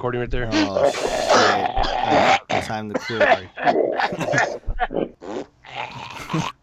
Recording 0.00 0.22
right 0.22 0.30
there? 0.30 0.48
Oh, 0.50 0.90
shit. 2.48 2.64
Time 2.64 2.90
to 2.90 2.98
quit. 2.98 3.50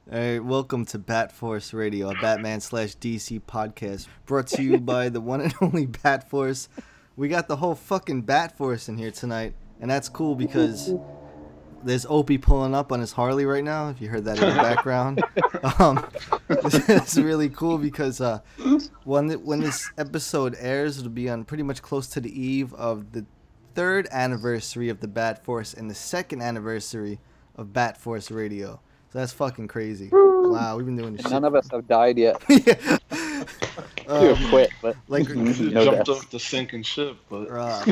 Hey, 0.10 0.40
welcome 0.40 0.86
to 0.86 0.98
Bat 0.98 1.34
Force 1.34 1.72
Radio, 1.74 2.10
a 2.10 2.16
Batman 2.16 2.62
slash 2.62 2.96
DC 2.96 3.42
podcast 3.42 4.08
brought 4.26 4.48
to 4.48 4.64
you 4.64 4.78
by 4.80 5.10
the 5.10 5.22
one 5.22 5.42
and 5.42 5.54
only 5.62 5.86
Bat 5.86 6.30
Force. 6.30 6.70
We 7.16 7.28
got 7.28 7.48
the 7.48 7.58
whole 7.58 7.76
fucking 7.76 8.22
Bat 8.22 8.58
Force 8.58 8.90
in 8.90 8.98
here 8.98 9.12
tonight, 9.12 9.54
and 9.82 9.92
that's 9.92 10.10
cool 10.10 10.34
because 10.34 10.96
there's 11.84 12.06
Opie 12.08 12.38
pulling 12.38 12.76
up 12.76 12.92
on 12.92 13.00
his 13.00 13.12
Harley 13.12 13.46
right 13.46 13.64
now. 13.64 13.90
If 13.90 14.02
you 14.02 14.10
heard 14.10 14.26
that 14.26 14.42
in 14.42 14.50
the 14.50 14.56
background, 14.56 15.24
um, 15.80 16.06
it's 16.50 17.18
really 17.18 17.50
cool 17.50 17.78
because 17.78 18.22
uh, 18.22 18.40
when 19.04 19.30
when 19.44 19.62
this 19.62 19.90
episode 19.98 20.56
airs, 20.60 21.00
it'll 21.00 21.10
be 21.10 21.30
on 21.30 21.46
pretty 21.46 21.64
much 21.64 21.82
close 21.82 22.08
to 22.08 22.20
the 22.20 22.42
eve 22.42 22.74
of 22.74 23.12
the 23.12 23.26
third 23.78 24.08
anniversary 24.12 24.90
of 24.90 25.00
the 25.02 25.08
Bat 25.08 25.44
Force 25.46 25.76
and 25.76 25.88
the 25.88 25.94
second 25.94 26.42
anniversary 26.42 27.20
of 27.56 27.74
Bat 27.74 27.96
Force 27.98 28.32
Radio. 28.32 28.80
So 29.14 29.20
that's 29.20 29.32
fucking 29.34 29.68
crazy. 29.68 30.10
Wow, 30.12 30.78
we've 30.78 30.86
been 30.88 30.96
doing 30.98 31.14
this 31.16 31.22
shit. 31.22 31.32
None 31.32 31.46
of 31.46 31.54
us 31.54 31.70
have 31.72 31.88
died 31.88 32.18
yet. 32.18 32.42
yeah. 32.50 32.98
You 34.10 34.14
Um, 34.14 34.36
have 34.36 34.50
quit, 34.50 34.70
but 34.82 34.96
like, 35.10 35.28
no 35.28 35.84
jumped 35.84 36.06
deaths. 36.06 36.10
off 36.10 36.30
the 36.32 36.40
sinking 36.40 36.82
ship, 36.84 37.18
but 37.30 37.52
uh, 37.52 37.84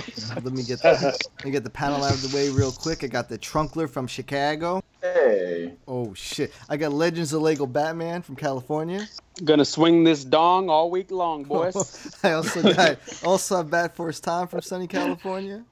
let 0.43 0.53
me 0.53 0.63
get 0.63 0.81
the, 0.81 1.17
let 1.35 1.45
me 1.45 1.51
get 1.51 1.65
the 1.65 1.69
panel 1.69 2.01
out 2.05 2.13
of 2.13 2.21
the 2.21 2.33
way 2.35 2.49
real 2.49 2.71
quick. 2.71 3.03
I 3.03 3.07
got 3.07 3.27
the 3.27 3.37
Trunkler 3.37 3.89
from 3.89 4.07
Chicago. 4.07 4.81
hey, 5.01 5.73
Oh 5.89 6.13
shit! 6.13 6.53
I 6.69 6.77
got 6.77 6.93
Legends 6.93 7.33
of 7.33 7.41
Lego 7.41 7.65
Batman 7.65 8.21
from 8.21 8.37
California. 8.37 9.05
Gonna 9.43 9.65
swing 9.65 10.05
this 10.05 10.23
dong 10.23 10.69
all 10.69 10.89
week 10.89 11.11
long, 11.11 11.43
boys. 11.43 12.17
I 12.23 12.31
also 12.31 12.73
got 12.73 12.97
also 13.25 13.57
have 13.57 13.69
Bat 13.69 13.95
Force 13.97 14.21
Tom 14.21 14.47
from 14.47 14.61
sunny 14.61 14.87
California. 14.87 15.65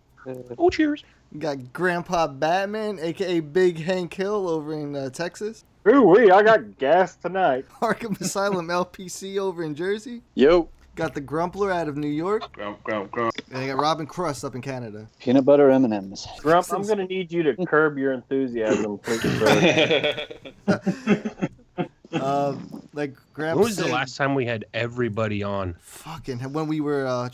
Oh, 0.58 0.70
cheers. 0.70 1.04
We 1.32 1.40
got 1.40 1.74
Grandpa 1.74 2.28
Batman, 2.28 3.00
aka 3.02 3.40
Big 3.40 3.80
Hank 3.80 4.14
Hill, 4.14 4.48
over 4.48 4.74
in 4.74 4.96
uh, 4.96 5.10
Texas. 5.10 5.66
Ooh 5.88 6.04
wee, 6.04 6.32
I 6.32 6.44
got 6.44 6.78
gas 6.78 7.16
tonight. 7.16 7.66
Arkham 7.82 8.20
Asylum 8.22 8.68
LPC 8.68 9.38
over 9.38 9.64
in 9.64 9.76
Jersey. 9.76 10.22
Yo, 10.36 10.70
Got 10.96 11.16
the 11.16 11.22
Grumpler 11.22 11.72
out 11.72 11.88
of 11.88 11.98
New 11.98 12.08
York, 12.08 12.52
grump, 12.54 12.84
grump, 12.84 13.10
grump. 13.10 13.34
and 13.50 13.58
I 13.58 13.68
got 13.68 13.80
Robin 13.80 14.06
Crust 14.06 14.46
up 14.46 14.54
in 14.54 14.62
Canada. 14.62 15.08
peanut 15.20 15.44
butter 15.44 15.72
M 15.72 15.86
and 15.86 15.94
M's. 15.94 16.28
Grump, 16.38 16.72
I'm 16.72 16.84
gonna 16.84 17.06
need 17.06 17.32
you 17.32 17.42
to 17.42 17.66
curb 17.66 17.98
your 17.98 18.14
enthusiasm, 18.14 19.00
please. 19.00 19.40
bro. 19.40 20.14
Um, 22.14 22.88
like 22.94 23.16
Grandpa. 23.34 23.60
When 23.60 23.64
was 23.66 23.76
the 23.76 23.88
last 23.88 24.16
time 24.18 24.36
we 24.36 24.46
had 24.46 24.66
everybody 24.74 25.42
on? 25.42 25.76
Fucking 25.80 26.40
when 26.54 26.68
we 26.68 26.80
were 26.80 27.08
uh, 27.08 27.30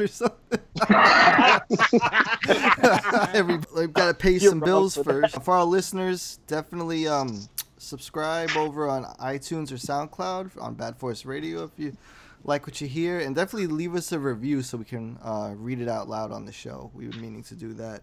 or 0.00 0.06
something. 0.06 0.60
Every 3.34 3.58
like, 3.72 3.92
gotta 3.92 4.14
pay 4.14 4.38
some 4.38 4.60
bills 4.60 4.96
first. 4.96 5.42
For 5.42 5.54
our 5.54 5.64
listeners, 5.64 6.38
definitely 6.46 7.08
um 7.08 7.48
subscribe 7.78 8.50
over 8.56 8.88
on 8.88 9.04
iTunes 9.20 9.70
or 9.70 9.76
SoundCloud 9.76 10.60
on 10.60 10.74
Bat 10.74 10.98
Force 10.98 11.24
Radio 11.24 11.64
if 11.64 11.70
you 11.76 11.96
like 12.44 12.66
what 12.66 12.80
you 12.80 12.88
hear, 12.88 13.18
and 13.18 13.34
definitely 13.34 13.66
leave 13.66 13.94
us 13.94 14.12
a 14.12 14.18
review 14.18 14.62
so 14.62 14.78
we 14.78 14.84
can 14.84 15.18
uh, 15.22 15.52
read 15.56 15.80
it 15.80 15.88
out 15.88 16.08
loud 16.08 16.32
on 16.32 16.46
the 16.46 16.52
show. 16.52 16.90
We 16.94 17.06
were 17.06 17.16
meaning 17.16 17.42
to 17.44 17.54
do 17.54 17.74
that. 17.74 18.02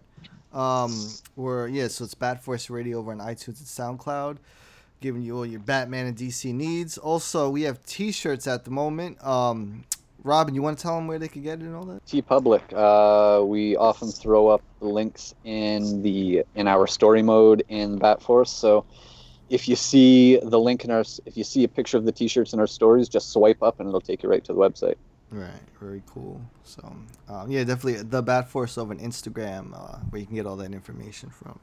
Um, 0.52 1.10
or 1.36 1.68
yeah, 1.68 1.88
so 1.88 2.04
it's 2.04 2.14
Bat 2.14 2.42
Force 2.42 2.70
Radio 2.70 2.98
over 2.98 3.12
on 3.12 3.18
iTunes 3.18 3.58
and 3.58 3.98
SoundCloud 3.98 4.38
giving 5.00 5.22
you 5.22 5.36
all 5.36 5.46
your 5.46 5.60
Batman 5.60 6.06
and 6.06 6.16
DC 6.16 6.52
needs. 6.52 6.98
Also, 6.98 7.50
we 7.50 7.62
have 7.62 7.82
T-shirts 7.84 8.46
at 8.46 8.64
the 8.64 8.70
moment. 8.70 9.22
Um, 9.24 9.84
Robin, 10.26 10.54
you 10.54 10.62
want 10.62 10.76
to 10.76 10.82
tell 10.82 10.96
them 10.96 11.06
where 11.06 11.18
they 11.20 11.28
can 11.28 11.42
get 11.42 11.60
it 11.60 11.64
and 11.64 11.76
all 11.76 11.84
that? 11.84 12.04
TeePublic. 12.04 12.72
Uh, 12.74 13.44
we 13.44 13.76
often 13.76 14.10
throw 14.10 14.48
up 14.48 14.62
links 14.80 15.34
in 15.44 16.02
the 16.02 16.44
in 16.56 16.66
our 16.66 16.86
story 16.88 17.22
mode 17.22 17.64
in 17.68 17.96
Bat 17.98 18.22
Force. 18.22 18.50
So 18.50 18.84
if 19.48 19.68
you 19.68 19.76
see 19.76 20.38
the 20.42 20.58
link 20.58 20.84
in 20.84 20.90
our, 20.90 21.04
if 21.24 21.36
you 21.36 21.44
see 21.44 21.62
a 21.62 21.68
picture 21.68 21.96
of 21.96 22.04
the 22.04 22.12
T-shirts 22.12 22.52
in 22.52 22.58
our 22.58 22.66
stories, 22.66 23.08
just 23.08 23.32
swipe 23.32 23.62
up 23.62 23.78
and 23.78 23.88
it'll 23.88 24.00
take 24.00 24.24
you 24.24 24.28
right 24.28 24.44
to 24.44 24.52
the 24.52 24.58
website. 24.58 24.96
Right, 25.30 25.50
very 25.80 26.02
cool. 26.06 26.40
So, 26.64 26.82
um, 27.28 27.50
yeah, 27.50 27.62
definitely 27.62 28.02
the 28.02 28.22
Bat 28.22 28.48
Force 28.48 28.78
over 28.78 28.92
on 28.92 28.98
Instagram, 28.98 29.72
uh, 29.74 29.98
where 30.10 30.20
you 30.20 30.26
can 30.26 30.34
get 30.34 30.46
all 30.46 30.56
that 30.56 30.72
information 30.72 31.30
from. 31.30 31.58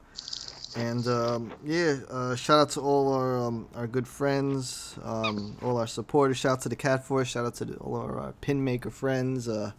And 0.76 1.06
um, 1.06 1.52
yeah, 1.64 1.96
uh, 2.10 2.34
shout 2.34 2.58
out 2.58 2.70
to 2.70 2.80
all 2.80 3.12
our 3.12 3.38
um, 3.38 3.68
our 3.74 3.86
good 3.86 4.08
friends, 4.08 4.98
um, 5.04 5.56
all 5.62 5.76
our 5.76 5.86
supporters. 5.86 6.36
Shout 6.38 6.52
out 6.52 6.60
to 6.62 6.68
the 6.68 6.76
Cat 6.76 7.04
Force. 7.04 7.28
Shout 7.28 7.46
out 7.46 7.54
to 7.56 7.64
the, 7.64 7.76
all 7.76 7.96
our 7.96 8.18
uh, 8.18 8.32
pin 8.40 8.64
maker 8.64 8.90
friends. 8.90 9.48
Uh, 9.48 9.70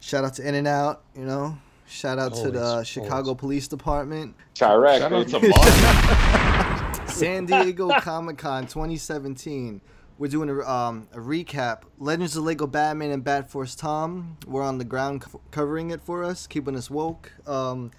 shout 0.00 0.24
out 0.24 0.34
to 0.34 0.48
In 0.48 0.54
and 0.54 0.66
Out. 0.66 1.02
You 1.14 1.26
know, 1.26 1.58
shout 1.86 2.18
out 2.18 2.34
to 2.36 2.50
the 2.50 2.64
Always, 2.64 2.86
Chicago. 2.88 3.34
Police 3.34 3.68
Department. 3.68 4.34
Chiraq, 4.54 4.98
Shout 4.98 5.12
out 5.12 5.28
to 5.28 7.06
San 7.12 7.44
Diego 7.44 7.90
Comic 8.00 8.38
Con 8.38 8.66
2017. 8.66 9.82
We're 10.16 10.28
doing 10.28 10.48
a, 10.48 10.60
um, 10.60 11.08
a 11.12 11.18
recap. 11.18 11.82
Legends 11.98 12.36
of 12.36 12.44
Lego 12.44 12.66
Batman 12.66 13.10
and 13.10 13.24
Bat 13.24 13.50
Force 13.50 13.74
Tom. 13.74 14.38
We're 14.46 14.62
on 14.62 14.78
the 14.78 14.84
ground 14.84 15.22
co- 15.22 15.40
covering 15.50 15.90
it 15.90 16.00
for 16.00 16.22
us, 16.22 16.46
keeping 16.46 16.76
us 16.76 16.88
woke. 16.88 17.32
Um, 17.46 17.90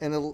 and 0.00 0.14
a, 0.14 0.32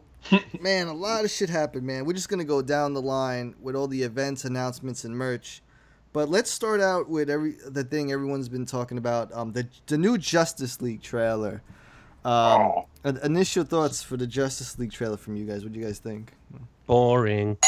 man, 0.60 0.86
a 0.88 0.94
lot 0.94 1.24
of 1.24 1.30
shit 1.30 1.50
happened, 1.50 1.86
man. 1.86 2.04
We're 2.04 2.14
just 2.14 2.28
gonna 2.28 2.44
go 2.44 2.62
down 2.62 2.94
the 2.94 3.02
line 3.02 3.54
with 3.60 3.76
all 3.76 3.88
the 3.88 4.02
events, 4.02 4.44
announcements, 4.44 5.04
and 5.04 5.16
merch. 5.16 5.62
But 6.12 6.28
let's 6.28 6.50
start 6.50 6.80
out 6.80 7.08
with 7.08 7.28
every 7.28 7.56
the 7.68 7.84
thing 7.84 8.12
everyone's 8.12 8.48
been 8.48 8.66
talking 8.66 8.98
about. 8.98 9.32
Um, 9.32 9.52
the 9.52 9.68
the 9.86 9.98
new 9.98 10.18
Justice 10.18 10.80
League 10.80 11.02
trailer. 11.02 11.62
Um, 12.24 12.82
in- 13.04 13.18
initial 13.18 13.64
thoughts 13.64 14.02
for 14.02 14.16
the 14.16 14.26
Justice 14.26 14.78
League 14.78 14.92
trailer 14.92 15.16
from 15.16 15.36
you 15.36 15.44
guys. 15.44 15.62
What 15.62 15.72
do 15.72 15.78
you 15.78 15.84
guys 15.84 15.98
think? 15.98 16.32
Boring. 16.86 17.56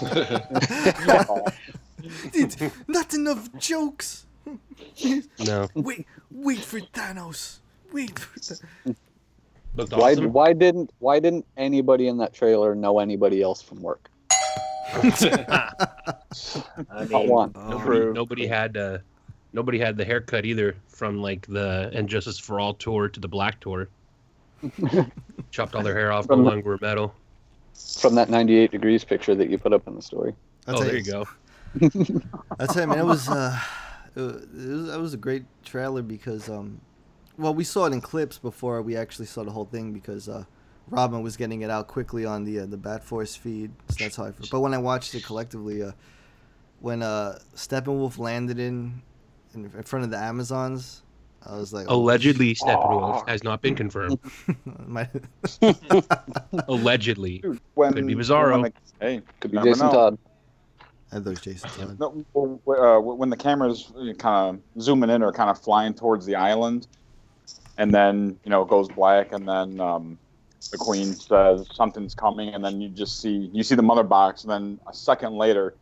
Dude, 2.32 2.72
not 2.86 3.12
enough 3.14 3.52
jokes. 3.56 4.26
No. 5.46 5.68
Wait, 5.74 6.06
wait 6.30 6.60
for 6.60 6.80
Thanos. 6.80 7.58
Wait 7.92 8.18
for 8.18 8.38
Thanos. 8.40 8.96
Looked 9.74 9.92
Why, 9.92 10.12
awesome. 10.12 10.32
why 10.32 10.52
didn't 10.52 10.90
why 10.98 11.20
didn't 11.20 11.46
anybody 11.56 12.08
in 12.08 12.18
that 12.18 12.32
trailer 12.34 12.74
know 12.74 12.98
anybody 12.98 13.42
else 13.42 13.62
from 13.62 13.80
work? 13.80 14.08
I 14.92 15.70
Not 16.88 17.08
mean, 17.10 17.28
one. 17.28 17.52
Nobody, 17.54 18.06
nobody 18.12 18.46
had 18.46 18.76
uh, 18.76 18.98
nobody 19.52 19.78
had 19.78 19.96
the 19.96 20.04
haircut 20.04 20.44
either 20.46 20.74
from 20.88 21.20
like 21.20 21.46
the 21.46 21.90
And 21.94 22.08
Justice 22.08 22.38
for 22.38 22.58
All 22.60 22.74
tour 22.74 23.08
to 23.08 23.20
the 23.20 23.28
Black 23.28 23.60
tour. 23.60 23.88
Chopped 25.50 25.74
all 25.74 25.82
their 25.82 25.94
hair 25.94 26.10
off, 26.12 26.26
From 26.26 26.42
the- 26.44 26.50
longer 26.50 26.68
were 26.70 26.78
metal. 26.80 27.14
From 28.00 28.16
that 28.16 28.28
98 28.28 28.72
degrees 28.72 29.04
picture 29.04 29.36
that 29.36 29.48
you 29.50 29.56
put 29.58 29.72
up 29.72 29.86
in 29.86 29.94
the 29.94 30.02
story. 30.02 30.34
I'll 30.66 30.78
oh, 30.80 30.82
there 30.82 30.96
you, 30.96 31.04
you 31.04 31.04
go. 31.04 31.28
I 32.58 32.66
tell 32.66 32.82
you, 32.82 32.88
man, 32.88 32.98
it 32.98 33.04
was 33.04 33.28
uh, 33.28 33.56
it 34.16 34.20
was, 34.20 34.42
it 34.42 34.68
was 34.72 34.88
it 34.94 35.00
was 35.00 35.14
a 35.14 35.16
great 35.18 35.44
trailer 35.64 36.02
because 36.02 36.48
um, 36.48 36.80
well, 37.38 37.54
we 37.54 37.64
saw 37.64 37.86
it 37.86 37.92
in 37.92 38.00
clips 38.00 38.36
before 38.38 38.82
we 38.82 38.96
actually 38.96 39.26
saw 39.26 39.44
the 39.44 39.50
whole 39.50 39.64
thing 39.64 39.92
because 39.92 40.28
uh, 40.28 40.44
Robin 40.88 41.22
was 41.22 41.36
getting 41.36 41.62
it 41.62 41.70
out 41.70 41.86
quickly 41.86 42.24
on 42.26 42.44
the 42.44 42.60
uh, 42.60 42.66
the 42.66 42.76
Bat 42.76 43.04
Force 43.04 43.34
feed. 43.36 43.70
So 43.90 44.04
that's 44.04 44.16
how 44.16 44.24
I. 44.26 44.32
But 44.50 44.60
when 44.60 44.74
I 44.74 44.78
watched 44.78 45.14
it 45.14 45.24
collectively, 45.24 45.82
uh, 45.82 45.92
when 46.80 47.02
uh, 47.02 47.38
Steppenwolf 47.54 48.18
landed 48.18 48.58
in 48.58 49.00
in 49.54 49.64
in 49.64 49.82
front 49.84 50.04
of 50.04 50.10
the 50.10 50.18
Amazons, 50.18 51.02
I 51.46 51.56
was 51.56 51.72
like, 51.72 51.86
oh, 51.88 51.96
Allegedly, 51.96 52.54
Steppenwolf 52.54 53.28
has 53.28 53.44
not 53.44 53.62
been 53.62 53.74
confirmed. 53.76 54.18
my, 54.86 55.08
Allegedly. 56.68 57.42
When, 57.74 57.92
Could 57.92 58.06
be 58.06 58.14
Bizarro. 58.14 58.52
when 58.52 58.62
the- 58.62 58.72
hey, 59.00 59.22
could 59.40 59.50
Be 59.50 59.56
never 59.56 59.68
Jason 59.68 59.86
know. 59.86 59.92
Todd. 59.92 60.18
Uh, 61.10 61.18
those 61.20 61.40
Jason 61.40 61.70
Todd. 61.70 61.98
No, 62.00 62.24
w- 62.34 62.58
w- 62.66 62.82
uh, 62.82 63.00
when 63.00 63.30
the 63.30 63.36
camera's 63.36 63.92
kind 64.18 64.58
of 64.76 64.82
zooming 64.82 65.08
in 65.10 65.22
or 65.22 65.32
kind 65.32 65.48
of 65.48 65.58
flying 65.58 65.94
towards 65.94 66.26
the 66.26 66.34
island, 66.34 66.86
and 67.78 67.94
then 67.94 68.38
you 68.44 68.50
know 68.50 68.62
it 68.62 68.68
goes 68.68 68.88
black, 68.88 69.32
and 69.32 69.48
then 69.48 69.80
um, 69.80 70.18
the 70.72 70.78
queen 70.78 71.14
says 71.14 71.66
something's 71.72 72.14
coming, 72.14 72.52
and 72.52 72.62
then 72.62 72.80
you 72.80 72.90
just 72.90 73.20
see 73.20 73.48
you 73.52 73.62
see 73.62 73.76
the 73.76 73.82
mother 73.82 74.02
box, 74.02 74.42
and 74.42 74.50
then 74.50 74.78
a 74.86 74.92
second 74.92 75.34
later, 75.34 75.76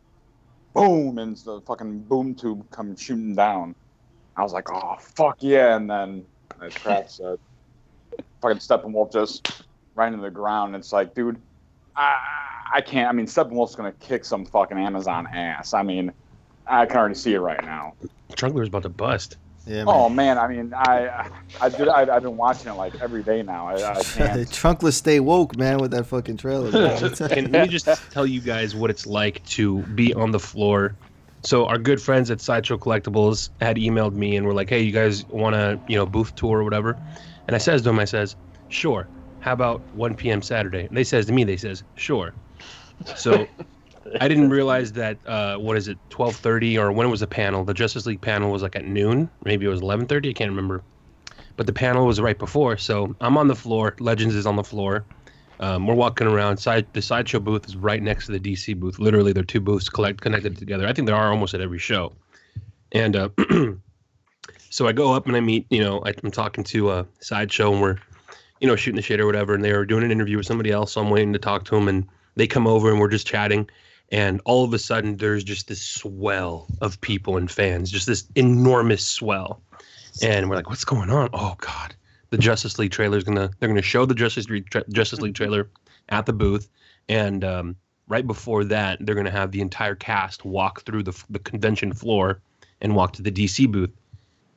boom, 0.73 1.17
and 1.17 1.35
the 1.37 1.59
fucking 1.67 2.03
boom 2.03 2.35
tube 2.35 2.69
comes 2.69 3.01
shooting 3.01 3.35
down. 3.35 3.75
I 4.37 4.43
was 4.43 4.53
like, 4.53 4.71
oh 4.71 4.95
fuck 4.99 5.37
yeah, 5.39 5.75
and 5.75 5.89
then 5.89 6.25
as 6.61 6.73
Pratt 6.75 7.11
said, 7.11 7.39
fucking 8.41 8.59
Steppenwolf 8.59 9.11
just 9.11 9.63
right 9.95 10.07
into 10.07 10.21
the 10.21 10.31
ground. 10.31 10.75
It's 10.75 10.93
like, 10.93 11.15
dude, 11.15 11.41
I, 11.95 12.15
I 12.75 12.81
can't. 12.81 13.09
I 13.09 13.11
mean, 13.11 13.25
Steppenwolf's 13.25 13.75
gonna 13.75 13.91
kick 13.93 14.23
some 14.23 14.45
fucking 14.45 14.77
Amazon 14.77 15.27
ass. 15.33 15.73
I 15.73 15.81
mean, 15.81 16.13
I 16.67 16.85
can 16.85 16.97
already 16.97 17.15
see 17.15 17.33
it 17.33 17.39
right 17.39 17.63
now. 17.63 17.93
the 18.29 18.35
Trunkler's 18.35 18.67
about 18.67 18.83
to 18.83 18.89
bust. 18.89 19.37
Yeah, 19.67 19.83
Oh 19.85 20.07
man, 20.07 20.37
I 20.37 20.47
mean, 20.47 20.73
I, 20.73 21.29
I, 21.59 21.69
did, 21.69 21.89
I, 21.89 22.15
I've 22.15 22.23
been 22.23 22.37
watching 22.37 22.71
it 22.71 22.75
like 22.75 22.95
every 23.01 23.21
day 23.21 23.43
now. 23.43 23.67
I, 23.67 23.97
I 23.97 24.03
can't. 24.03 24.49
Trunkler 24.49 24.93
stay 24.93 25.19
woke, 25.19 25.57
man, 25.57 25.77
with 25.79 25.91
that 25.91 26.05
fucking 26.05 26.37
trailer. 26.37 26.71
man. 26.71 26.97
Can 27.15 27.51
let 27.51 27.63
me 27.63 27.67
just 27.67 27.87
tell 28.11 28.25
you 28.25 28.39
guys 28.39 28.75
what 28.75 28.89
it's 28.89 29.05
like 29.05 29.43
to 29.45 29.79
be 29.95 30.13
on 30.13 30.31
the 30.31 30.39
floor. 30.39 30.95
So 31.43 31.65
our 31.65 31.77
good 31.77 32.01
friends 32.01 32.31
at 32.31 32.39
Sideshow 32.41 32.77
Collectibles 32.77 33.49
had 33.59 33.77
emailed 33.77 34.13
me 34.13 34.35
and 34.37 34.45
were 34.45 34.53
like, 34.53 34.69
"Hey, 34.69 34.81
you 34.81 34.91
guys 34.91 35.25
want 35.27 35.53
to, 35.55 35.79
you 35.87 35.97
know, 35.97 36.05
booth 36.05 36.33
tour 36.35 36.59
or 36.59 36.63
whatever?" 36.63 36.97
And 37.47 37.55
I 37.55 37.59
says 37.59 37.81
to 37.81 37.89
them, 37.89 37.99
I 37.99 38.05
says, 38.05 38.35
"Sure. 38.69 39.07
How 39.39 39.53
about 39.53 39.81
1 39.93 40.15
p.m. 40.15 40.41
Saturday?" 40.41 40.85
And 40.85 40.95
they 40.97 41.03
says 41.03 41.25
to 41.27 41.33
me, 41.33 41.43
they 41.43 41.57
says, 41.57 41.83
"Sure." 41.95 42.33
So 43.15 43.47
I 44.19 44.27
didn't 44.27 44.49
realize 44.49 44.93
that 44.93 45.19
uh, 45.25 45.57
what 45.57 45.77
is 45.77 45.87
it, 45.87 45.97
12:30 46.09 46.79
or 46.79 46.91
when 46.91 47.09
was 47.09 47.19
the 47.19 47.27
panel? 47.27 47.63
The 47.63 47.73
Justice 47.73 48.05
League 48.05 48.21
panel 48.21 48.51
was 48.51 48.61
like 48.61 48.75
at 48.75 48.85
noon. 48.85 49.29
Maybe 49.43 49.65
it 49.65 49.69
was 49.69 49.81
11:30. 49.81 50.29
I 50.29 50.33
can't 50.33 50.49
remember. 50.49 50.83
But 51.55 51.65
the 51.65 51.73
panel 51.73 52.05
was 52.05 52.21
right 52.21 52.37
before, 52.37 52.77
so 52.77 53.15
I'm 53.19 53.37
on 53.37 53.47
the 53.47 53.55
floor. 53.55 53.95
Legends 53.99 54.35
is 54.35 54.45
on 54.45 54.55
the 54.55 54.63
floor. 54.63 55.05
Um, 55.59 55.87
we're 55.87 55.95
walking 55.95 56.27
around. 56.27 56.57
Side 56.57 56.87
the 56.93 57.01
sideshow 57.01 57.39
booth 57.39 57.67
is 57.67 57.75
right 57.75 58.01
next 58.01 58.27
to 58.27 58.31
the 58.31 58.39
DC 58.39 58.79
booth. 58.79 58.99
Literally, 58.99 59.33
they're 59.33 59.43
two 59.43 59.59
booths 59.59 59.89
collect 59.89 60.21
connected 60.21 60.57
together. 60.57 60.87
I 60.87 60.93
think 60.93 61.07
there 61.07 61.15
are 61.15 61.31
almost 61.31 61.53
at 61.53 61.61
every 61.61 61.79
show. 61.79 62.13
And 62.91 63.15
uh, 63.15 63.29
so 64.69 64.87
I 64.87 64.91
go 64.91 65.13
up 65.13 65.25
and 65.27 65.35
I 65.35 65.39
meet. 65.39 65.65
You 65.69 65.83
know, 65.83 66.03
I, 66.05 66.13
I'm 66.23 66.31
talking 66.31 66.63
to 66.65 66.91
a 66.91 67.07
sideshow, 67.19 67.71
and 67.71 67.81
we're, 67.81 67.97
you 68.61 68.67
know, 68.67 68.75
shooting 68.75 68.97
the 68.97 69.01
shit 69.01 69.19
or 69.19 69.25
whatever. 69.25 69.55
And 69.55 69.63
they 69.63 69.73
were 69.73 69.85
doing 69.85 70.03
an 70.03 70.11
interview 70.11 70.37
with 70.37 70.45
somebody 70.45 70.71
else. 70.71 70.93
So 70.93 71.01
I'm 71.01 71.09
waiting 71.09 71.33
to 71.33 71.39
talk 71.39 71.65
to 71.65 71.75
them, 71.75 71.87
and 71.87 72.07
they 72.35 72.45
come 72.45 72.67
over 72.67 72.91
and 72.91 72.99
we're 72.99 73.09
just 73.09 73.25
chatting. 73.25 73.67
And 74.11 74.41
all 74.45 74.63
of 74.63 74.73
a 74.73 74.79
sudden, 74.79 75.17
there's 75.17 75.43
just 75.43 75.67
this 75.67 75.81
swell 75.81 76.67
of 76.81 76.99
people 77.01 77.37
and 77.37 77.51
fans, 77.51 77.91
just 77.91 78.07
this 78.07 78.25
enormous 78.35 79.05
swell. 79.05 79.61
And 80.21 80.49
we're 80.49 80.55
like, 80.55 80.69
"What's 80.69 80.85
going 80.85 81.09
on?" 81.09 81.29
Oh 81.33 81.55
God 81.59 81.95
the 82.29 82.37
Justice 82.37 82.77
League 82.79 82.91
trailer 82.91 83.17
is 83.17 83.23
gonna 83.23 83.49
they're 83.59 83.69
gonna 83.69 83.81
show 83.81 84.05
the 84.05 84.15
Justice 84.15 84.49
League 84.49 84.69
tra- 84.69 84.87
Justice 84.89 85.21
League 85.21 85.35
trailer 85.35 85.69
at 86.09 86.25
the 86.25 86.33
booth, 86.33 86.69
and 87.09 87.43
um, 87.43 87.75
right 88.07 88.25
before 88.25 88.63
that 88.65 88.99
they're 89.01 89.15
gonna 89.15 89.31
have 89.31 89.51
the 89.51 89.61
entire 89.61 89.95
cast 89.95 90.45
walk 90.45 90.81
through 90.83 91.03
the 91.03 91.23
the 91.29 91.39
convention 91.39 91.93
floor 91.93 92.41
and 92.81 92.95
walk 92.95 93.13
to 93.13 93.21
the 93.21 93.31
DC 93.31 93.71
booth, 93.71 93.91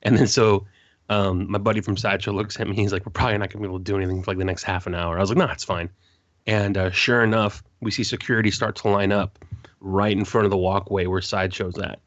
and 0.03 0.17
then 0.17 0.27
so. 0.27 0.67
Um, 1.09 1.51
my 1.51 1.59
buddy 1.59 1.81
from 1.81 1.97
Sideshow 1.97 2.31
looks 2.31 2.61
at 2.61 2.69
me. 2.69 2.77
He's 2.77 2.93
like, 2.93 3.05
"We're 3.05 3.11
probably 3.11 3.37
not 3.37 3.51
gonna 3.51 3.63
be 3.63 3.69
able 3.69 3.81
to 3.81 3.85
do 3.85 3.97
anything 3.97 4.23
for 4.23 4.31
like 4.31 4.39
the 4.39 4.45
next 4.45 4.63
half 4.63 4.87
an 4.87 4.95
hour." 4.95 5.17
I 5.17 5.21
was 5.21 5.29
like, 5.29 5.39
"No, 5.39 5.47
it's 5.47 5.65
fine." 5.65 5.91
And 6.47 6.77
uh, 6.77 6.91
sure 6.91 7.23
enough, 7.23 7.63
we 7.81 7.91
see 7.91 8.05
security 8.05 8.51
start 8.51 8.77
to 8.77 8.89
line 8.89 9.13
up 9.13 9.39
right 9.81 10.13
in 10.13 10.25
front 10.25 10.45
of 10.45 10.51
the 10.51 10.57
walkway 10.57 11.07
where 11.07 11.21
Sideshow's 11.21 11.79
at. 11.79 12.01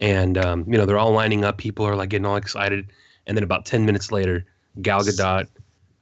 And 0.00 0.36
um, 0.36 0.64
you 0.66 0.76
know, 0.76 0.86
they're 0.86 0.98
all 0.98 1.12
lining 1.12 1.44
up. 1.44 1.58
People 1.58 1.86
are 1.86 1.96
like 1.96 2.10
getting 2.10 2.26
all 2.26 2.36
excited. 2.36 2.88
And 3.26 3.36
then 3.36 3.44
about 3.44 3.64
ten 3.64 3.86
minutes 3.86 4.10
later, 4.10 4.44
Gal 4.80 5.00
Gadot, 5.00 5.46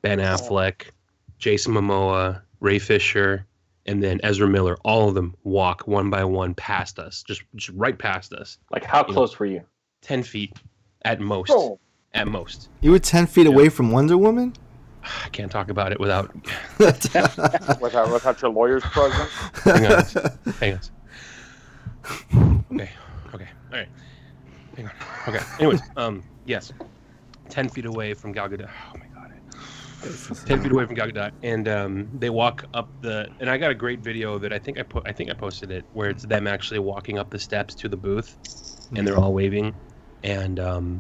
Ben 0.03 0.19
Affleck, 0.19 0.91
Jason 1.39 1.75
Momoa, 1.75 2.41
Ray 2.61 2.79
Fisher, 2.79 3.47
and 3.87 4.03
then 4.03 4.21
Ezra 4.23 4.49
Miller. 4.49 4.77
All 4.85 5.09
of 5.09 5.15
them 5.15 5.35
walk 5.45 5.87
one 5.87 6.09
by 6.09 6.25
one 6.25 6.55
past 6.55 6.99
us, 6.99 7.23
just, 7.23 7.43
just 7.57 7.77
right 7.77 7.99
past 7.99 8.33
us. 8.33 8.59
Like, 8.71 8.85
how 8.85 9.03
close 9.03 9.39
were 9.39 9.47
you? 9.47 9.63
Ten 10.01 10.23
feet, 10.23 10.55
at 11.03 11.21
most. 11.21 11.51
Oh. 11.55 11.79
At 12.13 12.27
most. 12.27 12.69
You 12.81 12.91
were 12.91 12.99
ten 12.99 13.27
feet 13.27 13.47
away 13.47 13.69
from 13.69 13.91
Wonder 13.93 14.19
Woman. 14.19 14.55
I 15.03 15.29
can't 15.31 15.51
talk 15.51 15.71
about 15.71 15.93
it 15.93 16.01
without. 16.01 16.35
without, 16.79 18.13
without 18.13 18.43
your 18.43 18.51
lawyers 18.51 18.83
present. 18.83 19.31
Hang 19.65 19.87
on. 19.87 20.05
Hang 20.61 20.75
on. 20.75 20.81
Okay. 22.73 22.91
Okay. 23.35 23.49
All 23.73 23.79
right. 23.79 23.89
Hang 24.77 24.87
on. 24.87 24.93
Okay. 25.29 25.45
Anyways, 25.59 25.81
um, 25.97 26.23
yes, 26.47 26.73
ten 27.49 27.69
feet 27.69 27.87
away 27.87 28.15
from 28.15 28.33
Gal 28.33 28.49
Gadot. 28.49 28.69
Oh 28.95 28.99
my 28.99 29.07
god. 29.07 29.33
Ten 30.47 30.63
feet 30.63 30.73
away 30.73 30.87
from 30.87 30.95
Gal 30.95 31.09
Gadot, 31.09 31.33
and 31.43 31.69
um, 31.69 32.09
they 32.19 32.31
walk 32.31 32.65
up 32.75 32.89
the. 33.03 33.29
And 33.41 33.51
I 33.51 33.59
got 33.59 33.71
a 33.71 33.75
great 33.75 34.01
video 34.01 34.35
of 34.35 34.45
it. 34.45 34.53
I 34.53 34.59
think 34.59 34.79
I 34.79 34.83
put. 34.83 35.07
I 35.07 35.13
think 35.13 35.31
I 35.31 35.35
posted 35.35 35.71
it 35.71 35.85
where 35.93 36.11
it's 36.11 36.25
them 36.25 36.47
actually 36.47 36.79
walking 36.79 37.19
up 37.19 37.31
the 37.31 37.39
steps 37.39 37.75
to 37.77 37.89
the 37.89 37.97
booth, 37.97 38.37
and 38.97 39.07
they're 39.07 39.19
all 39.19 39.35
waving, 39.35 39.75
and 40.23 40.59
um, 40.59 40.99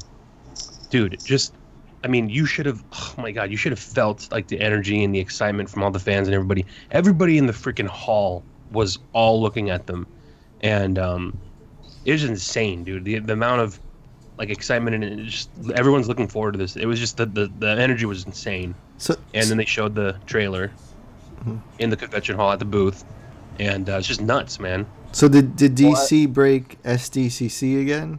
dude, 0.90 1.18
just. 1.24 1.54
I 2.02 2.08
mean, 2.08 2.28
you 2.28 2.46
should 2.46 2.66
have. 2.66 2.82
Oh 2.92 3.14
my 3.18 3.32
god, 3.32 3.50
you 3.50 3.56
should 3.56 3.72
have 3.72 3.78
felt 3.78 4.30
like 4.30 4.48
the 4.48 4.60
energy 4.60 5.04
and 5.04 5.14
the 5.14 5.18
excitement 5.18 5.68
from 5.68 5.82
all 5.82 5.90
the 5.90 5.98
fans 5.98 6.28
and 6.28 6.34
everybody. 6.34 6.64
Everybody 6.90 7.38
in 7.38 7.46
the 7.46 7.52
freaking 7.52 7.86
hall 7.86 8.42
was 8.72 8.98
all 9.12 9.40
looking 9.40 9.70
at 9.70 9.86
them, 9.86 10.06
and 10.62 10.98
um, 10.98 11.38
it 12.04 12.12
was 12.12 12.24
insane, 12.24 12.84
dude. 12.84 13.04
The 13.04 13.18
the 13.18 13.34
amount 13.34 13.60
of 13.60 13.78
like 14.38 14.48
excitement 14.48 15.04
and 15.04 15.26
just 15.26 15.50
everyone's 15.74 16.08
looking 16.08 16.26
forward 16.26 16.52
to 16.52 16.58
this. 16.58 16.76
It 16.76 16.86
was 16.86 16.98
just 16.98 17.18
the 17.18 17.26
the, 17.26 17.52
the 17.58 17.68
energy 17.68 18.06
was 18.06 18.24
insane. 18.24 18.74
So 18.96 19.16
and 19.34 19.46
then 19.46 19.58
they 19.58 19.66
showed 19.66 19.94
the 19.94 20.16
trailer 20.26 20.70
in 21.78 21.90
the 21.90 21.96
convention 21.96 22.36
hall 22.36 22.50
at 22.50 22.58
the 22.58 22.64
booth, 22.64 23.04
and 23.58 23.88
uh, 23.88 23.98
it's 23.98 24.08
just 24.08 24.22
nuts, 24.22 24.58
man. 24.58 24.86
So 25.12 25.28
did 25.28 25.56
did 25.56 25.76
DC 25.76 26.32
break 26.32 26.82
SDCC 26.82 27.82
again? 27.82 28.18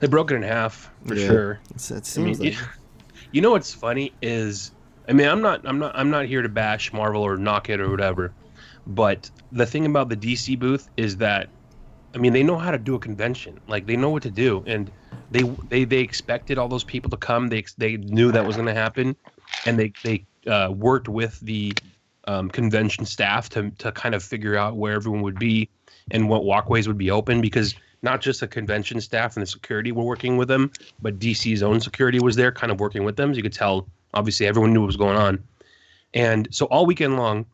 They 0.00 0.06
broke 0.06 0.30
it 0.30 0.36
in 0.36 0.42
half 0.42 0.90
for 1.06 1.14
Yeah, 1.14 1.16
sure. 1.16 1.62
it's- 1.70 1.90
it 1.90 2.06
I 2.16 2.20
mean, 2.20 2.34
seems 2.34 2.40
like 2.40 2.52
you, 2.52 2.56
you 3.32 3.40
know 3.40 3.50
what's 3.52 3.74
funny 3.74 4.16
is, 4.22 4.72
I 5.08 5.12
mean, 5.12 5.28
I'm 5.28 5.42
not, 5.42 5.62
I'm 5.66 5.78
not, 5.78 5.92
I'm 5.96 6.10
not 6.10 6.26
here 6.26 6.42
to 6.42 6.48
bash 6.48 6.92
Marvel 6.92 7.22
or 7.22 7.36
knock 7.36 7.70
it 7.70 7.80
or 7.80 7.90
whatever, 7.90 8.34
but 8.86 9.30
the 9.52 9.66
thing 9.66 9.86
about 9.86 10.08
the 10.08 10.16
DC 10.16 10.56
booth 10.56 10.88
is 10.96 11.18
that, 11.18 11.50
I 12.14 12.18
mean, 12.18 12.32
they 12.32 12.42
know 12.42 12.58
how 12.58 12.70
to 12.70 12.78
do 12.78 12.94
a 12.94 12.98
convention. 13.00 13.58
Like 13.68 13.86
they 13.86 13.96
know 13.96 14.10
what 14.10 14.22
to 14.24 14.30
do, 14.30 14.62
and 14.66 14.90
they 15.30 15.42
they 15.68 15.84
they 15.84 16.00
expected 16.00 16.58
all 16.58 16.68
those 16.68 16.84
people 16.84 17.10
to 17.10 17.16
come. 17.16 17.48
They 17.48 17.64
they 17.78 17.96
knew 17.98 18.32
that 18.32 18.46
was 18.46 18.56
going 18.56 18.68
to 18.68 18.74
happen, 18.74 19.16
and 19.64 19.78
they 19.78 19.94
they 20.02 20.26
uh, 20.46 20.72
worked 20.74 21.08
with 21.08 21.38
the 21.40 21.78
um, 22.26 22.48
convention 22.50 23.04
staff 23.04 23.48
to 23.50 23.70
to 23.78 23.92
kind 23.92 24.14
of 24.14 24.22
figure 24.22 24.56
out 24.56 24.76
where 24.76 24.94
everyone 24.94 25.22
would 25.22 25.38
be 25.38 25.70
and 26.10 26.28
what 26.28 26.44
walkways 26.44 26.86
would 26.88 26.98
be 26.98 27.10
open 27.10 27.40
because 27.40 27.74
not 28.04 28.20
just 28.20 28.40
the 28.40 28.46
convention 28.46 29.00
staff 29.00 29.36
and 29.36 29.42
the 29.42 29.46
security 29.46 29.90
were 29.90 30.04
working 30.04 30.36
with 30.36 30.46
them, 30.46 30.70
but 31.02 31.18
DC's 31.18 31.62
own 31.62 31.80
security 31.80 32.20
was 32.20 32.36
there, 32.36 32.52
kind 32.52 32.70
of 32.70 32.78
working 32.78 33.02
with 33.02 33.16
them. 33.16 33.32
So 33.32 33.38
you 33.38 33.42
could 33.42 33.52
tell, 33.52 33.88
obviously, 34.12 34.46
everyone 34.46 34.72
knew 34.72 34.80
what 34.80 34.86
was 34.86 34.96
going 34.96 35.16
on. 35.16 35.42
And 36.12 36.46
so 36.52 36.66
all 36.66 36.86
weekend 36.86 37.16
long, 37.16 37.46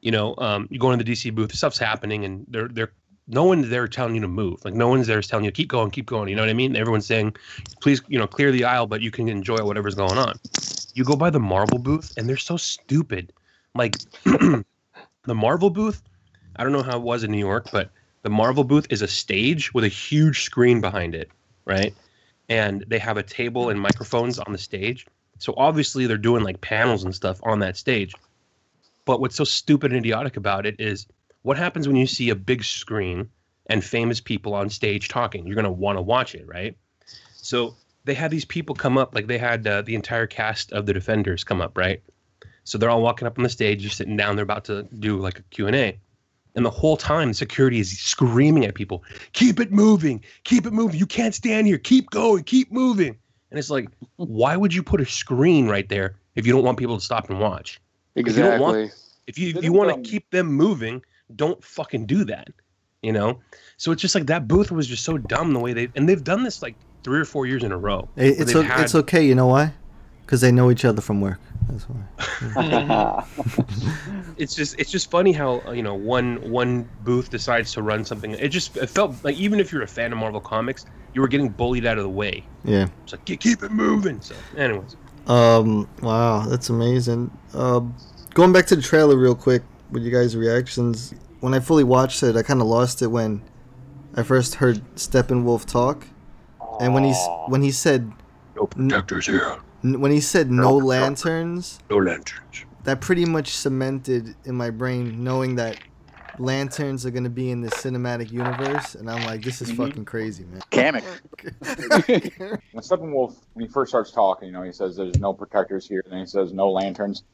you 0.00 0.10
know, 0.10 0.34
um, 0.38 0.66
you 0.70 0.78
go 0.78 0.90
into 0.90 1.04
the 1.04 1.12
DC 1.12 1.32
booth, 1.34 1.54
stuff's 1.54 1.78
happening, 1.78 2.24
and 2.24 2.44
they're 2.48 2.68
they're 2.68 2.92
no 3.28 3.44
one's 3.44 3.68
there 3.68 3.86
telling 3.86 4.14
you 4.14 4.20
to 4.22 4.28
move. 4.28 4.64
Like 4.64 4.74
no 4.74 4.88
one's 4.88 5.06
there 5.06 5.20
telling 5.20 5.44
you 5.44 5.52
keep 5.52 5.68
going, 5.68 5.90
keep 5.90 6.06
going. 6.06 6.28
You 6.28 6.36
know 6.36 6.42
what 6.42 6.48
I 6.48 6.54
mean? 6.54 6.74
Everyone's 6.74 7.06
saying, 7.06 7.36
please, 7.80 8.00
you 8.08 8.18
know, 8.18 8.26
clear 8.26 8.50
the 8.50 8.64
aisle, 8.64 8.86
but 8.86 9.02
you 9.02 9.10
can 9.10 9.28
enjoy 9.28 9.58
whatever's 9.58 9.94
going 9.94 10.16
on. 10.16 10.38
You 10.94 11.04
go 11.04 11.14
by 11.14 11.30
the 11.30 11.38
Marvel 11.38 11.78
booth, 11.78 12.12
and 12.16 12.28
they're 12.28 12.36
so 12.36 12.56
stupid. 12.56 13.32
Like 13.74 13.96
the 14.24 14.64
Marvel 15.26 15.70
booth, 15.70 16.02
I 16.56 16.64
don't 16.64 16.72
know 16.72 16.82
how 16.82 16.96
it 16.96 17.02
was 17.02 17.22
in 17.22 17.30
New 17.30 17.38
York, 17.38 17.68
but 17.70 17.90
the 18.22 18.30
Marvel 18.30 18.64
booth 18.64 18.86
is 18.90 19.02
a 19.02 19.08
stage 19.08 19.72
with 19.74 19.84
a 19.84 19.88
huge 19.88 20.42
screen 20.42 20.80
behind 20.80 21.14
it, 21.14 21.30
right? 21.64 21.94
And 22.48 22.84
they 22.88 22.98
have 22.98 23.16
a 23.16 23.22
table 23.22 23.70
and 23.70 23.80
microphones 23.80 24.38
on 24.38 24.52
the 24.52 24.58
stage. 24.58 25.06
So 25.38 25.54
obviously 25.56 26.06
they're 26.06 26.16
doing 26.16 26.42
like 26.42 26.60
panels 26.60 27.04
and 27.04 27.14
stuff 27.14 27.38
on 27.42 27.60
that 27.60 27.76
stage. 27.76 28.14
But 29.04 29.20
what's 29.20 29.36
so 29.36 29.44
stupid 29.44 29.92
and 29.92 29.98
idiotic 29.98 30.36
about 30.36 30.66
it 30.66 30.76
is 30.80 31.06
what 31.42 31.56
happens 31.56 31.86
when 31.86 31.96
you 31.96 32.06
see 32.06 32.30
a 32.30 32.34
big 32.34 32.64
screen 32.64 33.30
and 33.66 33.84
famous 33.84 34.20
people 34.20 34.54
on 34.54 34.68
stage 34.68 35.08
talking? 35.08 35.46
You're 35.46 35.54
going 35.54 35.64
to 35.64 35.70
want 35.70 35.96
to 35.96 36.02
watch 36.02 36.34
it, 36.34 36.46
right? 36.46 36.76
So 37.36 37.76
they 38.04 38.14
had 38.14 38.30
these 38.30 38.44
people 38.44 38.74
come 38.74 38.98
up, 38.98 39.14
like 39.14 39.26
they 39.26 39.38
had 39.38 39.66
uh, 39.66 39.82
the 39.82 39.94
entire 39.94 40.26
cast 40.26 40.72
of 40.72 40.86
the 40.86 40.92
Defenders 40.92 41.44
come 41.44 41.60
up, 41.60 41.78
right? 41.78 42.02
So 42.64 42.76
they're 42.76 42.90
all 42.90 43.02
walking 43.02 43.26
up 43.26 43.38
on 43.38 43.44
the 43.44 43.48
stage, 43.48 43.82
just 43.82 43.96
sitting 43.96 44.16
down. 44.16 44.36
They're 44.36 44.42
about 44.42 44.64
to 44.64 44.82
do 44.98 45.18
like 45.18 45.38
a 45.38 45.42
Q&A. 45.44 45.70
And 45.70 45.98
the 46.54 46.70
whole 46.70 46.96
time, 46.96 47.32
security 47.32 47.78
is 47.80 47.98
screaming 47.98 48.64
at 48.64 48.74
people, 48.74 49.04
keep 49.32 49.60
it 49.60 49.70
moving, 49.72 50.22
keep 50.44 50.66
it 50.66 50.72
moving. 50.72 50.98
You 50.98 51.06
can't 51.06 51.34
stand 51.34 51.66
here. 51.66 51.78
Keep 51.78 52.10
going, 52.10 52.44
keep 52.44 52.72
moving. 52.72 53.16
And 53.50 53.58
it's 53.58 53.70
like, 53.70 53.88
why 54.16 54.56
would 54.56 54.74
you 54.74 54.82
put 54.82 55.00
a 55.00 55.06
screen 55.06 55.68
right 55.68 55.88
there 55.88 56.16
if 56.34 56.46
you 56.46 56.52
don't 56.52 56.64
want 56.64 56.78
people 56.78 56.96
to 56.98 57.04
stop 57.04 57.30
and 57.30 57.38
watch? 57.40 57.80
If 58.14 58.26
you 58.26 58.32
don't 58.42 58.60
want, 58.60 58.78
Exactly. 58.78 59.02
if 59.28 59.38
you, 59.38 59.56
if 59.56 59.62
you 59.64 59.72
want 59.72 60.04
to 60.04 60.10
keep 60.10 60.28
them 60.30 60.46
moving, 60.48 61.02
don't 61.36 61.62
fucking 61.62 62.06
do 62.06 62.24
that. 62.24 62.48
you 63.02 63.12
know. 63.12 63.38
So 63.76 63.92
it's 63.92 64.02
just 64.02 64.14
like 64.16 64.26
that 64.26 64.48
booth 64.48 64.72
was 64.72 64.86
just 64.88 65.04
so 65.04 65.18
dumb 65.18 65.52
the 65.52 65.60
way 65.60 65.72
they 65.72 65.88
and 65.94 66.08
they've 66.08 66.24
done 66.24 66.42
this 66.42 66.62
like 66.62 66.74
three 67.04 67.20
or 67.20 67.24
four 67.24 67.46
years 67.46 67.62
in 67.62 67.70
a 67.70 67.78
row. 67.78 68.08
It's 68.16 68.46
they've 68.52 68.56
o- 68.56 68.62
had- 68.62 68.80
it's 68.80 68.94
okay. 68.96 69.24
You 69.24 69.36
know 69.36 69.46
why? 69.46 69.72
Because 70.28 70.42
they 70.42 70.52
know 70.52 70.70
each 70.70 70.84
other 70.84 71.00
from 71.00 71.22
work. 71.22 71.40
That's 71.70 71.84
why. 71.84 73.24
it's 74.36 74.54
just 74.54 74.78
it's 74.78 74.90
just 74.90 75.10
funny 75.10 75.32
how 75.32 75.62
uh, 75.66 75.70
you 75.72 75.82
know 75.82 75.94
one 75.94 76.36
one 76.50 76.86
booth 77.02 77.30
decides 77.30 77.72
to 77.72 77.80
run 77.82 78.04
something. 78.04 78.32
It 78.32 78.48
just 78.50 78.76
it 78.76 78.90
felt 78.90 79.24
like 79.24 79.36
even 79.36 79.58
if 79.58 79.72
you're 79.72 79.80
a 79.80 79.86
fan 79.86 80.12
of 80.12 80.18
Marvel 80.18 80.38
comics, 80.42 80.84
you 81.14 81.22
were 81.22 81.28
getting 81.28 81.48
bullied 81.48 81.86
out 81.86 81.96
of 81.96 82.04
the 82.04 82.10
way. 82.10 82.44
Yeah. 82.62 82.88
It's 83.04 83.12
like 83.12 83.24
"Keep- 83.24 83.40
keep 83.40 83.62
it 83.62 83.70
moving. 83.72 84.20
So, 84.20 84.34
anyways, 84.54 84.96
Um. 85.28 85.88
Wow, 86.02 86.44
that's 86.46 86.68
amazing. 86.68 87.30
Um, 87.54 87.94
going 88.34 88.52
back 88.52 88.66
to 88.66 88.76
the 88.76 88.82
trailer 88.82 89.16
real 89.16 89.34
quick 89.34 89.62
with 89.90 90.02
you 90.02 90.10
guys' 90.10 90.36
reactions. 90.36 91.14
When 91.40 91.54
I 91.54 91.60
fully 91.60 91.84
watched 91.84 92.22
it, 92.22 92.36
I 92.36 92.42
kind 92.42 92.60
of 92.60 92.66
lost 92.66 93.00
it 93.00 93.06
when 93.06 93.40
I 94.14 94.22
first 94.24 94.56
heard 94.56 94.82
Steppenwolf 94.94 95.64
talk, 95.64 96.06
and 96.80 96.92
when 96.92 97.04
he's 97.04 97.16
when 97.46 97.62
he 97.62 97.70
said 97.70 98.12
no 98.56 98.66
protectors 98.66 99.24
here, 99.26 99.52
n- 99.52 99.60
when 99.82 100.10
he 100.10 100.20
said 100.20 100.50
no 100.50 100.76
lanterns, 100.76 101.78
no 101.90 101.96
lanterns. 101.98 102.66
that 102.84 103.00
pretty 103.00 103.24
much 103.26 103.50
cemented 103.50 104.36
in 104.44 104.54
my 104.56 104.70
brain 104.70 105.24
knowing 105.24 105.56
that 105.56 105.78
lanterns 106.38 107.06
are 107.06 107.10
gonna 107.10 107.30
be 107.30 107.50
in 107.50 107.62
the 107.62 107.68
cinematic 107.68 108.30
universe, 108.32 108.94
and 108.94 109.10
I'm 109.10 109.24
like, 109.24 109.42
this 109.44 109.62
is 109.62 109.70
Mhm. 109.70 109.76
fucking 109.76 110.04
crazy, 110.06 110.44
man. 110.44 110.62
Kamek. 110.72 111.04
when 112.72 112.82
Steppenwolf, 112.82 113.36
when 113.54 113.66
he 113.66 113.72
first 113.72 113.90
starts 113.90 114.12
talking, 114.12 114.48
you 114.48 114.52
know, 114.52 114.62
he 114.62 114.72
says 114.72 114.96
there's 114.96 115.18
no 115.20 115.32
protectors 115.34 115.86
here, 115.88 116.02
and 116.04 116.12
then 116.12 116.20
he 116.20 116.26
says 116.26 116.52
no 116.52 116.70
lanterns. 116.70 117.24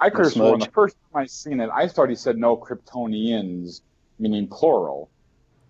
I 0.00 0.10
could 0.10 0.24
have 0.26 0.36
No 0.36 0.44
sworn 0.44 0.60
the 0.60 0.70
first 0.74 0.96
time 1.12 1.22
I 1.22 1.26
seen 1.26 1.60
it, 1.60 1.70
I 1.74 1.88
thought 1.88 2.08
he 2.10 2.16
said 2.16 2.36
no 2.38 2.56
Kryptonians, 2.56 3.82
meaning 4.18 4.48
plural. 4.48 5.10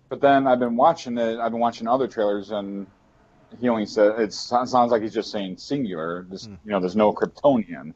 But 0.09 0.21
then 0.21 0.47
I've 0.47 0.59
been 0.59 0.75
watching 0.77 1.17
it, 1.17 1.39
I've 1.39 1.51
been 1.51 1.61
watching 1.61 1.87
other 1.87 2.07
trailers, 2.07 2.51
and 2.51 2.87
he 3.59 3.69
only 3.69 3.85
said 3.85 4.19
it 4.19 4.33
sounds 4.33 4.73
like 4.73 5.01
he's 5.01 5.13
just 5.13 5.31
saying 5.31 5.57
singular. 5.57 6.23
Just, 6.29 6.47
You 6.49 6.57
know, 6.71 6.79
there's 6.79 6.95
no 6.95 7.13
Kryptonian. 7.13 7.93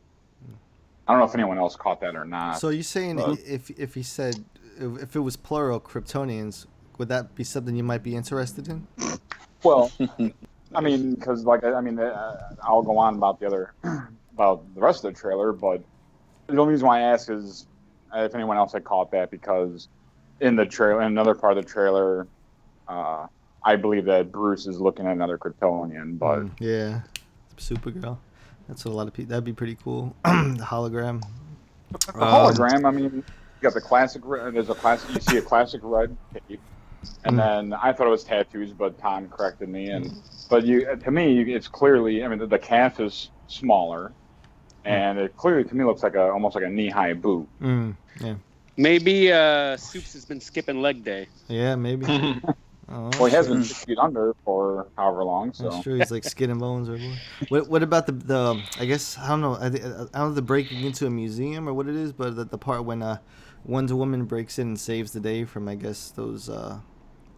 I 1.08 1.12
don't 1.12 1.20
know 1.20 1.26
if 1.26 1.34
anyone 1.36 1.58
else 1.58 1.76
caught 1.76 2.00
that 2.02 2.16
or 2.16 2.26
not. 2.26 2.60
So 2.60 2.70
you're 2.70 2.84
saying 2.84 3.18
but- 3.18 3.40
if 3.46 3.70
if 3.72 3.94
he 3.94 4.04
said 4.04 4.44
if 4.78 5.16
it 5.16 5.20
was 5.20 5.36
plural 5.36 5.80
Kryptonians, 5.80 6.66
would 6.98 7.10
that 7.10 7.36
be 7.36 7.44
something 7.44 7.76
you 7.76 7.84
might 7.84 8.04
be 8.04 8.16
interested 8.16 8.68
in? 8.68 8.88
Well, 9.64 9.92
I 10.76 10.82
mean, 10.82 11.16
because 11.16 11.44
like 11.44 11.64
I 11.64 11.74
I 11.74 11.82
mean, 11.82 12.00
uh, 12.00 12.56
I'll 12.64 12.82
go 12.82 12.98
on 12.98 13.16
about 13.16 13.40
the 13.40 13.48
other 13.48 13.74
about 14.34 14.64
the 14.74 14.82
rest 14.82 15.04
of 15.04 15.14
the 15.14 15.20
trailer, 15.20 15.52
but 15.52 15.84
the 16.48 16.58
only 16.58 16.74
reason 16.74 16.88
why 16.88 17.00
I 17.00 17.02
ask 17.02 17.30
is 17.30 17.68
uh, 18.16 18.22
if 18.22 18.36
anyone 18.36 18.58
else 18.58 18.74
had 18.74 18.84
caught 18.84 19.12
that 19.12 19.30
because 19.30 19.88
in 20.40 20.56
the 20.56 20.66
trailer, 20.66 21.02
in 21.02 21.08
another 21.08 21.36
part 21.36 21.58
of 21.58 21.64
the 21.64 21.70
trailer, 21.70 22.28
uh, 22.88 23.28
I 23.66 23.76
believe 23.78 24.06
that 24.06 24.32
Bruce 24.32 24.68
is 24.68 24.80
looking 24.80 25.06
at 25.06 25.14
another 25.14 25.38
Kryptonian, 25.38 26.18
but 26.20 26.40
Mm, 26.40 26.52
yeah, 26.60 27.02
Supergirl. 27.58 28.18
That's 28.68 28.84
what 28.86 28.92
a 28.92 28.96
lot 28.96 29.08
of 29.08 29.14
people. 29.14 29.30
That'd 29.30 29.44
be 29.44 29.54
pretty 29.54 29.76
cool. 29.84 30.16
the 30.24 30.30
hologram. 30.62 31.22
the 31.92 32.12
Um, 32.14 32.56
hologram. 32.56 32.86
I 32.88 32.92
mean, 32.92 33.14
you 33.16 33.24
got 33.62 33.74
the 33.74 33.82
classic. 33.82 34.22
There's 34.26 34.70
a 34.70 34.76
classic. 34.76 35.10
You 35.14 35.22
see 35.22 35.38
a 35.38 35.42
classic 35.42 35.82
red 35.84 36.16
cape, 36.48 36.62
and 37.26 37.36
Mm. 37.36 37.38
then 37.38 37.74
I 37.74 37.94
thought 37.94 38.08
it 38.08 38.10
was 38.12 38.24
tattoos, 38.24 38.72
but 38.74 38.98
Tom 39.00 39.28
corrected 39.30 39.70
me. 39.70 39.90
And 39.90 40.12
but 40.50 40.64
you, 40.66 40.96
to 40.96 41.12
me, 41.12 41.42
it's 41.54 41.68
clearly. 41.68 42.24
I 42.24 42.28
mean, 42.28 42.40
the, 42.40 42.48
the 42.48 42.60
calf 42.60 43.00
is 43.00 43.30
smaller, 43.48 44.14
and 44.86 45.20
it 45.20 45.36
clearly 45.38 45.64
to 45.66 45.76
me 45.76 45.84
looks 45.86 46.04
like 46.04 46.16
a 46.16 46.32
almost 46.32 46.56
like 46.56 46.64
a 46.66 46.70
knee-high 46.70 47.14
boot. 47.14 47.48
Mm, 47.62 47.96
yeah. 48.22 48.36
Maybe 48.78 49.32
uh, 49.32 49.78
Soups 49.78 50.14
has 50.14 50.26
been 50.26 50.40
skipping 50.42 50.82
leg 50.82 51.04
day. 51.04 51.28
Yeah, 51.48 51.76
maybe. 51.76 52.06
oh, 52.90 53.10
Well, 53.20 53.26
he 53.26 53.32
has 53.36 53.48
been 53.48 53.60
shit. 53.64 53.68
six 53.76 53.86
feet 53.86 53.98
under 53.98 54.36
for 54.46 54.88
however 54.98 55.24
long. 55.24 55.54
So 55.54 55.70
That's 55.70 55.84
true. 55.84 56.00
He's 56.00 56.12
like 56.12 56.24
skin 56.24 56.50
and 56.52 56.60
bones, 56.60 56.90
or 56.90 56.98
what? 56.98 57.50
What, 57.50 57.70
what 57.70 57.84
about 57.84 58.06
the 58.06 58.12
the? 58.14 58.62
I 58.80 58.86
guess 58.86 59.18
I 59.18 59.28
don't 59.30 59.42
know. 59.42 59.56
I, 59.56 59.66
I 59.68 59.70
don't 59.70 60.14
know 60.14 60.34
the 60.34 60.42
breaking 60.42 60.84
into 60.84 61.06
a 61.06 61.10
museum 61.10 61.68
or 61.68 61.74
what 61.74 61.88
it 61.88 61.96
is, 61.96 62.12
but 62.14 62.36
the, 62.36 62.46
the 62.46 62.58
part 62.58 62.86
when 62.86 63.02
uh, 63.02 63.18
Wonder 63.66 63.96
Woman 63.96 64.26
breaks 64.26 64.60
in 64.60 64.68
and 64.70 64.80
saves 64.80 65.12
the 65.12 65.20
day 65.20 65.46
from 65.46 65.68
I 65.68 65.76
guess 65.76 66.12
those 66.12 66.50
uh, 66.50 66.80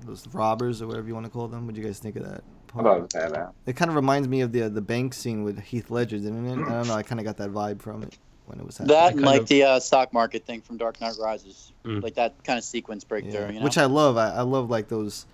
those 0.06 0.28
robbers 0.34 0.82
or 0.82 0.88
whatever 0.88 1.08
you 1.08 1.14
want 1.14 1.26
to 1.26 1.32
call 1.32 1.48
them. 1.48 1.66
What 1.66 1.76
do 1.76 1.82
you 1.82 1.88
guys 1.88 2.00
think 2.00 2.16
of 2.16 2.24
that? 2.24 2.44
I 2.78 2.84
thought 2.84 2.98
it 2.98 3.02
was 3.04 3.10
badass. 3.32 3.52
It 3.68 3.76
kind 3.78 3.90
of 3.90 3.96
reminds 3.96 4.28
me 4.28 4.42
of 4.42 4.52
the 4.52 4.68
the 4.70 4.82
bank 4.82 5.14
scene 5.14 5.44
with 5.44 5.60
Heath 5.62 5.90
Ledger, 5.90 6.18
didn't 6.18 6.46
it? 6.46 6.52
I 6.68 6.72
don't 6.72 6.88
know. 6.88 6.94
I 6.96 7.04
kind 7.04 7.20
of 7.22 7.26
got 7.26 7.38
that 7.38 7.52
vibe 7.52 7.82
from 7.82 8.04
it 8.04 8.18
when 8.48 8.60
it 8.60 8.66
was 8.66 8.78
happening. 8.78 8.98
That 8.98 9.14
and 9.14 9.22
like 9.22 9.46
the 9.48 9.64
uh, 9.64 9.80
stock 9.80 10.12
market 10.12 10.46
thing 10.46 10.60
from 10.62 10.78
Dark 10.78 11.00
Knight 11.02 11.14
Rises, 11.20 11.72
Mm. 11.86 12.02
like 12.04 12.16
that 12.16 12.44
kind 12.44 12.58
of 12.58 12.66
sequence 12.66 13.04
breakthrough. 13.04 13.34
Yeah, 13.42 13.50
You 13.52 13.60
know? 13.60 13.64
Which 13.64 13.78
I 13.78 13.86
love. 13.86 14.18
I, 14.18 14.30
I 14.32 14.42
love 14.42 14.70
like 14.72 14.88
those, 14.88 15.26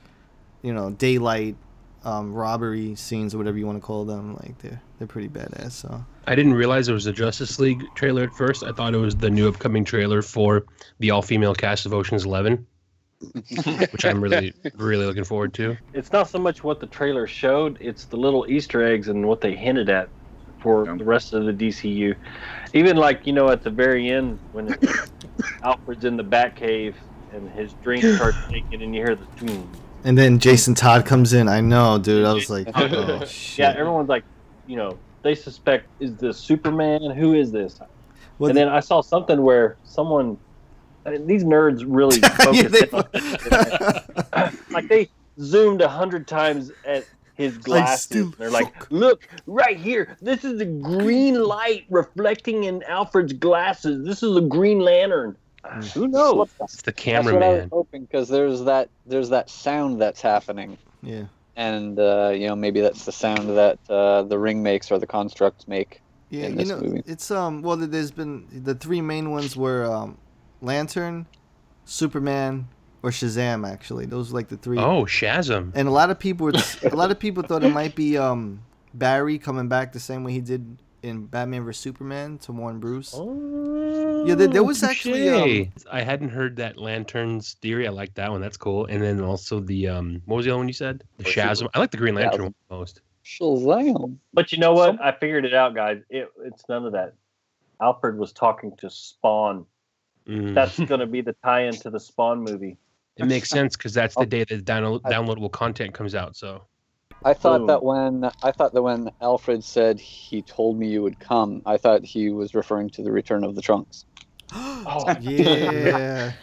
you 0.61 0.73
know, 0.73 0.91
daylight 0.91 1.55
um, 2.03 2.33
robbery 2.33 2.95
scenes 2.95 3.35
or 3.35 3.37
whatever 3.37 3.57
you 3.57 3.65
want 3.65 3.77
to 3.77 3.85
call 3.85 4.05
them. 4.05 4.35
Like 4.35 4.57
they're 4.59 4.81
they're 4.97 5.07
pretty 5.07 5.29
badass. 5.29 5.71
So 5.71 6.03
I 6.27 6.35
didn't 6.35 6.53
realize 6.53 6.87
it 6.87 6.93
was 6.93 7.05
a 7.05 7.13
Justice 7.13 7.59
League 7.59 7.83
trailer 7.95 8.23
at 8.23 8.33
first. 8.33 8.63
I 8.63 8.71
thought 8.71 8.93
it 8.93 8.97
was 8.97 9.15
the 9.15 9.29
new 9.29 9.47
upcoming 9.47 9.83
trailer 9.83 10.21
for 10.21 10.65
the 10.99 11.11
all-female 11.11 11.55
cast 11.55 11.85
of 11.85 11.93
Ocean's 11.93 12.25
Eleven, 12.25 12.65
which 13.91 14.05
I'm 14.05 14.21
really, 14.21 14.53
really 14.75 15.05
looking 15.05 15.23
forward 15.23 15.53
to. 15.55 15.77
It's 15.93 16.11
not 16.11 16.29
so 16.29 16.39
much 16.39 16.63
what 16.63 16.79
the 16.79 16.87
trailer 16.87 17.27
showed; 17.27 17.77
it's 17.79 18.05
the 18.05 18.17
little 18.17 18.45
Easter 18.49 18.83
eggs 18.83 19.07
and 19.07 19.27
what 19.27 19.41
they 19.41 19.55
hinted 19.55 19.89
at 19.89 20.09
for 20.59 20.85
the 20.85 21.03
rest 21.03 21.33
of 21.33 21.45
the 21.45 21.53
DCU. 21.53 22.15
Even 22.73 22.95
like 22.95 23.25
you 23.25 23.33
know, 23.33 23.49
at 23.49 23.63
the 23.63 23.71
very 23.71 24.09
end 24.09 24.39
when 24.53 24.75
Alfred's 25.63 26.05
in 26.05 26.17
the 26.17 26.23
Batcave 26.23 26.93
and 27.33 27.49
his 27.51 27.73
drink 27.81 28.03
starts 28.03 28.37
shaking, 28.49 28.81
and 28.81 28.95
you 28.95 29.01
hear 29.01 29.15
the 29.15 29.25
boom. 29.43 29.69
And 30.03 30.17
then 30.17 30.39
Jason 30.39 30.75
Todd 30.75 31.05
comes 31.05 31.33
in. 31.33 31.47
I 31.47 31.61
know, 31.61 31.97
dude. 31.97 32.25
I 32.25 32.33
was 32.33 32.49
like, 32.49 32.67
oh 32.75 33.25
shit. 33.25 33.59
Yeah, 33.59 33.71
everyone's 33.77 34.09
like, 34.09 34.23
you 34.67 34.75
know, 34.75 34.97
they 35.23 35.35
suspect 35.35 35.87
is 35.99 36.15
this 36.17 36.37
Superman? 36.37 37.11
Who 37.11 37.33
is 37.33 37.51
this? 37.51 37.79
Well, 38.39 38.49
and 38.49 38.57
then 38.57 38.69
I 38.69 38.79
saw 38.79 39.01
something 39.01 39.41
where 39.41 39.77
someone, 39.83 40.37
I 41.05 41.11
mean, 41.11 41.27
these 41.27 41.43
nerds 41.43 41.83
really 41.85 42.19
focus 42.21 42.71
they- 42.71 42.87
in 42.87 42.95
on 42.95 43.03
this. 43.13 44.57
like 44.71 44.87
they 44.87 45.09
zoomed 45.39 45.81
a 45.81 45.87
hundred 45.89 46.27
times 46.27 46.71
at 46.85 47.05
his 47.35 47.57
glasses. 47.57 48.11
and 48.11 48.33
they're 48.33 48.51
like, 48.51 48.91
look 48.91 49.27
right 49.47 49.77
here. 49.77 50.15
This 50.21 50.43
is 50.43 50.59
the 50.59 50.65
green 50.65 51.41
light 51.41 51.85
reflecting 51.89 52.65
in 52.65 52.83
Alfred's 52.83 53.33
glasses. 53.33 54.05
This 54.05 54.21
is 54.21 54.35
a 54.35 54.41
Green 54.41 54.79
Lantern. 54.79 55.35
Who 55.93 56.07
knows? 56.07 56.49
It's 56.61 56.77
the 56.81 56.91
That's 56.91 57.01
cameraman. 57.01 57.39
what 57.41 57.43
I 57.43 57.53
was 57.61 57.69
hoping 57.71 58.01
because 58.05 58.27
there's 58.29 58.63
that 58.63 58.89
there's 59.05 59.29
that 59.29 59.49
sound 59.49 60.01
that's 60.01 60.21
happening, 60.21 60.77
Yeah. 61.03 61.25
and 61.55 61.99
uh, 61.99 62.31
you 62.33 62.47
know 62.47 62.55
maybe 62.55 62.81
that's 62.81 63.05
the 63.05 63.11
sound 63.11 63.49
that 63.57 63.77
uh, 63.89 64.23
the 64.23 64.37
ring 64.39 64.63
makes 64.63 64.91
or 64.91 64.97
the 64.99 65.07
constructs 65.07 65.67
make 65.67 66.01
Yeah, 66.29 66.45
in 66.47 66.59
you 66.59 66.65
know, 66.65 66.79
movie. 66.81 67.03
it's 67.05 67.29
um. 67.31 67.61
Well, 67.61 67.77
there's 67.77 68.11
been 68.11 68.47
the 68.63 68.73
three 68.75 69.01
main 69.01 69.29
ones 69.31 69.55
were 69.55 69.85
um, 69.85 70.17
Lantern, 70.61 71.27
Superman, 71.85 72.67
or 73.03 73.11
Shazam. 73.11 73.67
Actually, 73.69 74.05
those 74.05 74.31
were 74.31 74.39
like 74.39 74.47
the 74.47 74.57
three. 74.57 74.77
Oh, 74.79 75.03
Shazam! 75.05 75.71
And 75.75 75.87
a 75.87 75.91
lot 75.91 76.09
of 76.09 76.17
people, 76.19 76.45
were, 76.47 76.53
a 76.91 76.95
lot 76.95 77.11
of 77.11 77.19
people 77.19 77.43
thought 77.43 77.63
it 77.63 77.69
might 77.73 77.95
be 77.95 78.17
um 78.17 78.61
Barry 78.93 79.37
coming 79.37 79.67
back 79.67 79.93
the 79.93 79.99
same 79.99 80.23
way 80.23 80.33
he 80.33 80.41
did 80.41 80.77
in 81.03 81.25
Batman 81.25 81.63
vs 81.65 81.81
Superman 81.81 82.37
to 82.39 82.51
warn 82.51 82.79
Bruce. 82.79 83.13
Oh, 83.15 84.25
yeah, 84.25 84.35
there, 84.35 84.47
there 84.47 84.63
was 84.63 84.83
actually 84.83 85.29
um, 85.29 85.71
I 85.91 86.01
hadn't 86.01 86.29
heard 86.29 86.55
that 86.57 86.77
lanterns 86.77 87.55
theory. 87.61 87.87
I 87.87 87.91
like 87.91 88.13
that 88.15 88.31
one. 88.31 88.41
That's 88.41 88.57
cool. 88.57 88.85
And 88.85 89.01
then 89.01 89.21
also 89.21 89.59
the 89.59 89.87
um, 89.87 90.21
what 90.25 90.37
was 90.37 90.45
the 90.45 90.51
other 90.51 90.59
one 90.59 90.67
you 90.67 90.73
said? 90.73 91.03
The 91.17 91.23
Shazam. 91.23 91.67
I 91.73 91.79
like 91.79 91.91
the 91.91 91.97
Green 91.97 92.15
Lantern 92.15 92.43
one 92.43 92.55
most. 92.69 93.01
Shazam. 93.25 94.17
But 94.33 94.51
you 94.51 94.57
know 94.57 94.73
what? 94.73 95.01
I 95.01 95.11
figured 95.11 95.45
it 95.45 95.53
out, 95.53 95.73
guys. 95.75 96.01
It, 96.09 96.29
it's 96.43 96.63
none 96.69 96.85
of 96.85 96.91
that. 96.93 97.13
Alfred 97.81 98.17
was 98.17 98.31
talking 98.31 98.75
to 98.77 98.89
Spawn. 98.89 99.65
Mm. 100.27 100.53
That's 100.53 100.79
going 100.79 100.99
to 100.99 101.07
be 101.07 101.21
the 101.21 101.35
tie-in 101.43 101.73
to 101.77 101.89
the 101.89 101.99
Spawn 101.99 102.43
movie. 102.43 102.77
It 103.17 103.25
makes 103.25 103.49
sense 103.57 103.75
because 103.75 103.93
that's 103.93 104.15
Oh. 104.15 104.21
the 104.21 104.27
day 104.27 104.43
that 104.43 104.65
download, 104.65 105.01
downloadable 105.01 105.51
content 105.51 105.93
comes 105.93 106.13
out. 106.13 106.35
So 106.35 106.63
I 107.23 107.33
thought 107.33 107.59
Boom. 107.59 107.67
that 107.67 107.83
when 107.83 108.31
I 108.41 108.51
thought 108.51 108.73
that 108.73 108.81
when 108.81 109.11
Alfred 109.21 109.63
said 109.63 109.99
he 109.99 110.41
told 110.41 110.77
me 110.77 110.87
you 110.89 111.03
would 111.03 111.19
come, 111.19 111.61
I 111.65 111.77
thought 111.77 112.03
he 112.03 112.31
was 112.31 112.55
referring 112.55 112.89
to 112.91 113.03
the 113.03 113.11
return 113.11 113.43
of 113.43 113.55
the 113.55 113.61
trunks. 113.61 114.05
Oh, 114.53 115.15
yeah. 115.21 116.33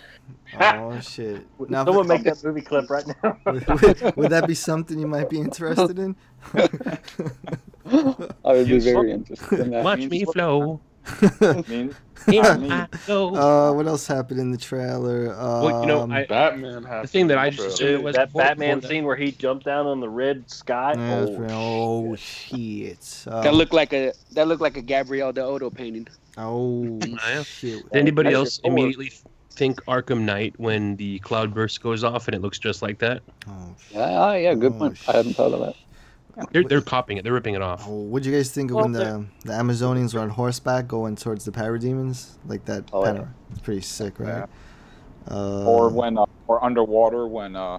Oh 0.58 1.00
shit! 1.02 1.46
Now, 1.68 1.84
Someone 1.84 2.06
make 2.06 2.22
that 2.22 2.42
movie 2.44 2.60
clip 2.60 2.88
right 2.88 3.04
now. 3.06 3.38
would, 3.46 4.16
would 4.16 4.30
that 4.30 4.46
be 4.46 4.54
something 4.54 4.98
you 4.98 5.06
might 5.06 5.28
be 5.28 5.40
interested 5.40 5.98
in? 5.98 6.16
I 6.54 8.52
would 8.52 8.68
be 8.68 8.78
very 8.78 9.12
interested 9.12 9.60
in 9.60 9.70
that. 9.70 9.84
watch 9.84 10.06
me 10.06 10.24
flow. 10.24 10.80
Mean, 11.68 11.94
I 12.44 12.56
mean, 12.58 12.72
I. 12.72 12.86
Uh, 13.08 13.72
what 13.72 13.86
else 13.86 14.06
happened 14.06 14.40
in 14.40 14.50
the 14.50 14.58
trailer? 14.58 15.32
Um, 15.38 15.62
Well, 15.64 15.80
you 15.82 15.86
know, 15.86 16.10
I, 16.10 16.26
Batman 16.26 16.84
has 16.84 17.02
the 17.02 17.08
thing 17.08 17.26
that 17.28 17.38
I 17.38 17.50
just 17.50 17.58
trailer. 17.60 17.72
assumed 17.74 17.90
it 18.00 18.02
was 18.02 18.16
that 18.16 18.32
Batman 18.32 18.78
before 18.78 18.80
that- 18.82 18.88
scene 18.88 19.04
where 19.04 19.16
he 19.16 19.32
jumped 19.32 19.64
down 19.64 19.86
on 19.86 20.00
the 20.00 20.08
red 20.08 20.50
sky. 20.50 20.94
yeah, 20.96 21.14
oh, 21.20 21.36
pretty- 21.36 21.54
oh 21.54 22.16
shit! 22.16 23.24
Um, 23.28 23.42
That 23.44 23.54
looked 23.54 23.72
like 23.72 23.92
a 23.92 24.12
that 24.32 24.48
looked 24.48 24.62
like 24.62 24.76
a 24.76 24.82
Gabriel 24.82 25.32
Dell'Otto 25.32 25.74
painting. 25.74 26.08
Oh 26.36 26.98
shit! 27.44 27.82
Did 27.92 27.96
anybody 27.98 28.30
That's 28.30 28.36
else 28.38 28.60
immediately 28.64 29.12
think 29.50 29.82
Arkham 29.86 30.20
Knight 30.20 30.54
when 30.58 30.94
the 30.96 31.18
cloudburst 31.20 31.82
goes 31.82 32.04
off 32.04 32.28
and 32.28 32.34
it 32.34 32.42
looks 32.42 32.58
just 32.58 32.80
like 32.82 32.98
that? 32.98 33.22
Oh, 33.48 33.74
Yeah, 33.90 34.00
ah, 34.00 34.32
yeah, 34.34 34.54
good 34.54 34.76
point. 34.78 34.96
I 35.08 35.12
hadn't 35.12 35.34
thought 35.34 35.52
of 35.52 35.60
that. 35.60 35.74
They're 36.52 36.64
they're 36.64 36.80
copying 36.80 37.18
it. 37.18 37.22
They're 37.22 37.32
ripping 37.32 37.54
it 37.54 37.62
off. 37.62 37.84
Oh, 37.86 38.02
what'd 38.02 38.26
you 38.26 38.32
guys 38.32 38.50
think 38.50 38.70
of 38.70 38.76
Well, 38.76 38.84
when 38.84 38.92
the 38.92 39.26
the 39.44 39.52
Amazonians 39.52 40.14
were 40.14 40.20
on 40.20 40.30
horseback 40.30 40.86
going 40.86 41.16
towards 41.16 41.44
the 41.44 41.50
parademons? 41.50 42.36
Like 42.46 42.64
that. 42.66 42.84
Oh, 42.92 43.02
panel? 43.02 43.22
yeah. 43.22 43.52
It's 43.52 43.60
pretty 43.60 43.80
sick, 43.80 44.18
right? 44.18 44.48
Uh, 45.30 45.64
or 45.64 45.88
when 45.88 46.16
uh, 46.16 46.26
or 46.46 46.64
underwater 46.64 47.26
when 47.26 47.56
uh, 47.56 47.78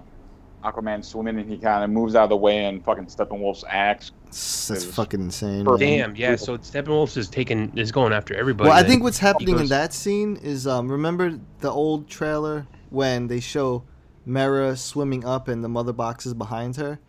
Aquaman's 0.64 1.08
swimming 1.08 1.38
and 1.38 1.50
he 1.50 1.56
kind 1.56 1.82
of 1.82 1.90
moves 1.90 2.14
out 2.14 2.24
of 2.24 2.28
the 2.30 2.36
way 2.36 2.66
and 2.66 2.84
fucking 2.84 3.06
Steppenwolf's 3.06 3.64
axe. 3.68 4.12
that's 4.26 4.84
fucking 4.84 5.20
insane. 5.20 5.64
man. 5.64 5.78
Damn, 5.78 6.16
yeah. 6.16 6.36
So 6.36 6.58
Steppenwolf 6.58 7.16
is 7.16 7.28
taking 7.28 7.76
is 7.76 7.90
going 7.90 8.12
after 8.12 8.34
everybody. 8.34 8.68
Well, 8.68 8.78
I 8.78 8.82
think 8.82 9.02
what's 9.02 9.18
He 9.18 9.26
happening 9.26 9.58
in 9.58 9.66
that 9.68 9.92
scene 9.92 10.36
is 10.36 10.66
um 10.66 10.90
remember 10.90 11.38
the 11.60 11.70
old 11.70 12.08
trailer 12.08 12.66
when 12.90 13.26
they 13.26 13.40
show 13.40 13.84
Mera 14.26 14.76
swimming 14.76 15.24
up 15.24 15.48
and 15.48 15.64
the 15.64 15.68
mother 15.68 15.92
box 15.92 16.26
is 16.26 16.34
behind 16.34 16.76
her. 16.76 17.00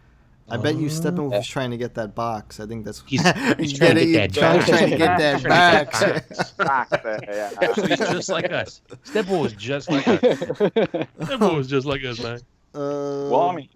I 0.50 0.57
bet 0.57 0.75
you 0.75 0.88
Steppenwolf 0.88 1.39
is 1.39 1.48
trying 1.48 1.71
to 1.71 1.77
get 1.77 1.93
that 1.95 2.13
box. 2.13 2.60
I 2.60 2.65
think 2.67 2.83
that's 2.83 3.00
Oh. 3.01 3.03
He's, 3.07 3.21
he's 3.57 3.77
trying 3.77 3.95
to 3.95 4.05
get 4.05 4.33
that 4.33 4.39
trying, 4.39 4.60
back. 4.60 4.67
trying 4.67 4.89
to 4.91 4.98
get 4.98 5.17
that 5.17 5.33
He's 5.36 5.43
trying 5.43 6.19
to 6.19 6.25
get 6.27 6.27
that 6.57 7.03
back. 7.03 7.24
yeah. 7.31 7.74
So 7.74 7.88
he's 7.88 8.00
just 8.12 8.29
like 8.29 8.51
us. 8.51 8.81
Steppenwolf 9.05 9.41
was 9.43 9.53
just 9.53 9.89
like 9.89 10.07
us. 10.07 10.19
Steppenwolf 10.19 11.55
was 11.55 11.67
just 11.67 11.86
like 11.88 12.03
us, 12.03 12.19
man. 12.21 12.39
Uh, 12.74 13.29
Well, 13.31 13.50
I 13.50 13.55
mean, 13.55 13.69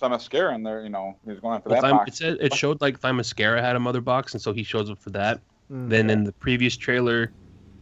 Themyscira 0.00 0.54
in 0.54 0.62
there, 0.62 0.82
you 0.82 0.88
know, 0.90 1.16
he 1.24 1.30
was 1.30 1.40
going 1.40 1.54
after 1.56 1.70
Well, 1.70 1.80
that 1.80 1.88
Thym- 1.88 1.96
box. 1.98 2.10
it 2.10 2.16
said 2.16 2.38
it 2.40 2.54
showed 2.54 2.80
like 2.80 3.00
Themyscira 3.00 3.60
had 3.60 3.76
a 3.76 3.80
mother 3.80 4.00
box, 4.00 4.32
and 4.34 4.42
so 4.42 4.52
he 4.52 4.62
shows 4.64 4.90
up 4.90 4.98
for 4.98 5.10
that. 5.10 5.40
Mm. 5.72 5.88
Then 5.90 6.10
in 6.10 6.24
the 6.24 6.32
previous 6.32 6.76
trailer, 6.76 7.30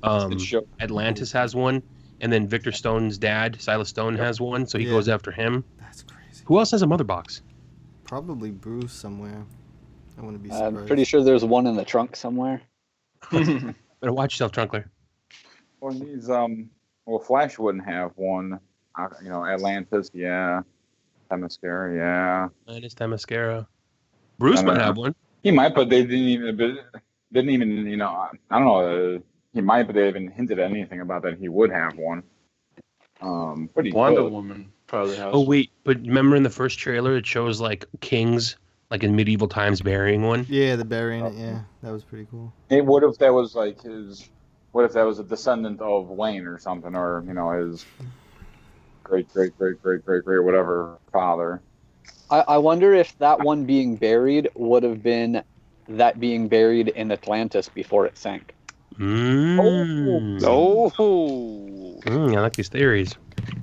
um, 0.03 0.37
Atlantis 0.81 1.33
has 1.33 1.55
one, 1.57 1.83
and 2.21 2.33
then 2.33 2.47
Victor 2.47 2.73
Stone's 2.73 3.17
dad, 3.19 3.61
Silas 3.61 3.89
Stone, 3.89 4.17
has 4.17 4.41
one, 4.41 4.67
so 4.67 4.79
he 4.79 4.85
Yeah. 4.85 4.91
goes 4.93 5.09
after 5.09 5.31
him. 5.33 5.65
That's 5.81 6.03
crazy. 6.03 6.43
Who 6.47 6.59
else 6.59 6.71
has 6.73 6.83
a 6.83 6.87
mother 6.87 7.05
box? 7.05 7.43
Probably 8.05 8.51
Bruce 8.51 8.93
somewhere. 8.93 9.45
I 10.19 10.21
wouldn't 10.21 10.43
be 10.43 10.51
surprised. 10.51 10.77
I'm 10.77 10.87
pretty 10.87 11.05
sure 11.05 11.25
there's 11.25 11.45
one 11.45 11.67
in 11.67 11.75
the 11.75 11.85
trunk 11.85 12.17
somewhere. 12.17 12.61
Better 13.33 13.73
watch 14.03 14.35
yourself, 14.35 14.53
Trunkler. 14.53 14.85
Well, 15.81 15.93
these 15.93 16.31
um, 16.31 16.71
well, 17.07 17.19
Flash 17.19 17.59
wouldn't 17.59 17.85
have 17.85 18.13
one. 18.17 18.61
Uh, 18.99 19.09
you 19.23 19.31
know, 19.31 19.45
Atlantis, 19.45 20.11
yeah. 20.13 20.61
Themyscira, 21.31 21.97
yeah. 21.97 22.49
Atlantis, 22.69 22.95
Themyscira. 22.95 23.67
Bruce 24.39 24.61
I 24.61 24.63
might 24.63 24.75
don't 24.75 24.81
have 24.81 24.97
one. 24.97 25.15
He 25.43 25.51
might, 25.51 25.75
but 25.75 25.89
they 25.89 26.03
didn't 26.03 26.15
even. 26.15 26.79
Didn't 27.33 27.51
even. 27.51 27.87
You 27.87 27.97
know, 27.97 28.29
I 28.51 28.59
don't 28.59 28.65
know. 28.65 29.17
Uh, 29.17 29.19
he 29.53 29.61
might, 29.61 29.85
but 29.85 29.95
they 29.95 30.07
haven't 30.07 30.29
hinted 30.29 30.59
at 30.59 30.71
anything 30.71 31.01
about 31.01 31.23
that 31.23 31.39
he 31.39 31.49
would 31.49 31.71
have 31.71 31.97
one. 31.97 32.23
Um, 33.21 33.71
but 33.75 33.85
he 33.87 33.93
Wonder 33.93 34.23
could. 34.23 34.33
Woman 34.33 34.74
probably 34.95 35.17
has. 35.17 35.31
Oh 35.33 35.43
wait, 35.43 35.71
but 35.85 35.99
remember 35.99 36.37
in 36.37 36.43
the 36.43 36.51
first 36.51 36.79
trailer 36.79 37.17
it 37.17 37.27
shows 37.27 37.61
like 37.61 37.85
kings, 38.01 38.57
like 38.91 39.03
in 39.03 39.15
medieval 39.15 39.49
times, 39.49 39.83
burying 39.83 40.23
one. 40.23 40.47
Yeah, 40.49 40.77
the 40.77 40.85
burying 40.85 41.27
it. 41.27 41.35
Yeah, 41.35 41.61
that 41.83 41.93
was 41.93 42.05
pretty 42.05 42.27
cool. 42.31 42.53
Hey, 42.69 42.81
what 42.81 43.03
if 43.03 43.19
that 43.19 43.33
was 43.33 43.55
like 43.55 43.83
his? 43.83 44.29
What 44.73 44.85
if 44.85 44.93
that 44.93 45.05
was 45.05 45.19
a 45.19 45.25
descendant 45.25 45.81
of 45.81 46.09
Wayne 46.09 46.47
or 46.47 46.59
something, 46.59 46.95
or 46.95 47.25
you 47.27 47.35
know 47.35 47.51
his 47.51 47.85
great 49.03 49.33
great 49.33 49.57
great 49.59 49.83
great 49.83 50.05
great 50.05 50.25
great 50.25 50.45
whatever 50.45 50.99
father? 51.13 51.61
I, 52.31 52.45
I 52.49 52.59
wonder 52.59 52.95
if 52.95 53.17
that 53.19 53.41
one 53.41 53.65
being 53.65 53.97
buried 53.97 54.49
would 54.55 54.83
have 54.83 55.03
been 55.03 55.43
that 55.89 56.19
being 56.19 56.49
buried 56.49 56.89
in 56.89 57.13
Atlantis 57.13 57.69
before 57.69 58.07
it 58.07 58.17
sank. 58.17 58.55
Mm. 58.99 60.43
Oh, 60.43 62.01
Mm, 62.05 62.37
I 62.37 62.41
like 62.41 62.55
these 62.55 62.69
theories. 62.69 63.15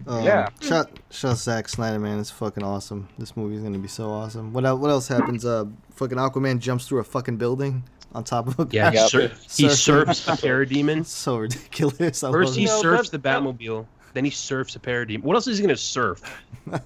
Um, 0.08 0.24
Yeah. 0.24 0.50
Shut, 0.62 0.92
shut 1.10 1.38
Zack 1.38 1.70
Snyder, 1.70 2.00
man. 2.00 2.20
It's 2.20 2.32
fucking 2.32 2.64
awesome. 2.64 3.08
This 3.18 3.36
movie's 3.38 3.62
gonna 3.62 3.78
be 3.78 3.88
so 3.88 4.10
awesome. 4.10 4.54
What 4.54 4.66
else? 4.66 4.80
What 4.80 4.90
else 4.92 5.08
happens? 5.08 5.46
Uh, 5.46 5.66
fucking 5.96 6.18
Aquaman 6.18 6.60
jumps 6.60 6.88
through 6.88 7.00
a 7.00 7.04
fucking 7.04 7.38
building 7.38 7.84
on 8.14 8.24
top 8.24 8.48
of 8.48 8.60
a 8.60 8.68
Yeah, 8.72 8.90
he, 8.92 8.98
guy. 8.98 9.06
sur- 9.08 9.28
he 9.28 9.66
Surfing. 9.66 9.70
surfs 9.72 10.28
a 10.28 10.32
parademon. 10.48 11.06
so 11.06 11.38
ridiculous. 11.38 12.24
I 12.24 12.32
First 12.32 12.56
he 12.56 12.64
it. 12.64 12.68
No, 12.68 12.82
surfs 12.82 13.10
the 13.10 13.20
Batmobile, 13.20 13.86
then 14.14 14.26
he 14.26 14.32
surfs 14.32 14.76
a 14.76 14.80
parademon. 14.80 15.24
What 15.24 15.36
else 15.36 15.48
is 15.48 15.58
he 15.58 15.64
gonna 15.64 15.78
surf? 15.78 16.22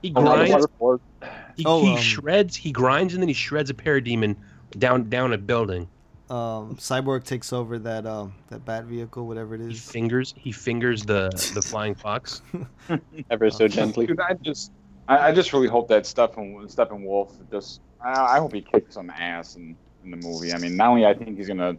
He 0.00 0.10
grinds. 0.10 0.64
He, 1.56 1.64
Oh, 1.66 1.82
he 1.84 1.94
um, 1.94 1.98
shreds. 1.98 2.54
He 2.54 2.70
grinds 2.70 3.14
and 3.14 3.20
then 3.22 3.26
he 3.28 3.34
shreds 3.34 3.68
a 3.68 3.74
parademon 3.74 4.36
down 4.78 5.08
down 5.10 5.32
a 5.32 5.38
building. 5.38 5.88
Um, 6.30 6.76
Cyborg 6.76 7.24
takes 7.24 7.52
over 7.52 7.78
that 7.80 8.06
um 8.06 8.34
that 8.50 8.64
bat 8.64 8.84
vehicle, 8.84 9.26
whatever 9.26 9.54
it 9.54 9.60
is. 9.60 9.68
He 9.70 9.74
fingers. 9.92 10.34
He 10.36 10.52
fingers 10.52 11.04
the 11.04 11.30
the 11.54 11.62
flying 11.70 11.94
fox. 11.94 12.42
Ever 13.30 13.50
so 13.50 13.68
gently. 13.68 14.06
Dude, 14.06 14.20
I 14.20 14.34
just, 14.34 14.72
I, 15.08 15.28
I 15.28 15.32
just 15.32 15.52
really 15.52 15.68
hope 15.68 15.88
that 15.88 16.04
Steppen 16.04 16.54
Steppenwolf 16.74 17.32
just, 17.50 17.80
I, 18.04 18.36
I 18.36 18.38
hope 18.38 18.52
he 18.52 18.60
kicks 18.60 18.94
some 18.94 19.10
ass 19.10 19.56
in, 19.56 19.76
in 20.04 20.10
the 20.10 20.16
movie. 20.18 20.52
I 20.52 20.58
mean, 20.58 20.76
not 20.76 20.88
only 20.90 21.06
I 21.06 21.14
think 21.14 21.38
he's 21.38 21.48
gonna 21.48 21.76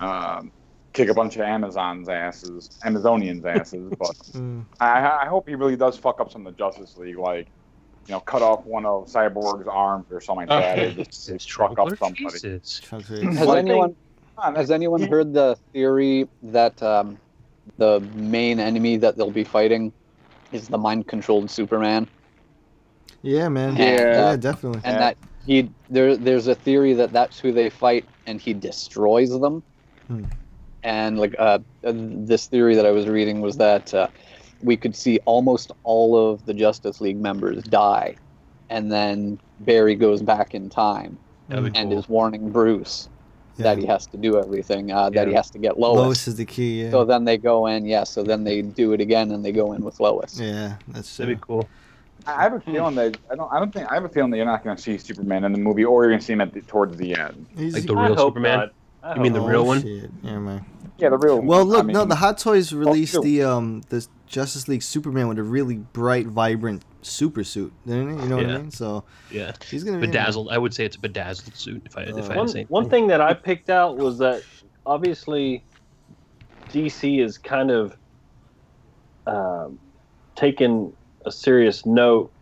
um, 0.00 0.50
kick 0.92 1.08
a 1.08 1.14
bunch 1.14 1.36
of 1.36 1.42
Amazon's 1.42 2.08
asses, 2.08 2.70
Amazonians' 2.84 3.44
asses, 3.60 3.92
but 3.98 4.10
Mm. 4.32 4.64
I, 4.80 5.24
I 5.24 5.26
hope 5.26 5.48
he 5.48 5.54
really 5.54 5.76
does 5.76 5.96
fuck 5.98 6.20
up 6.20 6.30
some 6.32 6.46
of 6.46 6.54
the 6.54 6.58
Justice 6.58 6.96
League, 6.96 7.18
like, 7.18 7.48
you 8.08 8.14
know, 8.14 8.20
cut 8.20 8.42
off 8.42 8.64
one 8.64 8.84
of 8.84 9.06
Cyborg's 9.06 9.68
arms 9.68 10.06
or 10.10 10.20
something 10.20 10.48
like 10.48 10.76
that, 10.76 10.78
or 10.78 10.90
just 11.04 11.28
It's 11.28 11.46
fuck 11.46 11.78
up 11.78 11.88
Trunkler? 11.88 11.98
somebody. 11.98 12.38
Jesus. 12.38 12.80
Has 13.38 13.46
Well, 13.46 13.56
anyone 13.56 13.96
has 14.56 14.70
anyone 14.70 15.02
heard 15.02 15.32
the 15.32 15.56
theory 15.72 16.26
that 16.42 16.82
um, 16.82 17.18
the 17.78 18.00
main 18.14 18.58
enemy 18.58 18.96
that 18.96 19.16
they'll 19.16 19.30
be 19.30 19.44
fighting 19.44 19.92
is 20.52 20.68
the 20.68 20.78
mind 20.78 21.06
controlled 21.06 21.50
Superman? 21.50 22.08
Yeah, 23.22 23.48
man. 23.48 23.76
Yeah. 23.76 24.30
yeah, 24.30 24.36
definitely. 24.36 24.80
and 24.84 24.94
Yeah. 24.94 24.98
that 24.98 25.16
he 25.46 25.70
there 25.90 26.16
there's 26.16 26.48
a 26.48 26.54
theory 26.54 26.94
that 26.94 27.12
that's 27.12 27.38
who 27.38 27.52
they 27.52 27.70
fight 27.70 28.04
and 28.26 28.40
he 28.40 28.52
destroys 28.54 29.30
them 29.38 29.62
Hmm. 30.08 30.24
and 30.82 31.18
like 31.18 31.34
uh, 31.38 31.58
uh, 31.84 31.92
this 31.94 32.46
theory 32.46 32.74
that 32.76 32.86
i 32.86 32.90
was 32.90 33.06
reading 33.08 33.40
was 33.40 33.56
that 33.56 33.92
uh, 33.94 34.06
we 34.62 34.76
could 34.76 34.94
see 34.96 35.18
almost 35.24 35.72
all 35.84 36.16
of 36.30 36.44
the 36.46 36.54
justice 36.54 37.00
league 37.00 37.20
members 37.20 37.62
die 37.64 38.14
and 38.70 38.90
then 38.90 39.38
barry 39.60 39.94
goes 39.94 40.22
back 40.22 40.54
in 40.54 40.68
time 40.68 41.18
and 41.50 41.74
cool. 41.74 41.98
is 41.98 42.08
warning 42.08 42.50
bruce 42.50 43.08
Yeah. 43.56 43.64
that 43.64 43.78
he 43.78 43.86
has 43.86 44.06
to 44.06 44.16
do 44.16 44.38
everything 44.38 44.90
uh, 44.92 45.10
that 45.10 45.28
he 45.28 45.34
has 45.34 45.50
to 45.50 45.58
get 45.58 45.78
lois, 45.78 45.96
Lois 45.98 46.28
is 46.28 46.36
the 46.36 46.44
key. 46.46 46.82
Yeah. 46.84 46.90
so 46.90 47.04
then 47.04 47.24
they 47.24 47.36
go 47.36 47.66
in 47.66 47.84
yeah 47.84 48.04
so 48.04 48.22
then 48.22 48.44
they 48.44 48.62
do 48.62 48.92
it 48.92 49.00
again 49.00 49.30
and 49.32 49.44
they 49.44 49.52
go 49.52 49.72
in 49.74 49.82
with 49.84 50.00
lois 50.00 50.38
yeah, 50.40 50.76
that's 50.88 51.16
That'd 51.16 51.34
uh, 51.34 51.38
be 51.38 51.42
cool. 51.46 51.68
I 52.26 52.42
have 52.42 52.52
a 52.52 52.60
feeling 52.60 52.94
that 52.94 53.16
I 53.30 53.34
don't. 53.34 53.52
I 53.52 53.58
don't 53.58 53.72
think 53.72 53.90
I 53.90 53.94
have 53.94 54.04
a 54.04 54.08
feeling 54.08 54.30
that 54.30 54.36
you're 54.36 54.46
not 54.46 54.62
going 54.62 54.76
to 54.76 54.80
see 54.82 54.96
Superman 54.96 55.42
in 55.44 55.50
the 55.52 55.58
movie, 55.58 55.84
or 55.84 56.04
you're 56.04 56.10
going 56.12 56.20
to 56.20 56.24
see 56.24 56.32
him 56.34 56.40
at 56.40 56.52
the, 56.52 56.60
towards 56.60 56.96
the 56.96 57.16
end. 57.16 57.46
he's- 57.56 57.74
Like 57.74 57.84
the 57.84 57.94
I 57.96 58.06
real 58.06 58.14
hope 58.14 58.34
Superman. 58.34 58.70
not. 59.02 59.16
You 59.16 59.22
mean 59.22 59.32
the 59.32 59.40
oh, 59.40 59.46
real 59.48 59.66
one? 59.66 59.82
Shit. 59.82 60.10
Yeah, 60.22 60.38
man. 60.38 60.64
Yeah, 60.98 61.08
the 61.08 61.18
real. 61.18 61.38
One. 61.38 61.46
Well, 61.46 61.58
one. 61.60 61.68
look, 61.68 61.88
I 61.88 61.92
no, 61.92 62.04
the 62.04 62.14
Hot 62.14 62.38
Toys 62.38 62.72
released 62.72 63.14
sure. 63.14 63.22
the 63.24 63.42
um 63.42 63.82
the 63.88 64.06
Justice 64.32 64.66
League 64.66 64.82
Superman 64.82 65.28
with 65.28 65.38
a 65.38 65.42
really 65.42 65.76
bright, 65.76 66.26
vibrant 66.26 66.84
super 67.02 67.44
suit, 67.44 67.72
didn't 67.86 68.18
it? 68.18 68.22
You 68.22 68.28
know 68.28 68.36
what 68.36 68.46
I 68.46 68.58
mean? 68.58 68.70
So 68.70 69.04
Yeah. 69.30 69.52
he's 69.70 69.84
gonna 69.84 69.98
be. 69.98 70.06
Bedazzled. 70.06 70.48
I 70.50 70.56
would 70.58 70.72
say 70.74 70.86
it's 70.86 70.96
a 70.96 71.00
bedazzled 71.00 71.54
suit 71.54 71.82
if 71.84 71.96
I 71.98 72.02
if 72.02 72.16
I 72.16 72.20
Uh, 72.20 72.22
had 72.22 72.34
one, 72.36 72.46
to 72.46 72.52
say. 72.52 72.66
one 72.68 72.88
thing 72.88 73.06
that 73.08 73.20
I 73.20 73.34
picked 73.34 73.68
out 73.68 73.98
was 73.98 74.18
that 74.18 74.42
obviously 74.86 75.66
DC 76.72 77.22
is 77.22 77.36
kind 77.36 77.70
of 77.70 77.94
um, 79.26 79.78
taken 80.34 80.96
a 81.26 81.30
serious 81.30 81.84
note 81.86 82.32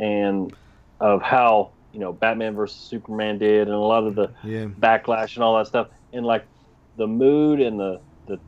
and 0.00 0.52
of 1.00 1.20
how 1.22 1.74
you 1.92 2.00
know 2.00 2.12
Batman 2.12 2.54
versus 2.54 2.78
Superman 2.88 3.38
did, 3.38 3.68
and 3.68 3.76
a 3.76 3.78
lot 3.78 4.06
of 4.06 4.14
the 4.14 4.32
Yeah. 4.44 4.66
backlash 4.80 5.34
and 5.36 5.44
all 5.44 5.58
that 5.58 5.66
stuff, 5.66 5.88
and 6.12 6.24
like 6.24 6.48
the 6.96 7.06
mood 7.06 7.60
and 7.60 7.78
the 7.78 8.00
the 8.26 8.40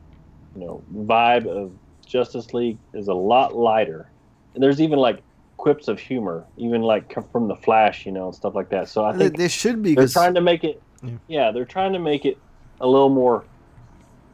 you 0.55 0.65
know 0.65 0.83
vibe 0.91 1.45
of 1.47 1.73
Justice 2.11 2.53
League 2.53 2.77
is 2.93 3.07
a 3.07 3.13
lot 3.13 3.55
lighter, 3.55 4.09
and 4.53 4.61
there's 4.63 4.81
even 4.81 4.99
like 4.99 5.21
quips 5.57 5.87
of 5.87 5.99
humor, 5.99 6.43
even 6.57 6.81
like 6.81 7.13
from 7.31 7.47
the 7.47 7.55
Flash, 7.55 8.05
you 8.05 8.11
know, 8.11 8.25
and 8.27 8.35
stuff 8.35 8.53
like 8.55 8.69
that. 8.69 8.89
So 8.89 9.05
I 9.05 9.15
think 9.15 9.37
there 9.37 9.47
should 9.49 9.81
be 9.81 9.95
they're 9.95 10.03
'cause- 10.05 10.13
trying 10.13 10.33
to 10.33 10.41
make 10.41 10.63
it 10.63 10.81
Yeah. 11.03 11.11
yeah. 11.27 11.51
they're 11.51 11.65
trying 11.65 11.93
to 11.93 11.99
make 11.99 12.25
it 12.25 12.37
a 12.81 12.87
little 12.87 13.09
more 13.09 13.45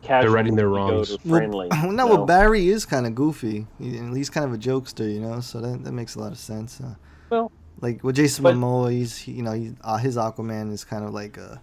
casual 0.02 0.30
they're 0.32 0.36
righting 0.36 0.56
their 0.56 0.70
wrongs. 0.70 1.16
friendly 1.28 1.68
Well, 1.72 1.86
you 1.88 1.92
no, 1.92 2.08
know? 2.08 2.16
well, 2.16 2.26
Barry 2.26 2.70
is 2.70 2.86
kind 2.86 3.06
of 3.06 3.14
goofy. 3.14 3.68
He, 3.80 3.98
he's 4.16 4.30
kind 4.30 4.46
of 4.46 4.54
a 4.54 4.58
jokester, 4.58 5.12
you 5.14 5.20
know. 5.20 5.40
So 5.42 5.60
that, 5.62 5.84
that 5.84 5.92
makes 5.92 6.16
a 6.16 6.20
lot 6.20 6.32
of 6.32 6.38
sense. 6.40 6.80
Uh, 6.82 6.96
Well, 7.30 7.52
like 7.82 8.04
with 8.04 8.16
Jason 8.16 8.44
but- 8.44 8.56
Momoa, 8.56 8.92
he's 8.92 9.18
he, 9.18 9.34
you 9.34 9.44
know 9.44 9.52
he, 9.52 9.74
uh, 9.84 9.98
his 9.98 10.16
Aquaman 10.18 10.72
is 10.72 10.84
kind 10.84 11.04
of 11.04 11.14
like 11.14 11.38
a, 11.38 11.62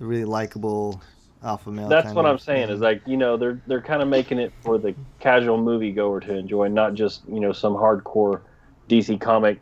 a 0.00 0.04
really 0.04 0.24
likable 0.26 1.00
alpha 1.42 1.70
male. 1.70 1.88
that's 1.88 2.12
what 2.12 2.24
of, 2.24 2.32
i'm 2.32 2.38
saying 2.38 2.68
yeah. 2.68 2.74
is 2.74 2.80
like 2.80 3.02
you 3.06 3.16
know 3.16 3.36
they're 3.36 3.60
they're 3.66 3.82
kind 3.82 4.02
of 4.02 4.08
making 4.08 4.38
it 4.38 4.52
for 4.62 4.78
the 4.78 4.94
casual 5.20 5.58
moviegoer 5.58 6.20
to 6.24 6.34
enjoy 6.34 6.66
not 6.66 6.94
just 6.94 7.22
you 7.28 7.40
know 7.40 7.52
some 7.52 7.74
hardcore 7.74 8.40
dc 8.88 9.20
comic 9.20 9.60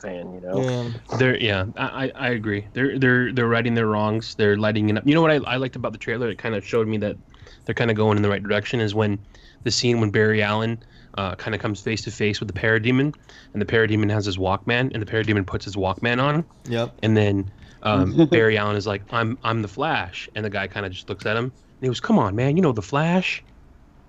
fan 0.00 0.32
you 0.32 0.40
know 0.40 0.62
Yeah. 0.62 1.18
They're 1.18 1.38
yeah, 1.38 1.66
I, 1.76 2.06
I 2.06 2.12
I 2.14 2.28
agree. 2.30 2.66
They're 2.72 2.98
they're 2.98 3.32
they're 3.32 3.48
righting 3.48 3.74
their 3.74 3.86
wrongs. 3.86 4.34
They're 4.34 4.56
lighting 4.56 4.88
it 4.88 4.96
up. 4.96 5.06
You 5.06 5.14
know 5.14 5.22
what 5.22 5.30
I, 5.30 5.36
I 5.36 5.56
liked 5.56 5.76
about 5.76 5.92
the 5.92 5.98
trailer? 5.98 6.30
It 6.30 6.38
kind 6.38 6.54
of 6.54 6.66
showed 6.66 6.88
me 6.88 6.96
that 6.98 7.16
they're 7.64 7.74
kind 7.74 7.90
of 7.90 7.96
going 7.96 8.16
in 8.16 8.22
the 8.22 8.28
right 8.28 8.42
direction. 8.42 8.80
Is 8.80 8.94
when 8.94 9.18
the 9.64 9.70
scene 9.70 10.00
when 10.00 10.10
Barry 10.10 10.42
Allen 10.42 10.82
uh, 11.18 11.34
kind 11.34 11.54
of 11.54 11.60
comes 11.60 11.80
face 11.80 12.02
to 12.02 12.10
face 12.10 12.40
with 12.40 12.52
the 12.52 12.58
parademon, 12.58 13.14
and 13.52 13.60
the 13.60 13.66
parademon 13.66 14.10
has 14.10 14.26
his 14.26 14.38
Walkman, 14.38 14.92
and 14.92 15.02
the 15.02 15.06
parademon 15.06 15.46
puts 15.46 15.64
his 15.64 15.76
Walkman 15.76 16.22
on. 16.22 16.44
Yep. 16.68 16.98
And 17.02 17.16
then 17.16 17.50
um, 17.82 18.26
Barry 18.30 18.56
Allen 18.58 18.76
is 18.76 18.86
like, 18.86 19.02
"I'm 19.12 19.38
I'm 19.44 19.62
the 19.62 19.68
Flash," 19.68 20.28
and 20.34 20.44
the 20.44 20.50
guy 20.50 20.66
kind 20.66 20.84
of 20.86 20.92
just 20.92 21.08
looks 21.08 21.26
at 21.26 21.36
him, 21.36 21.44
and 21.44 21.52
he 21.80 21.86
goes, 21.88 22.00
"Come 22.00 22.18
on, 22.18 22.34
man, 22.36 22.56
you 22.56 22.62
know 22.62 22.72
the 22.72 22.82
Flash." 22.82 23.42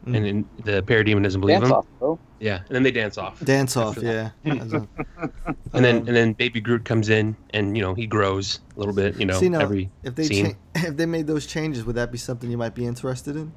And 0.08 0.16
then 0.16 0.50
the 0.64 0.82
parademon 0.82 1.22
doesn't 1.22 1.42
believe 1.42 1.58
Dance 1.60 1.70
him. 1.70 1.74
off, 1.76 1.86
bro. 2.00 2.18
Yeah, 2.40 2.62
and 2.66 2.70
then 2.70 2.82
they 2.82 2.90
dance 2.90 3.20
off. 3.20 3.40
Dance 3.46 3.78
off, 3.78 4.00
yeah. 4.02 4.32
A- 4.46 4.50
And 4.50 4.72
then 5.86 5.98
Um, 5.98 6.08
and 6.08 6.08
then 6.08 6.34
Baby 6.34 6.60
Groot 6.60 6.86
comes 6.86 7.10
in, 7.10 7.38
and 7.52 7.78
you 7.78 7.84
know 7.84 7.94
he 7.94 8.08
grows 8.08 8.62
a 8.76 8.80
little 8.80 8.96
bit. 8.96 9.18
You 9.20 9.28
know 9.28 9.40
See 9.40 9.48
now, 9.48 9.60
every 9.60 9.92
if 10.02 10.16
they 10.16 10.24
scene. 10.24 10.56
cha- 10.76 10.88
if 10.88 10.98
they 10.98 11.06
made 11.06 11.28
those 11.28 11.46
changes, 11.46 11.86
would 11.86 11.96
that 11.98 12.12
be 12.12 12.18
something 12.18 12.50
you 12.50 12.58
might 12.58 12.74
be 12.74 12.84
interested 12.88 13.36
in? 13.36 13.54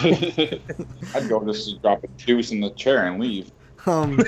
I'd 0.00 1.28
go 1.28 1.44
just 1.44 1.82
drop 1.82 2.04
a 2.04 2.06
deuce 2.24 2.52
in 2.52 2.60
the 2.60 2.70
chair 2.70 3.06
and 3.06 3.20
leave. 3.20 3.50
Um, 3.86 4.20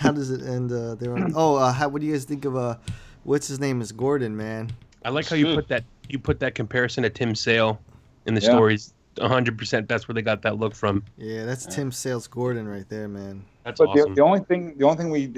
how 0.00 0.10
does 0.12 0.30
it 0.30 0.42
end? 0.42 0.72
Uh, 0.72 0.94
they're 0.96 1.16
oh, 1.34 1.56
uh, 1.56 1.72
how, 1.72 1.88
what 1.88 2.00
do 2.00 2.06
you 2.08 2.12
guys 2.12 2.24
think 2.24 2.44
of 2.44 2.56
uh, 2.56 2.76
what's 3.26 3.48
his 3.48 3.60
name 3.60 3.80
is 3.80 3.92
Gordon, 3.92 4.36
man? 4.36 4.70
I 5.04 5.10
like 5.10 5.28
how 5.28 5.36
you 5.36 5.54
put 5.54 5.68
that 5.68 5.84
you 6.08 6.18
put 6.18 6.40
that 6.40 6.54
comparison 6.54 7.02
to 7.02 7.10
Tim 7.10 7.34
Sale 7.34 7.80
in 8.26 8.34
the 8.34 8.40
Yeah. 8.40 8.50
stories. 8.50 8.92
100% 9.16 9.88
that's 9.88 10.06
where 10.06 10.14
they 10.14 10.20
got 10.22 10.42
that 10.42 10.58
look 10.58 10.74
from. 10.74 11.02
Yeah, 11.16 11.46
that's 11.46 11.64
Tim 11.66 11.90
Sale's 11.90 12.26
Gordon 12.28 12.68
right 12.68 12.86
there, 12.90 13.08
man. 13.08 13.44
That's 13.64 13.78
but 13.78 13.88
awesome. 13.88 14.10
the, 14.10 14.16
the 14.16 14.20
only 14.22 14.40
thing, 14.40 14.76
the 14.76 14.84
only 14.84 14.96
thing 14.98 15.10
we, 15.10 15.32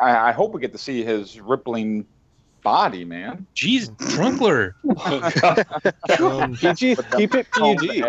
I, 0.00 0.28
I 0.28 0.32
hope 0.32 0.52
we 0.52 0.60
get 0.60 0.72
to 0.72 0.78
see 0.78 1.02
his 1.02 1.40
rippling 1.40 2.06
body, 2.62 3.04
man. 3.06 3.46
Jeez, 3.56 3.88
Trunkler. 3.96 4.74
Um, 6.20 6.54
PG, 6.54 6.96
keep 7.16 7.34
it 7.34 7.46
PG. 7.52 8.02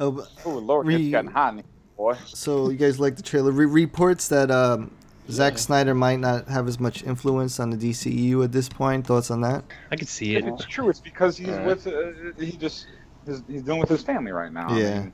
Oh, 0.00 0.10
but 0.10 0.28
Oh 0.44 0.50
Lord, 0.58 0.86
Re- 0.86 0.96
it's 0.96 1.10
getting 1.10 1.30
hot 1.30 1.62
boy. 1.96 2.16
so 2.26 2.68
you 2.70 2.76
guys 2.76 2.98
like 2.98 3.14
the 3.16 3.22
trailer? 3.22 3.52
Re- 3.52 3.66
reports 3.66 4.26
that 4.28 4.50
um, 4.50 4.90
Zack 5.30 5.58
Snyder 5.58 5.94
might 5.94 6.18
not 6.20 6.48
have 6.48 6.68
as 6.68 6.78
much 6.80 7.02
influence 7.04 7.58
on 7.60 7.70
the 7.70 7.76
DCEU 7.76 8.44
at 8.44 8.52
this 8.52 8.68
point. 8.68 9.06
Thoughts 9.06 9.30
on 9.30 9.40
that? 9.42 9.64
I 9.90 9.96
could 9.96 10.08
see 10.08 10.34
it. 10.36 10.44
it's 10.46 10.64
true, 10.64 10.88
it's 10.88 11.00
because 11.00 11.36
he's 11.36 11.56
with, 11.58 11.86
uh, 11.86 12.12
he 12.38 12.52
just, 12.56 12.86
his, 13.26 13.42
he's 13.48 13.62
dealing 13.62 13.80
with 13.80 13.88
his 13.90 14.02
family 14.02 14.32
right 14.32 14.52
now. 14.52 14.68
I 14.68 14.78
Yeah. 14.78 15.06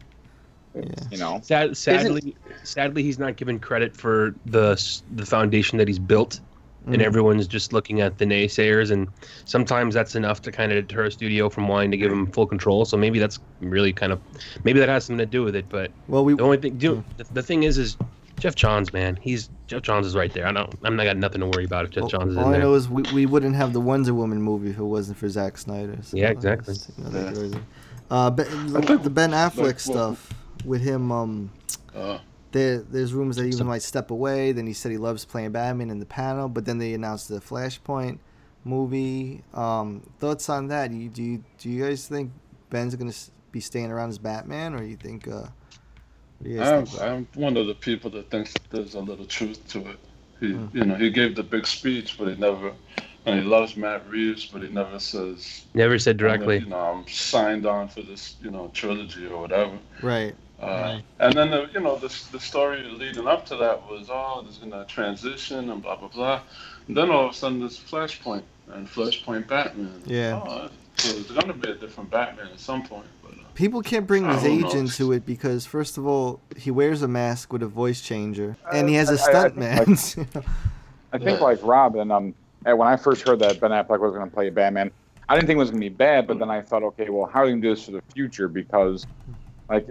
You 1.11 1.18
know. 1.18 1.40
Sad, 1.42 1.76
sadly, 1.76 2.37
sadly, 2.62 3.02
he's 3.02 3.18
not 3.18 3.37
given 3.37 3.59
credit 3.59 3.96
for 3.96 4.35
the 4.44 4.76
the 5.14 5.24
foundation 5.24 5.79
that 5.79 5.88
he's 5.88 5.98
built, 5.98 6.40
and 6.87 6.96
Mm. 6.96 7.02
everyone's 7.05 7.46
just 7.46 7.72
looking 7.72 8.02
at 8.02 8.18
the 8.18 8.26
naysayers, 8.26 8.90
and 8.90 9.09
sometimes 9.46 9.94
that's 9.94 10.14
enough 10.14 10.42
to 10.42 10.52
kind 10.52 10.72
of 10.72 10.87
deter 10.87 11.05
a 11.07 11.11
studio 11.11 11.48
from 11.48 11.66
wanting 11.66 11.90
to 11.92 11.96
give 11.96 12.12
him 12.12 12.26
full 12.26 12.46
control. 12.46 12.85
So 12.85 12.98
maybe 12.98 13.18
that's 13.18 13.38
really 13.61 13.92
kind 13.94 14.12
of 14.12 14.20
maybe 14.64 14.79
that 14.81 14.90
has 14.90 15.07
something 15.07 15.18
to 15.18 15.31
do 15.31 15.42
with 15.44 15.57
it. 15.57 15.66
But 15.70 15.92
Well, 16.09 16.24
we 16.26 16.35
the 16.35 16.42
only 16.42 16.59
thing, 16.59 16.76
do, 16.76 17.02
the, 17.16 17.24
the 17.33 17.42
thing 17.42 17.62
is, 17.62 17.79
is 17.79 17.96
Geoff 18.38 18.55
Johns, 18.55 18.92
man, 18.92 19.16
he's 19.20 19.49
Geoff 19.66 19.83
Johns 19.83 20.07
is 20.07 20.14
right 20.14 20.33
there. 20.33 20.46
I 20.46 20.53
don't, 20.53 20.72
I'm 20.85 20.96
not 20.96 21.05
got 21.05 21.16
nothing 21.16 21.40
to 21.40 21.46
worry 21.46 21.64
about 21.64 21.87
if 21.87 21.90
Geoff 21.92 22.11
Johns 22.11 22.33
is 22.33 22.38
All 22.38 22.49
in 22.49 22.55
I 22.55 22.59
know 22.59 22.75
is 22.75 22.88
we, 22.88 23.03
we 23.14 23.27
wouldn't 23.27 23.57
have 23.57 23.72
the 23.72 23.81
Wonder 23.81 24.14
Woman 24.14 24.40
movie 24.42 24.70
if 24.70 24.79
it 24.79 24.85
wasn't 24.85 25.18
for 25.18 25.29
Zack 25.29 25.57
Snyder. 25.59 25.96
so 26.03 26.16
Yeah, 26.16 26.31
exactly. 26.31 26.75
that's 26.75 26.88
another 26.99 27.40
reason. 27.40 27.66
Uh, 28.11 28.31
ben, 28.31 28.46
the 28.72 29.11
Ben 29.11 29.31
Affleck 29.31 29.81
stuff 29.81 30.33
with 30.64 30.83
him. 30.83 31.11
Um, 31.11 31.51
Uh, 31.94 32.18
there, 32.53 32.79
there's 32.79 33.12
rumors 33.12 33.37
that 33.37 33.44
he 33.44 33.49
even 33.51 33.66
might 33.66 33.83
step 33.83 34.11
away. 34.11 34.53
Then 34.53 34.66
he 34.66 34.72
said 34.72 34.92
he 34.92 34.99
loves 34.99 35.25
playing 35.25 35.53
Batman 35.53 35.90
in 35.90 35.99
the 35.99 36.07
panel. 36.07 36.49
But 36.49 36.64
then 36.66 36.79
they 36.79 36.94
announced 36.94 37.29
the 37.29 37.40
Flashpoint 37.40 38.18
movie. 38.64 39.42
Um, 39.55 40.03
thoughts 40.20 40.49
on 40.49 40.68
that? 40.68 40.92
You, 40.92 41.09
do 41.09 41.22
you 41.22 41.44
do 41.59 41.68
you 41.68 41.85
guys 41.85 42.07
think 42.07 42.31
Ben's 42.70 42.94
gonna 42.94 43.12
be 43.51 43.61
staying 43.61 43.90
around 43.90 44.11
as 44.11 44.18
Batman, 44.18 44.75
or 44.75 44.85
you 44.85 44.96
think? 44.96 45.27
Uh, 45.27 45.33
what 45.33 45.42
do 45.42 45.46
you 45.46 45.46
guys 45.46 46.26
I'm. 46.44 46.87
I'm 47.01 47.29
one 47.35 47.57
of 47.57 47.66
the 47.66 47.75
people 47.75 48.11
that 48.11 48.31
thinks 48.31 48.55
there's 48.70 48.94
a 48.94 49.01
little 49.01 49.27
truth 49.27 49.66
to 49.68 49.81
it. 49.90 49.99
He, 50.40 50.53
Hmm. 50.53 50.77
you 50.77 50.85
know, 50.85 50.94
he 50.96 51.11
gave 51.11 51.35
the 51.35 51.42
big 51.42 51.66
speech, 51.66 52.16
but 52.18 52.29
he 52.29 52.37
never, 52.37 52.72
and 53.25 53.40
he 53.40 53.44
loves 53.46 53.77
Matt 53.77 54.09
Reeves, 54.09 54.44
but 54.46 54.62
he 54.62 54.68
never 54.68 54.99
says, 54.99 55.64
Never 55.75 55.99
said 55.99 56.18
directly. 56.18 56.59
you 56.59 56.66
know, 56.66 56.77
I'm 56.79 57.09
signed 57.09 57.64
on 57.64 57.88
for 57.88 58.03
this, 58.03 58.37
you 58.42 58.51
know, 58.51 58.70
trilogy 58.75 59.27
or 59.27 59.40
whatever. 59.40 59.79
Right. 60.03 60.35
Uh, 60.61 61.01
and 61.20 61.35
then 61.35 61.51
the, 61.51 61.68
you 61.75 61.81
know 61.81 61.96
the 61.96 62.09
the 62.33 62.40
story 62.40 62.83
leading 62.85 63.27
up 63.27 63.44
to 63.44 63.57
that 63.57 63.87
was 63.90 64.09
oh 64.11 64.40
there's 64.42 64.57
gonna 64.57 64.87
transition 64.87 65.68
and 65.70 65.83
blah 65.83 65.96
blah 65.96 66.09
blah, 66.09 66.40
and 66.88 66.96
then 66.96 67.11
all 67.11 67.27
of 67.27 67.31
a 67.33 67.35
sudden 67.35 67.61
there's 67.61 67.79
Flashpoint 67.79 68.42
and 68.72 68.88
Flashpoint 68.88 69.46
Batman. 69.49 70.01
Yeah. 70.07 70.40
Oh, 70.46 70.70
so 70.96 71.12
there's 71.12 71.31
gonna 71.31 71.53
be 71.53 71.70
a 71.70 71.75
different 71.75 72.11
Batman 72.11 72.46
at 72.53 72.59
some 72.61 72.83
point. 72.87 73.05
But 73.56 73.60
People 73.62 73.80
can't 73.80 74.06
bring 74.06 74.28
his 74.28 74.44
age 74.44 74.60
know. 74.64 74.70
into 74.80 75.12
it 75.12 75.24
because, 75.24 75.64
first 75.64 75.96
of 75.96 76.06
all, 76.06 76.40
he 76.58 76.70
wears 76.70 77.00
a 77.00 77.08
mask 77.08 77.54
with 77.54 77.62
a 77.62 77.66
voice 77.66 78.02
changer, 78.02 78.54
and 78.70 78.86
he 78.86 78.96
has 78.96 79.08
I- 79.08 79.14
a 79.14 79.16
I- 79.16 79.20
I 79.20 79.30
stunt 79.30 79.54
think, 79.54 79.56
man. 79.56 80.34
like- 80.34 80.44
I 81.12 81.18
think 81.18 81.40
like 81.40 81.58
Robin, 81.62 82.10
um, 82.10 82.34
eh, 82.66 82.72
when 82.74 82.86
I 82.86 82.96
first 82.96 83.26
heard 83.26 83.38
that 83.38 83.58
Ben 83.58 83.70
Affleck 83.70 83.98
was 84.00 84.12
going 84.12 84.28
to 84.28 84.34
play 84.34 84.50
Batman, 84.50 84.90
I 85.28 85.34
didn't 85.34 85.46
think 85.46 85.56
it 85.56 85.60
was 85.60 85.70
going 85.70 85.80
to 85.80 85.88
be 85.88 85.94
bad, 85.94 86.26
but 86.26 86.38
then 86.38 86.50
I 86.50 86.60
thought, 86.60 86.82
okay, 86.82 87.08
well, 87.08 87.24
how 87.24 87.40
are 87.40 87.46
they 87.46 87.52
going 87.52 87.62
to 87.62 87.68
do 87.68 87.74
this 87.74 87.84
for 87.86 87.92
the 87.92 88.02
future? 88.12 88.46
Because, 88.48 89.06
like, 89.70 89.88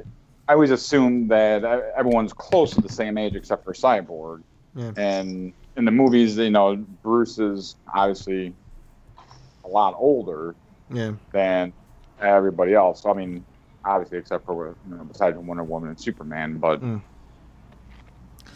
I 0.48 0.54
always 0.54 0.70
assumed 0.70 1.32
that 1.32 1.64
uh, 1.66 1.82
everyone's 1.98 2.34
close 2.34 2.72
to 2.76 2.82
the 2.82 2.90
same 2.90 3.18
age 3.18 3.34
except 3.36 3.64
for 3.66 3.74
Cyborg. 3.74 4.44
Yeah. 4.76 4.92
And 4.96 5.54
in 5.76 5.86
the 5.86 5.92
movies, 5.92 6.38
you 6.38 6.52
know, 6.52 6.76
Bruce 7.02 7.40
is 7.40 7.76
obviously 7.92 8.54
a 9.64 9.68
lot 9.68 9.96
older 9.98 10.54
Yeah. 10.92 11.14
than 11.32 11.74
everybody 12.22 12.76
else. 12.76 13.02
So, 13.02 13.10
I 13.10 13.14
mean, 13.14 13.44
obviously, 13.86 14.18
except 14.18 14.46
for 14.46 14.78
you 14.88 14.96
know, 14.96 15.04
besides 15.04 15.38
Wonder 15.38 15.64
Woman 15.64 15.90
and 15.90 16.00
Superman, 16.00 16.58
but 16.58 16.82
Mm. 16.82 17.02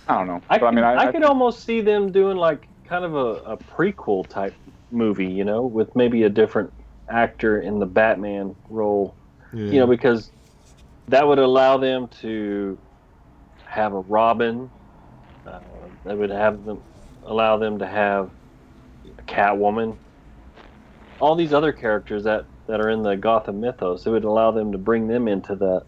I 0.08 0.18
don't 0.18 0.28
know. 0.28 0.42
I, 0.50 0.58
but, 0.58 0.68
I 0.68 0.72
mean, 0.72 0.84
I, 0.84 0.94
I, 0.94 1.08
I 1.08 1.12
could 1.12 1.24
almost 1.24 1.64
see 1.64 1.82
them 1.82 2.12
doing 2.12 2.36
like 2.36 2.68
kind 2.84 3.06
of 3.06 3.14
a, 3.16 3.54
a 3.54 3.58
prequel 3.58 4.28
type 4.28 4.56
movie, 4.90 5.28
you 5.28 5.46
know, 5.46 5.62
with 5.68 5.96
maybe 5.96 6.24
a 6.24 6.30
different 6.30 6.74
actor 7.08 7.62
in 7.62 7.78
the 7.80 7.86
Batman 7.86 8.56
role, 8.70 9.16
you 9.54 9.80
know, 9.80 9.88
because 9.88 10.32
that 11.10 11.28
would 11.28 11.40
allow 11.40 11.78
them 11.78 12.08
to 12.22 12.80
have 13.66 13.94
a 13.94 14.00
Robin. 14.00 14.72
Uh, 15.46 15.62
they 16.06 16.16
would 16.16 16.32
have 16.32 16.64
them 16.64 16.82
allow 17.24 17.58
them 17.58 17.80
to 17.80 17.86
have 17.86 18.32
a 19.06 19.22
Catwoman. 19.24 20.00
All 21.20 21.36
these 21.36 21.54
other 21.54 21.72
characters 21.72 22.24
that, 22.24 22.46
that 22.70 22.80
are 22.80 22.90
in 22.90 23.02
the 23.02 23.18
Gotham 23.18 23.60
mythos, 23.60 24.06
it 24.06 24.12
would 24.12 24.24
allow 24.24 24.52
them 24.52 24.72
to 24.72 24.78
bring 24.78 25.08
them 25.08 25.28
into 25.28 25.56
that 25.56 25.84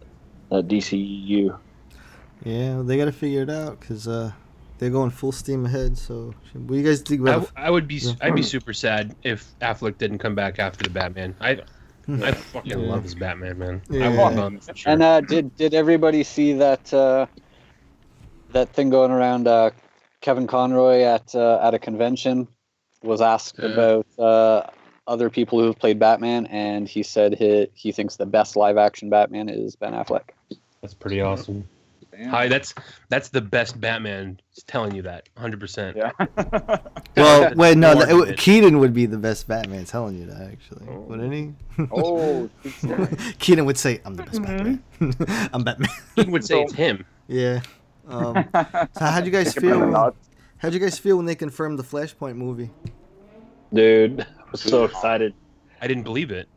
that 0.49 0.67
DCEU. 0.67 1.57
Yeah, 2.43 2.81
they 2.83 2.97
got 2.97 3.05
to 3.05 3.11
figure 3.11 3.43
it 3.43 3.49
out 3.49 3.79
because 3.79 4.07
uh, 4.07 4.31
they're 4.79 4.89
going 4.89 5.11
full 5.11 5.31
steam 5.31 5.65
ahead. 5.65 5.97
So, 5.97 6.33
what 6.53 6.67
do 6.69 6.75
you 6.75 6.83
guys 6.83 7.01
think 7.01 7.21
I, 7.21 7.23
about? 7.23 7.45
w- 7.47 7.51
I 7.55 7.69
would 7.69 7.87
be 7.87 7.95
Yeah. 7.95 8.13
I'd 8.21 8.35
be 8.35 8.41
super 8.43 8.73
sad 8.73 9.15
if 9.23 9.47
Affleck 9.61 9.97
didn't 9.99 10.17
come 10.19 10.35
back 10.35 10.59
after 10.59 10.83
the 10.83 10.89
Batman. 10.89 11.35
I 11.39 11.61
I 12.09 12.31
fucking 12.53 12.71
Yeah. 12.71 12.77
love 12.77 13.03
his 13.03 13.13
Batman, 13.15 13.59
man. 13.59 13.81
Yeah. 13.89 14.09
I 14.09 14.17
want 14.17 14.35
him 14.35 14.59
for 14.59 14.75
sure. 14.75 14.91
And 14.91 15.03
uh, 15.03 15.21
did 15.21 15.55
did 15.55 15.73
everybody 15.75 16.23
see 16.23 16.53
that 16.53 16.91
uh, 16.93 17.27
that 18.53 18.69
thing 18.73 18.89
going 18.89 19.11
around? 19.11 19.47
Uh, 19.47 19.69
Kevin 20.21 20.47
Conroy 20.47 21.01
at 21.03 21.33
uh, 21.35 21.59
at 21.61 21.73
a 21.75 21.79
convention 21.79 22.47
was 23.03 23.21
asked 23.21 23.55
Yeah. 23.59 23.69
about 23.69 24.07
uh, 24.19 24.69
other 25.07 25.29
people 25.29 25.59
who've 25.59 25.77
played 25.77 25.99
Batman, 25.99 26.47
and 26.47 26.87
he 26.87 27.03
said 27.03 27.35
he 27.35 27.67
he 27.73 27.91
thinks 27.91 28.15
the 28.15 28.25
best 28.25 28.55
live 28.55 28.77
action 28.77 29.09
Batman 29.09 29.49
is 29.49 29.75
Ben 29.75 29.93
Affleck. 29.93 30.29
That's 30.81 30.93
pretty 30.93 31.21
awesome. 31.21 31.67
Hi, 32.29 32.47
that's 32.47 32.73
that's 33.09 33.29
the 33.29 33.41
best 33.41 33.79
Batman. 33.79 34.39
Just 34.53 34.67
telling 34.67 34.93
you 34.93 35.01
that, 35.03 35.29
100. 35.35 35.59
percent 35.59 35.97
Yeah. 35.97 36.11
well, 37.17 37.53
wait, 37.55 37.77
no, 37.77 37.95
that, 37.95 38.09
it, 38.09 38.29
it. 38.29 38.37
Keaton 38.37 38.79
would 38.79 38.93
be 38.93 39.05
the 39.05 39.17
best 39.17 39.47
Batman. 39.47 39.85
Telling 39.85 40.17
you 40.17 40.25
that, 40.25 40.51
actually, 40.51 40.85
wouldn't 40.87 41.33
he? 41.33 41.53
Oh, 41.91 42.49
Keaton 43.39 43.65
would 43.65 43.77
say, 43.77 44.01
"I'm 44.05 44.15
the 44.15 44.23
best 44.23 44.41
Batman. 44.41 44.83
I'm 45.53 45.63
Batman." 45.63 45.89
He 46.15 46.23
would 46.25 46.43
say 46.43 46.61
it's 46.61 46.73
him. 46.73 47.05
Yeah. 47.27 47.61
Um, 48.07 48.45
so 48.53 49.05
how'd 49.05 49.25
you 49.25 49.31
guys 49.31 49.53
Kick 49.53 49.63
him 49.63 49.69
in 49.71 49.79
the 49.79 49.85
feel? 49.85 49.91
nuts. 49.91 50.29
How'd 50.57 50.73
you 50.73 50.79
guys 50.79 50.99
feel 50.99 51.17
when 51.17 51.25
they 51.25 51.35
confirmed 51.35 51.79
the 51.79 51.83
Flashpoint 51.83 52.35
movie? 52.35 52.69
Dude, 53.73 54.27
I 54.51 54.53
was 54.53 54.61
so 54.61 54.83
excited. 54.83 55.33
I 55.81 55.87
didn't 55.87 56.03
believe 56.03 56.29
it. 56.29 56.49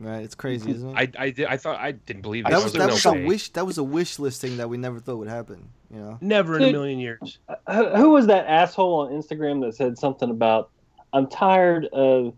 Right, 0.00 0.22
it's 0.24 0.34
crazy, 0.34 0.70
isn't 0.70 0.96
it? 0.98 1.14
I 1.18 1.24
I, 1.24 1.30
did, 1.30 1.46
I 1.46 1.58
thought 1.58 1.78
I 1.78 1.92
didn't 1.92 2.22
believe 2.22 2.46
it. 2.46 2.50
that 2.50 2.62
was 2.62 2.72
like, 2.72 2.80
that 2.80 2.86
no 2.86 2.94
was 2.94 3.04
a 3.04 3.12
way. 3.12 3.24
wish. 3.24 3.50
That 3.50 3.66
was 3.66 3.76
a 3.76 3.84
wish 3.84 4.18
listing 4.18 4.56
that 4.56 4.68
we 4.70 4.78
never 4.78 4.98
thought 4.98 5.18
would 5.18 5.28
happen. 5.28 5.68
You 5.90 6.00
know. 6.00 6.18
Never 6.22 6.56
in 6.56 6.62
a 6.62 6.72
million 6.72 6.98
years. 6.98 7.38
who 7.70 7.88
who 7.90 8.10
was 8.10 8.26
that 8.28 8.46
asshole 8.46 9.00
on 9.00 9.12
Instagram 9.12 9.60
that 9.66 9.76
said 9.76 9.98
something 9.98 10.30
about 10.30 10.70
I'm 11.12 11.28
tired 11.28 11.84
of 11.92 12.34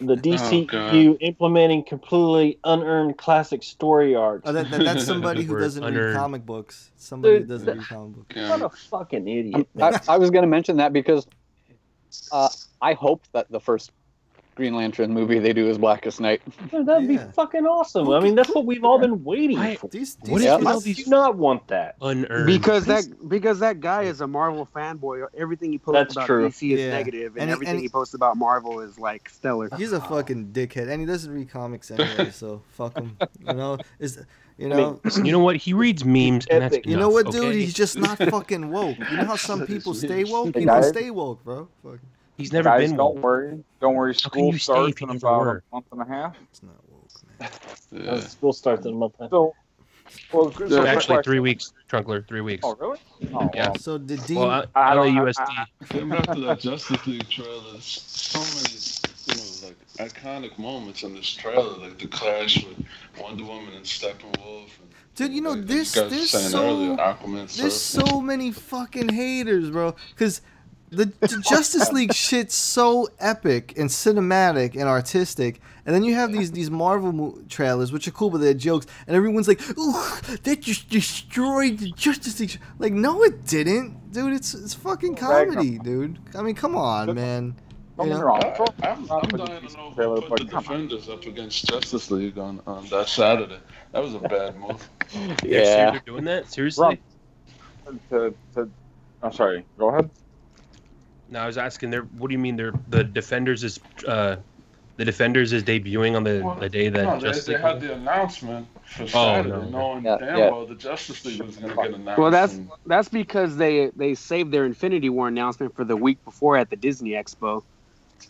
the 0.00 0.16
DCU 0.16 1.16
implementing 1.20 1.84
completely 1.84 2.58
unearned 2.64 3.16
classic 3.16 3.62
story 3.62 4.14
arcs. 4.14 4.42
Oh, 4.44 4.52
that, 4.52 4.70
that, 4.70 4.82
that's 4.82 5.04
somebody 5.06 5.44
who 5.44 5.58
doesn't 5.60 5.84
read 5.84 6.16
comic 6.16 6.44
books. 6.44 6.90
Somebody 6.96 7.38
who 7.38 7.44
doesn't 7.44 7.66
that- 7.66 7.76
read 7.76 7.86
comic 7.86 8.16
books. 8.16 8.34
what 8.36 8.62
a 8.62 8.68
fucking 8.68 9.28
idiot. 9.28 9.68
I, 9.80 10.00
I 10.08 10.18
was 10.18 10.30
going 10.30 10.42
to 10.42 10.48
mention 10.48 10.76
that 10.78 10.92
because 10.92 11.26
uh, 12.32 12.48
I 12.82 12.94
hoped 12.94 13.32
that 13.32 13.50
the 13.50 13.60
first 13.60 13.92
Green 14.54 14.74
Lantern 14.74 15.12
movie 15.12 15.38
they 15.38 15.52
do 15.52 15.68
as 15.68 15.78
Blackest 15.78 16.20
Night. 16.20 16.40
Oh, 16.72 16.84
that'd 16.84 17.08
be 17.08 17.18
fucking 17.18 17.66
awesome. 17.66 18.08
I 18.10 18.20
mean, 18.20 18.34
that's 18.34 18.48
what 18.54 18.64
we've 18.66 18.84
all 18.84 18.98
been 18.98 19.24
waiting 19.24 19.56
for. 19.76 19.88
These, 19.88 20.16
what 20.20 20.38
these 20.38 20.46
if 20.46 20.56
kids- 20.58 20.66
all 20.66 20.80
these 20.80 21.04
do 21.04 21.10
not 21.10 21.36
want 21.36 21.66
that? 21.68 21.96
Unearned. 22.00 22.46
Because 22.46 22.86
that 22.86 23.04
because 23.28 23.58
that 23.60 23.80
guy 23.80 24.02
is 24.04 24.20
a 24.20 24.26
Marvel 24.26 24.68
fanboy. 24.74 25.26
Everything 25.36 25.72
he 25.72 25.78
posts 25.78 25.98
That's 25.98 26.16
about 26.16 26.26
true. 26.26 26.48
DC 26.48 26.72
is 26.74 26.80
Yeah. 26.80 26.90
negative, 26.90 27.32
and, 27.34 27.42
And 27.42 27.50
everything 27.50 27.72
and 27.72 27.80
he 27.80 27.84
he- 27.86 27.88
posts 27.90 28.14
about 28.14 28.36
Marvel 28.36 28.80
is 28.80 28.98
like 28.98 29.28
stellar. 29.28 29.68
He's 29.76 29.92
a 29.92 30.00
fucking 30.00 30.48
dickhead, 30.52 30.88
and 30.88 31.00
he 31.00 31.06
doesn't 31.06 31.32
read 31.32 31.48
comics 31.50 31.90
anyway. 31.90 32.30
So 32.30 32.62
fuck 32.70 32.96
him. 32.96 33.16
You 33.46 33.54
know, 33.54 33.78
is 33.98 34.20
you 34.56 34.68
know. 34.68 35.00
you 35.22 35.32
know 35.32 35.40
what? 35.40 35.56
He 35.56 35.72
reads 35.72 36.04
memes, 36.04 36.46
and 36.46 36.62
that's 36.62 36.78
You 36.84 36.96
know 36.96 37.08
what, 37.08 37.26
dude? 37.32 37.44
okay? 37.46 37.58
He's 37.58 37.74
just 37.74 37.98
not 37.98 38.18
fucking 38.18 38.70
woke. 38.70 38.98
You 39.10 39.16
know 39.16 39.24
how 39.24 39.36
some 39.36 39.66
people 39.66 39.94
stay 39.94 40.22
woke? 40.24 40.54
Hey, 40.54 40.60
You 40.60 40.66
don't 40.66 40.84
stay 40.84 41.10
woke, 41.10 41.42
bro. 41.44 41.68
Fuck. 41.82 41.98
He's 42.36 42.52
never 42.52 42.68
Guys, 42.68 42.88
been. 42.88 42.96
don't 42.96 43.14
woke. 43.16 43.24
worry. 43.24 43.64
Don't 43.80 43.94
worry. 43.94 44.14
How 44.14 44.28
can 44.28 44.30
School 44.30 44.52
you 44.52 44.58
starts 44.58 45.00
in 45.02 45.10
about 45.10 45.40
were? 45.40 45.62
a 45.70 45.74
month 45.74 45.86
and 45.92 46.02
a 46.02 46.04
half. 46.04 46.36
It's 46.50 46.62
not 46.62 46.74
woke, 46.90 47.10
man. 47.40 47.50
Uh, 48.08 48.20
school 48.20 48.52
starts 48.52 48.84
in 48.86 48.92
a 48.92 48.96
month. 48.96 49.14
So, 49.30 49.54
well, 50.32 50.50
so 50.52 50.68
So 50.68 50.84
actually, 50.84 51.06
question- 51.14 51.22
three 51.22 51.38
weeks, 51.38 51.72
Trunkler. 51.88 52.26
Three 52.26 52.40
weeks. 52.40 52.62
Oh, 52.66 52.74
really? 52.74 52.98
Oh, 53.32 53.48
Yeah. 53.54 53.66
well. 53.68 53.74
So 53.76 53.98
did 53.98 54.24
Dean? 54.26 54.38
Well, 54.40 54.50
I, 54.50 54.64
I 54.74 54.90
I, 54.90 54.94
don't- 54.96 55.14
LAUSD. 55.14 55.34
I- 55.38 55.64
Getting 55.90 56.08
back 56.08 56.26
to 56.26 56.40
that 56.40 56.58
Justice 56.58 57.06
League 57.06 57.28
trailer, 57.28 57.78
so 57.80 58.40
many, 58.40 58.74
you 59.26 59.36
know, 59.36 59.68
like 59.68 60.12
iconic 60.12 60.58
moments 60.58 61.04
in 61.04 61.14
this 61.14 61.28
trailer, 61.32 61.78
like 61.78 61.96
the 61.98 62.08
clash 62.08 62.64
with 62.64 62.84
Wonder 63.20 63.44
Woman 63.44 63.74
and 63.74 63.84
Steppenwolf. 63.84 64.64
And, 64.80 64.88
Dude, 65.14 65.32
you 65.32 65.40
know 65.40 65.50
like 65.52 65.66
this. 65.66 65.94
you 65.94 66.02
guys 66.02 66.10
were 66.10 66.16
There's 66.16 66.50
so 66.50 66.66
earlier, 66.66 66.96
Aquaman. 66.96 67.56
there's 67.56 67.80
so 67.80 68.20
many 68.20 68.50
fucking 68.50 69.08
haters, 69.10 69.70
bro. 69.70 69.94
Because 70.10 70.40
the, 70.90 71.06
the 71.20 71.42
Justice 71.48 71.90
League 71.92 72.12
shit's 72.12 72.54
so 72.54 73.08
epic 73.18 73.76
and 73.76 73.88
cinematic 73.90 74.74
and 74.74 74.84
artistic, 74.84 75.60
and 75.86 75.94
then 75.94 76.04
you 76.04 76.14
have 76.14 76.32
these 76.32 76.52
these 76.52 76.70
Marvel 76.70 77.12
mo- 77.12 77.38
trailers, 77.48 77.92
which 77.92 78.06
are 78.06 78.12
cool, 78.12 78.30
but 78.30 78.40
they're 78.40 78.54
jokes, 78.54 78.86
and 79.06 79.16
everyone's 79.16 79.48
like, 79.48 79.60
"Ooh, 79.78 79.92
that 80.42 80.60
just 80.60 80.88
destroyed 80.88 81.78
the 81.78 81.90
Justice 81.92 82.38
League." 82.40 82.58
Like, 82.78 82.92
no, 82.92 83.22
it 83.24 83.44
didn't, 83.46 84.12
dude. 84.12 84.32
It's 84.34 84.54
it's 84.54 84.74
fucking 84.74 85.16
comedy, 85.16 85.78
dude. 85.78 86.18
I 86.36 86.42
mean, 86.42 86.54
come 86.54 86.76
on, 86.76 87.14
man. 87.14 87.56
Don't 87.96 88.08
You 88.08 88.12
get 88.14 88.16
me 88.16 88.20
know? 88.22 88.26
wrong. 88.26 88.42
I, 88.82 88.88
I'm, 88.88 89.10
I'm 89.10 89.28
dying 89.28 89.68
to 89.68 89.76
know 89.76 89.90
who 90.16 90.20
put 90.22 90.38
the 90.40 90.44
Defenders 90.46 91.08
up 91.08 91.24
against 91.26 91.64
Justice 91.66 92.10
League 92.10 92.38
on, 92.38 92.60
on 92.66 92.86
that 92.88 93.08
Saturday. 93.08 93.58
That 93.92 94.02
was 94.02 94.14
a 94.14 94.18
bad 94.18 94.58
move. 94.60 94.88
They're 95.42 96.00
doing 96.04 96.24
that? 96.24 96.50
Seriously? 96.50 97.00
To, 98.10 98.34
to, 98.54 98.68
I'm 99.22 99.32
sorry. 99.32 99.64
Go 99.78 99.90
ahead. 99.90 100.10
No, 101.30 101.40
I 101.40 101.46
was 101.46 101.58
asking. 101.58 101.90
There. 101.90 102.02
What 102.02 102.28
do 102.28 102.32
you 102.32 102.38
mean? 102.38 102.56
They're 102.56 102.72
the 102.88 103.02
defenders 103.04 103.64
is 103.64 103.80
uh, 104.06 104.36
the 104.96 105.04
defenders 105.04 105.52
is 105.52 105.62
debuting 105.64 106.14
on 106.16 106.22
the, 106.24 106.42
Well, 106.44 106.54
the 106.56 106.68
day 106.68 106.88
that 106.88 107.02
no, 107.04 107.18
Justice 107.18 107.46
they 107.46 107.54
League. 107.54 107.62
had 107.62 107.80
the 107.80 107.94
announcement 107.94 108.68
for 108.86 109.02
Oh, 109.04 109.06
Saturday, 109.06 109.48
no. 109.50 109.62
knowing 109.70 110.04
Yeah, 110.04 110.18
damn 110.20 110.38
yeah. 110.38 110.50
well 110.50 110.66
the 110.66 110.74
Justice 110.76 111.24
League 111.24 111.42
was 111.42 111.56
going 111.56 111.70
to 111.70 111.76
get 111.76 111.94
announced. 111.94 112.18
Well, 112.18 112.30
that's 112.30 112.54
and- 112.54 112.70
that's 112.86 113.08
because 113.08 113.56
they 113.56 113.90
they 113.96 114.14
saved 114.14 114.52
their 114.52 114.64
Infinity 114.66 115.08
War 115.10 115.28
announcement 115.28 115.74
for 115.74 115.84
the 115.84 115.96
week 115.96 116.18
before 116.24 116.56
at 116.56 116.70
the 116.70 116.76
Disney 116.76 117.10
Expo. 117.10 117.62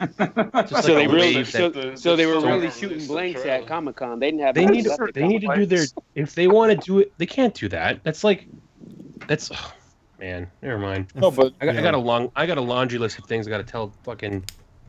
Just 0.00 0.16
so 0.18 0.24
like 0.24 0.85
they 0.85 1.07
really 1.07 1.37
wave 1.37 1.48
so, 1.48 1.68
that- 1.68 1.98
so 1.98 2.16
they 2.16 2.26
were 2.26 2.40
really 2.40 2.70
shooting 2.70 3.07
blanks 3.07 3.44
at 3.44 3.66
Comic 3.66 3.96
Con. 3.96 4.18
They 4.18 4.30
didn't 4.30 4.40
have. 4.46 4.54
They 4.54 4.66
need 4.66 4.85
to. 4.85 5.11
They 5.12 5.26
need 5.28 5.42
to 5.42 5.54
do 5.54 5.66
their. 5.66 5.85
If 6.14 6.35
they 6.35 6.46
want 6.46 6.70
to 6.72 6.76
do 6.78 7.00
it, 7.00 7.12
they 7.18 7.26
can't 7.26 7.54
do 7.54 7.68
that. 7.68 8.02
That's 8.02 8.24
like, 8.24 8.46
that's, 9.28 9.50
oh, 9.52 9.72
man. 10.18 10.50
Never 10.62 10.79
mind. 10.79 11.09
No, 11.14 11.31
but 11.31 11.55
I 11.61 11.66
got, 11.66 11.77
I 11.77 11.83
got 11.83 11.94
a 11.94 11.98
long. 11.98 12.31
I 12.37 12.46
got 12.46 12.59
a 12.59 12.62
laundry 12.62 12.98
list 12.98 13.18
of 13.18 13.27
things 13.27 13.46
I 13.46 13.50
got 13.50 13.59
to 13.59 13.64
tell 13.64 13.92
fucking 14.03 14.44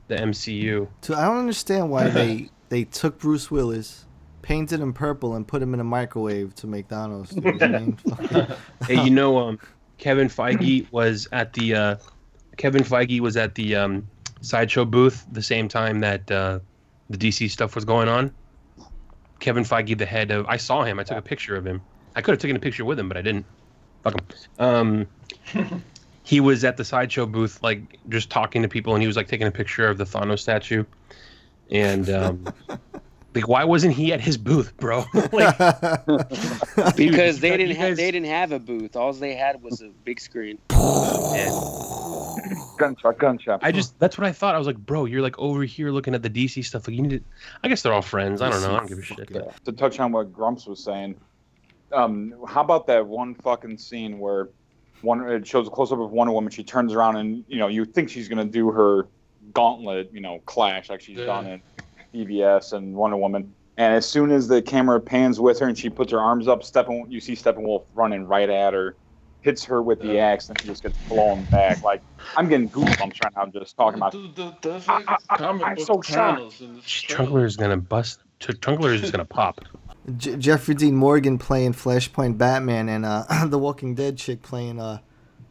the 0.08 0.16
MCU. 0.16 0.88
So 1.02 1.16
I 1.16 1.26
don't 1.26 1.38
understand 1.38 1.90
why 1.90 2.10
they 2.10 2.50
they 2.70 2.84
took 2.86 3.20
Bruce 3.20 3.50
Willis, 3.50 4.06
painted 4.42 4.80
him 4.80 4.94
purple, 4.94 5.36
and 5.36 5.48
put 5.48 5.62
him 5.62 5.74
in 5.74 5.80
a 5.80 5.84
microwave 5.84 6.56
to 6.56 6.68
dude. 6.68 7.64
I 7.64 7.68
mean, 7.68 7.98
hey, 8.88 9.04
you 9.04 9.10
know, 9.10 9.38
um, 9.38 9.60
Kevin 9.98 10.28
Feige 10.28 10.92
was 10.92 11.28
at 11.32 11.54
the. 11.54 11.76
Uh, 11.76 11.96
Kevin 12.58 12.84
Feige 12.84 13.20
was 13.20 13.36
at 13.36 13.56
the 13.56 13.76
um, 13.76 14.08
sideshow 14.42 14.86
booth 14.86 15.26
the 15.32 15.42
same 15.42 15.68
time 15.68 16.00
that 16.00 16.30
uh, 16.32 16.60
the 17.10 17.18
DC 17.18 17.50
stuff 17.50 17.76
was 17.76 17.86
going 17.86 18.08
on. 18.08 18.34
Kevin 19.40 19.64
Feige, 19.64 19.98
the 19.98 20.06
head 20.06 20.32
of, 20.32 20.46
I 20.48 20.58
saw 20.58 20.84
him. 20.84 21.00
I 21.00 21.04
took 21.04 21.18
a 21.18 21.22
picture 21.22 21.56
of 21.56 21.66
him. 21.66 21.82
I 22.16 22.22
could 22.22 22.32
have 22.32 22.40
taken 22.40 22.56
a 22.56 22.60
picture 22.60 22.86
with 22.86 22.98
him, 22.98 23.08
but 23.08 23.18
I 23.18 23.22
didn't. 23.22 23.46
Fuck 24.06 24.14
him. 24.14 24.26
Um, 24.60 25.08
he 26.24 26.40
was 26.40 26.64
at 26.64 26.78
the 26.78 26.86
sideshow 26.86 27.26
booth, 27.26 27.62
like 27.64 28.00
just 28.10 28.30
talking 28.30 28.62
to 28.62 28.68
people, 28.68 28.94
and 28.94 29.02
he 29.02 29.08
was 29.08 29.16
like 29.18 29.28
taking 29.28 29.48
a 29.48 29.52
picture 29.52 29.88
of 29.88 29.98
the 29.98 30.04
Thanos 30.06 30.40
statue. 30.40 30.84
And 31.72 32.10
um, 32.12 32.46
like, 33.36 33.48
why 33.48 33.64
wasn't 33.64 33.96
he 33.96 34.14
at 34.14 34.22
his 34.22 34.38
booth, 34.38 34.78
bro? 34.78 35.06
like, 35.32 35.58
because 36.96 37.40
they 37.40 37.58
didn't 37.58 37.76
have 37.76 37.90
guys- 37.90 37.98
they 37.98 38.12
didn't 38.12 38.28
have 38.28 38.52
a 38.52 38.60
booth. 38.60 38.96
All 38.96 39.12
they 39.12 39.34
had 39.36 39.62
was 39.64 39.82
a 39.82 39.90
big 40.04 40.20
screen. 40.20 40.60
gunshot, 42.78 43.18
gunshot. 43.18 43.60
I 43.64 43.72
just 43.72 43.98
that's 44.00 44.20
what 44.20 44.28
I 44.28 44.32
thought. 44.32 44.54
I 44.54 44.60
was 44.60 44.68
like, 44.68 44.78
bro, 44.78 45.06
you're 45.06 45.24
like 45.24 45.40
over 45.40 45.64
here 45.64 45.90
looking 45.90 46.14
at 46.14 46.22
the 46.22 46.30
DC 46.30 46.64
stuff. 46.64 46.88
Like 46.88 46.96
you 46.96 47.02
need 47.02 47.10
to. 47.10 47.22
I 47.64 47.70
guess 47.70 47.82
they're 47.82 47.94
all 47.94 48.04
friends. 48.04 48.44
I 48.44 48.52
don't 48.52 48.62
know. 48.62 48.76
I 48.76 48.80
don't 48.80 48.88
give 48.88 49.00
a 49.00 49.04
shit. 49.04 49.32
to 49.66 49.72
touch 49.72 50.00
on 50.00 50.12
what 50.12 50.32
Grumps 50.32 50.68
was 50.68 50.84
saying, 50.84 51.20
um, 51.96 52.34
how 52.48 52.62
about 52.62 52.88
that 52.88 53.06
one 53.08 53.36
fucking 53.36 53.78
scene 53.78 54.20
where 54.20 54.50
one 55.02 55.28
it 55.30 55.46
shows 55.48 55.68
a 55.68 55.70
close 55.72 55.92
up 55.92 56.00
of 56.00 56.12
Wonder 56.12 56.34
Woman, 56.34 56.52
she 56.52 56.64
turns 56.64 56.94
around 56.94 57.18
and 57.18 57.44
you 57.48 57.58
know 57.58 57.68
you 57.68 57.86
think 57.86 58.10
she's 58.10 58.28
gonna 58.28 58.46
do 58.46 58.72
her 58.72 59.08
gauntlet, 59.54 60.10
you 60.14 60.22
know, 60.22 60.40
clash 60.46 60.90
like 60.90 61.02
she's 61.02 61.18
Yeah. 61.18 61.26
done 61.26 61.48
in 61.48 61.62
BvS 62.14 62.74
and 62.74 62.96
Wonder 62.96 63.18
Woman. 63.18 63.54
And 63.78 63.94
as 63.94 64.06
soon 64.06 64.32
as 64.32 64.48
the 64.48 64.62
camera 64.62 65.00
pans 65.02 65.40
with 65.40 65.60
her 65.60 65.68
and 65.68 65.78
she 65.78 65.90
puts 65.90 66.12
her 66.12 66.20
arms 66.20 66.48
up, 66.48 66.64
Steppen, 66.64 67.12
you 67.12 67.20
see 67.20 67.34
Steppenwolf 67.34 67.84
running 67.94 68.26
right 68.26 68.50
at 68.50 68.74
her, 68.74 68.96
hits 69.42 69.66
her 69.66 69.84
with 69.84 70.00
the 70.02 70.18
axe, 70.18 70.48
and 70.48 70.60
she 70.62 70.68
just 70.68 70.82
gets 70.82 70.98
blown 71.10 71.44
back. 71.46 71.84
Like 71.84 72.02
I'm 72.38 72.48
getting 72.48 72.70
goosebumps 72.70 73.22
right 73.24 73.36
now 73.36 73.42
I'm 73.44 73.52
just 73.52 73.76
talking 73.76 74.00
about. 74.00 74.14
Dude, 74.14 74.36
the, 74.36 74.56
there's 74.62 74.88
like 74.88 75.06
comic 75.38 75.68
I'm 75.68 75.78
so 75.78 76.02
shocked. 76.02 76.08
panels 76.38 76.62
in 76.62 76.76
this 76.76 76.86
trailer. 76.90 77.30
Trunkler 77.32 77.46
is 77.46 77.58
gonna 77.58 77.78
bust. 77.78 78.20
Tr- 78.40 78.54
Trunkler 78.54 78.94
is 78.96 79.02
just 79.02 79.12
gonna 79.14 79.26
pop. 79.26 79.60
J- 80.18 80.36
Jeffrey 80.38 80.76
Dean 80.76 80.96
Morgan 80.96 81.38
playing 81.38 81.74
Flashpoint 81.74 82.38
Batman, 82.38 82.90
and 82.90 83.06
uh, 83.06 83.24
the 83.48 83.58
Walking 83.58 83.96
Dead 83.96 84.18
chick 84.18 84.42
playing 84.42 84.80
uh, 84.80 85.00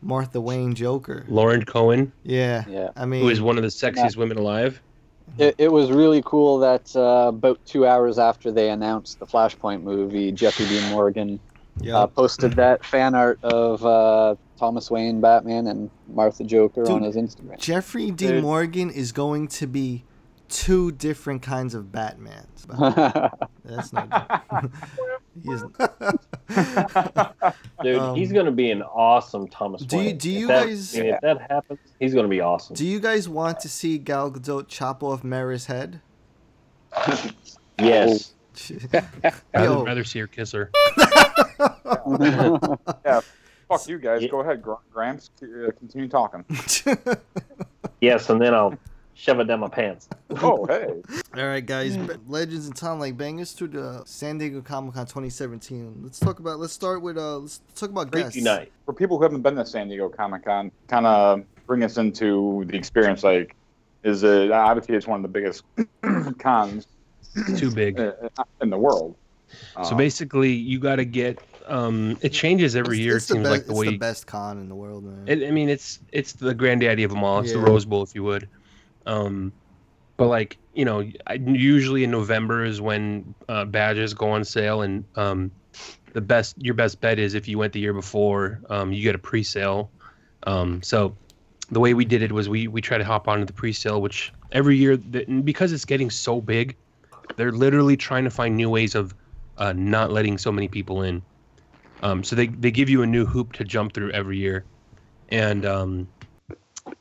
Martha 0.00 0.40
Wayne 0.40 0.74
Joker. 0.74 1.24
Lauren 1.28 1.64
Cohan, 1.64 2.12
Yeah, 2.22 2.64
Yeah. 2.68 2.90
I 2.96 3.06
mean, 3.06 3.22
who 3.22 3.30
is 3.30 3.40
one 3.40 3.56
of 3.56 3.62
the 3.62 3.68
sexiest 3.68 4.16
women 4.16 4.38
alive. 4.38 4.80
It, 5.38 5.54
it 5.58 5.72
was 5.72 5.90
really 5.90 6.22
cool 6.24 6.58
that 6.58 6.94
uh, 6.94 7.28
about 7.28 7.58
two 7.64 7.86
hours 7.86 8.18
after 8.18 8.52
they 8.52 8.70
announced 8.70 9.18
the 9.18 9.26
Flashpoint 9.26 9.82
movie, 9.82 10.30
Jeffrey 10.30 10.66
Dean 10.66 10.90
Morgan 10.90 11.40
yeah. 11.80 11.96
uh, 11.96 12.06
posted 12.06 12.52
that 12.52 12.84
fan 12.84 13.14
art 13.14 13.42
of 13.42 13.84
uh, 13.84 14.36
Thomas 14.58 14.90
Wayne 14.90 15.20
Batman 15.20 15.66
and 15.66 15.90
Martha 16.08 16.44
Joker 16.44 16.88
on 16.90 17.02
his 17.02 17.16
Instagram. 17.16 17.58
Jeffrey 17.58 18.10
Dean 18.10 18.32
Dude. 18.32 18.42
Morgan 18.42 18.90
is 18.90 19.12
going 19.12 19.48
to 19.48 19.66
be 19.66 20.04
two 20.48 20.92
different 20.92 21.42
kinds 21.42 21.74
of 21.74 21.86
Batmans. 21.86 22.66
That's 23.64 23.92
not. 23.92 24.44
he 25.42 25.50
is, 25.50 25.62
Dude, 27.82 27.98
Um, 27.98 28.14
he's 28.16 28.32
gonna 28.32 28.50
be 28.52 28.70
an 28.70 28.82
awesome 28.82 29.48
Thomas 29.48 29.82
do 29.82 29.96
you- 29.98 30.04
Wayne. 30.06 30.18
do 30.18 30.30
If 30.30 30.36
you 30.40 30.46
that- 30.48 30.66
guys- 30.66 30.96
I 30.96 31.00
mean, 31.02 31.14
if 31.14 31.20
that 31.22 31.50
happens, 31.50 31.78
he's 31.98 32.14
gonna 32.14 32.28
be 32.28 32.40
awesome. 32.40 32.76
do 32.76 32.86
you 32.86 33.00
guys 33.00 33.28
want 33.28 33.60
to 33.60 33.68
see 33.68 33.98
Gal 33.98 34.30
Gadot 34.30 34.68
chop 34.68 35.02
off 35.02 35.24
Mara's 35.24 35.66
head? 35.66 36.00
Yes. 37.78 38.34
I'd 38.92 39.32
rather 39.54 40.04
see 40.04 40.20
her 40.20 40.26
kiss 40.28 40.52
her. 40.52 40.70
yeah, 43.04 43.20
fuck 43.68 43.88
you 43.88 43.98
guys. 43.98 44.24
Go 44.30 44.40
ahead, 44.40 44.62
Gramps. 44.92 45.30
Uh, 45.42 45.70
continue 45.78 46.08
talking. 46.08 46.44
Yes, 48.00 48.30
and 48.30 48.40
then 48.40 48.54
I'll 48.54 48.78
shove 49.14 49.40
it 49.40 49.44
down 49.44 49.60
my 49.60 49.68
pants. 49.68 50.08
Oh, 50.42 50.66
hey. 50.66 50.88
All 51.36 51.46
right, 51.46 51.64
guys. 51.64 51.96
Legends 52.26 52.66
and 52.66 52.74
Time 52.74 52.98
like 52.98 53.16
bang 53.16 53.40
us 53.40 53.54
to 53.54 53.68
the 53.68 54.02
San 54.04 54.36
Diego 54.38 54.60
Comic 54.60 54.94
Con 54.94 55.06
2017. 55.06 56.00
Let's 56.02 56.18
talk 56.18 56.40
about. 56.40 56.58
Let's 56.58 56.72
start 56.72 57.02
with. 57.02 57.16
Uh, 57.16 57.38
let's 57.38 57.60
talk 57.76 57.90
about 57.90 58.10
guests. 58.10 58.36
Night. 58.40 58.72
For 58.84 58.92
people 58.92 59.16
who 59.18 59.22
haven't 59.22 59.42
been 59.42 59.54
to 59.56 59.64
San 59.66 59.86
Diego 59.88 60.08
Comic 60.08 60.44
Con, 60.44 60.72
kind 60.88 61.06
of 61.06 61.44
bring 61.66 61.84
us 61.84 61.98
into 61.98 62.64
the 62.66 62.76
experience. 62.76 63.22
Like, 63.22 63.54
is 64.02 64.24
it 64.24 64.50
obviously 64.50 64.96
it's 64.96 65.06
one 65.06 65.18
of 65.18 65.22
the 65.22 65.28
biggest 65.28 65.62
cons 66.38 66.86
It's 67.36 67.60
too 67.60 67.70
big. 67.70 67.98
in 68.60 68.70
the 68.70 68.78
world. 68.78 69.14
So 69.84 69.90
Uh, 69.90 69.94
basically, 69.94 70.52
you 70.52 70.78
got 70.80 70.96
to 70.96 71.04
get. 71.04 71.38
Um, 71.66 72.18
it 72.22 72.30
changes 72.30 72.74
every 72.74 72.96
It's- 72.96 73.04
year. 73.04 73.12
It 73.14 73.16
it's 73.18 73.26
the 73.28 73.34
seems 73.34 73.44
be- 73.46 73.50
like 73.50 73.64
the 73.66 73.70
it's 73.70 73.78
way. 73.80 73.86
the 73.90 73.98
best 73.98 74.26
con 74.26 74.58
in 74.58 74.68
the 74.68 74.74
world, 74.74 75.04
man. 75.04 75.28
It, 75.28 75.46
I 75.46 75.52
mean, 75.52 75.68
it's 75.68 76.00
it's 76.10 76.32
the 76.32 76.54
granddaddy 76.54 77.04
of 77.04 77.10
them 77.12 77.22
all. 77.22 77.38
It's 77.40 77.52
the 77.52 77.58
Rose 77.58 77.84
Bowl, 77.84 78.02
if 78.02 78.14
you 78.16 78.24
would. 78.24 78.48
Um, 79.06 79.52
but 80.16 80.28
like 80.28 80.58
you 80.74 80.84
know, 80.84 81.08
I, 81.26 81.34
usually 81.34 82.04
in 82.04 82.10
November 82.10 82.64
is 82.64 82.80
when 82.80 83.34
uh, 83.48 83.64
badges 83.64 84.14
go 84.14 84.30
on 84.30 84.44
sale, 84.44 84.82
and 84.82 85.04
um, 85.16 85.50
the 86.12 86.20
best 86.20 86.56
your 86.58 86.74
best 86.74 87.00
bet 87.00 87.18
is 87.18 87.34
if 87.34 87.48
you 87.48 87.58
went 87.58 87.72
the 87.72 87.80
year 87.80 87.92
before, 87.92 88.60
um, 88.70 88.92
you 88.92 89.02
get 89.02 89.14
a 89.14 89.18
pre-sale. 89.18 89.90
Um, 90.46 90.82
so 90.82 91.16
the 91.70 91.80
way 91.80 91.94
we 91.94 92.04
did 92.04 92.22
it 92.22 92.32
was 92.32 92.48
we 92.48 92.68
we 92.68 92.80
try 92.80 92.98
to 92.98 93.04
hop 93.04 93.28
onto 93.28 93.44
the 93.44 93.52
pre-sale, 93.52 94.00
which 94.00 94.32
every 94.52 94.76
year 94.76 94.96
the, 94.96 95.24
because 95.24 95.72
it's 95.72 95.84
getting 95.84 96.10
so 96.10 96.40
big, 96.40 96.76
they're 97.36 97.52
literally 97.52 97.96
trying 97.96 98.24
to 98.24 98.30
find 98.30 98.56
new 98.56 98.70
ways 98.70 98.94
of 98.94 99.14
uh, 99.58 99.72
not 99.72 100.10
letting 100.10 100.38
so 100.38 100.50
many 100.50 100.68
people 100.68 101.02
in. 101.02 101.22
Um, 102.02 102.24
so 102.24 102.36
they 102.36 102.48
they 102.48 102.70
give 102.70 102.88
you 102.88 103.02
a 103.02 103.06
new 103.06 103.24
hoop 103.24 103.52
to 103.54 103.64
jump 103.64 103.92
through 103.92 104.10
every 104.10 104.38
year, 104.38 104.64
and 105.30 105.64
um, 105.64 106.08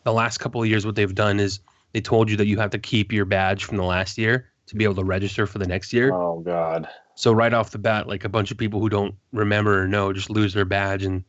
the 0.04 0.14
last 0.14 0.38
couple 0.38 0.62
of 0.62 0.70
years, 0.70 0.86
what 0.86 0.96
they've 0.96 1.16
done 1.16 1.40
is 1.40 1.60
they 1.94 2.02
told 2.02 2.30
you 2.30 2.38
that 2.38 2.48
you 2.48 2.58
have 2.58 2.72
to 2.72 2.80
keep 2.80 3.12
your 3.12 3.26
badge 3.26 3.64
from 3.64 3.78
the 3.78 3.84
last 3.84 4.18
year 4.18 4.50
to 4.66 4.76
be 4.76 4.84
able 4.84 4.96
to 4.96 5.04
register 5.04 5.46
for 5.46 5.60
the 5.60 5.68
next 5.68 5.94
year. 5.94 6.14
Oh 6.14 6.40
God. 6.40 6.88
So 7.16 7.32
right 7.32 7.54
off 7.54 7.72
the 7.72 7.78
bat, 7.78 8.08
like 8.08 8.26
a 8.26 8.30
bunch 8.30 8.52
of 8.52 8.58
people 8.58 8.80
who 8.80 8.90
don't 8.90 9.16
remember 9.32 9.84
or 9.84 9.88
know 9.88 10.12
just 10.12 10.30
lose 10.30 10.54
their 10.54 10.66
badge, 10.66 11.04
and 11.04 11.24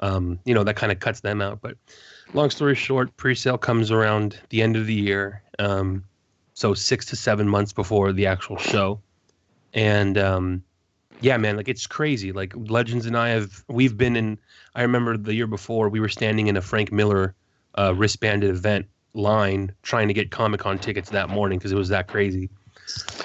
um, 0.00 0.38
you 0.44 0.54
know 0.54 0.64
that 0.64 0.76
kind 0.76 0.90
of 0.90 0.98
cuts 0.98 1.20
them 1.20 1.42
out. 1.42 1.60
But 1.60 1.76
long 2.32 2.50
story 2.50 2.74
short, 2.74 3.14
pre-sale 3.16 3.58
comes 3.58 3.90
around 3.90 4.38
the 4.48 4.62
end 4.62 4.76
of 4.76 4.86
the 4.86 4.94
year, 4.94 5.42
um, 5.58 6.04
so 6.54 6.72
six 6.72 7.04
to 7.06 7.16
seven 7.16 7.48
months 7.48 7.72
before 7.72 8.12
the 8.12 8.26
actual 8.26 8.56
show, 8.56 9.00
and 9.74 10.16
um, 10.16 10.62
yeah, 11.20 11.36
man, 11.36 11.56
like 11.56 11.68
it's 11.68 11.86
crazy. 11.86 12.32
Like 12.32 12.54
Legends 12.56 13.04
and 13.04 13.16
I 13.16 13.28
have 13.30 13.62
we've 13.68 13.96
been 13.96 14.16
in. 14.16 14.38
I 14.74 14.82
remember 14.82 15.18
the 15.18 15.34
year 15.34 15.46
before 15.46 15.90
we 15.90 16.00
were 16.00 16.08
standing 16.08 16.46
in 16.46 16.56
a 16.56 16.62
Frank 16.62 16.92
Miller 16.92 17.34
uh, 17.76 17.94
wristbanded 17.94 18.50
event 18.50 18.86
line 19.16 19.72
trying 19.82 20.08
to 20.08 20.14
get 20.14 20.30
Comic 20.30 20.60
Con 20.60 20.78
tickets 20.78 21.10
that 21.10 21.28
morning 21.28 21.58
because 21.58 21.72
it 21.72 21.76
was 21.76 21.88
that 21.88 22.08
crazy. 22.08 22.50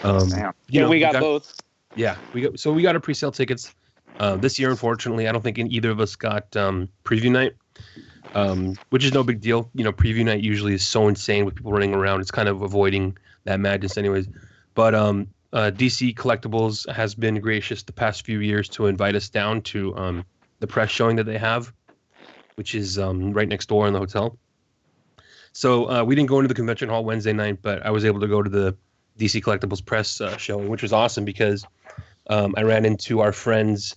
Um, 0.03 0.29
you 0.29 0.79
Yeah, 0.79 0.83
know, 0.83 0.89
we 0.89 0.99
got 0.99 1.19
both. 1.19 1.55
yeah, 1.95 2.17
we 2.33 2.41
got 2.41 2.59
so 2.59 2.71
we 2.71 2.81
got 2.81 2.95
our 2.95 3.01
pre-sale 3.01 3.31
tickets. 3.31 3.73
Uh, 4.19 4.35
this 4.37 4.59
year, 4.59 4.69
unfortunately, 4.69 5.27
I 5.27 5.31
don't 5.31 5.41
think 5.43 5.57
either 5.57 5.89
of 5.89 5.99
us 5.99 6.15
got 6.15 6.55
um, 6.55 6.89
preview 7.03 7.31
night, 7.31 7.53
um, 8.35 8.75
which 8.89 9.03
is 9.03 9.13
no 9.13 9.23
big 9.23 9.41
deal. 9.41 9.69
You 9.73 9.83
know, 9.83 9.91
preview 9.91 10.23
night 10.23 10.41
usually 10.41 10.73
is 10.73 10.87
so 10.87 11.07
insane 11.07 11.45
with 11.45 11.55
people 11.55 11.71
running 11.71 11.93
around. 11.93 12.21
It's 12.21 12.31
kind 12.31 12.47
of 12.47 12.61
avoiding 12.61 13.17
that 13.45 13.59
madness, 13.59 13.97
anyways. 13.97 14.27
But 14.75 14.95
um, 14.95 15.27
uh, 15.53 15.71
DC 15.73 16.15
Collectibles 16.15 16.89
has 16.93 17.15
been 17.15 17.39
gracious 17.39 17.83
the 17.83 17.93
past 17.93 18.25
few 18.25 18.39
years 18.39 18.69
to 18.69 18.85
invite 18.85 19.15
us 19.15 19.27
down 19.29 19.61
to 19.63 19.95
um, 19.97 20.25
the 20.59 20.67
press 20.67 20.89
showing 20.89 21.15
that 21.17 21.25
they 21.25 21.37
have, 21.37 21.73
which 22.55 22.75
is 22.75 22.97
um, 22.99 23.33
right 23.33 23.47
next 23.47 23.67
door 23.67 23.87
in 23.87 23.93
the 23.93 23.99
hotel. 23.99 24.37
So 25.53 25.89
uh, 25.89 26.03
we 26.03 26.15
didn't 26.15 26.29
go 26.29 26.37
into 26.37 26.47
the 26.47 26.53
convention 26.53 26.89
hall 26.89 27.03
Wednesday 27.03 27.33
night, 27.33 27.59
but 27.61 27.85
I 27.85 27.91
was 27.91 28.05
able 28.05 28.19
to 28.21 28.27
go 28.27 28.41
to 28.41 28.49
the 28.49 28.75
DC 29.19 29.41
Collectibles 29.41 29.85
press 29.85 30.21
uh, 30.21 30.37
showing, 30.37 30.69
which 30.69 30.81
was 30.81 30.93
awesome 30.93 31.25
because 31.25 31.65
um, 32.29 32.53
I 32.57 32.63
ran 32.63 32.85
into 32.85 33.19
our 33.19 33.31
friends 33.31 33.95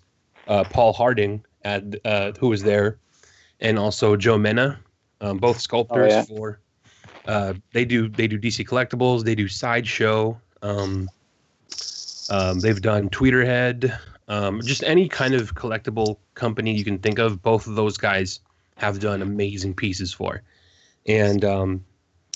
uh, 0.49 0.65
Paul 0.65 0.93
Harding 0.93 1.45
at 1.63 1.85
uh, 2.05 2.33
who 2.39 2.49
was 2.49 2.63
there, 2.63 2.99
and 3.61 3.79
also 3.79 4.17
Joe 4.17 4.37
Menna, 4.37 4.77
um, 5.21 5.39
both 5.39 5.61
sculptors 5.61 6.13
yeah. 6.13 6.23
for. 6.25 6.59
Uh, 7.27 7.55
they 7.73 7.85
do 7.85 8.09
they 8.09 8.27
do 8.27 8.39
DC 8.39 8.67
Collectibles. 8.67 9.25
They 9.25 9.35
do 9.35 9.49
sideshow. 9.49 10.39
Um, 10.63 11.09
um, 12.31 12.61
they've 12.61 12.81
done 12.81 13.09
Tweeterhead. 13.11 13.99
Um, 14.29 14.61
just 14.63 14.83
any 14.85 15.09
kind 15.09 15.35
of 15.35 15.55
collectible 15.55 16.17
company 16.35 16.75
you 16.75 16.85
can 16.85 16.99
think 16.99 17.19
of. 17.19 17.43
Both 17.43 17.67
of 17.67 17.75
those 17.75 17.97
guys 17.97 18.41
have 18.77 18.99
done 18.99 19.23
amazing 19.23 19.75
pieces 19.75 20.13
for, 20.13 20.43
and 21.07 21.45
um, 21.45 21.85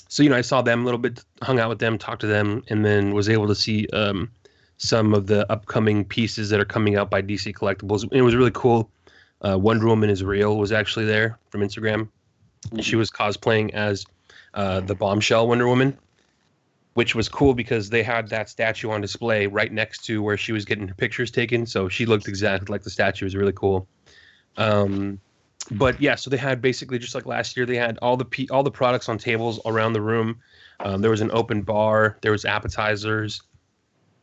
so 0.07 0.23
you 0.23 0.29
know 0.29 0.37
I 0.37 0.41
saw 0.41 0.61
them 0.61 0.81
a 0.81 0.85
little 0.85 0.99
bit, 0.99 1.23
hung 1.41 1.59
out 1.59 1.69
with 1.69 1.79
them, 1.79 1.97
talked 1.97 2.21
to 2.21 2.27
them, 2.27 2.63
and 2.69 2.85
then 2.85 3.13
was 3.13 3.29
able 3.29 3.47
to 3.47 3.55
see 3.55 3.87
um, 3.87 4.31
some 4.77 5.13
of 5.13 5.27
the 5.27 5.49
upcoming 5.51 6.05
pieces 6.05 6.49
that 6.49 6.59
are 6.59 6.65
coming 6.65 6.95
out 6.95 7.09
by 7.09 7.21
DC 7.21 7.53
Collectibles. 7.53 8.03
And 8.03 8.13
it 8.13 8.21
was 8.21 8.35
really 8.35 8.51
cool. 8.51 8.89
Uh, 9.41 9.57
Wonder 9.57 9.85
Woman 9.85 10.09
is 10.09 10.23
real 10.23 10.57
was 10.57 10.71
actually 10.71 11.05
there 11.05 11.37
from 11.49 11.61
Instagram. 11.61 12.09
And 12.71 12.83
she 12.83 12.95
was 12.95 13.09
cosplaying 13.09 13.73
as 13.73 14.05
uh, 14.53 14.81
the 14.81 14.95
bombshell 14.95 15.47
Wonder 15.47 15.67
Woman, 15.67 15.97
which 16.93 17.13
was 17.13 17.29
cool 17.29 17.53
because 17.53 17.89
they 17.89 18.03
had 18.03 18.29
that 18.29 18.49
statue 18.49 18.89
on 18.89 19.01
display 19.01 19.47
right 19.47 19.71
next 19.71 20.05
to 20.05 20.21
where 20.21 20.37
she 20.37 20.51
was 20.51 20.65
getting 20.65 20.87
her 20.87 20.93
pictures 20.93 21.31
taken. 21.31 21.65
So 21.65 21.87
she 21.89 22.05
looked 22.05 22.27
exactly 22.27 22.71
like 22.71 22.83
the 22.83 22.89
statue. 22.89 23.25
It 23.25 23.27
was 23.27 23.35
really 23.35 23.53
cool. 23.53 23.87
Um, 24.57 25.19
but 25.71 26.01
yeah, 26.01 26.15
so 26.15 26.29
they 26.29 26.37
had 26.37 26.61
basically 26.61 26.99
just 26.99 27.13
like 27.13 27.25
last 27.25 27.55
year, 27.55 27.65
they 27.65 27.75
had 27.75 27.97
all 28.01 28.17
the 28.17 28.25
pe- 28.25 28.47
all 28.49 28.63
the 28.63 28.71
products 28.71 29.09
on 29.09 29.17
tables 29.17 29.59
around 29.65 29.93
the 29.93 30.01
room. 30.01 30.39
Um, 30.79 31.01
there 31.01 31.11
was 31.11 31.21
an 31.21 31.31
open 31.33 31.61
bar. 31.61 32.17
There 32.21 32.31
was 32.31 32.45
appetizers. 32.45 33.41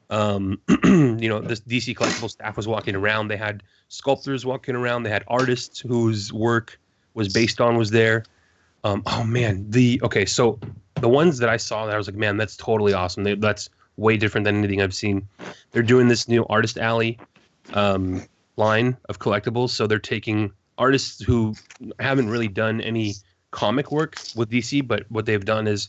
Um, 0.08 0.60
you 0.84 1.28
know, 1.28 1.40
this 1.40 1.60
DC 1.60 1.94
collectible 1.96 2.30
staff 2.30 2.56
was 2.56 2.66
walking 2.66 2.94
around. 2.94 3.28
They 3.28 3.36
had 3.36 3.62
sculptors 3.88 4.46
walking 4.46 4.74
around. 4.74 5.02
They 5.02 5.10
had 5.10 5.24
artists 5.28 5.80
whose 5.80 6.32
work 6.32 6.78
was 7.14 7.32
based 7.32 7.60
on 7.60 7.76
was 7.76 7.90
there. 7.90 8.24
Um, 8.84 9.02
oh 9.06 9.24
man, 9.24 9.68
the 9.68 10.00
okay, 10.04 10.24
so 10.24 10.58
the 11.00 11.08
ones 11.08 11.38
that 11.38 11.48
I 11.48 11.56
saw 11.56 11.86
that 11.86 11.94
I 11.94 11.98
was 11.98 12.08
like, 12.08 12.16
man, 12.16 12.36
that's 12.36 12.56
totally 12.56 12.92
awesome. 12.92 13.24
They, 13.24 13.34
that's 13.34 13.68
way 13.96 14.16
different 14.16 14.44
than 14.44 14.56
anything 14.56 14.80
I've 14.80 14.94
seen. 14.94 15.26
They're 15.72 15.82
doing 15.82 16.08
this 16.08 16.28
new 16.28 16.46
artist 16.48 16.78
alley 16.78 17.18
um, 17.74 18.22
line 18.56 18.96
of 19.08 19.18
collectibles. 19.18 19.70
So 19.70 19.86
they're 19.86 19.98
taking 19.98 20.52
artists 20.78 21.22
who 21.22 21.54
haven't 21.98 22.28
really 22.28 22.48
done 22.48 22.80
any 22.80 23.14
comic 23.50 23.90
work 23.92 24.16
with 24.34 24.50
DC, 24.50 24.86
but 24.86 25.04
what 25.10 25.26
they've 25.26 25.44
done 25.44 25.66
is 25.66 25.88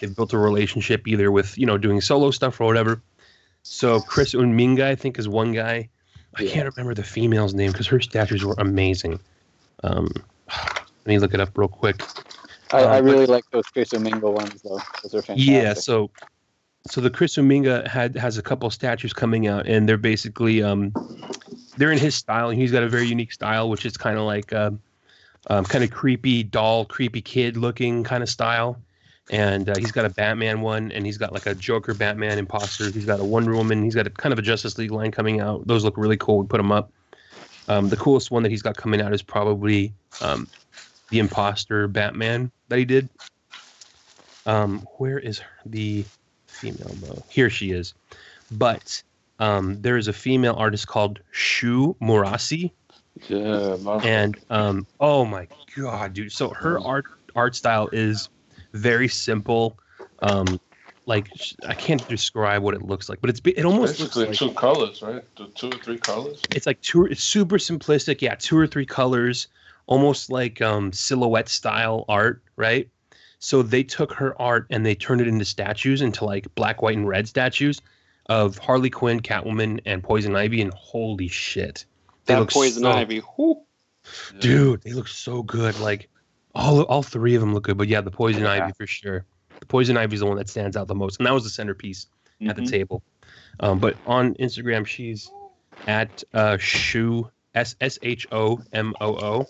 they've 0.00 0.14
built 0.14 0.32
a 0.32 0.38
relationship 0.38 1.06
either 1.06 1.30
with 1.30 1.56
you 1.58 1.66
know 1.66 1.78
doing 1.78 2.00
solo 2.00 2.30
stuff 2.30 2.60
or 2.60 2.66
whatever. 2.66 3.00
So 3.62 4.00
Chris 4.00 4.34
Uminga, 4.34 4.82
I 4.82 4.94
think, 4.94 5.18
is 5.18 5.28
one 5.28 5.52
guy. 5.52 5.88
I 6.36 6.46
can't 6.46 6.68
remember 6.76 6.94
the 6.94 7.02
female's 7.04 7.54
name 7.54 7.70
because 7.72 7.86
her 7.86 8.00
statues 8.00 8.44
were 8.44 8.56
amazing. 8.58 9.20
Um, 9.84 10.10
let 10.48 11.06
me 11.06 11.18
look 11.18 11.32
it 11.34 11.40
up 11.40 11.56
real 11.56 11.68
quick. 11.68 12.02
I, 12.72 12.78
I 12.78 12.82
Uh, 12.82 12.88
but- 13.02 13.04
really 13.04 13.26
like 13.26 13.44
those 13.52 13.66
Chris 13.66 13.90
Uminga 13.90 14.32
ones 14.32 14.60
though. 14.62 14.80
Those 15.02 15.14
are 15.14 15.22
fantastic. 15.22 15.46
Yeah, 15.52 15.74
so 15.74 16.10
so 16.86 17.00
the 17.00 17.08
Chris 17.10 17.36
Uminga 17.36 17.86
had 17.86 18.16
has 18.16 18.36
a 18.36 18.42
couple 18.42 18.68
statues 18.70 19.12
coming 19.12 19.46
out, 19.46 19.66
and 19.66 19.88
they're 19.88 19.96
basically 19.96 20.62
um, 20.62 20.92
they're 21.76 21.92
in 21.92 21.98
his 21.98 22.14
style. 22.14 22.50
and 22.50 22.60
He's 22.60 22.72
got 22.72 22.82
a 22.82 22.88
very 22.88 23.06
unique 23.06 23.32
style, 23.32 23.68
which 23.68 23.86
is 23.86 23.96
kind 23.96 24.18
of 24.18 24.24
like 24.24 24.52
um, 24.52 24.80
um, 25.48 25.64
kind 25.64 25.84
of 25.84 25.90
creepy 25.90 26.42
doll, 26.42 26.84
creepy 26.84 27.20
kid 27.20 27.56
looking 27.56 28.04
kind 28.04 28.22
of 28.22 28.28
style. 28.28 28.78
And 29.30 29.70
uh, 29.70 29.74
he's 29.78 29.90
got 29.90 30.04
a 30.04 30.10
Batman 30.10 30.60
one, 30.60 30.92
and 30.92 31.06
he's 31.06 31.16
got 31.16 31.32
like 31.32 31.46
a 31.46 31.54
Joker 31.54 31.94
Batman 31.94 32.38
imposter. 32.38 32.90
He's 32.90 33.06
got 33.06 33.20
a 33.20 33.24
Wonder 33.24 33.54
Woman. 33.54 33.82
He's 33.82 33.94
got 33.94 34.06
a 34.06 34.10
kind 34.10 34.34
of 34.34 34.38
a 34.38 34.42
Justice 34.42 34.76
League 34.76 34.90
line 34.90 35.12
coming 35.12 35.40
out. 35.40 35.66
Those 35.66 35.82
look 35.82 35.96
really 35.96 36.18
cool. 36.18 36.40
We 36.40 36.46
put 36.46 36.58
them 36.58 36.70
up. 36.70 36.90
Um, 37.68 37.88
the 37.88 37.96
coolest 37.96 38.30
one 38.30 38.42
that 38.42 38.50
he's 38.50 38.60
got 38.60 38.76
coming 38.76 39.00
out 39.00 39.14
is 39.14 39.22
probably 39.22 39.94
um, 40.20 40.46
the 41.08 41.18
imposter 41.18 41.88
Batman 41.88 42.50
that 42.68 42.78
he 42.78 42.84
did. 42.84 43.08
Um, 44.44 44.86
where 44.98 45.18
is 45.18 45.40
the 45.64 46.04
female 46.46 46.94
though? 47.00 47.22
Here 47.30 47.48
she 47.48 47.70
is. 47.70 47.94
But 48.50 49.02
um, 49.38 49.80
there 49.82 49.96
is 49.96 50.08
a 50.08 50.12
female 50.12 50.54
artist 50.56 50.86
called 50.86 51.20
Sho 51.30 51.96
Murase. 52.00 52.70
Yeah. 53.28 53.76
And 54.02 54.36
um, 54.50 54.86
oh 55.00 55.24
my 55.24 55.46
god, 55.76 56.14
dude! 56.14 56.32
So 56.32 56.50
her 56.50 56.80
art 56.80 57.04
art 57.36 57.54
style 57.54 57.88
is 57.92 58.28
very 58.72 59.08
simple. 59.08 59.78
Um, 60.20 60.58
like 61.06 61.28
I 61.66 61.74
can't 61.74 62.06
describe 62.08 62.62
what 62.62 62.74
it 62.74 62.82
looks 62.82 63.08
like, 63.08 63.20
but 63.20 63.30
it's 63.30 63.40
it 63.44 63.64
almost 63.64 64.00
looks 64.00 64.16
like 64.16 64.32
two 64.32 64.52
colors, 64.52 65.02
right? 65.02 65.22
Two 65.54 65.68
or 65.68 65.78
three 65.78 65.98
colors. 65.98 66.40
it's 66.50 66.66
like 66.66 66.80
two 66.80 67.04
it's 67.06 67.22
super 67.22 67.56
simplistic 67.58 68.20
yeah 68.22 68.34
two 68.38 68.56
or 68.56 68.66
three 68.66 68.86
colors 68.86 69.48
almost 69.86 70.30
like 70.30 70.62
um 70.62 70.92
silhouette 70.92 71.48
style 71.48 72.04
art 72.08 72.42
right 72.56 72.88
so 73.38 73.62
they 73.62 73.82
took 73.82 74.12
her 74.14 74.40
art 74.40 74.66
and 74.70 74.86
they 74.86 74.94
turned 74.94 75.20
it 75.20 75.28
into 75.28 75.44
statues 75.44 76.00
into 76.00 76.24
like 76.24 76.52
black 76.54 76.80
white 76.80 76.96
and 76.96 77.06
red 77.06 77.28
statues 77.28 77.82
of 78.26 78.56
harley 78.58 78.90
quinn 78.90 79.20
catwoman 79.20 79.80
and 79.86 80.02
poison 80.02 80.34
ivy 80.36 80.60
and 80.62 80.72
holy 80.74 81.28
shit 81.28 81.84
they 82.26 82.34
That 82.34 82.40
look 82.40 82.50
poison 82.50 82.82
so- 82.82 82.90
ivy. 82.90 83.18
whew. 83.36 83.62
dude 84.40 84.82
they 84.82 84.92
look 84.92 85.08
so 85.08 85.42
good 85.42 85.78
like 85.80 86.08
all 86.54 86.82
all 86.82 87.02
three 87.02 87.34
of 87.34 87.40
them 87.40 87.52
look 87.54 87.64
good 87.64 87.76
but 87.78 87.88
yeah 87.88 88.00
the 88.00 88.10
poison 88.10 88.46
ivy 88.46 88.72
for 88.72 88.86
sure 88.86 89.24
the 89.60 89.66
poison 89.66 89.96
ivy 89.96 90.14
is 90.14 90.20
the 90.20 90.26
one 90.26 90.36
that 90.36 90.48
stands 90.48 90.76
out 90.76 90.86
the 90.88 90.94
most 90.94 91.18
and 91.18 91.26
that 91.26 91.32
was 91.32 91.44
the 91.44 91.50
centerpiece 91.50 92.06
at 92.48 92.56
the 92.56 92.62
Mhm. 92.62 92.70
table 92.70 93.02
um, 93.60 93.78
but 93.78 93.96
on 94.06 94.34
instagram 94.34 94.86
she's 94.86 95.30
at 95.86 96.22
uh 96.34 96.56
shu 96.58 97.28
s 97.54 97.76
s 97.80 97.98
h 98.02 98.26
o 98.32 98.60
m 98.72 98.94
o 99.00 99.14
o 99.16 99.46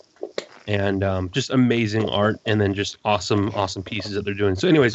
and 0.66 1.04
um, 1.04 1.28
just 1.30 1.50
amazing 1.50 2.08
art 2.08 2.36
and 2.46 2.60
then 2.60 2.72
just 2.74 2.96
awesome 3.04 3.50
awesome 3.54 3.82
pieces 3.82 4.12
that 4.12 4.24
they're 4.24 4.34
doing 4.34 4.54
so 4.54 4.66
anyways 4.68 4.94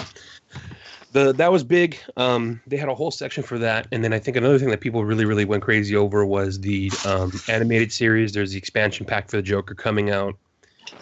the 1.12 1.34
that 1.34 1.52
was 1.52 1.64
big. 1.64 1.98
Um, 2.18 2.62
they 2.68 2.78
had 2.78 2.90
a 2.90 2.96
whole 2.96 3.12
section 3.12 3.44
for 3.44 3.58
that. 3.60 3.88
And 3.92 4.04
then 4.04 4.14
i 4.14 4.20
think 4.20 4.38
another 4.38 4.60
thing 4.60 4.70
that 4.70 4.82
people 4.82 5.04
really 5.06 5.26
really 5.26 5.46
went 5.46 5.64
crazy 5.64 5.96
over 5.96 6.26
was 6.26 6.60
the 6.60 6.92
um, 7.06 7.32
animated 7.48 7.92
series. 7.92 8.34
There's 8.34 8.52
the 8.52 8.58
expansion 8.58 9.06
pack 9.06 9.30
for 9.30 9.38
the 9.38 9.44
joker 9.44 9.74
coming 9.76 10.12
out. 10.12 10.36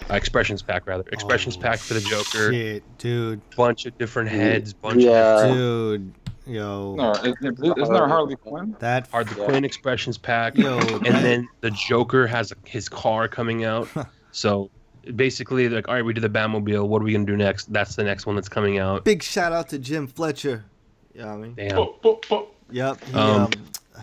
Uh, 0.10 0.16
expressions 0.16 0.62
pack 0.62 0.86
rather. 0.88 1.04
Expressions 1.12 1.56
pack 1.58 1.80
for 1.80 1.94
the 1.94 2.02
joker. 2.02 2.52
Shit, 2.52 2.84
dude. 2.98 3.42
bunch 3.56 3.86
of 3.86 3.98
different 3.98 4.30
heads 4.30 4.74
bunch 4.74 5.02
Yeah. 5.04 5.46
of 5.46 5.54
Dude, 5.54 6.14
yo. 6.46 6.96
No, 6.96 7.12
is, 7.14 7.36
isn't 7.42 7.94
there 7.94 8.08
Harley 8.08 8.36
Quinn? 8.36 8.76
That 8.80 9.08
Harley 9.08 9.34
Quinn 9.34 9.64
expressions 9.66 10.18
pack. 10.18 10.58
Yo, 10.58 10.78
and 10.80 11.06
that- 11.06 11.22
then 11.24 11.48
the 11.62 11.72
joker 11.72 12.28
has 12.28 12.52
his 12.66 12.90
car 12.90 13.28
coming 13.28 13.64
out. 13.66 13.88
So 14.34 14.70
basically 15.16 15.70
like, 15.70 15.88
all 15.88 15.94
right, 15.96 16.04
we 16.06 16.14
did 16.14 16.22
the 16.22 16.30
Batmobile. 16.30 16.88
What 16.88 17.02
are 17.02 17.06
we 17.06 17.14
gonna 17.14 17.26
do 17.26 17.38
next? 17.38 17.72
That's 17.72 17.96
the 17.96 18.04
next 18.04 18.26
one 18.26 18.36
that's 18.36 18.50
coming 18.50 18.80
out. 18.80 19.06
Big 19.06 19.24
shout 19.24 19.52
out 19.54 19.70
to 19.70 19.80
Jim 19.80 20.08
Fletcher. 20.08 20.66
Yeah, 21.14 21.34
I 21.34 21.38
mean. 21.38 21.54
Damn. 21.56 21.88
Yep. 22.70 23.04
He, 23.06 23.14
Um, 23.14 23.42
um, 23.42 23.52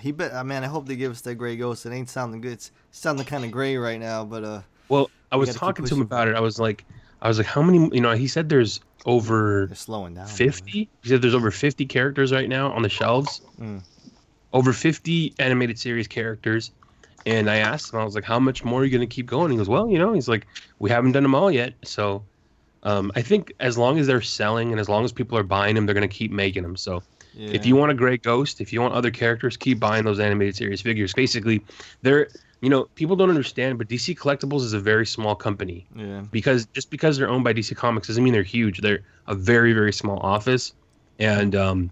he 0.01 0.13
bet. 0.13 0.33
Uh, 0.33 0.43
man, 0.45 0.65
I 0.65 0.67
hope 0.67 0.87
they 0.87 0.97
give 0.97 1.13
us 1.13 1.21
that 1.23 1.35
gray 1.37 1.57
ghost. 1.57 1.87
It 1.87 1.93
ain't 1.93 2.09
sounding 2.09 2.41
good. 2.41 2.53
It's 2.53 2.71
sounding 2.91 3.27
kind 3.27 3.45
of 3.45 3.51
gray 3.51 3.77
right 3.77 4.01
now, 4.01 4.25
but 4.25 4.45
uh. 4.45 4.61
Well, 4.89 5.11
I 5.31 5.37
was 5.37 5.55
talking 5.55 5.85
to 5.85 5.95
him 5.95 6.01
about 6.01 6.29
it. 6.29 6.35
I 6.35 6.41
was 6.41 6.59
like, 6.59 6.85
I 7.23 7.29
was 7.29 7.39
like, 7.39 7.47
how 7.47 7.63
many? 7.63 7.91
You 7.93 8.01
know, 8.01 8.13
he 8.13 8.27
said 8.27 8.49
there's 8.49 8.81
over 9.07 9.67
They're 9.67 9.77
slowing 9.77 10.15
down. 10.15 10.27
fifty. 10.27 10.89
He 11.03 11.09
said 11.09 11.23
there's 11.23 11.35
over 11.35 11.51
fifty 11.51 11.87
characters 11.87 12.33
right 12.33 12.49
now 12.49 12.73
on 12.73 12.83
the 12.83 12.89
shelves. 12.89 13.41
Mm. 13.61 13.83
Over 14.53 14.73
fifty 14.73 15.35
animated 15.39 15.79
series 15.79 16.09
characters. 16.09 16.71
And 17.27 17.49
I 17.51 17.57
asked 17.57 17.93
him, 17.93 18.01
I 18.01 18.05
was 18.05 18.14
like, 18.14 18.25
how 18.25 18.39
much 18.39 18.64
more 18.64 18.83
are 18.83 18.85
you 18.85 18.91
gonna 18.91 19.07
keep 19.07 19.27
going? 19.27 19.51
He 19.51 19.57
goes, 19.57 19.68
well, 19.68 19.89
you 19.89 19.99
know, 19.99 20.12
he's 20.12 20.29
like, 20.29 20.47
we 20.79 20.91
haven't 20.91 21.12
done 21.12 21.22
them 21.22 21.35
all 21.35 21.51
yet. 21.51 21.75
So, 21.85 22.25
um, 22.83 23.11
I 23.16 23.22
think 23.22 23.53
as 23.61 23.79
long 23.79 23.99
as 23.99 24.07
they're 24.07 24.20
selling 24.20 24.72
and 24.72 24.81
as 24.81 24.89
long 24.89 25.05
as 25.05 25.12
people 25.12 25.39
are 25.39 25.43
buying 25.43 25.75
them, 25.75 25.87
they're 25.87 25.95
gonna 25.95 26.09
keep 26.09 26.31
making 26.31 26.62
them. 26.62 26.77
So. 26.77 27.03
If 27.37 27.66
you 27.66 27.75
want 27.75 27.91
a 27.91 27.95
gray 27.95 28.16
ghost, 28.16 28.61
if 28.61 28.72
you 28.72 28.81
want 28.81 28.95
other 28.95 29.11
characters, 29.11 29.57
keep 29.57 29.81
buying 29.81 30.05
those 30.05 30.20
animated 30.20 30.55
series 30.55 30.81
figures. 30.81 31.12
Basically, 31.12 31.61
they're 32.03 32.29
you 32.61 32.70
know 32.70 32.85
people 32.95 33.16
don't 33.16 33.29
understand, 33.29 33.77
but 33.77 33.89
DC 33.89 34.16
Collectibles 34.16 34.61
is 34.61 34.72
a 34.72 34.79
very 34.79 35.05
small 35.05 35.35
company 35.35 35.85
Yeah. 35.97 36.22
because 36.31 36.66
just 36.66 36.91
because 36.91 37.18
they're 37.18 37.29
owned 37.29 37.43
by 37.43 37.53
DC 37.53 37.77
Comics 37.77 38.07
doesn't 38.07 38.22
mean 38.22 38.33
they're 38.33 38.43
huge. 38.45 38.81
They're 38.81 39.01
a 39.27 39.35
very 39.35 39.72
very 39.72 39.93
small 39.93 40.18
office, 40.20 40.75
and 41.18 41.57
um, 41.57 41.91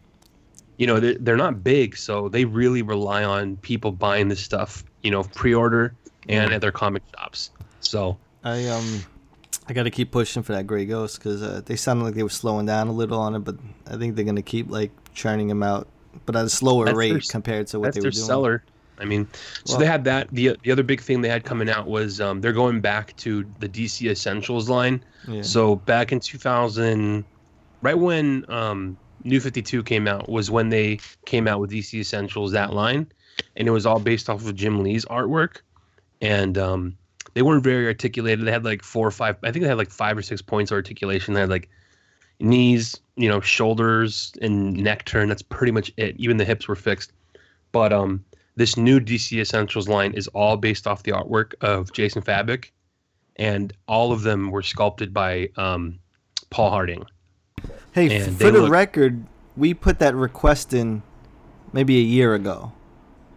you 0.76 0.87
know 0.87 1.01
they're, 1.01 1.18
they're 1.18 1.37
not 1.37 1.64
big, 1.64 1.97
so 1.97 2.28
they 2.28 2.45
really 2.45 2.83
rely 2.83 3.24
on 3.24 3.57
people 3.57 3.91
buying 3.91 4.28
this 4.28 4.41
stuff. 4.41 4.85
You 5.03 5.11
know, 5.11 5.22
pre-order 5.24 5.94
and 6.28 6.53
at 6.53 6.61
their 6.61 6.72
comic 6.72 7.03
shops. 7.16 7.50
So 7.80 8.16
I 8.44 8.66
um, 8.68 9.03
I 9.68 9.72
got 9.72 9.84
to 9.84 9.90
keep 9.90 10.11
pushing 10.11 10.42
for 10.42 10.53
that 10.53 10.66
gray 10.66 10.84
ghost 10.86 11.18
because 11.18 11.42
uh, 11.42 11.62
they 11.64 11.76
sounded 11.76 12.05
like 12.05 12.14
they 12.14 12.22
were 12.22 12.28
slowing 12.28 12.66
down 12.66 12.88
a 12.88 12.92
little 12.92 13.18
on 13.20 13.34
it, 13.34 13.40
but 13.40 13.57
I 13.90 13.96
think 13.96 14.16
they're 14.16 14.24
gonna 14.24 14.42
keep 14.42 14.70
like 14.70 14.90
churning 15.14 15.48
them 15.48 15.62
out, 15.62 15.88
but 16.26 16.36
at 16.36 16.44
a 16.44 16.48
slower 16.48 16.86
That's 16.86 16.96
rate 16.96 17.11
their 17.12 17.20
compared 17.20 17.66
to 17.68 17.80
what 17.80 17.94
they 17.94 18.00
were 18.00 18.11
doing. 18.11 18.24
seller. 18.26 18.64
I 18.98 19.05
mean, 19.05 19.26
so 19.64 19.72
Well- 19.74 19.80
they 19.80 19.86
had 19.86 20.05
that. 20.05 20.28
the 20.30 20.57
The 20.62 20.70
other 20.70 20.82
big 20.84 21.00
thing 21.00 21.22
they 21.22 21.28
had 21.28 21.42
coming 21.44 21.68
out 21.68 21.88
was 21.88 22.20
um, 22.20 22.40
they're 22.40 22.53
going 22.53 22.80
back 22.80 23.16
to 23.18 23.44
the 23.59 23.68
DC 23.68 24.09
Essentials 24.09 24.68
line. 24.68 25.03
Yeah. 25.26 25.42
So 25.42 25.76
back 25.76 26.12
in 26.12 26.20
2000, 26.20 27.24
right 27.80 27.98
when 27.98 28.44
um, 28.48 28.96
New 29.24 29.40
52 29.40 29.82
came 29.82 30.07
out, 30.07 30.28
was 30.28 30.50
when 30.50 30.68
they 30.68 30.98
came 31.26 31.48
out 31.48 31.59
with 31.61 31.70
DC 31.70 31.98
Essentials 31.98 32.53
that 32.53 32.72
line, 32.74 33.07
and 33.57 33.68
it 33.68 33.70
was 33.70 33.87
all 33.87 33.99
based 34.01 34.28
off 34.30 34.45
of 34.47 34.55
Jim 34.55 34.83
Lee's 34.83 35.05
artwork, 35.07 35.59
and 36.20 36.57
um, 36.59 36.97
they 37.35 37.43
weren't 37.43 37.64
very 37.64 37.87
articulated. 37.87 38.47
They 38.47 38.53
had 38.53 38.64
like 38.64 38.83
four 38.83 39.07
or 39.07 39.11
five. 39.11 39.37
I 39.43 39.51
think 39.51 39.62
they 39.62 39.68
had 39.68 39.78
like 39.78 39.91
five 39.91 40.16
or 40.16 40.22
six 40.22 40.43
points 40.43 40.70
of 40.70 40.76
articulation. 40.76 41.35
They 41.35 41.41
had 41.41 41.51
like 41.51 41.68
knees, 42.41 42.99
you 43.16 43.28
know, 43.28 43.41
shoulders 43.41 44.33
and 44.43 44.74
neck 44.74 45.05
turn. 45.05 45.28
That's 45.28 45.43
pretty 45.43 45.72
much 45.72 45.93
it. 45.97 46.16
Even 46.18 46.37
the 46.37 46.45
hips 46.45 46.68
were 46.68 46.76
fixed. 46.76 47.12
But 47.72 47.93
um, 47.93 48.24
this 48.57 48.76
new 48.76 49.01
DC 49.01 49.41
Essentials 49.41 49.89
line 49.89 50.12
is 50.12 50.28
all 50.28 50.57
based 50.57 50.87
off 50.87 51.05
the 51.05 51.12
artwork 51.12 51.55
of 51.61 51.93
Jason 51.93 52.22
Fabok, 52.22 52.66
and 53.37 53.72
all 53.89 54.12
of 54.12 54.22
them 54.22 54.51
were 54.51 54.62
sculpted 54.62 55.14
by 55.14 55.49
um, 55.57 55.99
Paul 56.51 56.70
Harding. 56.70 57.05
Hey, 57.93 58.14
And 58.24 58.37
for 58.37 58.51
the 58.51 58.62
look- 58.62 58.70
record, 58.70 59.24
we 59.57 59.72
put 59.74 59.99
that 60.01 60.14
request 60.14 60.72
in 60.72 61.03
maybe 61.72 61.99
a 61.99 62.03
year 62.03 62.35
ago. 62.35 62.72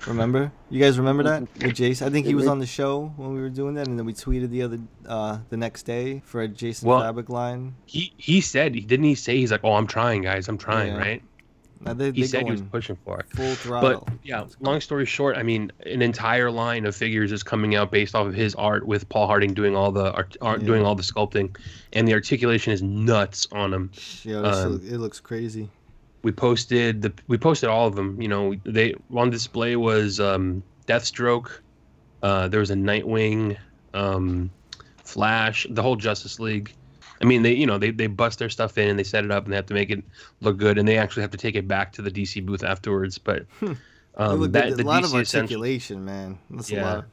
Remember? 0.08 0.52
You 0.70 0.80
guys 0.80 0.98
remember 0.98 1.24
that 1.24 1.42
with 1.64 1.76
Jason? 1.76 2.08
I 2.08 2.12
think 2.12 2.26
he 2.28 2.36
was 2.36 2.48
on 2.48 2.60
the 2.60 2.66
show 2.66 3.12
when 3.18 3.34
we 3.34 3.42
were 3.42 3.50
doing 3.50 3.74
that, 3.76 3.88
and 3.88 3.98
then 3.98 4.06
we 4.06 4.14
tweeted 4.14 4.50
the 4.50 4.62
other 4.62 4.80
uh, 5.08 5.40
the 5.50 5.58
next 5.58 5.84
day 5.84 6.22
for 6.26 6.42
a 6.42 6.48
Jason 6.48 6.88
Well, 6.90 7.02
Fabok 7.02 7.30
line. 7.30 7.76
He 7.86 8.14
he 8.18 8.42
said 8.42 8.74
didn't 8.74 9.06
he 9.06 9.16
say 9.16 9.38
he's 9.38 9.52
like 9.52 9.62
oh 9.64 9.74
I'm 9.74 9.88
trying 9.88 10.22
guys 10.22 10.48
I'm 10.48 10.58
trying 10.58 10.94
Yeah. 10.94 11.00
right. 11.00 11.24
Now 11.82 11.94
they, 11.94 12.06
he 12.12 12.22
they 12.22 12.28
said 12.28 12.46
he 12.46 12.52
was 12.52 12.62
pushing 12.62 12.98
for 13.04 13.20
it. 13.20 13.26
full 13.30 13.54
throttle. 13.56 14.06
But 14.08 14.14
yeah, 14.24 14.46
long 14.62 14.80
story 14.82 15.06
short, 15.06 15.38
I 15.38 15.44
mean, 15.44 15.72
an 15.86 16.02
entire 16.02 16.50
line 16.50 16.86
of 16.86 16.96
figures 16.96 17.32
is 17.32 17.44
coming 17.44 17.76
out 17.76 17.92
based 17.92 18.16
off 18.16 18.26
of 18.26 18.34
his 18.34 18.56
art, 18.56 18.88
with 18.88 19.08
Paul 19.10 19.28
Harding 19.28 19.54
doing 19.54 19.76
all 19.76 19.92
the 19.92 20.12
art, 20.14 20.36
art 20.42 20.62
Yeah. 20.62 20.68
doing 20.68 20.84
all 20.86 20.96
the 20.96 21.04
sculpting, 21.04 21.56
and 21.94 22.08
the 22.08 22.14
articulation 22.14 22.72
is 22.74 22.82
nuts 22.82 23.46
on 23.52 23.74
him. 23.74 23.92
Yeah, 24.24 24.38
Um, 24.38 24.82
it 24.88 24.98
looks 24.98 25.20
crazy. 25.20 25.70
We 26.26 26.32
posted 26.32 27.04
the 27.04 27.14
we 27.28 27.38
posted 27.38 27.70
all 27.70 27.86
of 27.86 27.96
them. 27.96 28.20
You 28.20 28.28
know, 28.28 28.56
they 28.64 28.96
on 29.16 29.30
display 29.30 29.76
was 29.76 30.20
um, 30.20 30.64
Deathstroke. 30.88 31.60
Uh, 32.24 32.48
there 32.48 32.60
was 32.60 32.72
a 32.72 32.76
Nightwing, 32.76 33.58
um, 33.94 34.50
Flash, 35.04 35.68
the 35.70 35.84
whole 35.84 35.96
Justice 35.96 36.40
League. 36.40 36.74
I 37.22 37.26
mean, 37.26 37.44
they 37.44 37.54
you 37.54 37.68
know 37.68 37.78
they, 37.78 37.92
they 37.92 38.08
bust 38.08 38.40
their 38.40 38.50
stuff 38.50 38.80
in 38.80 38.90
and 38.90 38.98
they 38.98 39.04
set 39.04 39.24
it 39.24 39.30
up 39.30 39.44
and 39.44 39.54
they 39.54 39.56
have 39.56 39.68
to 39.68 39.76
make 39.76 39.92
it 39.92 40.04
look 40.42 40.58
good 40.58 40.80
and 40.80 40.88
they 40.88 40.98
actually 40.98 41.22
have 41.22 41.30
to 41.30 41.38
take 41.38 41.54
it 41.54 41.68
back 41.68 41.94
to 41.94 42.02
the 42.02 42.10
DC 42.10 42.44
booth 42.44 42.64
afterwards. 42.64 43.20
But 43.20 43.46
um, 44.18 44.52
that 44.52 44.78
the 44.78 44.84
a 44.84 44.84
lot 44.84 45.04
DC 45.04 45.06
of 45.06 45.14
articulation, 45.14 46.06
man. 46.06 46.40
That's 46.50 46.72
a 46.72 46.82
lot. 46.82 46.98
Of, 46.98 47.06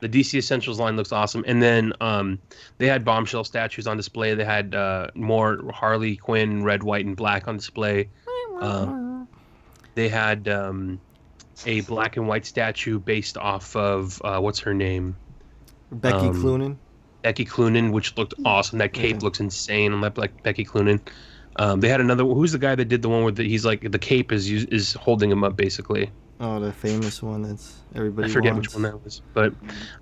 the 0.00 0.08
DC 0.08 0.34
Essentials 0.34 0.78
line 0.78 0.96
looks 0.96 1.12
awesome. 1.12 1.44
And 1.46 1.62
then 1.62 1.92
um, 2.00 2.38
they 2.78 2.86
had 2.86 3.04
bombshell 3.04 3.44
statues 3.44 3.86
on 3.86 3.96
display. 3.96 4.34
They 4.34 4.44
had 4.44 4.74
uh, 4.74 5.08
more 5.14 5.60
Harley 5.72 6.16
Quinn, 6.16 6.62
red, 6.62 6.82
white, 6.82 7.04
and 7.04 7.16
black 7.16 7.48
on 7.48 7.56
display. 7.56 8.08
Uh, 8.60 9.24
they 9.94 10.08
had 10.08 10.48
um, 10.48 11.00
a 11.66 11.80
black 11.82 12.16
and 12.16 12.28
white 12.28 12.46
statue 12.46 12.98
based 12.98 13.36
off 13.36 13.74
of 13.76 14.20
uh, 14.24 14.38
what's 14.40 14.60
her 14.60 14.74
name? 14.74 15.16
Becky 15.90 16.28
Um, 16.28 16.40
Cloonan. 16.40 16.78
Becky 17.22 17.44
Cloonan, 17.44 17.90
which 17.92 18.16
looked 18.16 18.34
awesome. 18.44 18.78
That 18.78 18.92
cape 18.92 19.22
looks 19.22 19.40
insane 19.40 19.92
on 19.92 20.00
that 20.02 20.16
like 20.16 20.42
Becky 20.42 20.64
Cloonan. 20.64 21.00
Um, 21.56 21.80
they 21.80 21.88
had 21.88 22.00
another. 22.00 22.24
Who's 22.24 22.52
the 22.52 22.58
guy 22.58 22.76
that 22.76 22.84
did 22.84 23.02
the 23.02 23.08
one 23.08 23.24
where 23.24 23.32
the, 23.32 23.42
he's 23.42 23.64
like 23.64 23.90
the 23.90 23.98
cape 23.98 24.30
is 24.30 24.48
is 24.48 24.92
holding 24.92 25.30
him 25.30 25.42
up 25.42 25.56
basically. 25.56 26.10
Oh, 26.40 26.60
the 26.60 26.72
famous 26.72 27.20
one 27.22 27.42
that's 27.42 27.78
everybody 27.96 28.30
I 28.30 28.32
forget 28.32 28.52
wants. 28.52 28.68
which 28.68 28.74
one 28.74 28.82
that 28.84 29.02
was, 29.04 29.22
but 29.34 29.52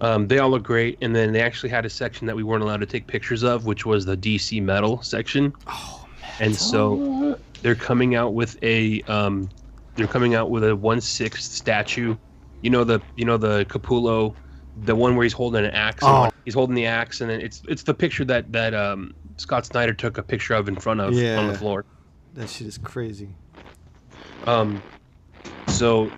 um, 0.02 0.28
they 0.28 0.38
all 0.38 0.50
look 0.50 0.62
great. 0.62 0.98
And 1.00 1.16
then 1.16 1.32
they 1.32 1.40
actually 1.40 1.70
had 1.70 1.86
a 1.86 1.90
section 1.90 2.26
that 2.26 2.36
we 2.36 2.42
weren't 2.42 2.62
allowed 2.62 2.80
to 2.80 2.86
take 2.86 3.06
pictures 3.06 3.42
of, 3.42 3.64
which 3.64 3.86
was 3.86 4.04
the 4.04 4.16
DC 4.16 4.62
metal 4.62 5.00
section. 5.02 5.54
Oh 5.66 6.06
man! 6.20 6.30
And 6.40 6.54
so 6.54 7.38
they're 7.62 7.74
coming 7.74 8.14
out 8.16 8.34
with 8.34 8.62
a 8.62 9.00
um, 9.02 9.48
they're 9.94 10.06
coming 10.06 10.34
out 10.34 10.50
with 10.50 10.64
a 10.64 10.76
one 10.76 11.00
sixth 11.00 11.50
statue. 11.50 12.16
You 12.60 12.68
know 12.70 12.84
the 12.84 13.00
you 13.16 13.24
know 13.24 13.38
the 13.38 13.64
Capullo, 13.66 14.34
the 14.82 14.94
one 14.94 15.16
where 15.16 15.24
he's 15.24 15.32
holding 15.32 15.64
an 15.64 15.70
axe. 15.70 16.02
and 16.02 16.12
Oh. 16.12 16.30
He's 16.44 16.54
holding 16.54 16.74
the 16.74 16.86
axe, 16.86 17.22
and 17.22 17.30
then 17.30 17.40
it's 17.40 17.62
it's 17.66 17.82
the 17.82 17.94
picture 17.94 18.24
that 18.26 18.52
that 18.52 18.74
um, 18.74 19.14
Scott 19.38 19.64
Snyder 19.64 19.94
took 19.94 20.18
a 20.18 20.22
picture 20.22 20.52
of 20.54 20.68
in 20.68 20.76
front 20.76 21.00
of 21.00 21.08
on 21.08 21.46
the 21.48 21.56
floor. 21.58 21.86
That 22.34 22.50
shit 22.50 22.66
is 22.66 22.76
crazy. 22.76 23.30
Um, 24.46 24.82
so 25.68 26.10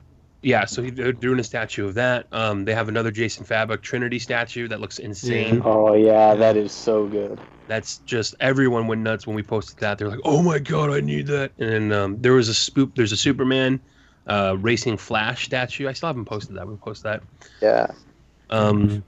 yeah, 0.43 0.65
so 0.65 0.83
he- 0.83 0.91
they're 0.91 1.13
doing 1.13 1.39
a 1.41 1.45
statue 1.45 1.87
of 1.87 1.95
that. 1.95 2.27
Um, 2.33 2.65
they 2.65 2.75
have 2.75 2.89
another 2.89 3.11
Jason 3.11 3.45
Fabok 3.45 3.83
Trinity 3.83 4.19
statue 4.19 4.69
that 4.69 4.81
looks 4.81 4.99
insane. 4.99 5.63
Oh 5.65 5.95
yeah, 5.95 6.35
that 6.35 6.57
is 6.57 6.73
so 6.73 7.07
good. 7.07 7.41
That's 7.67 7.99
just 7.99 8.35
everyone 8.41 8.87
went 8.87 9.03
nuts 9.03 9.27
when 9.27 9.37
we 9.37 9.43
posted 9.43 9.79
that. 9.81 9.99
They're 9.99 10.09
like, 10.09 10.21
"Oh 10.25 10.43
my 10.43 10.59
god, 10.59 10.91
I 10.91 11.01
need 11.01 11.27
that!" 11.27 11.53
And 11.59 11.93
um, 11.93 12.17
there 12.21 12.33
was 12.33 12.49
a 12.49 12.53
spoop. 12.53 12.95
There's 12.95 13.13
a 13.13 13.17
Superman 13.17 13.81
uh, 14.27 14.57
racing 14.59 14.97
Flash 14.97 15.45
statue. 15.45 15.89
I 15.89 15.93
still 15.93 16.09
haven't 16.09 16.25
posted 16.27 16.57
that. 16.57 16.67
We'll 16.67 16.77
post 16.79 17.03
that. 17.03 17.23
Yeah. 17.61 17.89
Um, 18.51 19.05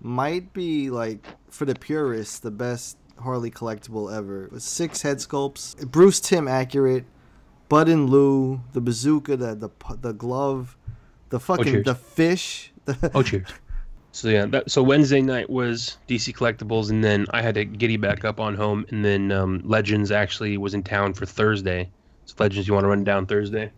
might 0.00 0.52
be 0.52 0.90
like 0.90 1.26
for 1.50 1.64
the 1.64 1.74
purists 1.74 2.38
the 2.38 2.50
best 2.50 2.96
Harley 3.18 3.50
collectible 3.50 4.14
ever. 4.14 4.48
With 4.52 4.62
six 4.62 5.02
head 5.02 5.18
sculpts, 5.18 5.76
Bruce 5.90 6.20
Timm 6.20 6.48
accurate, 6.48 7.04
Bud 7.68 7.88
and 7.88 8.10
Lou, 8.10 8.60
the 8.72 8.80
bazooka, 8.80 9.36
the 9.36 9.54
the 9.54 9.70
the 10.00 10.12
glove, 10.12 10.76
the 11.30 11.40
fucking 11.40 11.64
cheers. 11.64 11.84
the 11.84 11.94
fish. 11.94 12.70
The 12.86 13.10
oh 13.14 13.22
cheers. 13.22 13.48
So 14.14 14.28
yeah, 14.28 14.46
that, 14.46 14.70
so 14.70 14.80
Wednesday 14.80 15.20
night 15.20 15.50
was 15.50 15.98
DC 16.08 16.36
collectibles, 16.36 16.88
and 16.88 17.02
then 17.02 17.26
I 17.30 17.42
had 17.42 17.56
to 17.56 17.64
giddy 17.64 17.96
back 17.96 18.24
up 18.24 18.38
on 18.38 18.54
home, 18.54 18.86
and 18.90 19.04
then 19.04 19.32
um, 19.32 19.60
Legends 19.64 20.12
actually 20.12 20.56
was 20.56 20.72
in 20.72 20.84
town 20.84 21.14
for 21.14 21.26
Thursday. 21.26 21.90
So 22.26 22.36
Legends, 22.38 22.68
you 22.68 22.74
want 22.74 22.84
to 22.84 22.88
run 22.88 23.02
down 23.02 23.26
Thursday? 23.26 23.72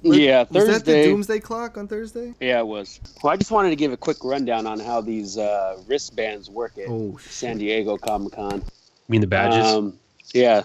Yeah, 0.00 0.44
Thursday. 0.44 0.58
Was 0.58 0.66
that 0.66 0.84
the 0.86 1.02
Doomsday 1.04 1.40
Clock 1.40 1.76
on 1.76 1.88
Thursday? 1.88 2.32
Yeah, 2.40 2.60
it 2.60 2.66
was. 2.66 2.98
Well, 3.22 3.34
I 3.34 3.36
just 3.36 3.50
wanted 3.50 3.68
to 3.68 3.76
give 3.76 3.92
a 3.92 3.98
quick 3.98 4.16
rundown 4.24 4.66
on 4.66 4.80
how 4.80 5.02
these 5.02 5.36
uh, 5.36 5.78
wristbands 5.86 6.48
work 6.48 6.78
at 6.78 6.88
Oh, 6.88 7.18
San 7.18 7.58
Diego 7.58 7.98
Comic 7.98 8.32
Con. 8.32 8.60
You 8.60 8.62
mean 9.10 9.20
the 9.20 9.26
badges? 9.26 9.66
Um, 9.66 9.98
yeah. 10.32 10.62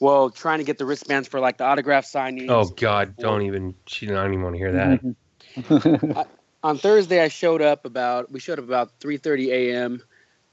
Well, 0.00 0.30
trying 0.30 0.58
to 0.58 0.64
get 0.64 0.78
the 0.78 0.84
wristbands 0.84 1.28
for 1.28 1.38
like 1.38 1.58
the 1.58 1.64
autograph 1.64 2.06
signings. 2.06 2.50
oh 2.50 2.64
God, 2.70 3.14
don't 3.18 3.42
even. 3.42 3.76
She 3.86 4.08
I 4.08 4.14
don't 4.14 4.32
even 4.32 4.42
want 4.42 4.54
to 4.56 4.58
hear 4.58 4.72
that. 4.72 6.26
on 6.62 6.78
Thursday 6.78 7.20
I 7.20 7.28
showed 7.28 7.62
up 7.62 7.84
about 7.84 8.30
we 8.30 8.40
showed 8.40 8.58
up 8.58 8.64
about 8.64 8.98
3:30 9.00 9.48
a.m. 9.48 10.02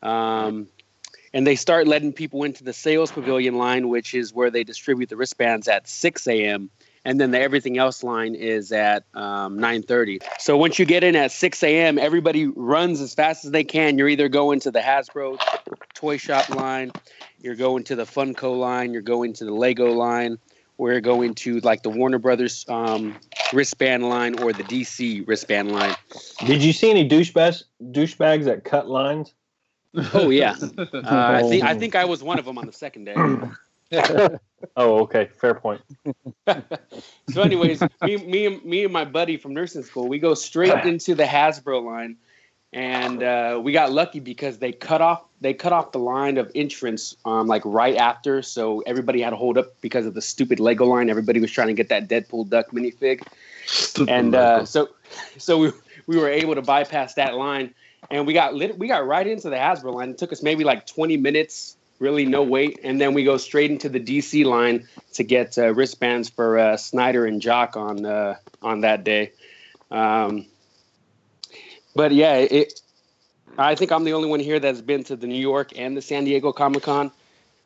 Um, 0.01 0.67
and 1.33 1.45
they 1.45 1.55
start 1.55 1.87
letting 1.87 2.13
people 2.13 2.43
into 2.43 2.63
the 2.63 2.73
sales 2.73 3.11
pavilion 3.11 3.57
line, 3.57 3.89
which 3.89 4.13
is 4.13 4.33
where 4.33 4.49
they 4.49 4.63
distribute 4.63 5.09
the 5.09 5.17
wristbands 5.17 5.67
at 5.67 5.87
6 5.87 6.27
a.m. 6.27 6.69
And 7.03 7.19
then 7.19 7.31
the 7.31 7.39
everything 7.39 7.77
else 7.77 8.03
line 8.03 8.35
is 8.35 8.71
at 8.71 9.03
um, 9.13 9.59
9:30. 9.59 10.23
So 10.39 10.57
once 10.57 10.79
you 10.79 10.85
get 10.85 11.03
in 11.03 11.15
at 11.15 11.31
6 11.31 11.63
a.m., 11.63 11.97
everybody 11.97 12.47
runs 12.47 13.01
as 13.01 13.13
fast 13.13 13.45
as 13.45 13.51
they 13.51 13.63
can. 13.63 13.97
You're 13.97 14.09
either 14.09 14.29
going 14.29 14.59
to 14.61 14.71
the 14.71 14.79
Hasbro 14.79 15.39
toy 15.93 16.17
shop 16.17 16.49
line, 16.49 16.91
you're 17.39 17.55
going 17.55 17.83
to 17.85 17.95
the 17.95 18.05
Funko 18.05 18.57
line, 18.57 18.93
you're 18.93 19.01
going 19.01 19.33
to 19.33 19.45
the 19.45 19.53
Lego 19.53 19.91
line, 19.91 20.37
or 20.77 20.91
you're 20.91 21.01
going 21.01 21.33
to 21.35 21.59
like 21.61 21.83
the 21.83 21.89
Warner 21.89 22.19
Brothers 22.19 22.65
um, 22.69 23.15
wristband 23.53 24.07
line 24.09 24.39
or 24.41 24.53
the 24.53 24.63
DC 24.63 25.27
wristband 25.27 25.71
line. 25.71 25.95
Did 26.45 26.63
you 26.63 26.73
see 26.73 26.89
any 26.89 27.07
douchebags 27.07 27.63
douchebags 27.91 28.45
that 28.45 28.63
cut 28.63 28.89
lines? 28.89 29.33
Oh 30.13 30.29
yeah, 30.29 30.55
uh, 30.77 30.83
I 31.03 31.43
think 31.43 31.63
I 31.63 31.73
think 31.73 31.95
I 31.95 32.05
was 32.05 32.21
one 32.21 32.37
of 32.39 32.45
them 32.45 32.57
on 32.57 32.65
the 32.65 32.73
second 32.73 33.05
day. 33.05 33.15
oh, 34.77 34.99
okay, 34.99 35.29
fair 35.37 35.55
point. 35.55 35.81
So, 37.29 37.41
anyways, 37.41 37.81
me, 38.01 38.17
me, 38.17 38.45
and- 38.47 38.63
me 38.65 38.83
and 38.85 38.91
my 38.93 39.05
buddy 39.05 39.37
from 39.37 39.53
nursing 39.53 39.83
school, 39.83 40.07
we 40.07 40.17
go 40.17 40.33
straight 40.33 40.85
into 40.85 41.13
the 41.13 41.25
Hasbro 41.25 41.83
line, 41.83 42.15
and 42.77 43.23
uh, 43.23 43.59
we 43.61 43.71
got 43.71 43.91
lucky 43.91 44.19
because 44.19 44.59
they 44.59 44.71
cut 44.71 45.01
off 45.01 45.23
they 45.41 45.51
cut 45.51 45.73
off 45.73 45.91
the 45.91 45.99
line 45.99 46.37
of 46.37 46.51
entrance 46.53 47.15
um, 47.25 47.47
like 47.47 47.63
right 47.65 47.95
after, 47.95 48.43
so 48.43 48.81
everybody 48.81 49.19
had 49.21 49.31
to 49.31 49.35
hold 49.35 49.57
up 49.57 49.81
because 49.81 50.05
of 50.05 50.13
the 50.13 50.21
stupid 50.21 50.59
Lego 50.59 50.85
line. 50.85 51.09
Everybody 51.09 51.39
was 51.39 51.51
trying 51.51 51.67
to 51.67 51.73
get 51.73 51.89
that 51.89 52.07
Deadpool 52.07 52.49
duck 52.49 52.69
minifig, 52.69 53.23
and 54.07 54.35
uh, 54.35 54.63
so 54.63 54.89
so 55.39 55.57
we 55.57 55.71
we 56.05 56.17
were 56.17 56.29
able 56.29 56.53
to 56.53 56.61
bypass 56.61 57.15
that 57.15 57.33
line, 57.33 57.73
and 58.11 58.27
we 58.27 58.33
got 58.33 58.53
lit, 58.53 58.77
we 58.77 58.87
got 58.87 59.07
right 59.07 59.25
into 59.25 59.49
the 59.49 59.55
Hasbro 59.55 59.95
line. 59.95 60.11
It 60.11 60.19
took 60.19 60.31
us 60.31 60.43
maybe 60.43 60.63
like 60.63 60.85
twenty 60.85 61.17
minutes. 61.17 61.75
Really, 61.97 62.25
no 62.25 62.43
wait, 62.43 62.79
and 62.83 63.01
then 63.01 63.15
we 63.15 63.23
go 63.23 63.37
straight 63.37 63.71
into 63.71 63.89
the 63.89 63.99
DC 63.99 64.45
line 64.45 64.87
to 65.13 65.23
get 65.23 65.57
uh, 65.57 65.73
wristbands 65.73 66.29
for 66.29 66.59
uh, 66.59 66.77
Snyder 66.77 67.25
and 67.25 67.41
Jock 67.41 67.75
on 67.75 68.05
uh, 68.05 68.35
on 68.61 68.81
that 68.81 69.03
day. 69.03 69.31
Um, 69.89 70.45
but 71.97 72.13
yeah, 72.13 72.35
it. 72.35 72.79
I 73.57 73.73
think 73.73 73.91
I'm 73.91 74.03
the 74.03 74.13
only 74.13 74.29
one 74.29 74.39
here 74.39 74.59
that's 74.59 74.81
been 74.81 75.03
to 75.05 75.15
the 75.15 75.25
New 75.25 75.39
York 75.39 75.71
and 75.75 75.97
the 75.97 76.01
San 76.01 76.25
Diego 76.25 76.51
Comic 76.51 76.83
Con. 76.83 77.11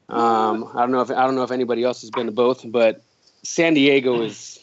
Um, 0.08 0.72
I 0.74 0.80
don't 0.80 0.92
know 0.92 1.02
if 1.02 1.12
I 1.12 1.26
don't 1.26 1.36
know 1.36 1.44
if 1.44 1.52
anybody 1.52 1.84
else 1.84 2.02
has 2.02 2.10
been 2.10 2.28
to 2.28 2.32
both, 2.32 2.64
but 2.72 3.04
San 3.44 3.74
Diego 3.74 4.22
is 4.22 4.58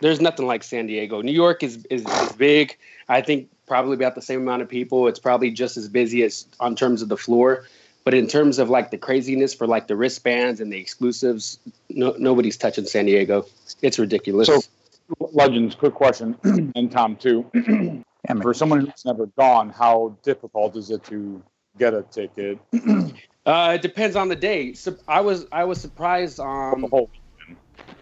there's 0.00 0.20
nothing 0.20 0.46
like 0.46 0.62
San 0.62 0.86
Diego. 0.86 1.20
New 1.20 1.32
York 1.32 1.64
is, 1.64 1.84
is 1.90 2.06
is 2.06 2.32
big. 2.32 2.76
I 3.08 3.20
think 3.22 3.48
probably 3.66 3.94
about 3.94 4.14
the 4.14 4.22
same 4.22 4.40
amount 4.40 4.62
of 4.62 4.68
people. 4.68 5.08
It's 5.08 5.18
probably 5.18 5.50
just 5.50 5.76
as 5.76 5.88
busy 5.88 6.22
as 6.22 6.46
on 6.60 6.76
terms 6.76 7.02
of 7.02 7.08
the 7.08 7.16
floor, 7.16 7.64
but 8.04 8.14
in 8.14 8.28
terms 8.28 8.60
of 8.60 8.70
like 8.70 8.92
the 8.92 8.98
craziness 8.98 9.52
for 9.52 9.66
like 9.66 9.88
the 9.88 9.96
wristbands 9.96 10.60
and 10.60 10.72
the 10.72 10.78
exclusives, 10.78 11.58
no, 11.90 12.14
nobody's 12.18 12.56
touching 12.56 12.86
San 12.86 13.06
Diego. 13.06 13.46
It's 13.82 13.98
ridiculous. 13.98 14.46
So, 14.46 14.60
Legends, 15.18 15.74
quick 15.74 15.94
question, 15.94 16.36
and 16.76 16.92
Tom 16.92 17.16
too. 17.16 17.50
For 18.40 18.54
someone 18.54 18.86
who's 18.86 19.04
never 19.04 19.26
gone, 19.26 19.70
how 19.70 20.16
difficult 20.22 20.76
is 20.76 20.90
it 20.90 21.02
to 21.04 21.42
get 21.78 21.94
a 21.94 22.02
ticket? 22.02 22.58
Uh, 23.44 23.72
it 23.74 23.82
depends 23.82 24.14
on 24.14 24.28
the 24.28 24.36
day. 24.36 24.72
So 24.72 24.96
I 25.08 25.20
was 25.20 25.46
I 25.50 25.64
was 25.64 25.80
surprised. 25.80 26.38
Um, 26.38 26.88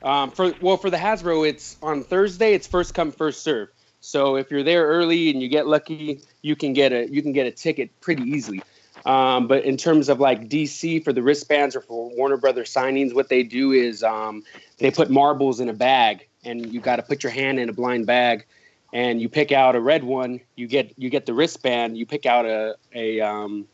um, 0.03 0.31
for 0.31 0.53
well 0.61 0.77
for 0.77 0.91
the 0.91 0.99
Hasbro, 0.99 1.49
it's 1.49 1.79
on 1.83 2.05
Thursday. 2.05 2.53
It's 2.53 2.67
first 2.67 2.93
come 2.93 3.11
first 3.11 3.43
serve. 3.43 3.71
So 4.01 4.37
if 4.37 4.51
you're 4.51 4.63
there 4.63 4.87
early 4.87 5.31
and 5.31 5.41
you 5.41 5.49
get 5.49 5.67
lucky, 5.67 6.21
you 6.43 6.57
can 6.57 6.75
get 6.75 6.93
a 6.93 7.09
you 7.11 7.23
can 7.23 7.33
get 7.33 7.47
a 7.47 7.51
ticket 7.51 7.89
pretty 8.03 8.23
easily. 8.25 8.63
Um, 9.07 9.49
but 9.49 9.65
in 9.65 9.77
terms 9.77 10.09
of 10.09 10.21
like 10.21 10.49
DC 10.49 11.03
for 11.05 11.13
the 11.13 11.23
wristbands 11.23 11.75
or 11.75 11.81
for 11.81 12.11
Warner 12.17 12.37
Brothers 12.37 12.73
signings, 12.73 13.15
what 13.15 13.29
they 13.29 13.43
do 13.43 13.73
is 13.73 14.03
um, 14.03 14.43
they 14.79 14.91
put 14.91 15.09
marbles 15.11 15.61
in 15.61 15.71
a 15.71 15.73
bag, 15.73 16.27
and 16.45 16.73
you 16.73 16.81
got 16.81 16.97
to 16.97 17.03
put 17.03 17.23
your 17.23 17.33
hand 17.33 17.59
in 17.59 17.69
a 17.69 17.73
blind 17.73 18.07
bag, 18.07 18.45
and 18.93 19.21
you 19.21 19.29
pick 19.29 19.53
out 19.53 19.77
a 19.77 19.81
red 19.81 20.05
one. 20.05 20.41
You 20.57 20.67
get 20.67 20.95
you 20.97 21.11
get 21.11 21.27
the 21.27 21.35
wristband. 21.35 21.97
You 21.97 22.07
pick 22.07 22.27
out 22.27 22.47
a 22.47 22.77
a 22.95 23.21
um, 23.21 23.67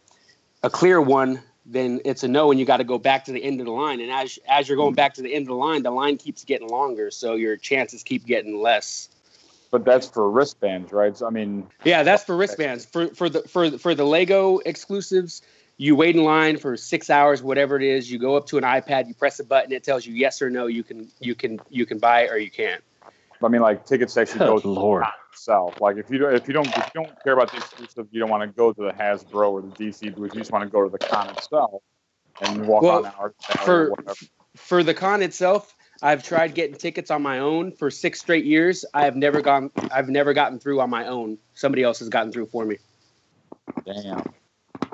a 0.62 0.70
clear 0.70 1.00
one, 1.00 1.40
then 1.64 2.00
it's 2.04 2.22
a 2.22 2.28
no, 2.28 2.50
and 2.50 2.60
you 2.60 2.66
got 2.66 2.78
to 2.78 2.84
go 2.84 2.98
back 2.98 3.24
to 3.26 3.32
the 3.32 3.42
end 3.42 3.60
of 3.60 3.66
the 3.66 3.72
line. 3.72 4.00
And 4.00 4.10
as 4.10 4.38
as 4.48 4.68
you're 4.68 4.76
going 4.76 4.94
back 4.94 5.14
to 5.14 5.22
the 5.22 5.34
end 5.34 5.42
of 5.44 5.48
the 5.48 5.54
line, 5.54 5.82
the 5.82 5.90
line 5.90 6.16
keeps 6.16 6.44
getting 6.44 6.68
longer, 6.68 7.10
so 7.10 7.34
your 7.34 7.56
chances 7.56 8.02
keep 8.02 8.26
getting 8.26 8.60
less. 8.60 9.08
But 9.70 9.84
that's 9.84 10.06
for 10.08 10.30
wristbands, 10.30 10.92
right? 10.92 11.16
So, 11.16 11.26
I 11.26 11.30
mean, 11.30 11.66
Yeah, 11.84 12.04
that's 12.04 12.22
for 12.24 12.36
wristbands. 12.36 12.86
For 12.86 13.08
for 13.08 13.28
the 13.28 13.42
for 13.42 13.68
the- 13.70 13.78
for 13.78 13.94
the 13.94 14.04
Lego 14.04 14.58
exclusives, 14.58 15.42
you 15.76 15.96
wait 15.96 16.14
in 16.14 16.22
line 16.24 16.56
for 16.56 16.76
six 16.76 17.10
hours, 17.10 17.42
whatever 17.42 17.76
it 17.76 17.82
is. 17.82 18.10
You 18.10 18.18
go 18.18 18.36
up 18.36 18.46
to 18.46 18.58
an 18.58 18.64
iPad, 18.64 19.08
you 19.08 19.14
press 19.14 19.40
a 19.40 19.44
button, 19.44 19.72
it 19.72 19.82
tells 19.82 20.06
you 20.06 20.14
yes 20.14 20.40
or 20.40 20.50
no. 20.50 20.66
You 20.66 20.84
can 20.84 21.08
you 21.20 21.34
can 21.34 21.60
you 21.68 21.84
can 21.84 21.98
buy 21.98 22.22
it 22.22 22.30
or 22.30 22.38
you 22.38 22.50
can't. 22.50 22.82
I 23.42 23.48
mean, 23.48 23.60
like 23.62 23.84
tickets 23.86 24.16
actually 24.16 24.40
go 24.40 24.54
Oh, 24.54 24.60
to 24.60 24.68
Lord. 24.68 25.02
the 25.02 25.06
con 25.06 25.12
itself. 25.32 25.80
Like 25.80 25.96
if 25.96 26.10
you 26.10 26.18
don't, 26.18 26.34
if 26.34 26.46
you 26.48 26.54
don't, 26.54 26.66
if 26.68 26.76
you 26.76 27.02
don't 27.02 27.22
care 27.22 27.34
about 27.34 27.50
the 27.50 27.58
exclusive, 27.58 28.06
you 28.10 28.20
don't 28.20 28.30
want 28.30 28.42
to 28.42 28.48
go 28.56 28.72
to 28.72 28.82
the 28.82 28.92
Hasbro 28.92 29.50
or 29.52 29.62
the 29.62 29.68
DC 29.68 30.14
booth. 30.14 30.34
You 30.34 30.40
just 30.40 30.52
want 30.52 30.64
to 30.64 30.70
go 30.70 30.82
to 30.84 30.90
the 30.90 30.98
con 30.98 31.28
itself 31.30 31.82
and 32.42 32.66
walk 32.66 32.82
Well, 32.82 32.98
on 32.98 33.06
hours 33.06 33.32
or 33.48 33.54
for 33.64 34.14
for 34.56 34.82
the 34.82 34.94
con 34.94 35.22
itself, 35.22 35.74
I've 36.02 36.22
tried 36.22 36.54
getting 36.54 36.76
tickets 36.76 37.10
on 37.10 37.22
my 37.22 37.40
own 37.40 37.72
for 37.72 37.90
six 37.90 38.20
straight 38.20 38.44
years. 38.44 38.84
I 38.94 39.04
have 39.04 39.16
never 39.16 39.40
gone. 39.42 39.70
I've 39.90 40.08
never 40.08 40.32
gotten 40.32 40.58
through 40.58 40.80
on 40.80 40.90
my 40.90 41.06
own. 41.06 41.38
Somebody 41.54 41.82
else 41.82 41.98
has 42.00 42.08
gotten 42.08 42.32
through 42.32 42.46
for 42.46 42.64
me. 42.64 42.78
Damn. 43.84 44.22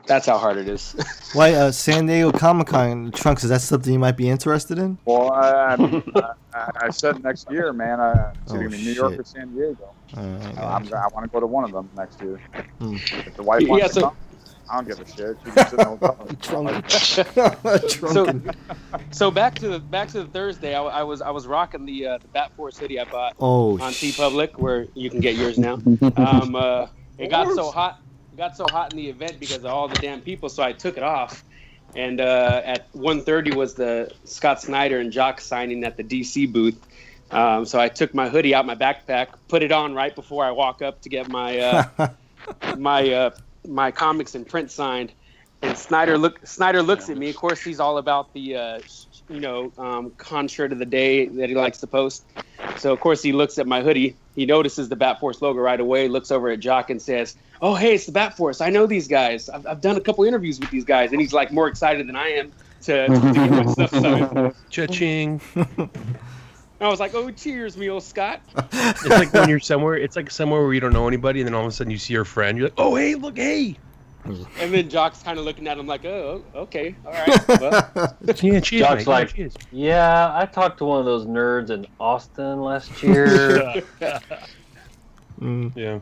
That's 0.07 0.26
how 0.26 0.37
hard 0.39 0.57
it 0.57 0.68
is. 0.68 0.95
Why, 1.33 1.53
uh, 1.55 1.70
San 1.72 2.07
Diego 2.07 2.33
Comic 2.33 2.66
Con 2.68 3.12
trunks? 3.12 3.45
Is 3.45 3.51
that 3.51 3.61
something 3.61 3.93
you 3.93 3.99
might 3.99 4.16
be 4.16 4.28
interested 4.28 4.78
in? 4.78 4.99
Well, 5.05 5.30
I, 5.33 5.74
I, 5.74 6.33
I, 6.55 6.70
I 6.87 6.91
said 6.91 7.22
next 7.22 7.51
year, 7.51 7.72
man. 7.72 8.01
I, 8.01 8.30
it's 8.43 8.53
either 8.53 8.59
Oh, 8.61 8.62
gonna 8.64 8.68
be 8.70 8.85
New 8.85 8.93
York 8.93 9.18
or 9.18 9.24
San 9.24 9.55
Diego. 9.55 9.95
Alright, 10.16 10.59
Uh, 10.59 10.66
I'm, 10.66 10.93
I 10.93 11.07
want 11.14 11.24
to 11.24 11.28
go 11.30 11.41
to 11.41 11.47
one 11.47 11.64
of 11.64 11.72
them 11.72 11.89
next 11.97 12.20
year. 12.20 12.41
Hmm. 12.80 12.97
If 12.97 13.35
the 13.37 13.43
wife 13.43 13.62
Yeah, 13.62 13.68
wants 13.68 13.95
to 13.95 14.01
come, 14.03 14.16
I 14.70 14.74
don't 14.76 14.89
give 14.89 15.01
a 15.01 15.07
shit. 15.07 15.37
She 15.45 15.51
can 15.53 15.66
sit 15.68 15.72
in 15.72 15.76
the 15.78 15.85
hotel. 15.85 16.28
Drunk. 16.41 16.91
so, 17.91 18.41
so 19.11 19.30
back 19.30 19.55
to 19.57 19.68
the 19.68 19.78
back 19.78 20.09
to 20.09 20.22
the 20.24 20.28
Thursday. 20.28 20.74
I, 20.74 20.83
I 20.83 21.03
was 21.03 21.20
I 21.22 21.30
was 21.30 21.47
rocking 21.47 21.85
the 21.87 22.07
uh, 22.07 22.18
the 22.18 22.28
Bat 22.28 22.53
Force 22.57 22.76
City 22.76 22.99
I 22.99 23.05
bought 23.05 23.35
Oh, 23.39 23.74
on 23.80 23.93
TeePublic, 23.93 24.59
where 24.59 24.87
you 24.95 25.11
can 25.11 25.20
get 25.20 25.37
yours 25.37 25.59
now. 25.59 25.74
Um, 26.16 26.55
uh, 26.57 26.87
it 27.18 27.28
got 27.30 27.55
so 27.55 27.70
hot, 27.70 27.99
it 28.01 28.01
got 28.37 28.57
so 28.57 28.66
hot 28.70 28.93
in 28.93 28.99
the 28.99 29.09
event 29.09 29.39
because 29.41 29.59
of 29.59 29.66
all 29.66 29.89
the 29.89 29.97
damn 29.97 30.20
people, 30.20 30.49
so 30.49 30.62
I 30.62 30.72
took 30.72 30.97
it 30.97 31.03
off. 31.03 31.45
And 31.95 32.20
uh, 32.20 32.62
at 32.64 32.91
1:30 32.93 33.55
was 33.55 33.74
the 33.74 34.12
Scott 34.24 34.62
Snyder 34.62 34.99
and 34.99 35.12
Jock 35.12 35.41
signing 35.41 35.85
at 35.85 35.97
the 35.97 36.05
DC 36.05 36.51
booth. 36.51 36.87
Um, 37.30 37.64
so 37.64 37.80
I 37.80 37.89
took 37.89 38.14
my 38.14 38.28
hoodie 38.28 38.55
out 38.55 38.66
my 38.66 38.74
backpack, 38.74 39.28
put 39.49 39.62
it 39.62 39.72
on 39.72 39.95
right 39.95 40.14
before 40.14 40.45
I 40.45 40.51
walk 40.51 40.83
up 40.83 41.01
to 41.03 41.09
get 41.09 41.28
my 41.28 41.59
uh, 41.59 42.09
my 42.78 43.11
uh, 43.11 43.30
my 43.66 43.91
comics 43.91 44.35
and 44.35 44.47
print 44.47 44.70
signed. 44.70 45.12
And 45.61 45.76
Snyder 45.76 46.18
look 46.18 46.47
Snyder 46.47 46.83
looks 46.83 47.09
at 47.11 47.16
me. 47.16 47.30
Of 47.30 47.37
course, 47.37 47.62
he's 47.62 47.80
all 47.80 47.99
about 47.99 48.33
the 48.33 48.57
uh, 48.57 48.80
you 49.33 49.41
know 49.41 49.72
um, 49.78 50.11
con 50.18 50.47
shirt 50.47 50.72
of 50.72 50.78
the 50.78 50.87
day 50.87 51.26
that 51.26 51.49
he 51.49 51.55
likes 51.55 51.78
to 51.80 51.87
post. 51.87 52.24
So 52.76 52.93
of 52.93 53.01
course 53.01 53.22
he 53.22 53.33
looks 53.33 53.59
at 53.59 53.66
my 53.66 53.83
hoodie. 53.83 54.16
He 54.37 54.47
notices 54.47 54.89
the 54.89 54.97
Bat 54.97 55.20
Force 55.20 55.43
logo 55.43 55.61
right 55.61 55.80
away. 55.80 56.09
Looks 56.09 56.30
over 56.30 56.51
at 56.51 56.61
Jock 56.61 56.91
and 56.91 57.01
says, 57.01 57.37
"Oh, 57.61 57.74
hey, 57.74 57.95
it's 57.95 58.07
the 58.07 58.12
Bat 58.12 58.37
Force. 58.37 58.61
I 58.61 58.70
know 58.70 58.87
these 58.87 59.09
guys. 59.09 59.49
I've, 59.49 59.66
I've 59.66 59.80
done 59.80 59.97
a 59.97 60.01
couple 60.01 60.24
interviews 60.24 60.61
with 60.61 60.70
these 60.70 60.85
guys." 60.85 61.12
And 61.12 61.20
he's 61.20 61.33
like 61.33 61.53
more 61.53 61.68
excited 61.68 62.07
than 62.07 62.16
I 62.16 62.28
am 62.28 62.53
to, 62.83 63.07
to, 63.07 63.14
to 63.14 63.33
get 63.33 63.51
my 63.51 63.66
stuff 63.66 63.91
signed. 63.91 64.55
Cha-ching. 64.70 65.41
I 66.80 66.89
was 66.89 67.01
like, 67.01 67.14
"Oh, 67.14 67.30
cheers, 67.30 67.76
me 67.76 67.89
old 67.89 68.03
Scott." 68.03 68.41
It's 68.72 69.09
like 69.09 69.33
when 69.33 69.49
you're 69.49 69.61
somewhere. 69.61 69.97
It's 69.97 70.16
like 70.16 70.30
somewhere 70.30 70.62
where 70.62 70.74
you 70.74 70.80
don't 70.80 70.93
know 70.93 71.07
anybody, 71.09 71.41
and 71.41 71.47
then 71.47 71.55
all 71.55 71.62
of 71.62 71.68
a 71.68 71.72
sudden 71.72 71.91
you 71.91 71.99
see 71.99 72.12
your 72.12 72.24
friend. 72.24 72.59
You're 72.59 72.68
like, 72.68 72.74
"Oh, 72.78 72.97
hey, 72.97 73.14
look, 73.14 73.37
hey." 73.37 73.76
And 74.24 74.72
then 74.72 74.88
Jock's 74.88 75.22
kind 75.22 75.38
of 75.38 75.44
looking 75.44 75.66
at 75.66 75.76
him 75.78 75.86
like, 75.86 76.04
"Oh, 76.04 76.42
okay, 76.54 76.94
all 77.04 77.12
right." 77.12 77.48
Well, 77.60 78.16
Yeah, 78.40 78.60
cheers, 78.60 78.68
Jock's 78.68 78.98
mate. 79.00 79.06
like, 79.08 79.34
Cheers. 79.34 79.54
yeah, 79.72 80.30
I 80.36 80.46
talked 80.46 80.78
to 80.78 80.84
one 80.84 81.00
of 81.00 81.04
those 81.06 81.26
nerds 81.26 81.70
in 81.70 81.86
Austin 81.98 82.60
last 82.60 83.02
year. 83.02 83.82
Mm, 85.40 85.72
Yeah. 85.76 85.98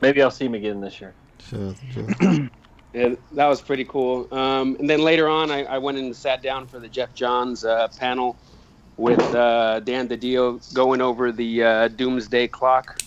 Maybe 0.00 0.22
I'll 0.22 0.30
see 0.30 0.46
him 0.46 0.54
again 0.54 0.80
this 0.80 1.00
year. 1.00 1.12
sure, 1.48 1.74
sure. 1.92 2.06
yeah, 2.94 3.14
that 3.32 3.46
was 3.46 3.60
pretty 3.60 3.84
cool. 3.84 4.26
Um, 4.32 4.76
and 4.80 4.88
then 4.88 5.00
later 5.02 5.28
on, 5.28 5.50
I, 5.50 5.64
I 5.64 5.78
went 5.78 5.98
and 5.98 6.14
sat 6.16 6.42
down 6.42 6.66
for 6.66 6.78
the 6.80 6.88
Geoff 6.88 7.12
Johns 7.14 7.64
uh, 7.64 7.88
panel 7.98 8.36
with 8.96 9.20
uh, 9.34 9.80
Dan 9.80 10.08
DiDio 10.08 10.72
going 10.74 11.00
over 11.00 11.30
the 11.32 11.62
uh, 11.62 11.88
Doomsday 11.88 12.48
Clock. 12.48 13.00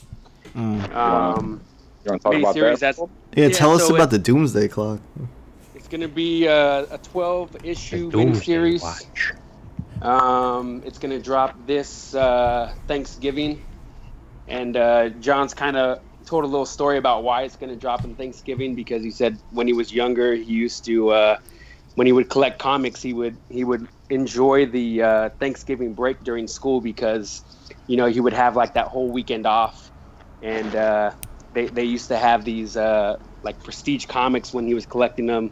Mm. 0.55 0.93
Um, 0.95 1.61
You 2.05 2.11
want 2.11 2.21
to 2.21 2.29
talk 2.29 2.35
about 2.35 2.55
miniseries 2.55 2.79
that? 2.79 2.97
That's 3.35 3.39
Yeah, 3.39 3.47
Yeah, 3.47 3.57
tell 3.57 3.71
us 3.71 3.89
about 3.89 4.07
it- 4.07 4.11
the 4.11 4.19
Doomsday 4.19 4.67
Clock. 4.67 4.99
It's 5.75 5.87
going 5.87 6.01
to 6.01 6.07
be 6.07 6.47
uh, 6.47 6.85
a 6.91 6.99
12 6.99 7.65
issue 7.65 8.11
The 8.11 8.17
Doomsday 8.17 8.53
miniseries. 8.53 8.81
Watch. 8.83 9.33
Um, 10.01 10.83
it's 10.85 10.99
going 10.99 11.11
to 11.11 11.21
drop 11.21 11.55
this 11.65 12.13
uh, 12.13 12.73
Thanksgiving. 12.87 13.63
And 14.47 14.77
uh, 14.77 15.09
Johns 15.09 15.53
kind 15.53 15.77
of 15.77 15.99
told 16.25 16.43
a 16.43 16.47
little 16.47 16.65
story 16.65 16.97
about 16.97 17.23
why 17.23 17.41
it's 17.43 17.55
going 17.55 17.71
to 17.71 17.75
drop 17.75 18.03
in 18.03 18.15
Thanksgiving 18.15 18.75
because 18.75 19.03
he 19.03 19.09
said 19.11 19.39
when 19.51 19.65
he 19.65 19.73
was 19.73 19.91
younger, 19.91 20.35
he 20.35 20.53
used 20.53 20.85
to, 20.85 21.09
uh, 21.09 21.37
when 21.95 22.05
he 22.05 22.13
would 22.13 22.29
collect 22.29 22.59
comics, 22.59 23.01
he 23.01 23.13
would 23.13 23.37
he 23.49 23.63
would 23.63 23.87
enjoy 24.09 24.65
the 24.65 25.01
uh, 25.01 25.29
Thanksgiving 25.39 25.93
break 25.93 26.23
during 26.23 26.47
school 26.47 26.81
because, 26.81 27.41
you 27.87 27.97
know, 27.97 28.05
he 28.05 28.19
would 28.19 28.33
have 28.33 28.55
like 28.55 28.73
that 28.75 28.87
whole 28.87 29.09
weekend 29.09 29.47
off. 29.47 29.91
And 30.41 30.75
uh, 30.75 31.11
they, 31.53 31.67
they 31.67 31.83
used 31.85 32.09
to 32.09 32.17
have 32.17 32.45
these 32.45 32.77
uh, 32.77 33.17
like 33.43 33.63
prestige 33.63 34.05
comics 34.05 34.53
when 34.53 34.67
he 34.67 34.73
was 34.73 34.85
collecting 34.85 35.27
them. 35.27 35.51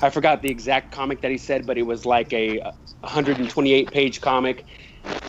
I 0.00 0.10
forgot 0.10 0.42
the 0.42 0.50
exact 0.50 0.92
comic 0.92 1.22
that 1.22 1.30
he 1.30 1.38
said, 1.38 1.66
but 1.66 1.78
it 1.78 1.82
was 1.82 2.06
like 2.06 2.32
a 2.32 2.58
128 3.00 3.92
page 3.92 4.20
comic. 4.20 4.66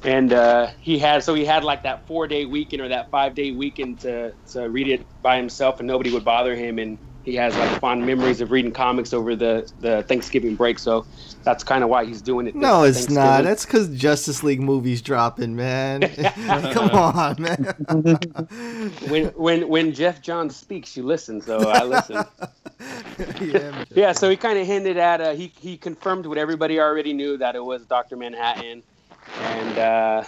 And 0.03 0.33
uh, 0.33 0.69
he 0.81 0.99
had 0.99 1.23
so 1.23 1.33
he 1.35 1.45
had 1.45 1.63
like 1.63 1.83
that 1.83 2.07
four 2.07 2.27
day 2.27 2.45
weekend 2.45 2.81
or 2.81 2.89
that 2.89 3.11
five 3.11 3.35
day 3.35 3.51
weekend 3.51 4.01
to, 4.01 4.33
to 4.51 4.69
read 4.69 4.89
it 4.89 5.07
by 5.21 5.37
himself, 5.37 5.79
and 5.79 5.87
nobody 5.87 6.11
would 6.11 6.25
bother 6.25 6.55
him. 6.55 6.79
And 6.79 6.99
he 7.29 7.35
has 7.35 7.55
like 7.57 7.79
fond 7.79 8.05
memories 8.05 8.41
of 8.41 8.51
reading 8.51 8.71
comics 8.71 9.13
over 9.13 9.35
the, 9.35 9.71
the 9.81 10.03
Thanksgiving 10.03 10.55
break. 10.55 10.79
So 10.79 11.05
that's 11.43 11.63
kind 11.63 11.83
of 11.83 11.89
why 11.89 12.05
he's 12.05 12.21
doing 12.21 12.47
it. 12.47 12.53
this 12.53 12.61
No, 12.61 12.83
it's 12.83 13.09
not. 13.09 13.43
That's 13.43 13.65
because 13.65 13.89
Justice 13.95 14.43
League 14.43 14.61
movies 14.61 15.01
dropping, 15.01 15.55
man. 15.55 16.01
Come 16.73 16.89
on, 16.89 17.41
man. 17.41 17.75
when 19.07 19.25
when 19.27 19.67
when 19.69 19.93
Geoff 19.93 20.21
Johns 20.21 20.55
speaks, 20.55 20.97
you 20.97 21.03
listen. 21.03 21.41
So 21.41 21.69
I 21.69 21.83
listen. 21.83 22.25
yeah, 23.41 23.85
yeah, 23.93 24.11
so 24.11 24.29
he 24.29 24.35
kind 24.35 24.57
of 24.57 24.65
hinted 24.65 24.97
at 24.97 25.21
uh, 25.21 25.33
he 25.33 25.51
he 25.59 25.77
confirmed 25.77 26.25
what 26.25 26.37
everybody 26.37 26.79
already 26.79 27.13
knew 27.13 27.37
that 27.37 27.55
it 27.55 27.63
was 27.63 27.85
Doctor 27.85 28.15
Manhattan, 28.15 28.81
and 29.39 29.77
uh, 29.77 30.23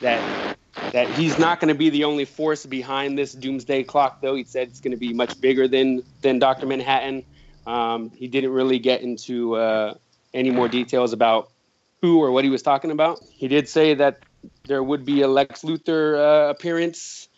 that 0.00 0.56
that 0.92 1.08
he's 1.10 1.38
not 1.38 1.60
going 1.60 1.68
to 1.68 1.78
be 1.78 1.90
the 1.90 2.04
only 2.04 2.24
force 2.24 2.66
behind 2.66 3.18
this 3.18 3.32
Doomsday 3.32 3.84
Clock. 3.84 4.20
Though 4.20 4.34
he 4.34 4.44
said 4.44 4.68
it's 4.68 4.80
going 4.80 4.92
to 4.92 4.96
be 4.96 5.12
much 5.12 5.40
bigger 5.40 5.68
than 5.68 6.02
than 6.22 6.38
Doctor 6.38 6.66
Manhattan. 6.66 7.24
Um, 7.66 8.10
he 8.10 8.28
didn't 8.28 8.50
really 8.50 8.78
get 8.78 9.02
into 9.02 9.56
uh, 9.56 9.94
any 10.32 10.50
more 10.50 10.68
details 10.68 11.12
about 11.12 11.50
who 12.00 12.22
or 12.22 12.30
what 12.30 12.44
he 12.44 12.50
was 12.50 12.62
talking 12.62 12.90
about. 12.90 13.20
He 13.32 13.48
did 13.48 13.68
say 13.68 13.94
that 13.94 14.20
there 14.66 14.82
would 14.82 15.04
be 15.04 15.22
a 15.22 15.28
Lex 15.28 15.62
Luthor 15.62 16.18
uh, 16.18 16.50
appearance, 16.50 17.28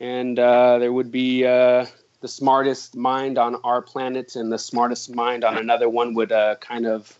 and 0.00 0.38
uh, 0.38 0.78
there 0.78 0.92
would 0.92 1.10
be 1.10 1.46
uh, 1.46 1.86
the 2.20 2.28
smartest 2.28 2.96
mind 2.96 3.38
on 3.38 3.56
our 3.64 3.80
planet 3.80 4.36
and 4.36 4.52
the 4.52 4.58
smartest 4.58 5.14
mind 5.14 5.44
on 5.44 5.56
another 5.56 5.88
one 5.88 6.14
would 6.14 6.32
uh, 6.32 6.56
kind 6.56 6.86
of 6.86 7.17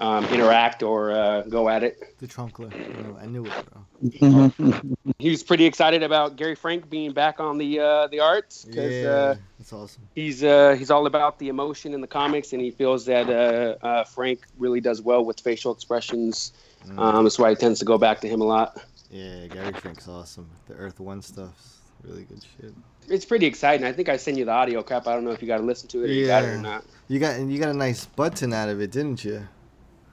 um, 0.00 0.24
interact 0.26 0.82
or 0.82 1.12
uh, 1.12 1.42
go 1.42 1.68
at 1.68 1.84
it. 1.84 2.18
The 2.18 2.26
Trunkler. 2.26 2.72
I 2.74 3.02
knew- 3.02 3.18
I 3.22 3.26
knew 3.26 3.44
it, 3.46 3.52
bro. 3.70 4.84
He 5.18 5.28
was 5.30 5.42
pretty 5.42 5.66
excited 5.66 6.02
about 6.02 6.36
Gary 6.36 6.54
Frank 6.54 6.88
being 6.88 7.12
back 7.12 7.38
on 7.38 7.58
the 7.58 7.78
uh, 7.80 8.06
the 8.08 8.20
arts 8.20 8.64
because 8.64 8.92
Yeah, 8.94 9.08
uh, 9.10 9.34
that's 9.58 9.72
awesome. 9.72 10.02
he's 10.14 10.42
uh, 10.42 10.74
he's 10.78 10.90
all 10.90 11.06
about 11.06 11.38
the 11.38 11.48
emotion 11.48 11.92
in 11.94 12.00
the 12.00 12.06
comics, 12.06 12.52
and 12.52 12.62
he 12.62 12.70
feels 12.70 13.04
that 13.06 13.28
uh, 13.28 13.76
uh, 13.86 14.04
Frank 14.04 14.46
really 14.58 14.80
does 14.80 15.02
well 15.02 15.22
with 15.24 15.38
facial 15.40 15.72
expressions. 15.72 16.52
Um, 16.96 17.24
that's 17.24 17.38
why 17.38 17.50
he 17.50 17.56
tends 17.56 17.78
to 17.80 17.84
go 17.84 17.98
back 17.98 18.20
to 18.22 18.28
him 18.28 18.40
a 18.40 18.44
lot. 18.44 18.82
Yeah, 19.10 19.46
Gary 19.48 19.72
Frank's 19.74 20.08
awesome. 20.08 20.48
The 20.66 20.74
Earth 20.74 20.98
One 20.98 21.20
stuff's 21.20 21.80
really 22.02 22.22
good 22.24 22.42
shit. 22.58 22.72
It's 23.08 23.24
pretty 23.26 23.44
exciting. 23.44 23.84
I 23.86 23.92
think 23.92 24.08
I 24.08 24.16
sent 24.16 24.38
you 24.38 24.46
the 24.46 24.52
audio 24.52 24.82
crap. 24.82 25.06
I 25.06 25.12
don't 25.12 25.24
know 25.24 25.32
if 25.32 25.42
you 25.42 25.48
got 25.48 25.58
to 25.58 25.62
listen 25.64 25.88
to 25.88 26.04
it 26.04 26.10
or 26.10 26.12
you 26.12 26.26
got 26.26 26.44
it 26.44 26.48
or 26.48 26.58
not. 26.58 26.84
You 27.08 27.18
got 27.18 27.34
and 27.34 27.52
you 27.52 27.58
got 27.58 27.68
a 27.68 27.74
nice 27.74 28.06
button 28.06 28.54
out 28.54 28.70
of 28.70 28.80
it, 28.80 28.90
didn't 28.92 29.24
you? 29.24 29.46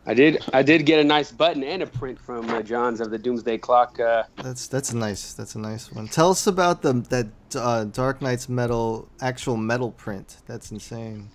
I 0.10 0.14
did. 0.14 0.42
I 0.54 0.64
did 0.64 0.86
get 0.86 1.00
a 1.00 1.04
nice 1.04 1.32
button 1.34 1.64
and 1.66 1.84
a 1.84 1.86
print 1.86 2.18
from 2.18 2.50
uh, 2.50 2.62
Johns 2.62 3.02
of 3.02 3.12
the 3.12 3.18
Doomsday 3.18 3.58
Clock. 3.58 4.00
Uh, 4.00 4.24
That's 4.42 4.68
that's 4.68 4.94
a 4.94 4.98
nice 4.98 5.34
that's 5.34 5.56
a 5.56 5.60
nice 5.60 5.92
one. 5.92 6.08
Tell 6.08 6.30
us 6.32 6.48
about 6.48 6.82
the 6.82 6.94
that 7.10 7.28
uh, 7.56 7.84
Dark 7.84 8.22
Nights 8.22 8.48
metal 8.48 9.10
actual 9.20 9.58
metal 9.58 9.92
print. 9.92 10.38
That's 10.48 10.72
insane. 10.72 11.28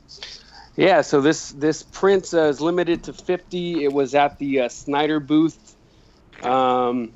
yeah. 0.77 1.03
So 1.03 1.21
this 1.21 1.53
this 1.53 1.83
print 1.83 2.33
uh, 2.33 2.45
is 2.45 2.63
limited 2.63 3.03
to 3.05 3.13
50. 3.13 3.85
It 3.85 3.93
was 3.93 4.15
at 4.15 4.39
the 4.39 4.61
uh, 4.63 4.69
Snyder 4.71 5.21
booth. 5.21 5.77
Um, 6.43 7.13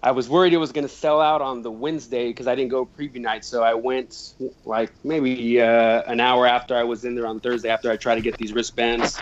I 0.00 0.12
was 0.12 0.28
worried 0.28 0.52
it 0.52 0.58
was 0.58 0.70
going 0.70 0.86
to 0.86 0.94
sell 0.94 1.20
out 1.20 1.40
on 1.40 1.62
the 1.62 1.70
Wednesday 1.72 2.28
because 2.28 2.46
I 2.46 2.54
didn't 2.54 2.70
go 2.70 2.86
preview 2.86 3.20
night. 3.20 3.44
So 3.44 3.64
I 3.64 3.74
went 3.74 4.34
like 4.64 4.92
maybe 5.02 5.60
uh, 5.60 6.02
an 6.06 6.20
hour 6.20 6.46
after 6.46 6.76
I 6.76 6.84
was 6.84 7.04
in 7.04 7.16
there 7.16 7.26
on 7.26 7.40
Thursday 7.40 7.68
after 7.70 7.90
I 7.90 7.96
tried 7.96 8.16
to 8.16 8.20
get 8.20 8.36
these 8.38 8.52
wristbands. 8.52 9.18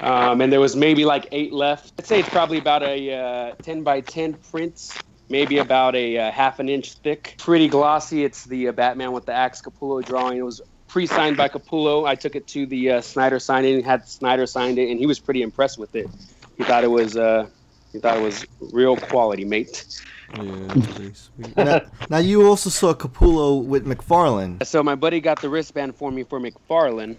Um, 0.00 0.40
and 0.40 0.52
there 0.52 0.60
was 0.60 0.76
maybe 0.76 1.04
like 1.04 1.28
eight 1.32 1.52
left. 1.52 1.94
I'd 1.98 2.06
say 2.06 2.20
it's 2.20 2.28
probably 2.28 2.58
about 2.58 2.82
a 2.82 3.14
uh, 3.14 3.54
10 3.62 3.82
by 3.82 4.00
10 4.02 4.34
print, 4.34 4.98
maybe 5.28 5.58
about 5.58 5.94
a 5.94 6.18
uh, 6.18 6.30
half 6.30 6.58
an 6.58 6.68
inch 6.68 6.94
thick. 6.94 7.36
Pretty 7.38 7.68
glossy. 7.68 8.24
It's 8.24 8.44
the 8.44 8.68
uh, 8.68 8.72
Batman 8.72 9.12
with 9.12 9.26
the 9.26 9.32
axe 9.32 9.62
Capullo 9.62 10.04
drawing. 10.04 10.38
It 10.38 10.44
was 10.44 10.60
pre-signed 10.88 11.36
by 11.36 11.48
Capullo. 11.48 12.06
I 12.06 12.14
took 12.14 12.36
it 12.36 12.46
to 12.48 12.66
the 12.66 12.92
uh, 12.92 13.00
Snyder 13.00 13.38
signing, 13.38 13.82
had 13.82 14.08
Snyder 14.08 14.46
signed 14.46 14.78
it, 14.78 14.90
and 14.90 14.98
he 14.98 15.06
was 15.06 15.18
pretty 15.18 15.42
impressed 15.42 15.78
with 15.78 15.94
it. 15.94 16.08
He 16.56 16.64
thought 16.64 16.84
it 16.84 16.90
was 16.90 17.16
uh, 17.16 17.48
he 17.92 17.98
thought 17.98 18.18
it 18.18 18.22
was 18.22 18.44
real 18.72 18.96
quality, 18.96 19.44
mate. 19.44 19.86
Yeah, 20.34 20.74
sweet. 21.12 21.56
now, 21.56 21.80
now 22.10 22.18
you 22.18 22.46
also 22.46 22.70
saw 22.70 22.92
Capullo 22.94 23.64
with 23.64 23.86
McFarlane. 23.86 24.64
So 24.66 24.82
my 24.82 24.94
buddy 24.94 25.20
got 25.20 25.40
the 25.40 25.48
wristband 25.48 25.96
for 25.96 26.10
me 26.10 26.24
for 26.24 26.40
McFarlane, 26.40 27.16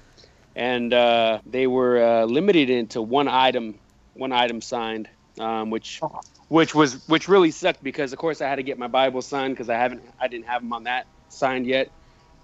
and 0.58 0.92
uh, 0.92 1.40
they 1.46 1.68
were 1.68 2.04
uh, 2.04 2.26
limited 2.26 2.72
into 2.72 3.00
one 3.00 3.28
item, 3.28 3.78
one 4.16 4.32
item 4.32 4.60
signed, 4.60 5.08
um, 5.40 5.70
which 5.70 6.02
which 6.48 6.74
was 6.74 7.08
which 7.08 7.30
really 7.30 7.52
sucked 7.52 7.84
because 7.84 8.12
of 8.12 8.18
course 8.18 8.42
I 8.42 8.50
had 8.50 8.56
to 8.56 8.64
get 8.64 8.80
my 8.80 8.88
Bible 8.88 9.22
signed 9.22 9.54
because 9.54 9.70
I 9.70 9.76
haven't 9.76 10.02
I 10.20 10.28
didn't 10.28 10.48
have 10.48 10.64
them 10.64 10.74
on 10.74 10.84
that 10.86 11.06
signed 11.30 11.68
yet. 11.68 11.92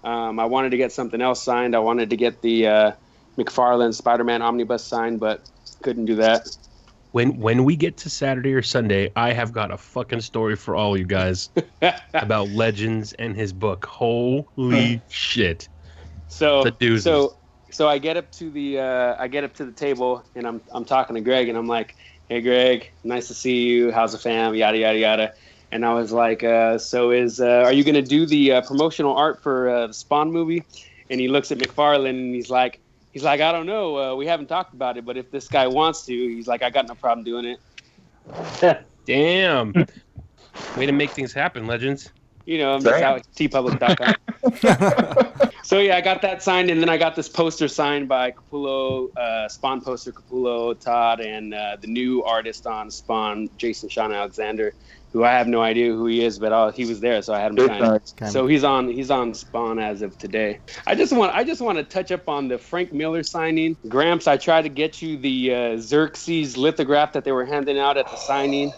Um, 0.04 0.38
I 0.38 0.44
wanted 0.44 0.70
to 0.70 0.76
get 0.76 0.92
something 0.92 1.20
else 1.20 1.42
signed. 1.42 1.74
I 1.74 1.80
wanted 1.80 2.10
to 2.10 2.16
get 2.16 2.40
the 2.40 2.66
uh, 2.68 2.92
McFarlane 3.36 3.94
Spider-Man 3.94 4.42
omnibus 4.42 4.84
signed, 4.84 5.18
but 5.18 5.50
couldn't 5.82 6.04
do 6.04 6.14
that. 6.16 6.56
When 7.10 7.36
when 7.38 7.64
we 7.64 7.74
get 7.74 7.96
to 7.98 8.10
Saturday 8.10 8.54
or 8.54 8.62
Sunday, 8.62 9.10
I 9.16 9.32
have 9.32 9.52
got 9.52 9.72
a 9.72 9.76
fucking 9.76 10.20
story 10.20 10.54
for 10.54 10.76
all 10.76 10.96
you 10.96 11.04
guys 11.04 11.50
about 12.14 12.48
Legends 12.50 13.12
and 13.14 13.34
his 13.34 13.52
book. 13.52 13.84
Holy 13.86 15.02
shit! 15.08 15.68
So 16.28 16.64
so 16.98 17.36
so 17.74 17.88
I 17.88 17.98
get 17.98 18.16
up 18.16 18.30
to 18.32 18.50
the 18.50 18.78
uh, 18.78 19.16
I 19.18 19.26
get 19.26 19.42
up 19.42 19.52
to 19.54 19.64
the 19.64 19.72
table 19.72 20.24
and 20.36 20.46
I'm 20.46 20.60
I'm 20.70 20.84
talking 20.84 21.14
to 21.16 21.20
Greg 21.20 21.48
and 21.48 21.58
I'm 21.58 21.66
like, 21.66 21.96
hey 22.28 22.40
Greg, 22.40 22.92
nice 23.02 23.26
to 23.28 23.34
see 23.34 23.64
you. 23.64 23.90
How's 23.90 24.12
the 24.12 24.18
fam? 24.18 24.54
Yada 24.54 24.78
yada 24.78 24.98
yada. 24.98 25.34
And 25.72 25.84
I 25.84 25.92
was 25.92 26.12
like, 26.12 26.44
uh, 26.44 26.78
so 26.78 27.10
is 27.10 27.40
uh, 27.40 27.64
are 27.64 27.72
you 27.72 27.82
gonna 27.82 28.00
do 28.00 28.26
the 28.26 28.52
uh, 28.52 28.60
promotional 28.62 29.16
art 29.16 29.42
for 29.42 29.68
uh, 29.68 29.86
the 29.88 29.92
Spawn 29.92 30.30
movie? 30.30 30.62
And 31.10 31.20
he 31.20 31.26
looks 31.26 31.50
at 31.50 31.58
McFarlane 31.58 32.10
and 32.10 32.32
he's 32.32 32.48
like, 32.48 32.80
he's 33.10 33.24
like, 33.24 33.40
I 33.40 33.50
don't 33.50 33.66
know. 33.66 33.98
Uh, 33.98 34.14
we 34.14 34.24
haven't 34.26 34.46
talked 34.46 34.72
about 34.72 34.96
it, 34.96 35.04
but 35.04 35.16
if 35.16 35.32
this 35.32 35.48
guy 35.48 35.66
wants 35.66 36.06
to, 36.06 36.12
he's 36.12 36.46
like, 36.46 36.62
I 36.62 36.70
got 36.70 36.86
no 36.86 36.94
problem 36.94 37.24
doing 37.24 37.56
it. 38.62 38.86
Damn. 39.04 39.74
Way 40.76 40.86
to 40.86 40.92
make 40.92 41.10
things 41.10 41.32
happen, 41.32 41.66
Legends. 41.66 42.12
You 42.46 42.58
know, 42.58 42.72
I'm 42.72 42.82
just 42.82 43.00
Damn. 43.00 43.16
out 43.16 43.26
teepublic.com. 43.36 44.14
So 45.64 45.78
yeah, 45.78 45.96
I 45.96 46.02
got 46.02 46.20
that 46.20 46.42
signed, 46.42 46.68
and 46.68 46.78
then 46.78 46.90
I 46.90 46.98
got 46.98 47.16
this 47.16 47.26
poster 47.26 47.68
signed 47.68 48.06
by 48.06 48.32
Capullo, 48.32 49.08
uh, 49.16 49.48
Spawn 49.48 49.80
poster 49.80 50.12
Capullo, 50.12 50.78
Todd, 50.78 51.20
and 51.20 51.54
uh, 51.54 51.78
the 51.80 51.86
new 51.86 52.22
artist 52.22 52.66
on 52.66 52.90
Spawn, 52.90 53.48
Jason 53.56 53.88
Shawn 53.88 54.12
Alexander, 54.12 54.74
who 55.14 55.24
I 55.24 55.30
have 55.32 55.48
no 55.48 55.62
idea 55.62 55.90
who 55.90 56.04
he 56.04 56.22
is, 56.22 56.38
but 56.38 56.52
uh, 56.52 56.70
he 56.70 56.84
was 56.84 57.00
there, 57.00 57.22
so 57.22 57.32
I 57.32 57.40
had 57.40 57.52
him 57.52 57.56
Good 57.56 57.68
sign 57.68 57.80
night. 57.80 58.12
it. 58.20 58.30
So 58.30 58.46
he's 58.46 58.62
on 58.62 58.88
he's 58.88 59.10
on 59.10 59.32
Spawn 59.32 59.78
as 59.78 60.02
of 60.02 60.18
today. 60.18 60.60
I 60.86 60.94
just 60.94 61.14
want 61.14 61.34
I 61.34 61.44
just 61.44 61.62
want 61.62 61.78
to 61.78 61.84
touch 61.84 62.12
up 62.12 62.28
on 62.28 62.46
the 62.46 62.58
Frank 62.58 62.92
Miller 62.92 63.22
signing. 63.22 63.74
Gramps, 63.88 64.26
I 64.26 64.36
tried 64.36 64.62
to 64.62 64.68
get 64.68 65.00
you 65.00 65.16
the 65.16 65.54
uh, 65.54 65.76
Xerxes 65.78 66.58
lithograph 66.58 67.14
that 67.14 67.24
they 67.24 67.32
were 67.32 67.46
handing 67.46 67.78
out 67.78 67.96
at 67.96 68.06
the 68.10 68.16
signing. 68.16 68.70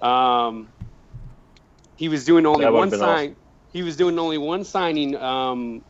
Um, 0.00 0.68
he 1.96 2.08
was 2.08 2.24
doing 2.24 2.46
only 2.46 2.64
one 2.70 2.90
sign. 2.90 3.32
awesome. 3.32 3.36
He 3.72 3.82
was 3.82 3.96
doing 3.96 4.18
only 4.18 4.38
one 4.38 4.64
signing 4.64 5.16
um, 5.16 5.82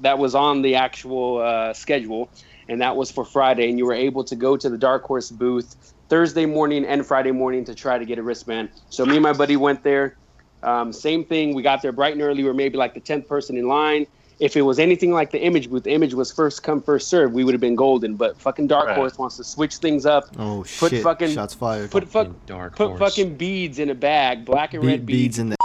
that 0.00 0.18
was 0.18 0.34
on 0.34 0.62
the 0.62 0.76
actual 0.76 1.38
uh, 1.38 1.72
schedule, 1.72 2.28
and 2.68 2.80
that 2.80 2.94
was 2.96 3.10
for 3.10 3.24
Friday. 3.24 3.68
And 3.68 3.78
you 3.78 3.86
were 3.86 3.94
able 3.94 4.22
to 4.24 4.36
go 4.36 4.56
to 4.56 4.68
the 4.70 4.78
Dark 4.78 5.02
Horse 5.04 5.30
booth 5.30 5.94
Thursday 6.08 6.46
morning 6.46 6.84
and 6.84 7.04
Friday 7.04 7.32
morning 7.32 7.64
to 7.64 7.74
try 7.74 7.98
to 7.98 8.04
get 8.04 8.18
a 8.18 8.22
wristband. 8.22 8.68
So 8.90 9.04
me 9.04 9.14
and 9.16 9.22
my 9.22 9.32
buddy 9.32 9.56
went 9.56 9.82
there. 9.82 10.16
Um, 10.62 10.92
same 10.92 11.24
thing. 11.24 11.54
We 11.54 11.62
got 11.62 11.82
there 11.82 11.92
bright 11.92 12.12
and 12.12 12.22
early. 12.22 12.42
We 12.42 12.48
were 12.48 12.54
maybe 12.54 12.76
like 12.78 12.94
the 12.94 13.00
tenth 13.00 13.26
person 13.28 13.56
in 13.56 13.66
line. 13.68 14.06
If 14.38 14.54
it 14.54 14.62
was 14.62 14.78
anything 14.78 15.12
like 15.12 15.30
the 15.30 15.40
image 15.42 15.70
booth, 15.70 15.84
the 15.84 15.92
image 15.92 16.12
was 16.12 16.30
first 16.30 16.62
come 16.62 16.82
first 16.82 17.08
serve. 17.08 17.32
We 17.32 17.42
would 17.42 17.54
have 17.54 17.60
been 17.60 17.74
golden. 17.74 18.16
But 18.16 18.38
fucking 18.40 18.66
Dark 18.66 18.86
Right. 18.88 18.96
Horse 18.96 19.16
wants 19.18 19.36
to 19.38 19.44
switch 19.44 19.76
things 19.76 20.04
up. 20.06 20.24
Oh 20.38 20.64
Put 20.78 20.90
shit! 20.90 21.02
fucking- 21.02 21.30
Shots 21.32 21.54
fired. 21.54 21.90
Put 21.90 22.06
fuck, 22.06 22.28
Dark 22.46 22.76
put 22.76 22.88
Horse. 22.88 22.98
fucking 23.00 23.36
beads 23.36 23.78
in 23.78 23.88
a 23.90 23.94
bag, 23.94 24.44
black 24.44 24.74
and 24.74 24.82
Be- 24.82 24.88
red 24.88 25.06
beads 25.06 25.36
beads. 25.36 25.38
in 25.38 25.48
the 25.48 25.52
ass. 25.54 25.55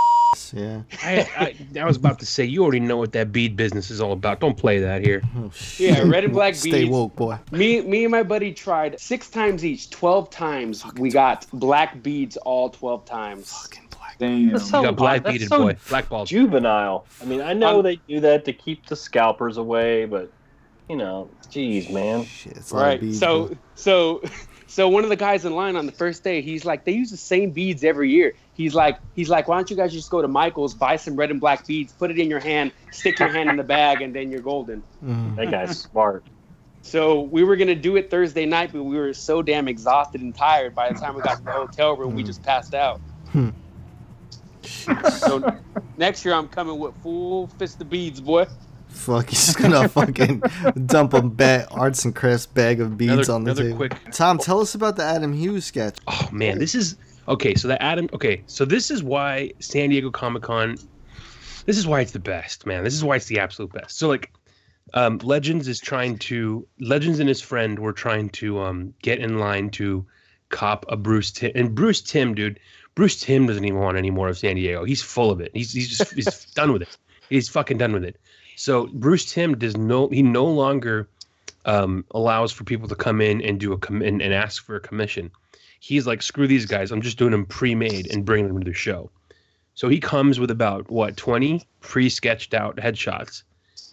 Yeah. 0.54 0.82
I, 1.04 1.56
I, 1.76 1.80
I 1.80 1.86
was 1.86 1.98
about 1.98 2.20
to 2.20 2.26
say, 2.26 2.44
you 2.46 2.64
already 2.64 2.80
know 2.80 2.98
what 2.98 3.12
that 3.14 3.32
bead 3.32 3.56
business 3.56 3.90
is 3.90 4.00
all 4.02 4.12
about. 4.12 4.40
Don't 4.40 4.58
play 4.58 4.80
that 4.80 5.04
here. 5.04 5.22
Oh. 5.38 5.52
Yeah, 5.78 6.02
red 6.04 6.24
and 6.26 6.34
black 6.34 6.54
beads. 6.54 6.62
Stay 6.62 6.86
woke, 6.86 7.16
boy. 7.16 7.38
Me, 7.52 7.82
me 7.82 8.04
and 8.06 8.12
my 8.12 8.24
buddy 8.24 8.54
tried 8.54 9.00
six 9.00 9.30
times 9.30 9.64
each, 9.66 9.90
twelve 9.90 10.30
times. 10.30 10.86
We 10.98 11.10
got 11.10 11.46
black 11.54 12.02
beads 12.04 12.38
all 12.38 12.70
twelve 12.70 13.06
times. 13.06 13.52
Fucking 13.52 13.88
black. 13.92 14.18
Damn. 14.20 14.50
That's 14.52 14.64
You 14.66 14.70
so 14.70 14.82
got 14.84 14.96
black 14.96 15.24
that's 15.24 15.34
beaded 15.34 15.50
so 15.50 15.58
boy, 15.64 15.78
black 15.90 16.10
balls. 16.10 16.30
juvenile. 16.30 17.06
I 17.22 17.26
mean, 17.26 17.42
I 17.42 17.54
know 17.54 17.76
I'm- 17.76 17.84
they 17.84 17.96
do 18.08 18.20
that 18.22 18.46
to 18.46 18.54
keep 18.54 18.86
the 18.88 18.96
scalpers 18.96 19.58
away, 19.58 20.06
but 20.06 20.32
you 20.90 20.96
know, 20.98 21.30
geez, 21.50 21.90
man. 21.90 22.26
Shit, 22.26 22.58
it's 22.58 22.72
a 22.72 22.76
lot 22.76 22.82
of 22.82 22.88
Right. 22.88 23.02
beads, 23.02 23.20
So, 23.20 23.48
boy. 23.48 23.58
so, 23.76 24.22
so 24.72 24.88
one 24.88 25.04
of 25.04 25.10
the 25.10 25.18
guys 25.18 25.44
in 25.44 25.54
line 25.54 25.76
on 25.76 25.86
the 25.86 25.92
first 25.92 26.24
day, 26.24 26.42
he's 26.42 26.64
like, 26.64 26.86
they 26.86 26.94
use 26.94 27.12
the 27.12 27.18
same 27.18 27.52
beads 27.52 27.84
every 27.84 28.10
year. 28.10 28.36
He's 28.54 28.74
like, 28.74 29.00
he's 29.14 29.30
like, 29.30 29.50
why 29.50 29.58
don't 29.58 29.70
you 29.70 29.76
guys 29.76 29.92
just 29.92 30.10
go 30.10 30.22
to 30.22 30.30
Michael's, 30.30 30.74
buy 30.74 30.96
some 30.96 31.18
red 31.18 31.30
and 31.30 31.42
black 31.42 31.68
beads, 31.68 31.92
put 31.92 32.10
it 32.10 32.18
in 32.18 32.30
your 32.30 32.40
hand, 32.40 32.72
stick 32.90 33.20
your 33.20 33.28
hand 33.28 33.50
in 33.50 33.58
the 33.58 33.66
bag, 33.66 34.02
and 34.02 34.16
then 34.16 34.32
you're 34.32 34.40
golden. 34.40 34.82
Mm. 35.04 35.36
That 35.36 35.52
guy's 35.52 35.78
smart. 35.78 36.24
So 36.84 37.20
we 37.20 37.44
were 37.44 37.58
gonna 37.58 37.76
do 37.76 37.98
it 37.98 38.10
Thursday 38.10 38.46
night, 38.46 38.72
but 38.72 38.84
we 38.84 38.98
were 38.98 39.14
so 39.14 39.42
damn 39.42 39.68
exhausted 39.68 40.22
and 40.22 40.34
tired. 40.34 40.74
By 40.74 40.94
the 40.94 40.98
time 40.98 41.16
we 41.16 41.22
got 41.22 41.40
to 41.40 41.44
the 41.44 41.52
hotel 41.52 41.98
room, 41.98 42.16
we 42.16 42.24
just 42.24 42.42
passed 42.42 42.74
out. 42.74 43.02
Hmm. 43.34 43.50
so 45.10 45.54
next 45.98 46.24
year, 46.24 46.34
I'm 46.34 46.48
coming 46.48 46.80
with 46.80 46.96
full 47.04 47.48
fist 47.60 47.82
of 47.82 47.90
beads, 47.90 48.22
boy. 48.22 48.48
Fuck, 48.92 49.30
he's 49.30 49.46
just 49.48 49.58
gonna 49.58 49.88
fucking 49.90 50.44
dump 50.86 51.14
a 51.14 51.22
ba- 51.22 51.68
arts 51.72 52.06
and 52.06 52.16
crafts 52.16 52.46
bag 52.46 52.80
of 52.82 52.98
beads 52.98 53.14
Another- 53.30 53.34
on 53.34 53.44
the 53.44 53.52
another 53.52 53.64
table. 53.64 53.78
quick- 53.78 54.12
Tom, 54.12 54.38
tell 54.38 54.60
us 54.60 54.76
about 54.76 54.96
the 54.96 55.04
Adam 55.04 55.34
Hughes 55.34 55.66
sketch. 55.66 55.98
Oh 56.08 56.30
man, 56.32 56.60
this 56.60 56.76
is 56.76 56.98
okay. 57.28 57.56
So 57.56 57.68
that 57.70 57.82
Adam. 57.82 58.10
Okay, 58.14 58.44
so 58.48 58.64
this 58.66 58.92
is 58.92 59.04
why 59.04 59.52
San 59.60 59.90
Diego 59.90 60.12
Comic 60.12 60.44
Con. 60.44 60.78
This 61.66 61.78
is 61.78 61.88
why 61.88 62.02
it's 62.02 62.12
the 62.12 62.20
best, 62.20 62.66
man. 62.66 62.84
This 62.84 62.94
is 62.94 63.04
why 63.04 63.16
it's 63.16 63.26
the 63.28 63.40
absolute 63.40 63.72
best. 63.72 63.98
So 63.98 64.08
like, 64.08 64.32
um, 64.94 65.20
Legends 65.24 65.68
is 65.68 65.80
trying 65.80 66.18
to 66.20 66.68
Legends 66.80 67.20
and 67.20 67.30
his 67.30 67.42
friend 67.42 67.80
were 67.80 67.94
trying 67.94 68.30
to 68.30 68.60
um 68.60 68.94
get 69.02 69.20
in 69.20 69.40
line 69.40 69.70
to 69.72 70.06
cop 70.50 70.86
a 70.90 70.98
Bruce 70.98 71.32
Timm 71.32 71.52
and 71.56 71.74
Bruce 71.74 72.02
Timm, 72.02 72.36
dude. 72.36 72.60
Bruce 72.94 73.20
Timm 73.20 73.48
doesn't 73.48 73.64
even 73.66 73.80
want 73.80 73.98
any 73.98 74.12
more 74.12 74.28
of 74.28 74.38
San 74.38 74.58
Diego. 74.58 74.84
He's 74.84 75.02
full 75.02 75.32
of 75.32 75.40
it. 75.42 75.50
He's 75.56 75.72
he's 75.74 75.98
just 75.98 76.14
he's 76.14 76.46
done 76.56 76.72
with 76.74 76.84
it. 76.84 76.98
He's 77.30 77.48
fucking 77.50 77.78
done 77.78 77.94
with 77.94 78.04
it. 78.04 78.20
So 78.62 78.86
Bruce 78.94 79.26
Timm 79.26 79.58
does 79.58 79.76
no 79.76 80.08
he 80.10 80.22
no 80.22 80.46
longer 80.46 81.08
um, 81.66 82.06
allows 82.12 82.52
for 82.52 82.64
people 82.64 82.88
to 82.90 82.96
come 82.96 83.20
in 83.20 83.42
and 83.42 83.60
do 83.60 83.74
a 83.74 83.78
com- 83.80 84.04
and, 84.04 84.22
and 84.22 84.36
ask 84.36 84.64
for 84.64 84.76
a 84.76 84.80
commission. 84.80 85.32
He's 85.80 86.06
like, 86.06 86.22
screw 86.22 86.46
these 86.46 86.68
guys. 86.68 86.92
I'm 86.92 87.02
just 87.02 87.18
doing 87.18 87.32
them 87.32 87.48
pre-made 87.48 88.14
and 88.14 88.24
bringing 88.24 88.50
them 88.50 88.60
to 88.60 88.70
the 88.70 88.76
show. 88.76 89.10
So 89.74 89.90
he 89.90 90.00
comes 90.00 90.40
with 90.40 90.52
about 90.52 90.92
what 90.92 91.18
20 91.18 91.66
pre-sketched 91.80 92.54
out 92.54 92.76
headshots 92.76 93.42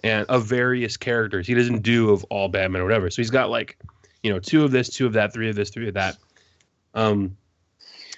and 0.05 0.27
of 0.29 0.45
various 0.45 0.99
characters. 0.99 1.47
He 1.47 1.55
doesn't 1.55 1.81
do 1.81 2.11
of 2.11 2.23
all 2.25 2.51
Batman 2.51 2.83
or 2.83 2.85
whatever. 2.85 3.09
So 3.09 3.23
he's 3.23 3.31
got 3.31 3.49
like, 3.49 3.79
you 4.23 4.31
know, 4.31 4.39
two 4.39 4.65
of 4.65 4.71
this, 4.71 4.91
two 4.91 5.07
of 5.07 5.15
that, 5.15 5.33
three 5.33 5.49
of 5.49 5.57
this, 5.57 5.71
three 5.71 5.89
of 5.89 5.95
that. 5.95 6.19
Um, 6.93 7.39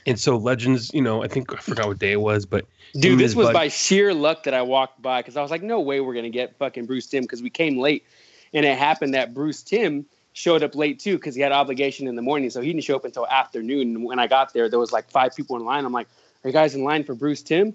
and 0.06 0.18
so 0.18 0.36
Legends, 0.36 0.92
you 0.92 1.02
know, 1.02 1.22
I 1.22 1.28
think 1.28 1.52
I 1.52 1.58
forgot 1.58 1.86
what 1.86 1.98
day 1.98 2.12
it 2.12 2.20
was, 2.20 2.46
but 2.46 2.66
Dude, 2.94 3.18
this 3.18 3.34
was 3.34 3.50
by 3.50 3.68
sheer 3.68 4.12
luck 4.12 4.44
that 4.44 4.54
I 4.54 4.62
walked 4.62 5.00
by 5.00 5.20
because 5.20 5.36
I 5.36 5.42
was 5.42 5.50
like, 5.50 5.62
no 5.62 5.80
way 5.80 6.00
we're 6.00 6.14
gonna 6.14 6.30
get 6.30 6.56
fucking 6.56 6.86
Bruce 6.86 7.06
Timm 7.06 7.22
because 7.22 7.42
we 7.42 7.50
came 7.50 7.78
late, 7.78 8.04
and 8.52 8.66
it 8.66 8.76
happened 8.76 9.14
that 9.14 9.34
Bruce 9.34 9.62
Timm 9.62 10.06
showed 10.32 10.62
up 10.62 10.74
late 10.74 10.98
too 10.98 11.16
because 11.16 11.34
he 11.34 11.40
had 11.40 11.52
obligation 11.52 12.08
in 12.08 12.16
the 12.16 12.22
morning, 12.22 12.50
so 12.50 12.60
he 12.60 12.72
didn't 12.72 12.84
show 12.84 12.96
up 12.96 13.04
until 13.04 13.26
afternoon. 13.26 13.96
And 13.96 14.04
when 14.04 14.18
I 14.18 14.26
got 14.26 14.52
there, 14.52 14.68
there 14.68 14.78
was 14.78 14.92
like 14.92 15.10
five 15.10 15.34
people 15.36 15.56
in 15.56 15.64
line. 15.64 15.84
I'm 15.84 15.92
like, 15.92 16.08
are 16.44 16.48
you 16.48 16.52
guys 16.52 16.74
in 16.74 16.84
line 16.84 17.04
for 17.04 17.14
Bruce 17.14 17.42
Timm? 17.42 17.74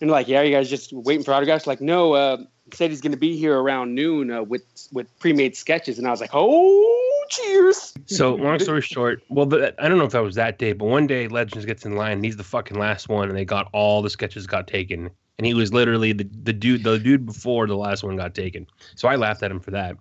And 0.00 0.10
like, 0.10 0.28
yeah, 0.28 0.40
are 0.40 0.44
you 0.44 0.54
guys 0.54 0.68
just 0.68 0.92
waiting 0.92 1.24
for 1.24 1.32
autographs? 1.32 1.66
Like, 1.66 1.80
no, 1.80 2.12
uh, 2.12 2.38
said 2.72 2.90
he's 2.90 3.00
gonna 3.00 3.16
be 3.16 3.36
here 3.36 3.58
around 3.58 3.94
noon 3.94 4.30
uh, 4.30 4.42
with 4.42 4.64
with 4.92 5.06
pre-made 5.18 5.56
sketches, 5.56 5.98
and 5.98 6.06
I 6.06 6.10
was 6.10 6.20
like, 6.20 6.30
oh, 6.32 7.15
cheers. 7.28 7.94
So 8.06 8.34
long 8.34 8.58
story 8.58 8.82
short, 8.82 9.22
well, 9.28 9.46
the, 9.46 9.74
I 9.82 9.88
don't 9.88 9.98
know 9.98 10.04
if 10.04 10.12
that 10.12 10.22
was 10.22 10.34
that 10.36 10.58
day, 10.58 10.72
but 10.72 10.86
one 10.86 11.06
day 11.06 11.28
Legends 11.28 11.64
gets 11.64 11.84
in 11.84 11.96
line 11.96 12.12
and 12.12 12.24
he's 12.24 12.36
the 12.36 12.44
fucking 12.44 12.78
last 12.78 13.08
one, 13.08 13.28
and 13.28 13.36
they 13.36 13.44
got 13.44 13.68
all 13.72 14.02
the 14.02 14.10
sketches 14.10 14.46
got 14.46 14.66
taken, 14.66 15.10
and 15.38 15.46
he 15.46 15.54
was 15.54 15.72
literally 15.72 16.12
the, 16.12 16.28
the 16.42 16.52
dude 16.52 16.84
the 16.84 16.98
dude 16.98 17.26
before 17.26 17.66
the 17.66 17.76
last 17.76 18.02
one 18.04 18.16
got 18.16 18.34
taken. 18.34 18.66
So 18.94 19.08
I 19.08 19.16
laughed 19.16 19.42
at 19.42 19.50
him 19.50 19.60
for 19.60 19.70
that, 19.72 19.96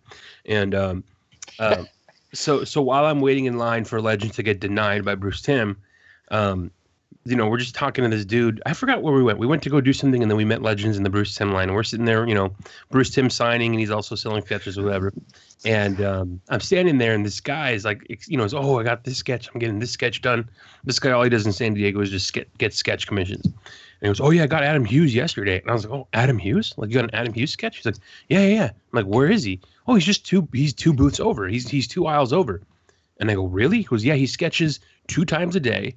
and 0.46 0.76
um, 0.76 1.04
um, 1.60 1.88
so 2.34 2.64
so 2.64 2.82
while 2.82 3.06
I'm 3.06 3.22
waiting 3.22 3.46
in 3.46 3.58
line 3.58 3.86
for 3.86 4.02
Legends 4.02 4.36
to 4.36 4.44
get 4.44 4.60
denied 4.60 5.06
by 5.06 5.16
Bruce 5.16 5.42
Timm, 5.42 5.78
um, 6.32 6.72
you 7.28 7.36
know, 7.36 7.48
we're 7.48 7.58
just 7.58 7.74
talking 7.74 8.04
to 8.04 8.10
this 8.10 8.24
dude. 8.24 8.62
I 8.68 8.74
forgot 8.74 9.02
where 9.02 9.14
we 9.14 9.24
went. 9.24 9.40
We 9.40 9.48
went 9.48 9.64
to 9.64 9.70
go 9.70 9.82
do 9.82 9.94
something, 9.94 10.22
and 10.22 10.30
then 10.30 10.38
we 10.38 10.46
met 10.46 10.62
Legends 10.62 10.96
in 10.96 11.02
the 11.02 11.10
Bruce 11.10 11.36
Timm 11.36 11.52
line. 11.52 11.70
And 11.70 11.76
we're 11.76 11.84
sitting 11.84 12.06
there, 12.06 12.28
you 12.28 12.36
know, 12.36 12.56
Bruce 12.92 13.10
Timm 13.10 13.32
signing, 13.32 13.72
and 13.72 13.80
he's 13.80 13.90
also 13.90 14.14
selling 14.14 14.46
sketches 14.46 14.78
or 14.78 14.84
whatever. 14.84 15.12
And 15.66 16.00
um, 16.02 16.40
I'm 16.50 16.60
standing 16.60 17.00
there, 17.00 17.16
and 17.16 17.26
this 17.26 17.40
guy 17.40 17.72
is 17.72 17.84
like, 17.84 18.06
you 18.28 18.38
know, 18.38 18.48
oh, 18.54 18.80
I 18.80 18.84
got 18.84 19.04
this 19.04 19.18
sketch. 19.18 19.50
I'm 19.52 19.60
getting 19.60 19.80
this 19.80 19.90
sketch 19.90 20.22
done. 20.22 20.48
This 20.84 21.00
guy, 21.00 21.12
all 21.12 21.24
he 21.24 21.30
does 21.32 21.48
in 21.48 21.52
San 21.52 21.74
Diego 21.74 22.00
is 22.02 22.12
just 22.12 22.32
get, 22.32 22.56
get 22.60 22.76
sketch 22.76 23.08
commissions. 23.08 23.46
And 23.46 23.54
he 24.02 24.08
goes, 24.08 24.22
oh, 24.22 24.30
yeah, 24.30 24.44
I 24.44 24.48
got 24.48 24.62
Adam 24.62 24.86
Hughes 24.86 25.16
yesterday. 25.16 25.62
And 25.62 25.72
I 25.72 25.74
was 25.74 25.86
like, 25.88 25.94
oh, 25.94 26.08
Adam 26.14 26.38
Hughes? 26.38 26.76
Like, 26.78 26.90
you 26.90 26.96
got 26.96 27.06
an 27.06 27.16
Adam 27.16 27.34
Hughes 27.34 27.52
sketch? 27.52 27.78
He's 27.78 27.88
like, 27.88 27.96
yeah, 28.30 28.42
yeah, 28.42 28.56
yeah. 28.56 28.66
I'm 28.66 28.92
like, 28.92 29.06
where 29.06 29.32
is 29.32 29.44
he? 29.44 29.60
Oh, 29.88 29.96
he's 29.96 30.06
just 30.06 30.28
two, 30.28 30.48
he's 30.54 30.74
two 30.74 30.94
booths 30.94 31.20
over. 31.20 31.48
He's, 31.48 31.68
he's 31.68 31.88
two 31.88 32.06
aisles 32.06 32.32
over. 32.32 32.62
And 33.20 33.32
I 33.32 33.34
go, 33.34 33.46
really? 33.46 33.78
He 33.78 33.84
goes, 33.84 34.06
yeah, 34.06 34.14
he 34.14 34.28
sketches 34.28 34.80
two 35.08 35.26
times 35.26 35.56
a 35.56 35.60
day, 35.60 35.96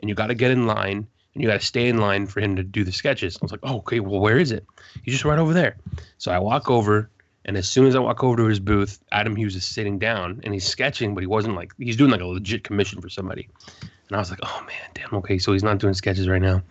and 0.00 0.08
you 0.08 0.14
got 0.14 0.28
to 0.28 0.34
get 0.34 0.50
in 0.50 0.66
line, 0.66 1.06
and 1.34 1.42
you 1.42 1.48
got 1.48 1.60
to 1.60 1.66
stay 1.66 1.88
in 1.88 1.98
line 1.98 2.26
for 2.26 2.40
him 2.40 2.56
to 2.56 2.62
do 2.62 2.84
the 2.84 2.92
sketches. 2.92 3.36
I 3.36 3.44
was 3.44 3.52
like, 3.52 3.60
oh, 3.62 3.76
okay, 3.78 4.00
well, 4.00 4.20
where 4.20 4.38
is 4.38 4.52
it? 4.52 4.64
He's 5.02 5.14
just 5.14 5.24
right 5.24 5.38
over 5.38 5.54
there. 5.54 5.76
So 6.18 6.32
I 6.32 6.38
walk 6.38 6.70
over, 6.70 7.10
and 7.44 7.56
as 7.56 7.68
soon 7.68 7.86
as 7.86 7.94
I 7.94 7.98
walk 7.98 8.22
over 8.22 8.36
to 8.36 8.44
his 8.44 8.60
booth, 8.60 8.98
Adam 9.12 9.36
Hughes 9.36 9.56
is 9.56 9.64
sitting 9.64 9.98
down, 9.98 10.40
and 10.44 10.54
he's 10.54 10.66
sketching, 10.66 11.14
but 11.14 11.22
he 11.22 11.26
wasn't 11.26 11.54
like, 11.54 11.72
he's 11.78 11.96
doing 11.96 12.10
like 12.10 12.20
a 12.20 12.26
legit 12.26 12.64
commission 12.64 13.00
for 13.00 13.08
somebody. 13.08 13.48
And 13.82 14.16
I 14.16 14.18
was 14.18 14.30
like, 14.30 14.40
oh, 14.42 14.64
man, 14.66 14.90
damn, 14.94 15.14
okay, 15.18 15.38
so 15.38 15.52
he's 15.52 15.62
not 15.62 15.78
doing 15.78 15.94
sketches 15.94 16.28
right 16.28 16.40
now. 16.40 16.62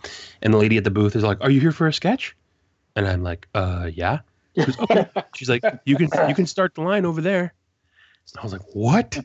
And 0.41 0.53
the 0.53 0.57
lady 0.57 0.77
at 0.77 0.83
the 0.83 0.91
booth 0.91 1.15
is 1.15 1.23
like, 1.23 1.39
are 1.41 1.51
you 1.51 1.61
here 1.61 1.71
for 1.71 1.87
a 1.87 1.93
sketch? 1.93 2.35
And 2.95 3.07
I'm 3.07 3.21
like, 3.21 3.47
uh, 3.53 3.91
yeah. 3.93 4.19
She 4.55 4.65
goes, 4.65 4.79
okay. 4.79 5.07
She's 5.35 5.49
like, 5.49 5.63
you 5.85 5.95
can 5.97 6.09
you 6.27 6.33
can 6.33 6.47
start 6.47 6.73
the 6.73 6.81
line 6.81 7.05
over 7.05 7.21
there. 7.21 7.53
I 8.39 8.41
was 8.41 8.53
like, 8.53 8.63
what? 8.73 9.19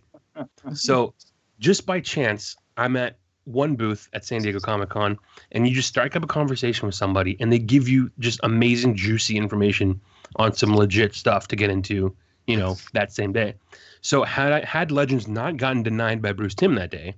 So 0.75 1.15
just 1.59 1.87
by 1.87 2.01
chance, 2.01 2.55
I'm 2.77 2.97
at 2.97 3.17
one 3.45 3.75
booth 3.75 4.09
at 4.13 4.25
San 4.25 4.43
Diego 4.43 4.61
Comic 4.61 4.91
Con, 4.91 5.19
and 5.53 5.67
you 5.67 5.75
just 5.75 5.89
strike 5.89 6.15
up 6.17 6.25
a 6.25 6.29
conversation 6.29 6.87
with 6.87 6.95
somebody, 6.95 7.37
and 7.41 7.53
they 7.53 7.59
give 7.59 7.89
you 7.89 8.11
just 8.19 8.41
amazing, 8.43 8.97
juicy 8.97 9.37
information 9.37 10.01
on 10.37 10.53
some 10.53 10.75
legit 10.75 11.15
stuff 11.15 11.49
to 11.49 11.57
get 11.57 11.71
into, 11.71 12.15
you 12.47 12.57
know, 12.57 12.77
that 12.93 13.13
same 13.13 13.33
day. 13.33 13.55
So 14.01 14.23
had 14.23 14.53
I 14.53 14.65
had 14.65 14.91
Legends 14.91 15.29
not 15.29 15.57
gotten 15.57 15.83
denied 15.83 16.23
by 16.23 16.33
Bruce 16.33 16.55
Timm 16.55 16.75
that 16.77 16.91
day, 16.91 17.15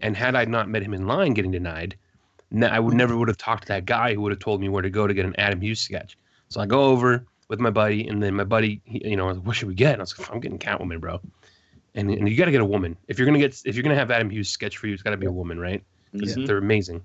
and 0.00 0.16
had 0.16 0.34
I 0.34 0.44
not 0.44 0.68
met 0.68 0.82
him 0.82 0.94
in 0.94 1.06
line 1.06 1.34
getting 1.34 1.50
denied, 1.50 1.96
I 2.62 2.80
would 2.80 2.94
never 2.94 3.16
would 3.16 3.28
have 3.28 3.38
talked 3.38 3.62
to 3.62 3.68
that 3.68 3.86
guy 3.86 4.14
who 4.14 4.22
would 4.22 4.32
have 4.32 4.40
told 4.40 4.60
me 4.60 4.68
where 4.68 4.82
to 4.82 4.90
go 4.90 5.06
to 5.06 5.14
get 5.14 5.24
an 5.24 5.36
Adam 5.38 5.60
Hughes 5.60 5.80
sketch. 5.80 6.18
So 6.48 6.60
I 6.60 6.66
go 6.66 6.84
over 6.84 7.24
with 7.48 7.60
my 7.60 7.70
buddy, 7.70 8.08
and 8.08 8.22
then 8.22 8.34
my 8.34 8.44
buddy, 8.44 8.80
he, 8.84 9.08
you 9.08 9.16
know, 9.16 9.32
what 9.34 9.56
should 9.56 9.68
we 9.68 9.74
get? 9.74 9.92
And 9.92 10.00
I 10.00 10.04
was 10.04 10.18
like, 10.18 10.30
I'm 10.32 10.40
getting 10.40 10.58
Catwoman, 10.58 11.00
bro. 11.00 11.20
And, 11.94 12.10
and 12.10 12.28
you 12.28 12.36
got 12.36 12.44
to 12.44 12.50
get 12.52 12.60
a 12.60 12.64
woman 12.64 12.96
if 13.08 13.18
you're 13.18 13.26
gonna 13.26 13.38
get 13.40 13.60
if 13.64 13.74
you're 13.74 13.82
gonna 13.82 13.96
have 13.96 14.10
Adam 14.10 14.30
Hughes 14.30 14.48
sketch 14.48 14.76
for 14.76 14.86
you. 14.86 14.94
It's 14.94 15.02
got 15.02 15.10
to 15.10 15.16
be 15.16 15.26
a 15.26 15.32
woman, 15.32 15.58
right? 15.58 15.82
'Cause 16.18 16.36
Mhm. 16.36 16.46
they're 16.46 16.58
amazing. 16.58 17.02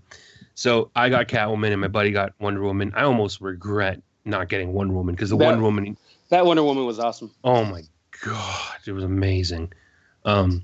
So 0.55 0.89
I 0.95 1.09
got 1.09 1.27
Catwoman, 1.27 1.71
and 1.71 1.81
my 1.81 1.87
buddy 1.87 2.11
got 2.11 2.33
Wonder 2.39 2.61
Woman. 2.61 2.91
I 2.95 3.03
almost 3.03 3.41
regret 3.41 4.01
not 4.25 4.47
getting 4.49 4.73
Wonder 4.73 4.93
Woman 4.93 5.15
because 5.15 5.29
the 5.29 5.37
That- 5.37 5.45
Wonder 5.45 5.63
Woman 5.63 5.97
That 6.29 6.45
Wonder 6.45 6.63
Woman 6.63 6.85
was 6.85 6.99
awesome. 6.99 7.31
Oh 7.43 7.65
my 7.65 7.81
god, 8.23 8.75
it 8.85 8.91
was 8.91 9.03
amazing. 9.03 9.71
Um, 10.23 10.63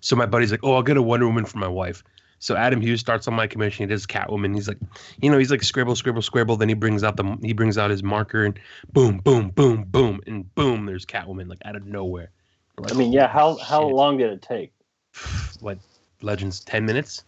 so 0.00 0.16
my 0.16 0.26
buddy's 0.26 0.50
like, 0.50 0.60
"Oh, 0.62 0.74
I'll 0.74 0.82
get 0.82 0.96
a 0.96 1.02
Wonder 1.02 1.26
Woman 1.26 1.44
for 1.46 1.58
my 1.58 1.68
wife." 1.68 2.02
So 2.38 2.54
Adam 2.54 2.82
Hughes 2.82 3.00
starts 3.00 3.26
on 3.26 3.34
my 3.34 3.46
commission. 3.46 3.88
He 3.88 3.92
does 3.94 4.06
Catwoman. 4.06 4.54
He's 4.54 4.68
like, 4.68 4.76
you 5.22 5.30
know, 5.30 5.38
he's 5.38 5.50
like 5.50 5.62
scribble, 5.62 5.96
scribble, 5.96 6.20
scribble. 6.20 6.56
Then 6.56 6.68
he 6.68 6.74
brings 6.74 7.02
out 7.02 7.16
the 7.16 7.38
he 7.42 7.54
brings 7.54 7.78
out 7.78 7.90
his 7.90 8.02
marker 8.02 8.44
and 8.44 8.58
boom, 8.92 9.18
boom, 9.18 9.48
boom, 9.50 9.84
boom, 9.84 10.20
and 10.26 10.54
boom, 10.54 10.84
there's 10.86 11.06
Catwoman 11.06 11.48
like 11.48 11.58
out 11.64 11.76
of 11.76 11.86
nowhere. 11.86 12.30
We're 12.78 12.88
I 12.90 12.92
mean, 12.94 13.12
yeah. 13.12 13.26
How 13.28 13.56
how 13.56 13.82
long 13.82 14.18
did 14.18 14.30
it 14.32 14.42
take? 14.42 14.72
what 15.60 15.78
Legends 16.20 16.60
ten 16.60 16.84
minutes? 16.84 17.24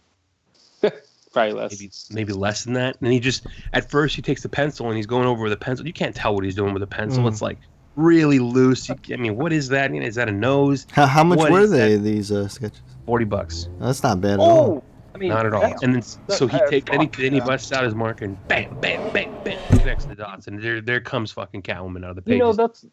Probably 1.33 1.53
less. 1.53 1.73
Maybe 1.81 1.91
maybe 2.11 2.33
less 2.33 2.65
than 2.65 2.75
that. 2.75 2.97
And 3.01 3.13
he 3.13 3.21
just 3.21 3.47
at 3.73 3.91
first 3.91 4.15
he 4.17 4.23
takes 4.23 4.43
the 4.43 4.49
pencil 4.49 4.87
and 4.89 4.97
he's 4.97 5.07
going 5.07 5.27
over 5.27 5.43
with 5.43 5.53
a 5.53 5.57
pencil. 5.57 5.87
You 5.87 5.93
can't 5.93 6.15
tell 6.15 6.35
what 6.35 6.45
he's 6.45 6.55
doing 6.55 6.75
with 6.75 6.83
a 6.83 6.87
pencil. 6.87 7.25
Mm. 7.25 7.29
It's 7.29 7.43
like 7.43 7.59
really 7.97 8.39
loose. 8.39 8.89
You, 8.89 8.97
I 9.13 9.17
mean, 9.17 9.37
what 9.37 9.53
is 9.53 9.69
that? 9.71 9.93
You 9.93 10.01
know, 10.01 10.07
is 10.07 10.15
that 10.17 10.29
a 10.29 10.33
nose? 10.33 10.87
How, 10.93 11.07
how 11.07 11.25
much 11.25 11.39
What 11.39 11.51
were 11.51 11.61
is 11.61 11.71
they? 11.71 11.97
These 11.97 12.31
uh, 12.33 12.49
sketches? 12.49 12.81
Forty 13.07 13.25
bucks. 13.25 13.69
That's 13.81 14.03
not 14.03 14.21
bad 14.21 14.35
at 14.35 14.41
Oh, 14.41 14.43
all. 14.43 14.85
I 15.15 15.19
mean, 15.19 15.31
Not 15.31 15.47
at 15.47 15.55
all. 15.55 15.63
that's- 15.63 15.83
And 15.83 15.95
then 15.95 16.03
so 16.03 16.47
he 16.47 16.59
takes 16.69 16.91
then 16.91 17.01
he, 17.01 17.07
then 17.09 17.33
he 17.33 17.41
busts 17.41 17.73
out 17.73 17.83
his 17.83 17.95
marker 17.95 18.25
and 18.27 18.49
bam, 18.49 18.79
bam, 18.81 19.13
bam, 19.13 19.33
bam, 19.43 19.59
connects 19.79 20.05
the 20.05 20.15
dots, 20.15 20.47
and 20.47 20.63
there 20.63 20.81
there 20.81 21.01
comes 21.01 21.33
fucking 21.33 21.63
Catwoman 21.63 22.05
out 22.05 22.11
of 22.11 22.17
the 22.17 22.23
pages. 22.23 22.35
You 22.37 22.39
know, 22.45 22.53
that's 22.53 22.87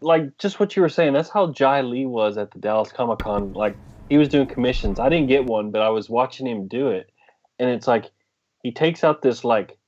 like 0.00 0.38
just 0.38 0.60
what 0.60 0.76
you 0.76 0.82
were 0.82 0.88
saying. 0.88 1.12
That's 1.12 1.30
how 1.30 1.48
Jae 1.48 1.88
Lee 1.88 2.06
was 2.06 2.36
at 2.38 2.50
the 2.50 2.58
Dallas 2.58 2.92
Comic 2.92 3.20
Con. 3.20 3.52
Like 3.52 3.76
he 4.08 4.18
was 4.18 4.28
doing 4.28 4.46
commissions. 4.46 4.98
I 4.98 5.08
didn't 5.08 5.28
get 5.28 5.46
one, 5.46 5.70
but 5.70 5.82
I 5.82 5.90
was 5.90 6.08
watching 6.08 6.46
him 6.46 6.68
do 6.68 6.88
it, 6.88 7.10
and 7.58 7.70
it's 7.70 7.86
like 7.86 8.10
he 8.62 8.72
takes 8.72 9.04
out 9.04 9.22
this 9.22 9.44
like 9.44 9.78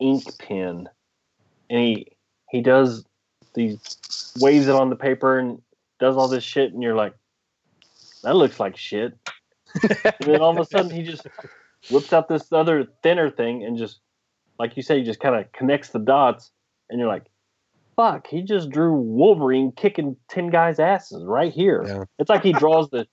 ink 0.00 0.24
pen, 0.38 0.88
and 1.70 1.80
he 1.80 2.06
he 2.50 2.60
does 2.60 3.04
these 3.54 4.34
waves 4.40 4.68
it 4.68 4.74
on 4.74 4.90
the 4.90 4.96
paper 4.96 5.38
and 5.38 5.60
does 5.98 6.16
all 6.16 6.28
this 6.28 6.44
shit, 6.44 6.72
and 6.72 6.82
you're 6.82 6.94
like, 6.94 7.14
that 8.22 8.36
looks 8.36 8.60
like 8.60 8.76
shit. 8.76 9.18
and 9.82 10.14
then 10.20 10.40
all 10.40 10.50
of 10.50 10.58
a 10.58 10.64
sudden 10.64 10.90
he 10.90 11.02
just 11.02 11.26
whips 11.90 12.12
out 12.12 12.28
this 12.28 12.50
other 12.52 12.86
thinner 13.02 13.30
thing 13.30 13.64
and 13.64 13.76
just 13.76 14.00
like 14.58 14.76
you 14.76 14.82
say, 14.82 14.98
he 14.98 15.04
just 15.04 15.20
kind 15.20 15.36
of 15.36 15.50
connects 15.52 15.90
the 15.90 15.98
dots, 15.98 16.50
and 16.90 16.98
you're 16.98 17.08
like, 17.08 17.26
fuck, 17.98 18.28
he 18.28 18.42
just 18.42 18.70
drew 18.70 18.94
Wolverine 18.94 19.72
kicking 19.72 20.16
ten 20.28 20.50
guys' 20.50 20.78
asses 20.78 21.24
right 21.24 21.52
here. 21.52 21.84
Yeah. 21.84 22.04
It's 22.18 22.30
like 22.30 22.44
he 22.44 22.52
draws 22.52 22.88
the 22.90 23.06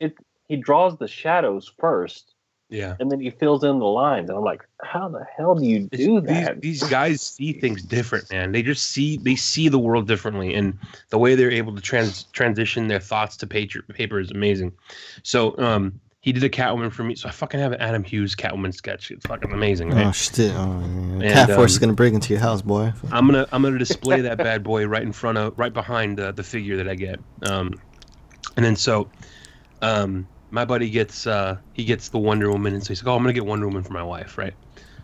it 0.00 0.16
he 0.48 0.56
draws 0.56 0.96
the 0.96 1.06
shadows 1.06 1.70
first, 1.78 2.34
yeah. 2.70 2.96
and 2.98 3.10
then 3.10 3.20
he 3.20 3.30
fills 3.30 3.62
in 3.62 3.78
the 3.78 3.84
lines. 3.84 4.30
And 4.30 4.38
I'm 4.38 4.44
like, 4.44 4.66
how 4.82 5.08
the 5.08 5.24
hell 5.36 5.54
do 5.54 5.64
you 5.64 5.88
do 5.92 6.20
These, 6.20 6.26
that? 6.26 6.60
these 6.62 6.82
guys 6.84 7.20
see 7.20 7.52
things 7.52 7.82
different, 7.82 8.32
man. 8.32 8.50
They 8.52 8.62
just 8.62 8.88
see 8.88 9.18
they 9.18 9.36
see 9.36 9.68
the 9.68 9.78
world 9.78 10.08
differently, 10.08 10.54
and 10.54 10.76
the 11.10 11.18
way 11.18 11.34
they're 11.34 11.52
able 11.52 11.74
to 11.76 11.82
trans 11.82 12.24
transition 12.32 12.88
their 12.88 12.98
thoughts 12.98 13.36
to 13.38 13.46
paper 13.46 13.82
paper 13.92 14.18
is 14.18 14.30
amazing. 14.30 14.72
So, 15.22 15.56
um, 15.58 16.00
he 16.22 16.32
did 16.32 16.44
a 16.44 16.50
Catwoman 16.50 16.92
for 16.92 17.02
me, 17.02 17.14
so 17.14 17.28
I 17.28 17.32
fucking 17.32 17.58
have 17.60 17.72
an 17.72 17.80
Adam 17.80 18.04
Hughes 18.04 18.36
Catwoman 18.36 18.74
sketch. 18.74 19.10
It's 19.10 19.24
fucking 19.24 19.52
amazing, 19.52 19.90
right? 19.90 20.06
Oh 20.06 20.12
shit! 20.12 20.52
Oh. 20.54 20.70
And, 20.70 21.22
Cat 21.22 21.50
Force 21.50 21.72
is 21.72 21.78
um, 21.78 21.80
gonna 21.80 21.92
break 21.94 22.12
into 22.12 22.34
your 22.34 22.40
house, 22.40 22.60
boy. 22.60 22.92
I'm 23.10 23.26
gonna 23.26 23.46
I'm 23.52 23.62
gonna 23.62 23.78
display 23.78 24.20
that 24.20 24.36
bad 24.36 24.62
boy 24.62 24.86
right 24.86 25.02
in 25.02 25.12
front 25.12 25.38
of 25.38 25.58
right 25.58 25.72
behind 25.72 26.20
uh, 26.20 26.32
the 26.32 26.42
figure 26.42 26.76
that 26.76 26.88
I 26.88 26.94
get. 26.94 27.20
Um, 27.48 27.80
and 28.56 28.64
then 28.64 28.76
so, 28.76 29.08
um, 29.80 30.28
my 30.50 30.66
buddy 30.66 30.90
gets 30.90 31.26
uh, 31.26 31.56
he 31.72 31.84
gets 31.84 32.10
the 32.10 32.18
Wonder 32.18 32.50
Woman, 32.50 32.74
and 32.74 32.84
so 32.84 32.88
he's 32.88 33.02
like, 33.02 33.10
oh, 33.10 33.16
I'm 33.16 33.22
gonna 33.22 33.32
get 33.32 33.46
Wonder 33.46 33.66
Woman 33.66 33.82
for 33.82 33.94
my 33.94 34.02
wife, 34.02 34.36
right? 34.36 34.54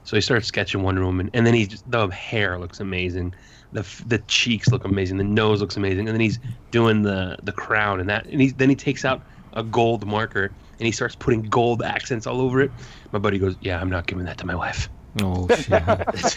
So 0.04 0.16
he 0.16 0.20
starts 0.20 0.46
sketching 0.46 0.82
Wonder 0.82 1.04
Woman, 1.04 1.30
and 1.32 1.46
then 1.46 1.54
he 1.54 1.66
just, 1.66 1.90
the 1.90 2.06
hair 2.08 2.58
looks 2.58 2.80
amazing, 2.80 3.34
the 3.72 3.86
the 4.06 4.18
cheeks 4.28 4.68
look 4.68 4.84
amazing, 4.84 5.16
the 5.16 5.24
nose 5.24 5.62
looks 5.62 5.78
amazing, 5.78 6.08
and 6.08 6.14
then 6.14 6.20
he's 6.20 6.38
doing 6.70 7.00
the 7.00 7.38
the 7.42 7.52
crown 7.52 8.00
and 8.00 8.10
that, 8.10 8.26
and 8.26 8.42
he 8.42 8.50
then 8.50 8.68
he 8.68 8.76
takes 8.76 9.06
out 9.06 9.22
a 9.54 9.62
gold 9.62 10.06
marker 10.06 10.52
and 10.78 10.86
he 10.86 10.92
starts 10.92 11.14
putting 11.16 11.42
gold 11.42 11.82
accents 11.82 12.26
all 12.26 12.40
over 12.40 12.60
it. 12.60 12.70
My 13.12 13.18
buddy 13.18 13.38
goes, 13.38 13.56
yeah, 13.60 13.80
I'm 13.80 13.90
not 13.90 14.06
giving 14.06 14.24
that 14.24 14.38
to 14.38 14.46
my 14.46 14.54
wife. 14.54 14.88
Oh 15.22 15.48
shit! 15.56 15.68
that's, 15.68 16.36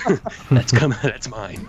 that's 0.50 0.72
coming. 0.72 0.98
That's 1.04 1.28
mine. 1.30 1.68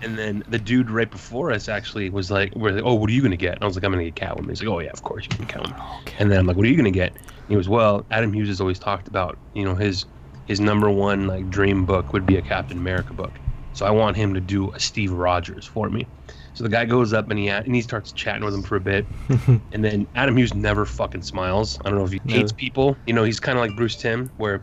and 0.00 0.16
then 0.16 0.44
the 0.48 0.58
dude 0.58 0.90
right 0.90 1.10
before 1.10 1.50
us 1.50 1.68
actually 1.68 2.08
was 2.10 2.30
like, 2.30 2.54
"We're 2.54 2.70
like, 2.70 2.84
oh, 2.84 2.94
what 2.94 3.10
are 3.10 3.12
you 3.12 3.22
gonna 3.22 3.36
get?" 3.36 3.54
And 3.54 3.62
I 3.64 3.66
was 3.66 3.74
like, 3.74 3.84
"I'm 3.84 3.90
gonna 3.90 4.10
get 4.10 4.14
Catwoman." 4.14 4.48
He's 4.48 4.62
like, 4.62 4.68
"Oh 4.68 4.78
yeah, 4.78 4.90
of 4.90 5.02
course 5.02 5.24
you 5.24 5.30
can 5.36 5.44
get 5.46 5.56
Catwoman." 5.56 6.14
And 6.18 6.30
then 6.30 6.38
I'm 6.38 6.46
like, 6.46 6.56
"What 6.56 6.66
are 6.66 6.68
you 6.68 6.76
gonna 6.76 6.92
get?" 6.92 7.12
And 7.16 7.48
he 7.48 7.56
was, 7.56 7.68
"Well, 7.68 8.06
Adam 8.10 8.32
Hughes 8.32 8.48
has 8.48 8.60
always 8.60 8.78
talked 8.78 9.08
about, 9.08 9.38
you 9.54 9.64
know, 9.64 9.74
his 9.74 10.04
his 10.46 10.60
number 10.60 10.88
one 10.88 11.26
like 11.26 11.50
dream 11.50 11.84
book 11.84 12.12
would 12.12 12.26
be 12.26 12.36
a 12.36 12.42
Captain 12.42 12.78
America 12.78 13.12
book. 13.12 13.32
So 13.72 13.84
I 13.84 13.90
want 13.90 14.16
him 14.16 14.34
to 14.34 14.40
do 14.40 14.70
a 14.72 14.78
Steve 14.78 15.12
Rogers 15.12 15.66
for 15.66 15.90
me." 15.90 16.06
So 16.54 16.62
the 16.62 16.70
guy 16.70 16.84
goes 16.84 17.12
up 17.12 17.28
and 17.30 17.38
he 17.38 17.48
and 17.48 17.74
he 17.74 17.82
starts 17.82 18.12
chatting 18.12 18.44
with 18.44 18.54
him 18.54 18.62
for 18.62 18.76
a 18.76 18.80
bit, 18.80 19.04
and 19.72 19.84
then 19.84 20.06
Adam 20.14 20.36
Hughes 20.36 20.54
never 20.54 20.86
fucking 20.86 21.22
smiles. 21.22 21.78
I 21.84 21.88
don't 21.90 21.98
know 21.98 22.04
if 22.04 22.12
he 22.12 22.20
Never. 22.24 22.38
hates 22.38 22.52
people. 22.52 22.96
You 23.06 23.12
know, 23.12 23.24
he's 23.24 23.40
kind 23.40 23.58
of 23.58 23.62
like 23.64 23.76
Bruce 23.76 23.96
Timm, 23.96 24.30
where 24.36 24.62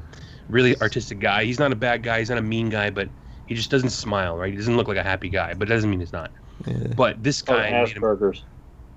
really 0.50 0.80
artistic 0.82 1.20
guy. 1.20 1.44
He's 1.44 1.60
not 1.60 1.72
a 1.72 1.76
bad 1.76 2.02
guy. 2.04 2.20
He's 2.20 2.30
not 2.30 2.38
a 2.40 2.42
mean 2.42 2.70
guy, 2.70 2.90
but 2.92 3.10
he 3.48 3.56
just 3.56 3.70
doesn't 3.70 3.90
smile. 3.90 4.38
Right? 4.38 4.52
He 4.52 4.58
doesn't 4.58 4.78
look 4.78 4.88
like 4.88 4.98
a 4.98 5.04
happy 5.04 5.28
guy, 5.30 5.54
but 5.54 5.70
it 5.70 5.74
doesn't 5.74 5.90
mean 5.90 6.00
he's 6.00 6.14
not. 6.14 6.32
But 6.96 7.22
this 7.24 7.42
Or 7.42 7.56
guy 7.56 7.72
made 7.72 7.90
him. 7.90 8.02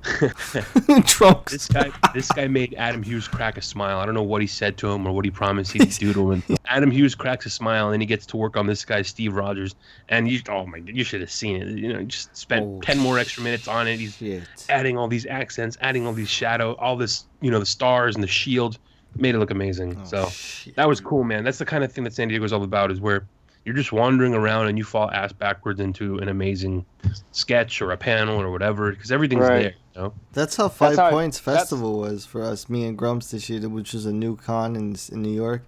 Trunks. 1.06 1.52
This 1.52 1.68
guy, 1.68 1.90
this 2.14 2.30
guy 2.30 2.46
made 2.48 2.74
Adam 2.76 3.02
Hughes 3.02 3.26
crack 3.28 3.56
a 3.56 3.62
smile. 3.62 3.98
I 3.98 4.04
don't 4.06 4.14
know 4.14 4.22
what 4.22 4.40
he 4.40 4.46
said 4.46 4.76
to 4.78 4.90
him 4.90 5.06
or 5.06 5.12
what 5.12 5.24
he 5.24 5.30
promised 5.30 5.72
he'd 5.72 5.90
do 5.90 6.12
to 6.12 6.32
him. 6.32 6.42
Adam 6.66 6.90
Hughes 6.90 7.14
cracks 7.14 7.46
a 7.46 7.50
smile, 7.50 7.86
and 7.86 7.94
then 7.94 8.00
he 8.00 8.06
gets 8.06 8.26
to 8.26 8.36
work 8.36 8.56
on 8.56 8.66
this 8.66 8.84
guy, 8.84 9.02
Steve 9.02 9.34
Rogers. 9.34 9.74
And 10.08 10.28
you, 10.28 10.40
oh 10.48 10.66
my, 10.66 10.78
you 10.78 11.04
should 11.04 11.20
have 11.20 11.30
seen 11.30 11.60
it. 11.62 11.78
You 11.78 11.92
know, 11.92 11.98
he 12.00 12.06
just 12.06 12.36
spent 12.36 12.64
Oh, 12.66 12.80
ten 12.82 12.98
more 12.98 13.18
extra 13.18 13.42
minutes 13.42 13.68
on 13.68 13.88
it. 13.88 13.98
He's 13.98 14.16
Shit. 14.16 14.42
adding 14.68 14.96
all 14.98 15.08
these 15.08 15.26
accents, 15.26 15.76
adding 15.80 16.06
all 16.06 16.12
these 16.12 16.28
shadow, 16.30 16.74
all 16.76 16.96
this, 16.96 17.24
you 17.40 17.50
know, 17.50 17.58
the 17.58 17.66
stars 17.66 18.14
and 18.14 18.22
the 18.22 18.28
shield, 18.28 18.78
made 19.16 19.34
it 19.34 19.38
look 19.38 19.50
amazing. 19.50 19.98
Oh, 20.00 20.04
so 20.04 20.26
shit. 20.28 20.76
that 20.76 20.88
was 20.88 21.00
cool, 21.00 21.24
man. 21.24 21.44
That's 21.44 21.58
the 21.58 21.66
kind 21.66 21.84
of 21.84 21.92
thing 21.92 22.04
that 22.04 22.12
San 22.14 22.28
Diego's 22.28 22.52
all 22.52 22.62
about, 22.62 22.90
is 22.90 23.00
where 23.00 23.26
you're 23.64 23.74
just 23.74 23.92
wandering 23.92 24.34
around 24.34 24.66
and 24.66 24.76
you 24.76 24.84
fall 24.84 25.10
ass 25.10 25.32
backwards 25.32 25.80
into 25.80 26.18
an 26.18 26.28
amazing 26.28 26.84
sketch 27.32 27.80
or 27.80 27.92
a 27.92 27.96
panel 27.96 28.38
or 28.40 28.50
whatever, 28.50 28.90
because 28.90 29.10
everything's 29.10 29.40
Right. 29.48 29.62
there. 29.62 29.74
You? 29.96 30.12
That's 30.32 30.56
how 30.56 30.68
Five 30.68 30.96
how 30.96 31.10
Points 31.10 31.38
that's- 31.38 31.62
Festival 31.62 31.98
was 31.98 32.26
for 32.26 32.42
us, 32.42 32.68
me 32.68 32.84
and 32.84 32.98
Grumps 32.98 33.30
this 33.30 33.48
year, 33.48 33.68
which 33.68 33.92
was 33.92 34.06
a 34.06 34.12
new 34.12 34.36
con 34.36 34.76
in 34.76 34.96
in 35.12 35.22
New 35.22 35.34
York, 35.34 35.62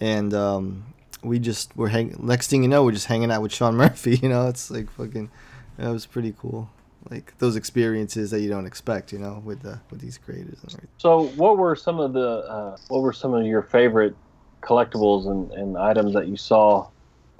and 0.00 0.34
um, 0.34 0.94
we 1.22 1.38
just 1.38 1.76
were 1.76 1.88
hanging. 1.88 2.16
Next 2.20 2.48
thing 2.48 2.62
you 2.62 2.68
know, 2.68 2.84
we're 2.84 2.92
just 2.92 3.06
hanging 3.06 3.30
out 3.30 3.42
with 3.42 3.52
Sean 3.52 3.76
Murphy. 3.82 4.16
You 4.16 4.28
know, 4.28 4.48
it's 4.48 4.70
like 4.70 4.90
fucking. 4.90 5.30
That 5.78 5.90
was 5.90 6.06
pretty 6.06 6.34
cool. 6.38 6.70
Like 7.10 7.36
those 7.38 7.56
experiences 7.56 8.30
that 8.30 8.40
you 8.40 8.48
don't 8.48 8.66
expect, 8.66 9.12
you 9.12 9.18
know, 9.18 9.42
with 9.44 9.60
the 9.62 9.80
with 9.90 10.00
these 10.00 10.18
creators 10.18 10.58
and 10.62 10.72
everything. 10.72 10.88
So, 10.98 11.24
what 11.36 11.58
were 11.58 11.76
some 11.76 12.00
of 12.00 12.12
the 12.12 12.28
uh, 12.48 12.76
what 12.88 13.02
were 13.02 13.12
some 13.12 13.34
of 13.34 13.44
your 13.46 13.62
favorite 13.62 14.14
collectibles 14.62 15.26
and, 15.30 15.50
and 15.52 15.76
items 15.76 16.14
that 16.14 16.28
you 16.28 16.36
saw 16.36 16.88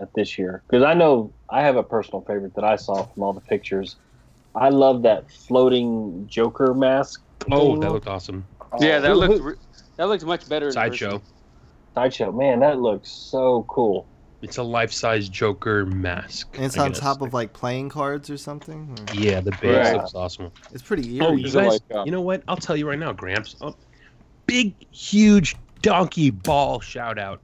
at 0.01 0.12
this 0.14 0.37
year? 0.39 0.62
Because 0.68 0.85
I 0.85 0.95
know 0.95 1.33
I 1.49 1.62
have 1.62 1.77
a 1.77 1.83
personal 1.83 2.20
favorite 2.22 2.55
that 2.57 2.64
I 2.64 2.77
saw 2.77 3.05
from 3.05 3.22
all 3.22 3.33
the 3.33 3.41
pictures. 3.41 3.97
I 4.55 4.68
love 4.68 5.02
that 5.02 5.30
floating 5.30 6.26
Joker 6.28 6.74
mask. 6.74 7.22
Oh, 7.50 7.72
thing. 7.72 7.80
that 7.80 7.92
looked 7.92 8.07
awesome. 8.07 8.44
Yeah, 8.80 8.98
that 9.00 9.09
Who- 9.11 9.14
looked 9.14 9.42
who- 9.42 9.57
that 9.96 10.09
looked 10.09 10.24
much 10.24 10.48
better. 10.48 10.70
Sideshow. 10.72 11.20
sideshow. 11.94 12.32
Man, 12.32 12.61
that 12.61 12.80
looks 12.80 13.11
so 13.11 13.64
cool. 13.68 14.07
It's 14.42 14.59
a 14.59 14.62
life-size 14.62 15.28
Joker 15.28 15.86
mask. 15.86 16.48
And 16.57 16.64
it's 16.66 16.76
I 16.76 16.84
on 16.84 16.90
guess. 16.90 17.00
top 17.00 17.22
of 17.22 17.32
like 17.32 17.52
playing 17.52 17.88
cards 17.88 18.28
or 18.30 18.36
something. 18.36 18.96
or- 19.11 19.14
Yeah, 19.14 19.40
the 19.40 19.52
base 19.52 19.76
Right. 19.86 19.96
looks 19.96 20.14
awesome. 20.14 20.50
It's 20.72 20.82
pretty 20.82 21.16
eerie. 21.16 21.26
Oh, 21.26 21.32
you 21.32 21.50
guys, 21.50 21.80
uh, 21.94 22.02
you 22.05 22.11
know 22.11 22.20
what? 22.20 22.42
I'll 22.48 22.57
tell 22.57 22.76
you 22.76 22.88
right 22.88 22.98
now, 22.98 23.12
Gramps. 23.12 23.57
Oh, 23.62 23.74
big, 24.46 24.74
huge 24.90 25.57
donkey 25.82 26.30
ball 26.30 26.80
shout 26.80 27.18
out 27.18 27.40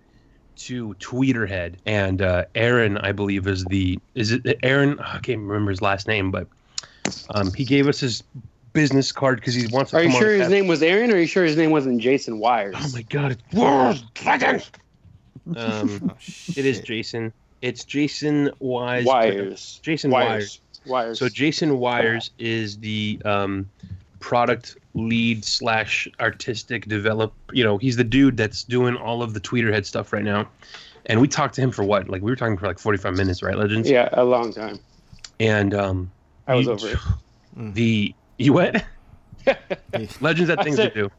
to 0.56 0.94
Tweeterhead 1.00 1.76
and 1.86 2.20
uh, 2.20 2.44
Aaron. 2.54 2.98
I 2.98 3.12
believe 3.12 3.46
is 3.46 3.64
the 3.66 3.98
is 4.14 4.32
it 4.32 4.58
Aaron? 4.62 4.98
I 4.98 5.18
can't 5.20 5.40
remember 5.40 5.70
his 5.70 5.80
last 5.80 6.06
name, 6.06 6.30
but 6.30 6.46
um, 7.30 7.52
he 7.52 7.64
gave 7.64 7.88
us 7.88 8.00
his 8.00 8.22
business 8.72 9.11
card 9.12 9.36
because 9.40 9.54
he 9.54 9.66
wants 9.68 9.90
to. 9.90 9.98
Are 9.98 10.02
you 10.02 10.08
come 10.08 10.16
on 10.16 10.22
sure 10.22 10.28
the 10.32 10.34
his 10.38 10.42
cast- 10.44 10.50
name 10.52 10.66
was 10.68 10.82
Aaron? 10.82 11.11
Or 11.11 11.14
are 11.14 11.18
you 11.18 11.26
sure 11.26 11.44
his 11.44 11.56
name 11.56 11.70
wasn't 11.70 12.00
Jason 12.00 12.38
Wires? 12.38 12.74
Oh 12.78 12.90
my 12.92 13.02
god! 13.02 13.32
It's 13.32 13.54
world. 13.54 14.02
Um, 14.26 14.61
Oh, 15.56 16.11
it 16.56 16.64
is. 16.66 16.80
Jason. 16.80 17.32
It's 17.62 17.84
Jason 17.84 18.50
Wise. 18.61 19.04
Wires. 19.04 19.80
Jason 19.82 20.11
Wires. 20.11 20.61
Wires. 20.86 21.18
So 21.18 21.28
Jason 21.28 21.78
Wires 21.78 22.30
is 22.38 22.78
the 22.78 23.20
um, 23.24 23.68
product 24.20 24.76
lead 24.94 25.44
slash 25.44 26.08
artistic 26.20 26.86
develop. 26.86 27.32
You 27.52 27.64
know, 27.64 27.78
he's 27.78 27.96
the 27.96 28.04
dude 28.04 28.36
that's 28.36 28.64
doing 28.64 28.96
all 28.96 29.22
of 29.22 29.34
the 29.34 29.40
Tweeterhead 29.40 29.84
stuff 29.84 30.12
right 30.12 30.24
now. 30.24 30.48
And 31.06 31.20
we 31.20 31.28
talked 31.28 31.54
to 31.56 31.61
him 31.61 31.70
for 31.70 31.82
what? 31.82 32.08
Like 32.08 32.22
we 32.22 32.30
were 32.30 32.36
talking 32.36 32.56
for 32.56 32.66
like 32.66 32.78
forty 32.78 32.98
five 32.98 33.16
minutes, 33.16 33.42
right, 33.42 33.56
Legends? 33.56 33.90
yeah, 33.90 34.08
a 34.12 34.24
long 34.24 34.52
time. 34.52 34.78
And 35.40 35.74
um, 35.74 36.11
I 36.51 36.55
was 36.57 36.66
you- 36.66 36.72
over 36.72 36.88
it. 36.88 36.98
The 37.74 38.14
you 38.38 38.53
what? 38.53 38.84
Legends 40.20 40.51
had 40.51 40.62
things 40.62 40.76
to 40.76 40.90
do. 40.90 41.11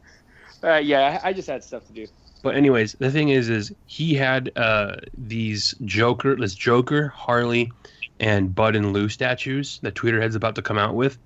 Uh, 0.64 0.76
yeah, 0.76 1.20
I 1.22 1.28
I 1.28 1.32
just 1.32 1.48
had 1.48 1.62
stuff 1.62 1.86
to 1.88 1.92
do. 1.92 2.06
But 2.42 2.56
anyways, 2.56 2.94
the 2.94 3.10
thing 3.10 3.28
is, 3.28 3.48
is 3.48 3.72
he 3.86 4.14
had 4.14 4.50
uh, 4.56 4.96
these 5.16 5.74
Joker, 5.84 6.34
this 6.36 6.54
Joker, 6.54 7.08
Harley, 7.08 7.70
and 8.18 8.54
Bud 8.54 8.74
and 8.74 8.92
Lou 8.92 9.08
statues 9.08 9.78
that 9.82 9.94
Tweeterhead's 9.94 10.34
about 10.34 10.54
to 10.56 10.62
come 10.62 10.78
out 10.78 10.94
with. 10.94 11.18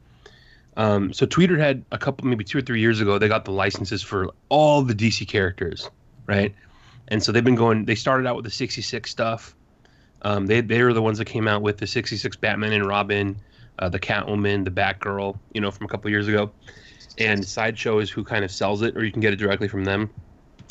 Um, 0.76 1.12
so 1.12 1.24
Tweeterhead 1.24 1.82
a 1.92 1.96
couple, 1.98 2.26
maybe 2.26 2.44
two 2.44 2.58
or 2.58 2.62
three 2.62 2.80
years 2.80 3.00
ago, 3.00 3.18
they 3.18 3.28
got 3.28 3.46
the 3.46 3.52
licenses 3.52 4.02
for 4.02 4.30
all 4.50 4.82
the 4.82 4.94
DC 4.94 5.26
characters, 5.26 5.88
right? 6.26 6.54
And 7.08 7.22
so 7.22 7.32
they've 7.32 7.44
been 7.44 7.54
going. 7.54 7.84
They 7.86 7.94
started 7.94 8.26
out 8.26 8.36
with 8.36 8.44
the 8.44 8.50
'66 8.50 9.10
stuff. 9.10 9.54
Um, 10.22 10.46
they 10.46 10.60
they 10.60 10.82
were 10.82 10.92
the 10.92 11.02
ones 11.02 11.18
that 11.18 11.26
came 11.26 11.48
out 11.48 11.62
with 11.62 11.78
the 11.78 11.86
'66 11.86 12.36
Batman 12.36 12.72
and 12.72 12.86
Robin, 12.86 13.36
uh, 13.78 13.88
the 13.88 13.98
Catwoman, 14.00 14.64
the 14.64 14.70
Batgirl, 14.70 15.38
you 15.52 15.60
know, 15.60 15.70
from 15.70 15.86
a 15.86 15.88
couple 15.88 16.10
years 16.10 16.28
ago. 16.28 16.50
And 17.18 17.44
Sideshow 17.44 17.98
is 17.98 18.10
who 18.10 18.24
kind 18.24 18.44
of 18.44 18.50
sells 18.50 18.82
it, 18.82 18.96
or 18.96 19.04
you 19.04 19.12
can 19.12 19.20
get 19.20 19.32
it 19.32 19.36
directly 19.36 19.68
from 19.68 19.84
them. 19.84 20.10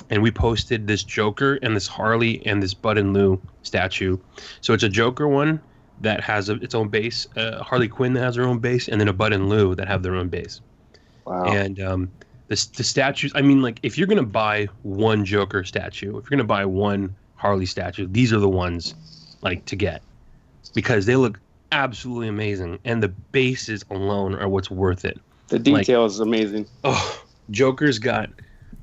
And 0.10 0.22
we 0.22 0.32
posted 0.32 0.86
this 0.86 1.04
Joker 1.04 1.56
and 1.64 1.76
this 1.76 1.88
Harley 1.88 2.46
and 2.46 2.62
this 2.62 2.74
Bud 2.74 2.98
and 2.98 3.14
Lou 3.14 3.42
statue. 3.64 4.18
So 4.62 4.74
it's 4.74 4.84
a 4.84 4.90
Joker 4.90 5.28
one 5.28 5.60
that 6.02 6.22
has 6.22 6.50
a, 6.50 6.56
its 6.56 6.76
own 6.76 6.90
base, 6.90 7.28
uh, 7.38 7.64
Harley 7.64 7.88
Quinn 7.88 8.14
that 8.14 8.24
has 8.24 8.36
her 8.36 8.44
own 8.44 8.60
base, 8.60 8.88
and 8.88 9.02
then 9.02 9.08
a 9.08 9.14
Bud 9.14 9.34
and 9.34 9.50
Lou 9.50 9.74
that 9.76 9.88
have 9.88 10.04
their 10.04 10.16
own 10.16 10.30
base. 10.30 10.62
Wow. 11.26 11.46
And 11.46 11.80
um, 11.80 12.12
the 12.48 12.68
the 12.76 12.84
statues. 12.84 13.32
I 13.36 13.42
mean, 13.42 13.62
like 13.62 13.80
if 13.84 13.98
you're 13.98 14.08
gonna 14.08 14.24
buy 14.24 14.68
one 14.84 15.26
Joker 15.26 15.64
statue, 15.64 16.18
if 16.18 16.26
you're 16.26 16.38
gonna 16.38 16.44
buy 16.44 16.66
one 16.66 17.16
Harley 17.36 17.66
statue, 17.66 18.08
these 18.08 18.32
are 18.32 18.40
the 18.40 18.50
ones 18.50 18.94
like 19.42 19.66
to 19.66 19.76
get 19.76 20.02
because 20.74 21.06
they 21.06 21.16
look 21.16 21.40
absolutely 21.76 22.30
amazing, 22.30 22.80
and 22.86 23.04
the 23.04 23.10
bases 23.10 23.84
alone 23.92 24.34
are 24.36 24.48
what's 24.48 24.72
worth 24.72 25.06
it. 25.06 25.20
The 25.50 25.60
detail 25.60 26.06
is 26.06 26.20
amazing. 26.20 26.66
Oh, 26.84 27.24
Joker's 27.52 28.00
got 28.00 28.30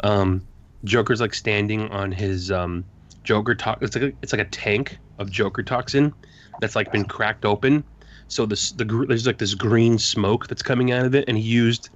um 0.05 0.47
Joker's 0.84 1.20
like 1.20 1.34
standing 1.34 1.88
on 1.90 2.12
his 2.12 2.51
um 2.53 2.84
Joker 3.24 3.55
to- 3.55 3.78
it's 3.80 3.97
like 3.97 4.05
a, 4.05 4.12
it's 4.22 4.32
like 4.32 4.43
a 4.43 4.51
tank 4.51 4.99
of 5.18 5.30
Joker 5.30 5.62
toxin 5.62 6.12
that's 6.61 6.76
like 6.76 6.93
been 6.93 7.05
cracked 7.05 7.45
open. 7.45 7.82
So 8.28 8.47
this 8.47 8.70
the 8.72 8.84
gr- 8.84 9.07
there's 9.07 9.26
like 9.26 9.38
this 9.38 9.55
green 9.55 9.99
smoke 9.99 10.47
that's 10.47 10.62
coming 10.62 10.93
out 10.93 11.07
of 11.07 11.14
it 11.14 11.24
and 11.28 11.36
he 11.36 11.43
used 11.45 11.88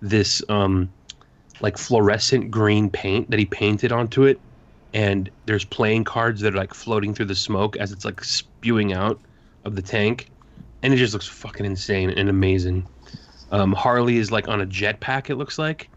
this 0.00 0.42
um 0.48 0.88
like 1.60 1.76
fluorescent 1.76 2.50
green 2.50 2.88
paint 2.88 3.30
that 3.30 3.38
he 3.38 3.44
painted 3.44 3.92
onto 3.92 4.24
it 4.24 4.40
and 4.94 5.30
there's 5.46 5.64
playing 5.64 6.04
cards 6.04 6.40
that 6.40 6.54
are 6.54 6.58
like 6.58 6.72
floating 6.72 7.12
through 7.14 7.26
the 7.26 7.34
smoke 7.34 7.76
as 7.76 7.92
it's 7.92 8.04
like 8.04 8.22
spewing 8.24 8.92
out 8.92 9.20
of 9.64 9.74
the 9.76 9.82
tank 9.82 10.30
and 10.82 10.92
it 10.94 10.96
just 10.96 11.12
looks 11.12 11.26
fucking 11.26 11.66
insane 11.66 12.10
and 12.10 12.28
amazing. 12.28 12.86
Um, 13.50 13.72
Harley 13.72 14.18
is 14.18 14.30
like 14.30 14.48
on 14.48 14.60
a 14.60 14.66
jetpack, 14.66 15.30
it 15.30 15.36
looks 15.36 15.58
like, 15.58 15.88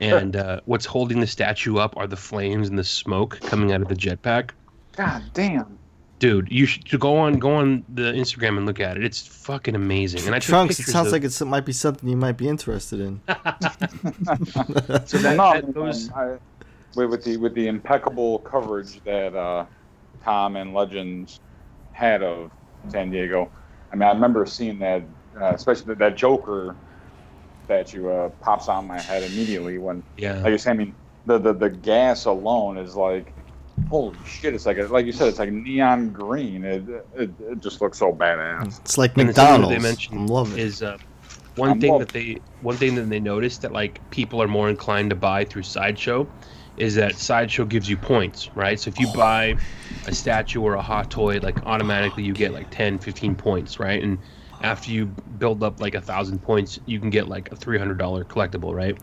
and 0.00 0.36
uh, 0.36 0.60
what's 0.66 0.84
holding 0.84 1.20
the 1.20 1.26
statue 1.26 1.76
up 1.78 1.96
are 1.96 2.06
the 2.06 2.16
flames 2.16 2.68
and 2.68 2.78
the 2.78 2.84
smoke 2.84 3.40
coming 3.40 3.72
out 3.72 3.80
of 3.80 3.88
the 3.88 3.94
jetpack. 3.94 4.50
God 4.96 5.22
damn. 5.32 5.78
Dude, 6.20 6.50
you 6.50 6.64
should 6.66 7.00
go 7.00 7.16
on 7.16 7.34
go 7.38 7.52
on 7.54 7.84
the 7.88 8.12
Instagram 8.12 8.56
and 8.56 8.66
look 8.66 8.80
at 8.80 8.96
it. 8.96 9.04
It's 9.04 9.26
fucking 9.26 9.74
amazing. 9.74 10.26
And 10.26 10.34
I 10.34 10.38
Trunks, 10.38 10.78
it 10.78 10.84
sounds 10.84 11.08
of- 11.08 11.12
like 11.12 11.24
it's, 11.24 11.40
it 11.40 11.46
might 11.46 11.66
be 11.66 11.72
something 11.72 12.08
you 12.08 12.16
might 12.16 12.36
be 12.36 12.48
interested 12.48 13.00
in. 13.00 13.20
So 15.06 15.18
that- 15.18 15.34
no, 15.36 15.52
that 15.60 15.74
man, 15.76 15.94
I, 16.14 16.38
with, 16.96 17.10
with 17.10 17.24
the 17.24 17.36
with 17.36 17.54
the 17.54 17.66
impeccable 17.66 18.38
coverage 18.40 19.02
that 19.04 19.34
uh, 19.34 19.66
Tom 20.22 20.56
and 20.56 20.72
Legends 20.72 21.40
had 21.92 22.22
of 22.22 22.50
San 22.88 23.10
Diego. 23.10 23.50
I 23.94 23.96
mean, 23.96 24.08
I 24.08 24.12
remember 24.12 24.44
seeing 24.44 24.80
that, 24.80 25.04
uh, 25.40 25.54
especially 25.54 25.84
that, 25.86 25.98
that 25.98 26.16
Joker 26.16 26.74
statue 27.62 28.08
uh, 28.08 28.28
pops 28.40 28.68
on 28.68 28.88
my 28.88 29.00
head 29.00 29.22
immediately 29.22 29.78
when, 29.78 30.02
Yeah. 30.16 30.40
like 30.40 30.50
you 30.50 30.58
say, 30.58 30.72
I 30.72 30.74
mean, 30.74 30.96
the, 31.26 31.38
the 31.38 31.52
the 31.52 31.70
gas 31.70 32.24
alone 32.24 32.76
is 32.76 32.96
like, 32.96 33.32
holy 33.88 34.16
shit! 34.26 34.52
It's 34.52 34.66
like 34.66 34.78
a, 34.78 34.82
like 34.82 35.06
you 35.06 35.12
said, 35.12 35.28
it's 35.28 35.38
like 35.38 35.52
neon 35.52 36.10
green. 36.10 36.64
It 36.64 36.82
it, 37.16 37.30
it 37.40 37.62
just 37.62 37.80
looks 37.80 37.98
so 37.98 38.12
badass. 38.12 38.80
It's 38.80 38.98
like 38.98 39.12
And 39.12 39.20
the 39.20 39.24
McDonald's. 39.26 39.76
They 39.76 39.78
mentioned 39.78 40.18
I'm 40.18 40.26
loving 40.26 40.58
it. 40.58 40.62
is 40.64 40.82
uh, 40.82 40.98
one 41.56 41.70
I'm 41.70 41.80
thing 41.80 41.92
loving 41.92 42.06
that 42.06 42.12
they 42.12 42.38
one 42.62 42.76
thing 42.76 42.96
that 42.96 43.08
they 43.08 43.20
noticed 43.20 43.62
that 43.62 43.72
like 43.72 44.00
people 44.10 44.42
are 44.42 44.48
more 44.48 44.68
inclined 44.68 45.10
to 45.10 45.16
buy 45.16 45.44
through 45.44 45.62
sideshow 45.62 46.26
is 46.76 46.94
that 46.96 47.18
sideshow 47.18 47.64
gives 47.64 47.88
you 47.88 47.96
points 47.96 48.50
right 48.54 48.80
so 48.80 48.88
if 48.88 48.98
you 48.98 49.06
buy 49.08 49.58
a 50.04 50.12
statue 50.12 50.60
or 50.60 50.74
a 50.74 50.82
hot 50.82 51.10
toy 51.10 51.38
like 51.40 51.60
automatically 51.64 52.22
you 52.24 52.34
get 52.34 52.52
like 52.52 52.68
10 52.70 52.98
15 52.98 53.36
points 53.36 53.78
right 53.78 54.02
and 54.02 54.22
after 54.60 54.90
you 54.90 55.06
build 55.38 55.62
up 55.62 55.80
like 55.80 55.94
a 55.94 56.00
thousand 56.00 56.40
points 56.40 56.78
you 56.86 57.00
can 57.00 57.10
get 57.10 57.28
like 57.28 57.50
a 57.52 57.56
$300 57.56 58.24
collectible 58.28 58.74
right 58.74 58.98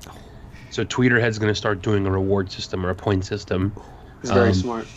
so 0.69 0.85
tweeterhead's 0.85 1.39
going 1.39 1.51
to 1.51 1.55
start 1.55 1.81
doing 1.81 2.05
a 2.07 2.11
reward 2.11 2.51
system 2.51 2.85
or 2.85 2.89
a 2.89 2.95
point 2.95 3.25
system 3.25 3.77
It's 4.21 4.31
very 4.31 4.53
Um, 4.53 4.53
smart. 4.53 4.87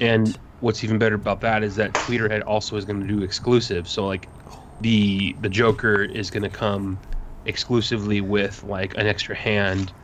and 0.00 0.38
what's 0.60 0.82
even 0.84 0.98
better 0.98 1.14
about 1.16 1.40
that 1.40 1.62
is 1.62 1.76
that 1.76 1.92
Tweeterhead 1.92 2.42
also 2.46 2.76
is 2.76 2.84
going 2.84 3.00
to 3.00 3.06
do 3.06 3.22
exclusive. 3.22 3.88
So 3.88 4.06
like 4.06 4.30
the 4.80 5.36
the 5.40 5.48
Joker 5.48 6.02
is 6.02 6.30
going 6.30 6.42
to 6.42 6.50
come 6.50 7.02
exclusively 7.44 8.20
with 8.20 8.62
like 8.62 8.94
an 8.96 9.06
extra 9.06 9.34
hand 9.36 9.94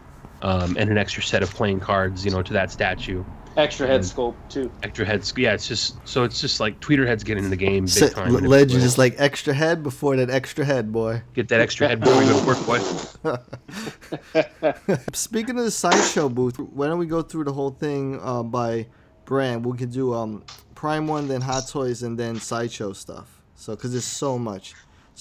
um, 0.42 0.76
and 0.78 0.90
an 0.90 0.98
extra 0.98 1.22
set 1.22 1.42
of 1.42 1.50
playing 1.54 1.80
cards, 1.80 2.24
you 2.24 2.30
know, 2.30 2.42
to 2.42 2.52
that 2.52 2.70
statue. 2.70 3.24
Extra 3.56 3.88
head 3.88 3.96
And 3.96 4.04
sculpt 4.04 4.36
too. 4.48 4.70
Extra 4.84 5.04
heads. 5.04 5.34
Yeah, 5.36 5.52
it's 5.52 5.66
just 5.66 5.96
so 6.06 6.22
it's 6.22 6.40
just 6.40 6.60
like 6.60 6.78
tweeter 6.78 7.04
heads 7.06 7.24
getting 7.24 7.42
in 7.42 7.50
the 7.50 7.56
game 7.56 7.84
big 7.86 7.90
Se- 7.92 8.10
time. 8.10 8.36
and 8.36 8.48
Legend 8.48 8.84
is 8.84 8.98
like 8.98 9.16
extra 9.18 9.52
head 9.52 9.82
before 9.82 10.14
that 10.16 10.30
extra 10.30 10.64
head, 10.64 10.92
boy. 10.92 11.22
get 11.34 11.48
that 11.48 11.60
extra 11.60 11.88
head 11.88 11.98
before 11.98 12.18
we 12.20 12.24
go 12.26 12.38
to 12.40 12.46
work, 12.46 12.64
boy. 12.66 12.78
Speaking 15.12 15.58
of 15.58 15.64
the 15.64 15.70
sideshow 15.72 16.28
booth, 16.28 16.58
why 16.58 16.86
don't 16.86 16.98
we 16.98 17.06
go 17.06 17.22
through 17.22 17.44
the 17.44 17.52
whole 17.52 17.70
thing 17.70 18.20
uh, 18.22 18.42
by 18.44 18.86
brand? 19.24 19.64
We 19.66 19.76
could 19.76 19.90
do 19.92 20.14
um, 20.14 20.44
Prime 20.76 21.06
One, 21.08 21.26
then 21.28 21.40
Hot 21.40 21.66
Toys, 21.68 22.02
and 22.04 22.18
then 22.18 22.36
sideshow 22.38 22.92
stuff. 22.92 23.42
So, 23.56 23.74
because 23.74 23.90
there's 23.92 24.04
so 24.04 24.38
much. 24.38 24.74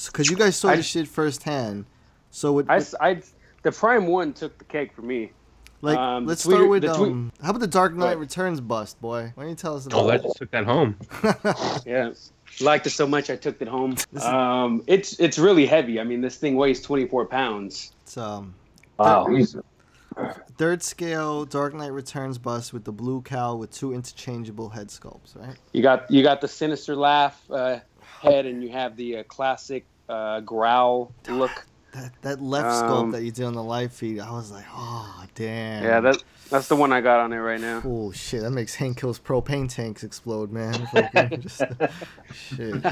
Because 0.06 0.30
you 0.30 0.36
guys 0.36 0.56
saw 0.58 0.70
I- 0.70 0.76
this 0.78 0.86
shit 0.86 1.08
firsthand. 1.08 1.86
So, 2.30 2.52
with, 2.54 2.70
I, 2.70 2.82
I, 3.02 3.22
the 3.68 3.78
Prime 3.78 4.08
One 4.08 4.32
took 4.32 4.58
the 4.58 4.64
cake 4.64 4.94
for 4.94 5.02
me. 5.02 5.32
like, 5.82 5.98
um, 5.98 6.26
let's 6.26 6.46
Tweeter- 6.46 6.52
start 6.52 6.70
with 6.70 6.82
the 6.84 6.94
tweet- 6.94 7.12
um, 7.12 7.32
how 7.44 7.50
about 7.50 7.60
the 7.60 7.68
Dark 7.68 7.94
Knight 7.94 8.06
Right. 8.08 8.18
Returns 8.18 8.62
bust, 8.62 9.00
boy? 9.02 9.32
Why 9.36 9.44
don't 9.44 9.50
you 9.50 9.56
tell 9.56 9.76
us 9.76 9.86
about 9.86 10.04
Oh, 10.04 10.08
that 10.08 10.22
that? 10.22 10.28
just 10.30 10.38
took 10.38 10.52
that 10.52 10.64
home. 10.66 10.96
Yeah, 11.86 12.14
liked 12.62 12.88
it 12.88 12.92
so 12.92 13.06
much 13.06 13.30
I 13.30 13.36
took 13.36 13.62
it 13.62 13.68
home. 13.68 13.96
Um, 14.22 14.84
it's 14.88 15.20
it's 15.20 15.38
really 15.38 15.66
heavy. 15.66 16.00
I 16.00 16.06
mean, 16.06 16.22
this 16.22 16.38
thing 16.38 16.56
weighs 16.56 16.82
24 16.82 17.26
pounds. 17.26 17.92
It's 18.04 18.18
um, 18.18 18.56
Wow. 18.98 19.28
third 20.58 20.82
scale 20.82 21.44
Dark 21.46 21.74
Knight 21.76 21.92
Returns 21.92 22.38
bust 22.38 22.72
with 22.74 22.86
the 22.86 22.92
blue 22.94 23.22
cowl 23.22 23.60
with 23.60 23.70
two 23.72 23.94
interchangeable 23.94 24.70
head 24.70 24.88
sculpts, 24.88 25.36
right? 25.36 25.58
You 25.74 25.84
got 25.84 26.10
you 26.10 26.24
got 26.24 26.40
the 26.42 26.48
sinister 26.48 26.96
laugh 26.96 27.40
uh, 27.52 27.80
head, 28.22 28.46
and 28.48 28.64
you 28.64 28.70
have 28.72 28.96
the 28.96 29.18
uh, 29.18 29.24
classic 29.24 29.86
uh, 30.10 30.40
growl 30.40 31.12
look. 31.30 31.52
That 31.98 32.12
that 32.22 32.42
left 32.42 32.68
Um, 32.68 32.84
sculpt 32.84 33.12
that 33.14 33.24
you 33.24 33.32
did 33.32 33.46
on 33.46 33.54
the 33.54 33.64
live 33.64 33.92
feed, 33.92 34.20
I 34.20 34.32
was 34.32 34.52
like, 34.52 34.66
oh 34.72 35.24
damn. 35.34 35.84
Yeah, 35.84 36.00
that 36.02 36.24
that's 36.50 36.68
the 36.68 36.76
one 36.76 36.94
I 36.94 37.02
got 37.02 37.20
on 37.22 37.32
there 37.32 37.42
right 37.42 37.60
now. 37.60 37.82
Oh 37.84 38.12
shit, 38.12 38.42
that 38.42 38.52
makes 38.52 38.76
Hank 38.76 39.00
Hill's 39.00 39.20
propane 39.20 39.68
tanks 39.68 40.04
explode, 40.04 40.52
man. 40.52 40.88
Just, 41.42 41.64
shit. 42.34 42.84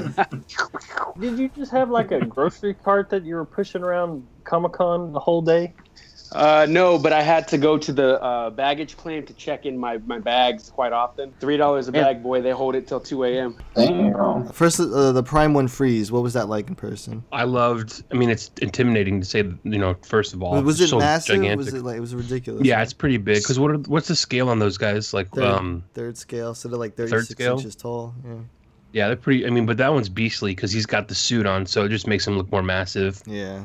Did 1.20 1.38
you 1.38 1.48
just 1.54 1.70
have 1.70 1.88
like 1.88 2.10
a 2.10 2.24
grocery 2.26 2.74
cart 2.74 3.08
that 3.10 3.24
you 3.24 3.36
were 3.36 3.44
pushing 3.44 3.82
around 3.82 4.26
Comic 4.42 4.72
Con 4.72 5.12
the 5.12 5.20
whole 5.20 5.40
day? 5.40 5.72
Uh, 6.32 6.66
no, 6.68 6.98
but 6.98 7.12
I 7.12 7.22
had 7.22 7.48
to 7.48 7.58
go 7.58 7.78
to 7.78 7.92
the 7.92 8.22
uh, 8.22 8.50
baggage 8.50 8.96
claim 8.96 9.24
to 9.26 9.32
check 9.34 9.66
in 9.66 9.78
my, 9.78 9.98
my 9.98 10.18
bags 10.18 10.70
quite 10.70 10.92
often. 10.92 11.32
Three 11.40 11.56
dollars 11.56 11.88
a 11.88 11.92
bag, 11.92 12.22
boy. 12.22 12.40
They 12.42 12.50
hold 12.50 12.74
it 12.74 12.86
till 12.86 13.00
two 13.00 13.24
a.m. 13.24 13.56
First, 14.52 14.80
uh, 14.80 15.12
the 15.12 15.22
Prime 15.22 15.54
One 15.54 15.68
freeze. 15.68 16.10
What 16.10 16.22
was 16.22 16.32
that 16.34 16.48
like 16.48 16.68
in 16.68 16.74
person? 16.74 17.24
I 17.32 17.44
loved. 17.44 18.04
I 18.10 18.14
mean, 18.14 18.30
it's 18.30 18.50
intimidating 18.60 19.20
to 19.20 19.26
say. 19.26 19.38
You 19.38 19.78
know, 19.78 19.94
first 20.02 20.34
of 20.34 20.42
all, 20.42 20.60
was 20.62 20.80
it 20.80 20.88
so 20.88 20.98
massive? 20.98 21.36
Gigantic. 21.36 21.58
Was 21.58 21.74
it 21.74 21.82
like 21.82 21.96
it 21.96 22.00
was 22.00 22.14
ridiculous? 22.14 22.64
Yeah, 22.64 22.82
it's 22.82 22.92
pretty 22.92 23.18
big. 23.18 23.42
Because 23.42 23.58
what 23.58 23.70
are, 23.70 23.78
what's 23.78 24.08
the 24.08 24.16
scale 24.16 24.48
on 24.48 24.58
those 24.58 24.78
guys? 24.78 25.14
Like, 25.14 25.30
third, 25.30 25.44
um, 25.44 25.84
third 25.94 26.16
scale, 26.16 26.54
so 26.54 26.68
they're 26.68 26.78
like 26.78 26.96
third 26.96 27.10
36 27.10 27.30
scale? 27.30 27.56
inches 27.56 27.76
tall. 27.76 28.14
Yeah. 28.24 28.34
yeah, 28.92 29.06
they're 29.08 29.16
pretty. 29.16 29.46
I 29.46 29.50
mean, 29.50 29.66
but 29.66 29.76
that 29.78 29.92
one's 29.92 30.08
beastly 30.08 30.54
because 30.54 30.72
he's 30.72 30.86
got 30.86 31.08
the 31.08 31.14
suit 31.14 31.46
on, 31.46 31.66
so 31.66 31.84
it 31.84 31.90
just 31.90 32.06
makes 32.06 32.26
him 32.26 32.36
look 32.36 32.50
more 32.50 32.62
massive. 32.62 33.22
Yeah. 33.26 33.64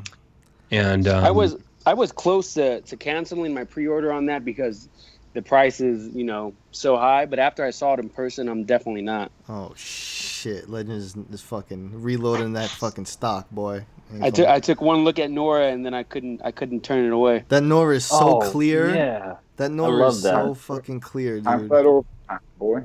And 0.72 1.08
um, 1.08 1.24
I 1.24 1.32
was 1.32 1.58
I 1.86 1.94
was 1.94 2.12
close 2.12 2.54
to, 2.56 2.82
to 2.82 2.98
canceling 2.98 3.54
my 3.54 3.64
pre-order 3.64 4.12
on 4.14 4.26
that 4.28 4.46
because 4.46 4.88
the 5.34 5.42
price 5.42 5.80
is 5.82 6.14
you 6.16 6.24
know 6.24 6.54
so 6.72 6.98
high. 6.98 7.26
But 7.26 7.40
after 7.40 7.64
I 7.66 7.72
saw 7.72 7.94
it 7.94 8.00
in 8.00 8.10
person, 8.10 8.48
I'm 8.50 8.64
definitely 8.66 9.02
not. 9.02 9.32
Oh 9.50 9.74
shit! 9.76 10.70
Legend 10.70 10.98
is, 10.98 11.16
is 11.32 11.42
fucking 11.42 12.02
reloading 12.02 12.54
that 12.54 12.70
fucking 12.70 13.06
stock, 13.06 13.50
boy. 13.52 13.86
I 14.22 14.30
took 14.30 14.48
I 14.48 14.60
took 14.60 14.82
one 14.82 15.06
look 15.06 15.20
at 15.20 15.32
Nora 15.32 15.68
and 15.68 15.86
then 15.86 15.94
I 15.94 16.04
couldn't 16.04 16.42
I 16.44 16.52
couldn't 16.52 16.82
turn 16.84 17.06
it 17.06 17.14
away. 17.14 17.46
that 17.48 17.64
Nora 17.64 17.96
is 17.96 18.06
so 18.06 18.42
Oh, 18.42 18.52
clear. 18.52 18.94
yeah. 18.94 19.36
That 19.56 19.72
Nora 19.72 20.08
is 20.10 20.22
that. 20.24 20.32
so 20.44 20.54
fucking 20.54 21.00
clear, 21.00 21.38
dude. 21.38 21.48
I'm 21.48 21.60
dude. 21.62 21.70
that 21.72 21.86
over, 21.86 22.06
boy. 22.60 22.84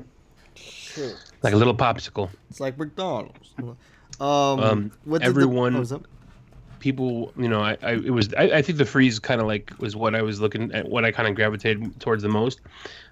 like 1.43 1.53
a 1.53 1.57
little 1.57 1.75
popsicle. 1.75 2.29
It's 2.49 2.59
like 2.61 2.77
McDonald's. 2.77 3.53
Um, 3.59 3.77
Um, 4.21 4.91
what 5.03 5.19
did 5.21 5.25
the- 5.25 5.29
everyone- 5.29 5.73
what 5.73 5.79
was 5.79 5.91
up? 5.91 6.07
People, 6.79 7.31
you 7.37 7.47
know, 7.47 7.61
I, 7.61 7.77
I 7.81 7.91
it 7.93 8.11
was. 8.13 8.33
I, 8.35 8.43
I 8.57 8.61
think 8.61 8.77
the 8.77 8.85
freeze 8.85 9.19
kind 9.19 9.41
of 9.41 9.47
like 9.47 9.71
was 9.79 9.95
what 9.95 10.15
I 10.15 10.21
was 10.21 10.39
looking 10.39 10.71
at, 10.73 10.87
what 10.89 11.05
I 11.05 11.11
kind 11.11 11.27
of 11.27 11.35
gravitated 11.35 11.99
towards 11.99 12.23
the 12.23 12.29
most. 12.29 12.59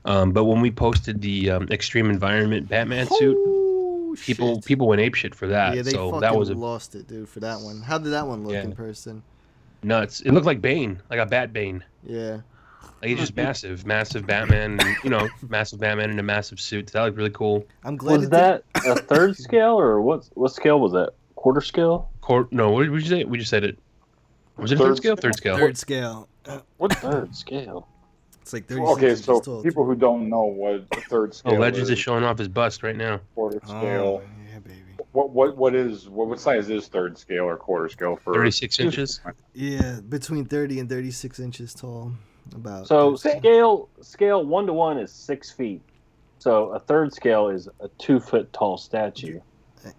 Um, 0.06 0.32
but 0.32 0.46
when 0.46 0.62
we 0.62 0.72
posted 0.72 1.22
the 1.22 1.50
um, 1.52 1.68
extreme 1.72 2.10
environment 2.10 2.70
Batman 2.70 3.08
suit, 3.08 4.18
people 4.22 4.62
people 4.62 4.88
went 4.88 5.02
ape 5.02 5.16
shit 5.16 5.34
for 5.36 5.48
that. 5.48 5.76
yeah, 5.76 5.82
they 5.82 5.92
so 5.92 6.08
fucking 6.10 6.22
that 6.22 6.36
was 6.36 6.50
a 6.50 6.54
lost 6.56 6.96
it, 6.96 7.08
dude, 7.08 7.28
for 7.28 7.40
that 7.42 7.60
one. 7.62 7.82
How 7.82 7.98
did 7.98 8.10
that 8.12 8.28
one 8.28 8.44
look 8.44 8.54
Yeah. 8.54 8.64
in 8.64 8.74
person? 8.74 9.24
nuts. 9.84 10.22
It 10.22 10.32
looked 10.32 10.46
like 10.48 10.62
Bane, 10.62 11.00
like 11.12 11.20
a 11.20 11.26
Bat 11.26 11.54
Bane. 11.54 11.84
Yeah. 12.04 12.40
Like 13.02 13.10
he's 13.10 13.20
just 13.20 13.36
massive, 13.36 13.86
massive 13.86 14.26
Batman, 14.26 14.80
and, 14.80 14.96
you 15.04 15.10
know, 15.12 15.28
massive 15.50 15.80
Batman 15.80 16.10
in 16.10 16.18
a 16.18 16.24
massive 16.24 16.60
suit. 16.60 16.88
That 16.88 17.04
looked 17.04 17.18
really 17.18 17.30
cool. 17.30 17.66
I'm 17.84 17.96
glad 17.96 18.20
Was 18.22 18.30
that 18.30 18.64
a 18.74 18.96
third 18.96 19.38
scale 19.38 19.80
or 19.80 20.02
what? 20.02 20.28
What 20.34 20.54
scale 20.54 20.80
was 20.80 20.94
that? 20.94 21.14
Quarter 21.36 21.62
scale? 21.62 22.10
Court? 22.26 22.52
No, 22.52 22.72
what 22.72 22.82
did 22.82 22.92
we 22.92 23.04
say? 23.06 23.24
We 23.24 23.38
just 23.38 23.52
said 23.52 23.64
it. 23.64 23.78
Was 24.58 24.72
it 24.72 24.78
third, 24.80 24.98
Third 24.98 24.98
scale? 24.98 25.16
scale? 25.18 25.22
Third 25.22 25.38
scale. 25.38 25.58
Third 25.58 25.78
scale. 25.78 26.28
Uh, 26.48 26.60
What 26.78 26.94
third 26.94 27.36
scale? 27.36 27.88
It's 28.42 28.52
like 28.52 28.66
36 28.68 28.92
Okay, 28.94 29.16
so 29.16 29.40
tall. 29.40 29.62
people 29.62 29.86
who 29.86 29.96
don't 29.96 30.28
know 30.28 30.42
what 30.44 30.90
the 30.90 31.02
third 31.02 31.30
Oh, 31.30 31.34
scale 31.34 31.60
Legends 31.60 31.90
is, 31.90 31.98
is 31.98 32.00
showing 32.00 32.24
off 32.24 32.40
his 32.40 32.48
bust 32.48 32.82
right 32.82 32.96
now. 32.96 33.20
quarter 33.36 33.60
Oh, 33.66 33.68
scale. 33.80 34.24
yeah, 34.52 34.60
baby. 34.60 34.80
What 35.12 35.30
what 35.30 35.56
what 35.56 35.76
is 35.76 36.10
what, 36.10 36.28
what 36.28 36.40
size 36.40 36.68
is 36.72 36.88
third 36.88 37.16
scale 37.18 37.44
or 37.44 37.58
quarter 37.58 37.90
scale 37.90 38.16
for? 38.24 38.34
36 38.34 38.80
inches. 38.80 39.22
Yeah, 39.54 40.00
between 40.10 40.46
30 40.46 40.80
and 40.80 40.90
36 40.90 41.40
inches 41.40 41.74
tall. 41.76 42.12
About. 42.56 42.88
So 42.88 43.16
scale 43.16 43.88
scale 44.02 44.44
one 44.44 44.66
to 44.66 44.74
one 44.74 44.98
is 44.98 45.12
six 45.12 45.52
feet. 45.52 45.82
So 46.40 46.70
a 46.74 46.80
third 46.80 47.14
scale 47.14 47.50
is 47.50 47.68
a 47.80 47.88
two 48.00 48.20
foot 48.20 48.52
tall 48.52 48.78
statue. 48.78 49.40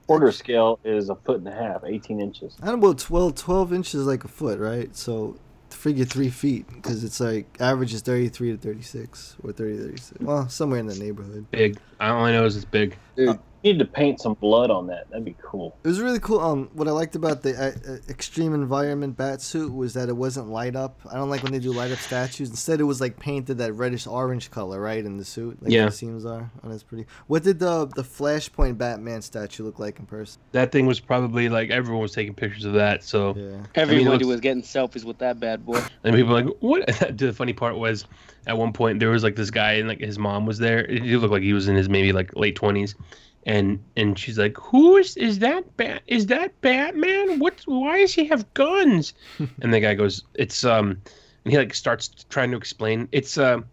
Quarter 0.06 0.32
scale 0.32 0.78
is 0.84 1.08
a 1.08 1.16
foot 1.16 1.38
and 1.38 1.48
a 1.48 1.52
half, 1.52 1.82
eighteen 1.84 2.20
inches. 2.20 2.56
I 2.62 2.66
don't 2.66 2.80
know, 2.80 2.92
12, 2.92 3.34
12 3.34 3.72
inches 3.72 4.06
like 4.06 4.24
a 4.24 4.28
foot, 4.28 4.58
right? 4.58 4.94
So 4.96 5.36
figure 5.70 6.04
three 6.04 6.30
feet 6.30 6.66
because 6.68 7.04
it's 7.04 7.20
like 7.20 7.46
average 7.60 7.92
is 7.92 8.00
33 8.00 8.52
to 8.52 8.56
36 8.56 9.36
or 9.42 9.52
30 9.52 9.76
to 9.76 9.82
36. 9.84 10.20
Well, 10.20 10.48
somewhere 10.48 10.80
in 10.80 10.86
that 10.86 10.98
neighborhood. 10.98 11.50
Big. 11.50 11.78
All 12.00 12.24
I 12.24 12.32
know 12.32 12.44
is 12.44 12.56
it's 12.56 12.64
big. 12.64 12.96
Dude, 13.16 13.28
you 13.28 13.40
need 13.72 13.78
to 13.78 13.84
paint 13.84 14.20
some 14.20 14.34
blood 14.34 14.70
on 14.70 14.86
that. 14.88 15.08
That'd 15.10 15.24
be 15.24 15.36
cool. 15.42 15.76
It 15.84 15.88
was 15.88 16.00
really 16.00 16.18
cool. 16.18 16.40
Um, 16.40 16.70
what 16.72 16.88
I 16.88 16.90
liked 16.90 17.14
about 17.16 17.42
the 17.42 17.54
uh, 17.56 17.92
uh, 17.92 17.96
extreme 18.08 18.54
environment 18.54 19.16
bat 19.16 19.40
suit 19.42 19.72
was 19.72 19.94
that 19.94 20.08
it 20.08 20.16
wasn't 20.16 20.48
light 20.48 20.76
up. 20.76 21.00
I 21.10 21.14
don't 21.16 21.30
like 21.30 21.42
when 21.42 21.52
they 21.52 21.58
do 21.58 21.72
light 21.72 21.90
up 21.92 21.98
statues. 21.98 22.50
Instead, 22.50 22.80
it 22.80 22.84
was 22.84 23.00
like 23.00 23.18
painted 23.18 23.58
that 23.58 23.72
reddish 23.74 24.06
orange 24.06 24.50
color, 24.50 24.80
right, 24.80 25.04
in 25.04 25.16
the 25.16 25.24
suit. 25.24 25.62
Like 25.62 25.72
Yeah. 25.72 25.86
the 25.86 25.92
seams 25.92 26.24
are. 26.24 26.50
And 26.62 26.72
that's 26.72 26.82
pretty. 26.82 27.06
What 27.26 27.42
did 27.42 27.58
the 27.58 27.86
the 27.86 28.02
Flashpoint 28.02 28.78
Batman 28.78 29.22
statue 29.22 29.64
look 29.64 29.78
like 29.78 29.98
in 29.98 30.06
person? 30.06 30.40
That 30.52 30.72
thing 30.72 30.86
was 30.86 31.00
probably 31.00 31.48
like 31.48 31.70
everyone 31.70 32.02
was 32.02 32.12
taking 32.12 32.34
pictures 32.34 32.64
of 32.64 32.72
that. 32.74 33.04
So 33.04 33.34
Yeah. 33.36 33.56
Everybody 33.74 34.04
looks- 34.04 34.26
was 34.26 34.40
getting 34.40 34.62
selfies 34.62 35.04
with 35.04 35.18
that 35.18 35.40
bad 35.40 35.64
boy. 35.64 35.80
And 36.04 36.14
people 36.14 36.34
were 36.34 36.42
like, 36.42 36.54
what? 36.60 36.86
the 37.18 37.32
funny 37.32 37.52
part 37.52 37.76
was, 37.76 38.06
at 38.46 38.56
one 38.56 38.72
point 38.72 39.00
there 39.00 39.10
was 39.10 39.24
like 39.24 39.34
this 39.34 39.50
guy 39.50 39.72
and 39.72 39.88
like 39.88 39.98
his 40.00 40.18
mom 40.18 40.46
was 40.46 40.58
there. 40.58 40.86
He 40.88 41.16
looked 41.16 41.32
like 41.32 41.42
he 41.42 41.52
was 41.52 41.66
in 41.68 41.74
his 41.74 41.88
maybe 41.88 42.12
like 42.12 42.34
late 42.36 42.54
twenties, 42.54 42.94
and 43.46 43.82
and 43.96 44.18
she's 44.18 44.36
like, 44.38 44.56
who 44.58 44.96
is 44.96 45.16
is 45.16 45.38
that 45.38 45.76
bat? 45.76 46.02
Is 46.08 46.26
that 46.26 46.60
Batman? 46.60 47.38
What? 47.38 47.62
Why 47.66 48.00
does 48.00 48.12
he 48.12 48.26
have 48.26 48.52
guns? 48.54 49.14
and 49.62 49.72
the 49.72 49.80
guy 49.80 49.94
goes, 49.94 50.22
it's 50.34 50.64
um, 50.64 51.00
and 51.44 51.52
he 51.52 51.56
like 51.56 51.72
starts 51.72 52.08
trying 52.28 52.50
to 52.50 52.56
explain. 52.56 53.08
It's 53.12 53.38
um, 53.38 53.64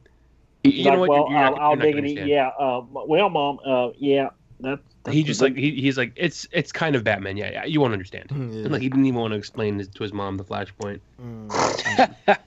you, 0.63 0.71
you 0.71 0.83
Like, 0.85 0.93
know 0.93 0.99
what? 1.01 1.09
well, 1.09 1.19
You're- 1.29 1.31
you're 1.31 1.39
I'll, 1.43 1.51
not- 1.51 1.61
I'll 1.61 1.75
not 1.75 1.91
gonna 1.91 2.07
Yeah. 2.07 2.47
Uh, 2.59 2.81
well, 2.91 3.29
mom. 3.29 3.59
Uh, 3.65 3.89
yeah. 3.97 4.29
That. 4.63 4.79
He 5.09 5.23
just 5.23 5.41
like 5.41 5.55
he, 5.55 5.71
he's 5.71 5.97
like 5.97 6.13
it's 6.15 6.47
it's 6.51 6.71
kind 6.71 6.95
of 6.95 7.03
Batman. 7.03 7.35
Yeah, 7.35 7.51
yeah. 7.51 7.65
You 7.65 7.81
won't 7.81 7.93
understand. 7.93 8.31
Hmm, 8.31 8.51
yeah. 8.51 8.63
And 8.63 8.71
like 8.71 8.81
he 8.81 8.89
didn't 8.89 9.05
even 9.05 9.19
want 9.19 9.33
to 9.33 9.37
explain 9.37 9.79
it 9.79 9.93
to 9.93 10.03
his 10.03 10.13
mom 10.13 10.37
the 10.37 10.45
Flashpoint. 10.45 11.01
Hmm. 11.19 11.49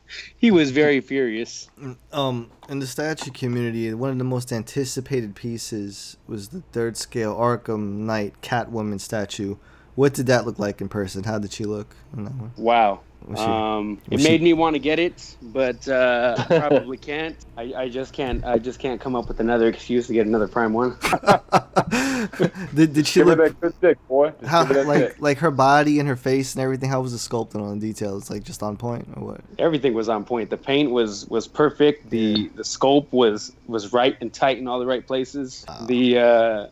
he 0.39 0.51
was 0.51 0.71
very 0.71 1.01
furious. 1.01 1.69
Mm, 1.79 1.97
um, 2.13 2.51
in 2.69 2.79
the 2.79 2.87
statue 2.87 3.31
community, 3.31 3.93
one 3.93 4.11
of 4.11 4.19
the 4.19 4.25
most 4.25 4.53
anticipated 4.53 5.35
pieces 5.35 6.17
was 6.27 6.49
the 6.49 6.63
third 6.73 6.97
scale 6.97 7.37
Arkham 7.37 7.99
Knight 7.99 8.41
Catwoman 8.41 9.01
statue. 9.01 9.57
What 9.95 10.15
did 10.15 10.27
that 10.27 10.47
look 10.47 10.59
like 10.59 10.81
in 10.81 10.89
person? 10.89 11.25
How 11.25 11.39
did 11.39 11.53
she 11.53 11.65
look 11.65 11.95
in 12.17 12.25
that 12.25 12.35
one? 12.35 12.53
Wow. 12.57 13.01
Was 13.27 13.39
she- 13.39 13.45
Um, 13.45 14.01
it 14.11 14.23
made 14.23 14.41
me 14.43 14.53
want 14.53 14.75
to 14.75 14.79
get 14.79 14.99
it, 14.99 15.37
but 15.43 15.89
uh, 15.89 16.37
I 16.39 16.59
probably 16.69 16.97
can't. 16.97 17.37
I, 17.57 17.73
I 17.77 17.89
just 17.89 18.13
can't. 18.13 18.45
I 18.45 18.59
just 18.59 18.79
can't 18.79 19.01
come 19.01 19.17
up 19.17 19.27
with 19.29 19.41
another 19.41 19.67
excuse 19.69 20.07
to 20.07 20.13
get 20.13 20.27
another 20.27 20.47
Prime 20.49 20.73
One. 20.73 20.97
Did, 22.75 22.93
did 22.95 23.07
she 23.07 23.21
Give 23.21 23.29
her 23.29 23.37
look 23.37 23.61
that 23.61 23.61
good 23.61 23.81
dick, 23.81 24.09
boy. 24.09 24.31
Just 24.41 24.45
how 24.51 24.65
give 24.65 24.77
her 24.77 24.83
that 24.83 24.89
like 24.89 24.99
dick. 25.01 25.17
like 25.21 25.39
her 25.39 25.51
body 25.51 25.99
and 26.01 26.09
her 26.09 26.17
face 26.17 26.55
and 26.55 26.63
everything? 26.63 26.89
How 26.89 27.01
was 27.01 27.13
the 27.13 27.19
sculpting 27.19 27.61
on 27.63 27.79
the 27.79 27.87
details? 27.87 28.31
Like 28.31 28.43
just 28.43 28.63
on 28.63 28.77
point 28.77 29.09
or 29.17 29.25
what? 29.25 29.41
Everything 29.59 29.95
was 29.95 30.09
on 30.09 30.25
point. 30.25 30.51
The 30.51 30.57
paint 30.57 30.91
was 30.91 31.27
was 31.29 31.47
perfect. 31.47 32.11
The 32.11 32.49
the 32.55 32.63
sculpt 32.63 33.13
was 33.13 33.53
was 33.67 33.93
right 33.93 34.17
and 34.21 34.33
tight 34.33 34.59
in 34.59 34.67
all 34.67 34.79
the 34.81 34.87
right 34.87 35.07
places. 35.07 35.65
The 35.87 36.19
uh, 36.19 36.67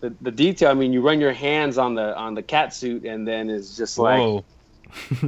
the 0.00 0.14
the 0.20 0.30
detail. 0.30 0.70
I 0.70 0.74
mean, 0.74 0.92
you 0.92 1.00
run 1.02 1.20
your 1.20 1.32
hands 1.32 1.78
on 1.78 1.94
the 1.94 2.16
on 2.16 2.34
the 2.34 2.42
cat 2.42 2.74
suit, 2.74 3.04
and 3.04 3.26
then 3.26 3.48
it's 3.48 3.76
just 3.76 3.98
like 3.98 4.18
Whoa, 4.20 4.44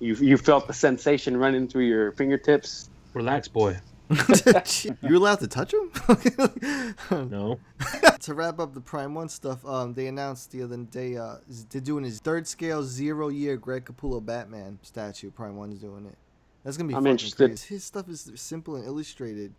you 0.00 0.14
you 0.14 0.36
felt 0.36 0.66
the 0.66 0.72
sensation 0.72 1.36
running 1.36 1.68
through 1.68 1.84
your 1.86 2.12
fingertips. 2.12 2.88
relax, 3.14 3.48
boy. 3.48 3.76
You're 5.02 5.16
allowed 5.16 5.40
to 5.40 5.48
touch 5.48 5.74
him? 5.74 5.92
No. 7.28 7.58
to 8.20 8.32
wrap 8.34 8.58
up 8.58 8.72
the 8.72 8.80
Prime 8.80 9.14
One 9.14 9.28
stuff, 9.28 9.64
um, 9.66 9.92
they 9.92 10.06
announced 10.06 10.50
the 10.50 10.62
other 10.62 10.76
day 10.78 11.16
uh, 11.16 11.36
they're 11.70 11.80
doing 11.80 12.04
his 12.04 12.18
third 12.20 12.46
scale 12.46 12.82
zero 12.82 13.28
year 13.28 13.56
Greg 13.56 13.84
Capullo 13.84 14.24
Batman 14.24 14.78
statue. 14.82 15.30
Prime 15.30 15.56
One's 15.56 15.78
doing 15.80 16.06
it. 16.06 16.16
That's 16.64 16.76
gonna 16.76 16.88
be. 16.88 16.94
I'm 16.94 17.06
interested. 17.06 17.48
Crazy. 17.50 17.74
His 17.74 17.84
stuff 17.84 18.08
is 18.08 18.30
simple 18.36 18.76
and 18.76 18.84
illustrated, 18.86 19.52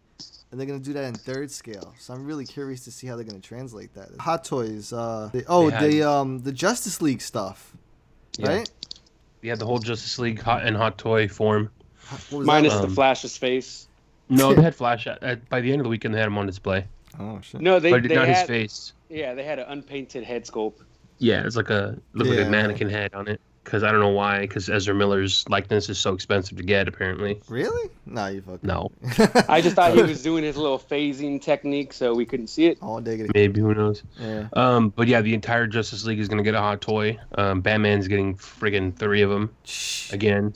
and 0.51 0.60
they're 0.60 0.68
gonna 0.68 0.80
do 0.80 0.93
that 0.93 1.03
in 1.05 1.14
third 1.16 1.49
scale. 1.51 1.93
So 1.99 2.14
I'm 2.14 2.26
really 2.26 2.45
curious 2.45 2.84
to 2.86 2.91
see 2.91 3.05
how 3.07 3.16
they're 3.16 3.26
gonna 3.26 3.39
translate 3.39 3.93
that. 3.93 4.10
Hot 4.20 4.43
Toys. 4.43 4.91
Uh, 4.93 5.30
they, 5.32 5.43
oh, 5.47 5.70
They 5.70 5.76
had- 5.76 5.91
the 5.91 6.03
um 6.10 6.39
the 6.39 6.51
Justice 6.51 7.01
League 7.01 7.22
stuff, 7.22 7.76
Yeah. 8.38 8.49
right? 8.49 8.70
You 9.41 9.49
had 9.49 9.59
the 9.59 9.65
whole 9.65 9.79
Justice 9.79 10.19
League 10.19 10.41
hot 10.41 10.65
and 10.65 10.75
hot 10.75 10.97
toy 10.97 11.27
form. 11.27 11.69
Minus 12.31 12.73
that? 12.73 12.81
the 12.81 12.87
Um, 12.87 12.95
Flash's 12.95 13.37
face. 13.37 13.87
No, 14.29 14.53
they 14.53 14.61
had 14.61 14.75
Flash 14.83 15.07
at, 15.07 15.21
at, 15.23 15.47
by 15.49 15.61
the 15.61 15.71
end 15.71 15.81
of 15.81 15.85
the 15.85 15.89
weekend. 15.89 16.13
They 16.13 16.19
had 16.19 16.27
him 16.27 16.37
on 16.37 16.45
display, 16.45 16.85
Oh 17.19 17.39
shit. 17.41 17.61
No, 17.61 17.79
they 17.79 17.91
but 17.91 18.03
they 18.03 18.15
not 18.15 18.27
his 18.27 18.43
face. 18.43 18.93
Yeah, 19.09 19.33
they 19.33 19.43
had 19.43 19.59
an 19.59 19.65
unpainted 19.69 20.23
head 20.23 20.45
sculpt. 20.45 20.81
Yeah, 21.17 21.45
it's 21.45 21.55
like 21.55 21.69
a 21.69 21.97
looked 22.13 22.29
like 22.29 22.47
a 22.47 22.49
mannequin 22.49 22.89
head 22.89 23.13
on 23.13 23.27
it. 23.27 23.41
Because 23.70 23.84
I 23.84 23.91
don't 23.91 23.99
know 24.01 24.09
why. 24.09 24.41
Because 24.41 24.67
Ezra 24.67 24.95
Miller's 24.95 25.45
likeness 25.47 25.89
is 25.89 25.99
so 25.99 26.11
expensive 26.15 26.57
to 26.57 26.63
get. 26.63 26.88
Apparently, 26.88 27.39
Really? 27.47 27.91
Nah, 28.07 28.28
you 28.30 28.41
fucking. 28.41 28.61
no. 28.63 28.89
I 29.47 29.61
just 29.61 29.76
thought 29.76 29.93
he 29.93 30.01
was 30.01 30.24
doing 30.24 30.43
his 30.43 30.57
little 30.57 30.80
phasing 30.80 31.39
technique, 31.39 31.93
so 31.93 32.15
we 32.15 32.26
couldn't 32.26 32.47
see 32.47 32.65
it. 32.65 32.80
All 32.82 32.99
diggity. 32.99 33.30
Maybe 33.36 33.61
who 33.61 33.76
knows? 33.76 34.01
Yeah. 34.20 34.47
Um, 34.53 34.89
but 34.89 35.07
yeah, 35.07 35.22
the 35.22 35.36
entire 35.36 35.67
Justice 35.67 36.03
League 36.05 36.20
is 36.20 36.28
gonna 36.28 36.41
get 36.41 36.55
a 36.55 36.59
hot 36.59 36.82
toy. 36.82 37.20
Um, 37.38 37.61
Batman's 37.61 38.07
getting 38.07 38.36
friggin' 38.38 38.95
three 38.95 39.22
of 39.22 39.30
them 39.30 39.53
Shh. 39.65 40.11
again. 40.13 40.55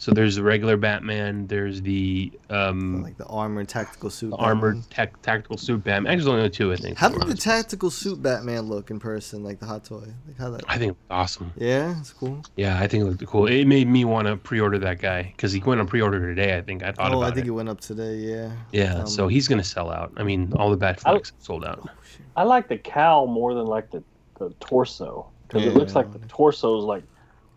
So 0.00 0.12
there's 0.12 0.36
the 0.36 0.42
regular 0.42 0.78
Batman. 0.78 1.46
There's 1.46 1.82
the 1.82 2.32
um, 2.48 3.02
Like 3.02 3.18
the 3.18 3.26
armored 3.26 3.68
tactical 3.68 4.08
suit. 4.08 4.30
the 4.30 4.36
armored 4.36 4.82
tech 4.88 5.20
tactical 5.20 5.58
suit 5.58 5.84
Batman. 5.84 6.10
Actually, 6.10 6.24
there's 6.24 6.38
only 6.38 6.48
two, 6.48 6.72
I 6.72 6.76
think. 6.76 6.96
How 6.96 7.10
did 7.10 7.20
the 7.28 7.34
tactical 7.34 7.90
suit 7.90 8.22
Batman 8.22 8.62
look 8.62 8.90
in 8.90 8.98
person, 8.98 9.44
like 9.44 9.60
the 9.60 9.66
hot 9.66 9.84
toy? 9.84 10.06
Like 10.26 10.38
how 10.38 10.48
that? 10.52 10.62
I 10.66 10.78
think 10.78 10.92
it 10.92 10.96
was 10.96 11.06
awesome. 11.10 11.52
Yeah, 11.54 12.00
it's 12.00 12.14
cool. 12.14 12.42
Yeah, 12.56 12.78
I 12.80 12.88
think 12.88 13.02
it 13.02 13.08
looked 13.08 13.26
cool. 13.26 13.46
It 13.46 13.66
made 13.66 13.88
me 13.88 14.06
want 14.06 14.26
to 14.26 14.38
pre-order 14.38 14.78
that 14.78 15.00
guy 15.00 15.34
because 15.36 15.52
he 15.52 15.60
went 15.60 15.82
on 15.82 15.86
pre-order 15.86 16.18
today. 16.34 16.56
I 16.56 16.62
think 16.62 16.82
I 16.82 16.92
thought 16.92 17.12
oh, 17.12 17.18
about 17.18 17.32
I 17.32 17.34
think 17.34 17.44
it. 17.44 17.50
it. 17.50 17.52
went 17.52 17.68
up 17.68 17.80
today. 17.82 18.14
Yeah. 18.14 18.52
Yeah, 18.72 19.00
Um, 19.00 19.06
so 19.06 19.28
he's 19.28 19.48
gonna 19.48 19.62
sell 19.62 19.90
out. 19.90 20.14
I 20.16 20.22
mean, 20.22 20.50
all 20.56 20.74
the 20.74 20.78
Batflecks 20.78 21.32
sold 21.40 21.62
out. 21.66 21.90
I 22.36 22.44
like 22.44 22.68
the 22.68 22.78
cowl 22.78 23.26
more 23.26 23.52
than 23.52 23.66
like 23.66 23.90
the, 23.90 24.02
the 24.38 24.48
torso 24.60 25.28
because 25.46 25.66
it 25.66 25.74
looks 25.74 25.94
like 25.94 26.10
the 26.10 26.20
torso 26.20 26.78
is 26.78 26.84
like 26.84 27.02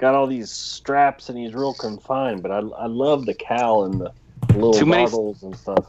got 0.04 0.16
all 0.16 0.28
these 0.28 0.52
straps 0.52 1.30
and 1.30 1.38
he's 1.38 1.54
real 1.54 1.74
confined. 1.74 2.42
But 2.44 2.52
I, 2.52 2.58
I 2.60 2.88
love 2.88 3.26
the 3.26 3.34
cowl 3.34 3.86
and 3.86 4.02
the 4.02 4.12
little 4.54 4.74
Too 4.74 4.86
many- 4.86 5.06
goggles 5.06 5.44
and 5.44 5.56
stuff. 5.56 5.86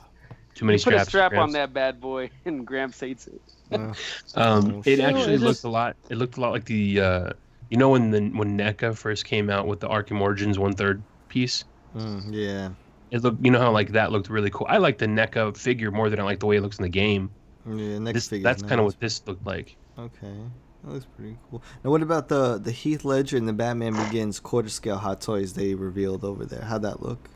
Too 0.55 0.65
many 0.65 0.79
straps. 0.79 1.01
Put 1.01 1.07
a 1.09 1.11
strap 1.11 1.33
on 1.35 1.51
that 1.53 1.73
bad 1.73 2.01
boy, 2.01 2.31
and 2.45 2.65
Gramps 2.65 3.01
hates 3.01 3.27
it. 3.27 3.41
Uh, 3.73 3.93
Um, 4.37 4.83
it 4.85 5.01
actually 5.01 5.35
It 5.35 5.41
looked 5.41 5.65
a 5.65 5.69
lot. 5.69 5.97
It 6.11 6.17
looked 6.17 6.37
a 6.37 6.41
lot 6.41 6.53
like 6.53 6.65
the, 6.65 7.01
uh, 7.01 7.31
you 7.71 7.77
know, 7.77 7.89
when 7.91 8.13
the 8.13 8.21
when 8.39 8.57
NECA 8.57 8.97
first 8.97 9.25
came 9.25 9.51
out 9.51 9.67
with 9.67 9.81
the 9.81 9.89
Arkham 9.89 10.21
Origins 10.21 10.57
one 10.59 10.73
third 10.75 11.03
piece. 11.29 11.65
mm, 11.97 12.23
yeah. 12.31 12.69
It 13.11 13.23
looked, 13.23 13.45
you 13.45 13.51
know 13.51 13.59
how 13.59 13.73
like 13.73 13.91
that 13.93 14.13
looked 14.13 14.31
really 14.31 14.51
cool. 14.51 14.67
I 14.71 14.79
like 14.79 14.99
the 14.99 15.07
NECA 15.07 15.57
figure 15.57 15.91
more 15.91 16.09
than 16.09 16.21
I 16.21 16.23
like 16.23 16.39
the 16.39 16.47
way 16.47 16.57
it 16.57 16.61
looks 16.63 16.79
in 16.79 16.85
the 16.85 16.89
game. 16.89 17.31
Yeah. 17.67 17.99
Next 17.99 18.15
This, 18.15 18.29
figure. 18.29 18.45
that's 18.45 18.63
kind 18.63 18.79
of 18.81 18.85
what 18.87 19.01
this 19.01 19.23
looked 19.27 19.45
like. 19.45 19.75
Okay. 19.99 20.37
That 20.85 20.93
looks 20.93 21.07
pretty 21.17 21.37
cool. 21.51 21.63
Now, 21.83 21.91
what 21.91 22.03
about 22.03 22.29
the 22.29 22.59
the 22.59 22.71
Heath 22.73 23.05
Ledger 23.05 23.37
and 23.37 23.49
the 23.49 23.53
Batman 23.53 23.95
Begins 23.95 24.39
quarter 24.41 24.69
scale 24.69 24.97
hot 24.99 25.21
toys 25.21 25.55
they 25.55 25.75
revealed 25.75 26.25
over 26.25 26.45
there? 26.45 26.63
How'd 26.63 26.83
that 26.83 27.03
look? 27.03 27.29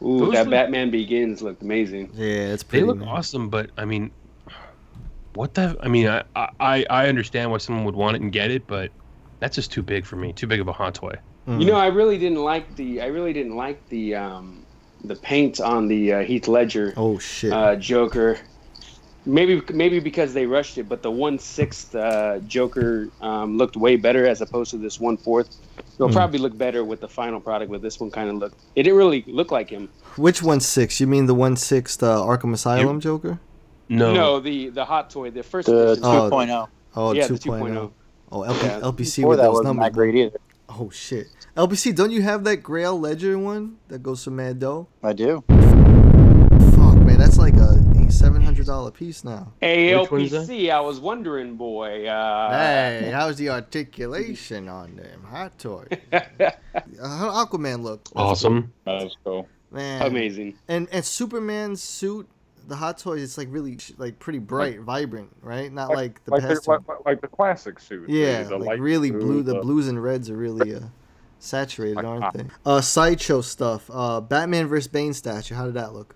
Ooh, 0.00 0.20
Those 0.20 0.32
that 0.34 0.44
look- 0.46 0.50
Batman 0.52 0.90
Begins 0.90 1.42
looked 1.42 1.62
amazing. 1.62 2.10
Yeah, 2.14 2.26
it's 2.52 2.62
They 2.62 2.68
pretty. 2.68 2.84
look 2.86 2.98
man. 2.98 3.08
awesome, 3.08 3.48
but 3.48 3.70
I 3.76 3.84
mean, 3.84 4.12
what 5.34 5.54
the? 5.54 5.76
I 5.80 5.88
mean, 5.88 6.06
I, 6.08 6.22
I 6.36 6.86
I 6.88 7.08
understand 7.08 7.50
why 7.50 7.58
someone 7.58 7.84
would 7.84 7.96
want 7.96 8.16
it 8.16 8.22
and 8.22 8.32
get 8.32 8.50
it, 8.50 8.66
but 8.66 8.90
that's 9.40 9.56
just 9.56 9.72
too 9.72 9.82
big 9.82 10.04
for 10.06 10.16
me. 10.16 10.32
Too 10.32 10.46
big 10.46 10.60
of 10.60 10.68
a 10.68 10.72
hot 10.72 10.94
toy. 10.94 11.14
Mm. 11.48 11.60
You 11.60 11.66
know, 11.66 11.76
I 11.76 11.86
really 11.88 12.18
didn't 12.18 12.42
like 12.42 12.76
the. 12.76 13.00
I 13.00 13.06
really 13.06 13.32
didn't 13.32 13.56
like 13.56 13.86
the 13.88 14.14
um, 14.14 14.64
the 15.04 15.16
paint 15.16 15.60
on 15.60 15.88
the 15.88 16.12
uh, 16.12 16.22
Heath 16.24 16.46
Ledger 16.48 16.92
Oh 16.96 17.18
shit. 17.18 17.52
uh, 17.52 17.74
Joker. 17.76 18.38
Maybe 19.28 19.60
maybe 19.74 20.00
because 20.00 20.32
they 20.32 20.46
rushed 20.46 20.78
it, 20.78 20.88
but 20.88 21.02
the 21.02 21.10
one 21.10 21.38
sixth 21.38 21.94
uh, 21.94 22.38
Joker 22.48 23.08
um, 23.20 23.58
looked 23.58 23.76
way 23.76 23.96
better 23.96 24.26
as 24.26 24.40
opposed 24.40 24.70
to 24.70 24.78
this 24.78 24.98
one 24.98 25.16
fourth. 25.18 25.54
It'll 25.94 26.08
Hmm. 26.08 26.14
probably 26.14 26.38
look 26.38 26.56
better 26.56 26.82
with 26.84 27.00
the 27.00 27.08
final 27.08 27.38
product, 27.38 27.70
but 27.70 27.82
this 27.82 28.00
one 28.00 28.10
kind 28.10 28.30
of 28.30 28.36
looked. 28.36 28.58
It 28.74 28.84
didn't 28.84 28.96
really 28.96 29.24
look 29.26 29.52
like 29.52 29.68
him. 29.68 29.90
Which 30.16 30.42
one 30.42 30.60
six? 30.60 30.98
You 31.00 31.06
mean 31.06 31.26
the 31.26 31.34
one 31.34 31.56
sixth 31.56 32.02
uh, 32.02 32.16
Arkham 32.24 32.54
Asylum 32.54 33.00
Joker? 33.00 33.38
No. 33.90 34.12
No, 34.14 34.40
the 34.40 34.70
the 34.70 34.84
hot 34.84 35.10
toy, 35.10 35.30
the 35.30 35.42
first 35.42 35.66
The 35.66 35.92
edition. 35.92 36.04
Oh, 36.04 36.30
2.0. 36.30 36.68
Oh, 36.96 37.12
Yeah, 37.12 37.26
the 37.26 37.34
2.0. 37.34 37.60
2.0. 37.60 37.90
Oh, 38.32 38.42
LP, 38.42 38.66
Yeah. 38.66 38.80
LPC 38.80 39.16
Before 39.16 39.28
with 39.30 39.38
that 39.38 39.44
those 39.44 39.52
wasn't 39.52 39.66
numbers. 39.66 39.84
that 39.84 39.92
great 39.92 40.14
either. 40.14 40.38
Oh 40.70 40.90
shit. 40.90 41.26
LPC, 41.56 41.94
don't 41.94 42.10
you 42.12 42.22
have 42.22 42.44
that 42.44 42.58
Grail 42.58 42.98
Ledger 42.98 43.38
one 43.38 43.76
that 43.88 44.02
goes 44.02 44.24
to 44.24 44.30
Mad 44.30 44.58
Dough? 44.60 44.86
I 45.02 45.12
do. 45.12 45.42
Fuck 45.48 46.96
man, 47.06 47.18
that's 47.18 47.38
like 47.38 47.54
a 47.56 47.74
seven 48.10 48.42
hundred 48.42 48.66
dollar 48.66 48.90
piece 48.90 49.24
now. 49.24 49.52
Which? 49.60 49.68
ALPC. 49.70 50.70
I 50.70 50.80
was 50.80 51.00
wondering, 51.00 51.56
boy. 51.56 52.06
Uh, 52.06 52.50
Hey, 52.50 53.10
how's 53.12 53.36
the 53.36 53.50
articulation 53.50 54.68
on 54.68 54.96
them 54.96 55.22
hot 55.24 55.58
toys? 55.58 55.88
Uh, 57.00 57.08
How 57.18 57.44
Aquaman 57.44 57.82
look? 57.82 58.08
Awesome. 58.14 58.72
That's 58.84 59.16
cool. 59.24 59.48
Man, 59.70 60.02
Amazing. 60.02 60.54
And 60.68 60.88
and 60.92 61.04
Superman's 61.04 61.82
suit, 61.82 62.28
the 62.68 62.76
hot 62.76 62.98
toys, 62.98 63.22
it's 63.22 63.36
like 63.36 63.48
really 63.50 63.78
like 63.98 64.18
pretty 64.18 64.38
bright, 64.38 64.80
vibrant, 64.80 65.28
right? 65.42 65.72
Not 65.72 65.90
like, 65.90 66.24
the 66.24 66.32
like, 66.32 66.42
past. 66.42 66.64
the, 66.64 66.70
like, 66.70 66.80
like 67.04 67.20
the 67.20 67.28
classic 67.28 67.78
suit. 67.80 68.08
yeah, 68.08 68.42
the, 68.44 68.50
the 68.50 68.58
like 68.58 68.66
light 68.68 68.80
really 68.80 69.10
blue. 69.10 69.42
The 69.42 69.54
the- 69.54 69.60
blues 69.60 69.88
and 69.88 70.00
reds 70.02 70.30
are 70.30 70.36
really 70.36 70.74
uh, 70.76 70.80
saturated, 71.40 71.96
Like 71.96 72.04
aren't 72.06 72.22
cotton. 72.22 72.46
they? 72.64 72.70
Uh, 72.70 72.80
sideshow 72.80 73.40
stuff. 73.40 73.90
Uh, 73.92 74.20
Batman 74.20 74.66
vs 74.68 74.88
Bane 74.88 75.12
statue. 75.14 75.54
How 75.54 75.64
did 75.66 75.74
that 75.74 75.92
look? 75.92 76.14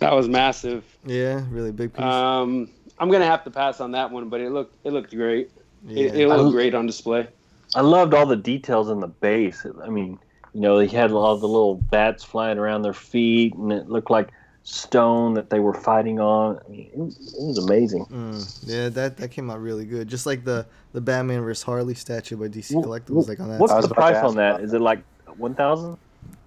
That 0.00 0.14
was 0.14 0.28
massive. 0.28 0.84
Yeah, 1.04 1.44
really 1.50 1.72
big 1.72 1.92
piece. 1.92 2.02
Um, 2.04 2.68
I'm 2.98 3.10
gonna 3.10 3.26
have 3.26 3.44
to 3.44 3.50
pass 3.50 3.80
on 3.80 3.92
that 3.92 4.10
one, 4.10 4.28
but 4.28 4.40
it 4.40 4.50
looked 4.50 4.74
it 4.84 4.92
looked 4.92 5.14
great. 5.14 5.50
yeah. 5.86 6.06
It, 6.06 6.14
it 6.16 6.28
looked 6.28 6.52
great 6.52 6.74
on 6.74 6.86
display. 6.86 7.28
I 7.74 7.82
loved 7.82 8.14
all 8.14 8.26
the 8.26 8.36
details 8.36 8.90
in 8.90 8.98
the 9.00 9.06
base. 9.08 9.64
I 9.84 9.88
mean, 9.88 10.18
you 10.52 10.60
know, 10.60 10.78
they 10.78 10.86
had 10.88 11.12
all 11.12 11.36
the 11.36 11.46
little 11.46 11.76
bats 11.76 12.24
flying 12.24 12.58
around 12.58 12.82
their 12.82 12.92
feet, 12.94 13.54
and 13.54 13.72
it 13.72 13.88
looked 13.88 14.10
like 14.10 14.30
stone 14.62 15.34
that 15.34 15.48
they 15.50 15.60
were 15.60 15.72
fighting 15.74 16.18
on. 16.20 16.58
I 16.66 16.68
mean, 16.70 16.90
it, 16.92 16.98
was- 16.98 17.34
it 17.38 17.42
was 17.46 17.58
amazing. 17.58 18.06
Mm, 18.06 18.58
yeah, 18.66 18.88
that 18.88 19.16
that 19.18 19.28
came 19.30 19.50
out 19.50 19.60
really 19.60 19.84
good. 19.84 20.08
Just 20.08 20.26
like 20.26 20.44
the 20.44 20.66
the 20.92 21.00
Batman 21.00 21.42
vs 21.42 21.62
Harley 21.62 21.94
statue 21.94 22.36
by 22.36 22.48
DC 22.48 22.72
Wh- 22.72 22.84
Collectibles, 22.86 23.28
like 23.28 23.38
on 23.40 23.48
that. 23.50 23.60
What's 23.60 23.72
I 23.72 23.80
the 23.82 23.88
price 23.88 24.16
ask 24.16 24.24
on 24.24 24.36
that? 24.36 24.60
about 24.62 24.74
it 24.74 24.80
like 24.80 25.02
one 25.36 25.54
thousand? 25.54 25.96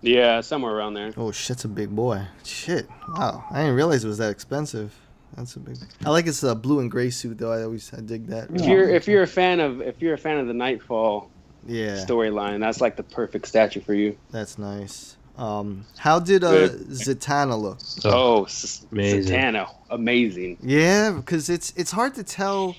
Yeah, 0.01 0.41
somewhere 0.41 0.75
around 0.75 0.95
there. 0.95 1.13
Oh 1.15 1.31
shit, 1.31 1.51
it's 1.57 1.65
a 1.65 1.69
big 1.69 1.95
boy. 1.95 2.25
Shit, 2.43 2.87
wow, 3.15 3.45
I 3.49 3.61
didn't 3.61 3.75
realize 3.75 4.03
it 4.03 4.07
was 4.07 4.17
that 4.17 4.31
expensive. 4.31 4.93
That's 5.35 5.55
a 5.55 5.59
big. 5.59 5.77
I 6.05 6.09
like 6.09 6.27
its 6.27 6.43
uh, 6.43 6.53
blue 6.55 6.79
and 6.79 6.91
gray 6.91 7.09
suit 7.09 7.37
though. 7.37 7.51
I 7.51 7.63
always 7.63 7.91
I 7.93 8.01
dig 8.01 8.27
that. 8.27 8.49
If 8.53 8.65
you're 8.65 8.89
if 8.89 9.07
you're 9.07 9.23
a 9.23 9.27
fan 9.27 9.59
of 9.59 9.81
if 9.81 10.01
you're 10.01 10.13
a 10.13 10.17
fan 10.17 10.37
of 10.37 10.47
the 10.47 10.53
Nightfall 10.53 11.31
yeah, 11.65 11.95
storyline, 11.95 12.59
that's 12.59 12.81
like 12.81 12.97
the 12.97 13.03
perfect 13.03 13.47
statue 13.47 13.81
for 13.81 13.93
you. 13.93 14.17
that's 14.31 14.57
nice. 14.57 15.17
Um, 15.37 15.85
how 15.97 16.19
did 16.19 16.43
uh 16.43 16.51
Good. 16.67 16.87
Zatanna 16.89 17.59
look? 17.59 17.79
Oh, 18.05 18.43
S- 18.43 18.85
amazing. 18.91 19.33
Zatanna, 19.33 19.67
amazing. 19.89 20.57
Yeah, 20.61 21.11
because 21.11 21.49
it's 21.49 21.73
it's 21.75 21.91
hard 21.91 22.13
to 22.15 22.23
tell 22.23 22.75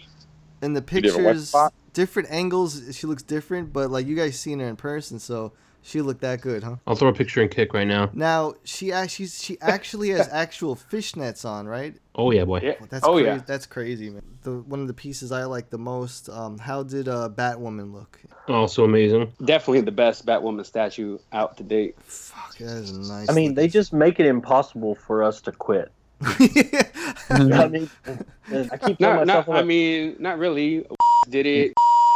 in 0.62 0.74
the 0.74 0.80
did 0.80 1.06
a 1.06 1.16
wet 1.16 1.24
pictures. 1.24 1.48
spot? 1.48 1.72
Different 1.94 2.30
angles, 2.30 2.96
she 2.96 3.06
looks 3.06 3.22
different, 3.22 3.72
but 3.72 3.90
like 3.90 4.06
you 4.06 4.14
guys 4.14 4.38
seen 4.38 4.60
her 4.60 4.68
in 4.68 4.76
person, 4.76 5.18
so 5.18 5.52
she 5.84 6.00
looked 6.00 6.22
that 6.22 6.40
good, 6.40 6.62
huh? 6.62 6.76
I'll 6.86 6.96
throw 6.96 7.10
a 7.10 7.12
picture 7.12 7.42
and 7.42 7.50
kick 7.50 7.74
right 7.74 7.86
now. 7.86 8.10
Now 8.14 8.54
she 8.64 8.90
actually 8.90 9.26
she 9.26 9.58
actually 9.60 10.10
has 10.10 10.28
actual 10.32 10.76
fishnets 10.76 11.44
on, 11.44 11.68
right? 11.68 11.94
Oh 12.14 12.30
yeah, 12.30 12.44
boy. 12.44 12.60
Yeah. 12.62 12.74
That's 12.88 13.04
oh 13.04 13.14
crazy. 13.14 13.26
yeah. 13.26 13.40
That's 13.46 13.66
crazy, 13.66 14.10
man. 14.10 14.22
The 14.42 14.60
one 14.60 14.80
of 14.80 14.86
the 14.88 14.94
pieces 14.94 15.30
I 15.30 15.44
like 15.44 15.68
the 15.68 15.78
most. 15.78 16.30
Um, 16.30 16.58
how 16.58 16.82
did 16.82 17.06
uh, 17.06 17.28
Batwoman 17.28 17.92
look? 17.92 18.18
Also 18.48 18.84
amazing. 18.84 19.32
Definitely 19.44 19.82
the 19.82 19.92
best 19.92 20.24
Batwoman 20.24 20.64
statue 20.64 21.18
out 21.32 21.58
to 21.58 21.62
date. 21.62 21.96
Fuck, 22.02 22.56
that 22.58 22.78
is 22.78 22.96
nice. 22.96 23.28
I 23.28 23.34
mean, 23.34 23.54
they 23.54 23.68
just 23.68 23.92
make 23.92 24.18
it 24.18 24.26
impossible 24.26 24.94
for 24.94 25.22
us 25.22 25.42
to 25.42 25.52
quit. 25.52 25.92
I 26.22 27.68
mean, 27.70 27.90
I 28.72 28.76
keep 28.78 28.98
telling 28.98 28.98
Not, 28.98 29.26
myself, 29.26 29.48
not, 29.48 29.56
I'm 29.56 29.56
I 29.56 29.62
mean, 29.62 30.16
not 30.18 30.38
really. 30.38 30.86
Did 31.28 31.46
it? 31.46 31.72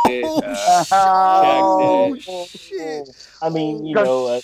Did 0.08 0.24
it, 0.24 0.26
Oh, 0.26 0.38
uh, 0.42 0.84
Shaq 0.84 1.42
did 1.44 1.62
oh 1.62 2.14
it. 2.14 2.48
shit! 2.48 3.28
I 3.42 3.48
mean, 3.48 3.84
you 3.86 3.94
know, 3.94 4.26
uh, 4.26 4.40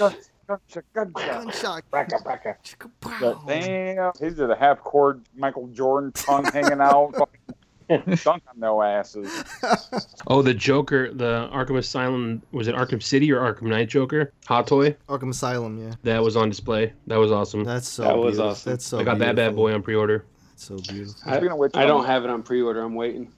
Gunshot, 0.46 0.84
gunshot. 0.94 1.14
Gunshot. 1.14 1.82
bracka, 1.90 2.56
bracka. 3.00 3.46
Damn, 3.46 4.12
he's 4.20 4.38
at 4.40 4.50
a 4.50 4.54
half 4.56 4.80
cord 4.80 5.22
Michael 5.36 5.68
Jordan 5.68 6.12
tongue 6.12 6.44
hanging 6.44 6.80
out. 6.80 7.14
Fucking 7.16 8.16
Dunk 8.24 8.42
on 8.48 8.58
no 8.58 8.82
asses. 8.82 9.30
Oh, 10.26 10.40
the 10.40 10.54
Joker, 10.54 11.12
the 11.12 11.48
Arkham 11.52 11.76
Asylum, 11.76 12.40
was 12.50 12.66
it 12.66 12.74
Arkham 12.74 13.02
City 13.02 13.30
or 13.30 13.40
Arkham 13.40 13.64
Knight 13.64 13.88
Joker? 13.90 14.32
Hot 14.46 14.66
toy? 14.66 14.96
Arkham 15.08 15.28
Asylum, 15.30 15.78
yeah. 15.82 15.94
That 16.02 16.22
was 16.22 16.34
on 16.36 16.48
display. 16.48 16.94
That 17.08 17.16
was 17.18 17.30
awesome. 17.30 17.62
That's 17.64 17.86
so. 17.88 18.02
That 18.04 18.16
was 18.16 18.32
beautiful. 18.36 18.50
awesome. 18.50 18.70
That's 18.72 18.86
so. 18.86 18.98
I 19.00 19.04
got 19.04 19.18
that 19.18 19.36
bad 19.36 19.54
boy 19.54 19.74
on 19.74 19.82
pre-order. 19.82 20.24
That's 20.50 20.64
so 20.64 20.76
beautiful. 20.78 21.14
I, 21.26 21.32
Speaking 21.36 21.52
of 21.52 21.58
which, 21.58 21.72
I 21.76 21.84
don't 21.84 22.06
have 22.06 22.24
it 22.24 22.30
on 22.30 22.42
pre-order. 22.42 22.80
I'm 22.82 22.94
waiting. 22.94 23.30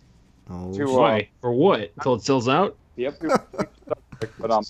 Oh, 0.48 0.72
To, 0.74 0.90
uh, 0.90 0.98
Why? 0.98 1.28
For 1.40 1.52
what? 1.52 1.92
Until 1.96 2.14
it 2.14 2.22
sells 2.22 2.48
out? 2.48 2.76
Yep. 2.96 3.22
But 4.38 4.50
um, 4.50 4.64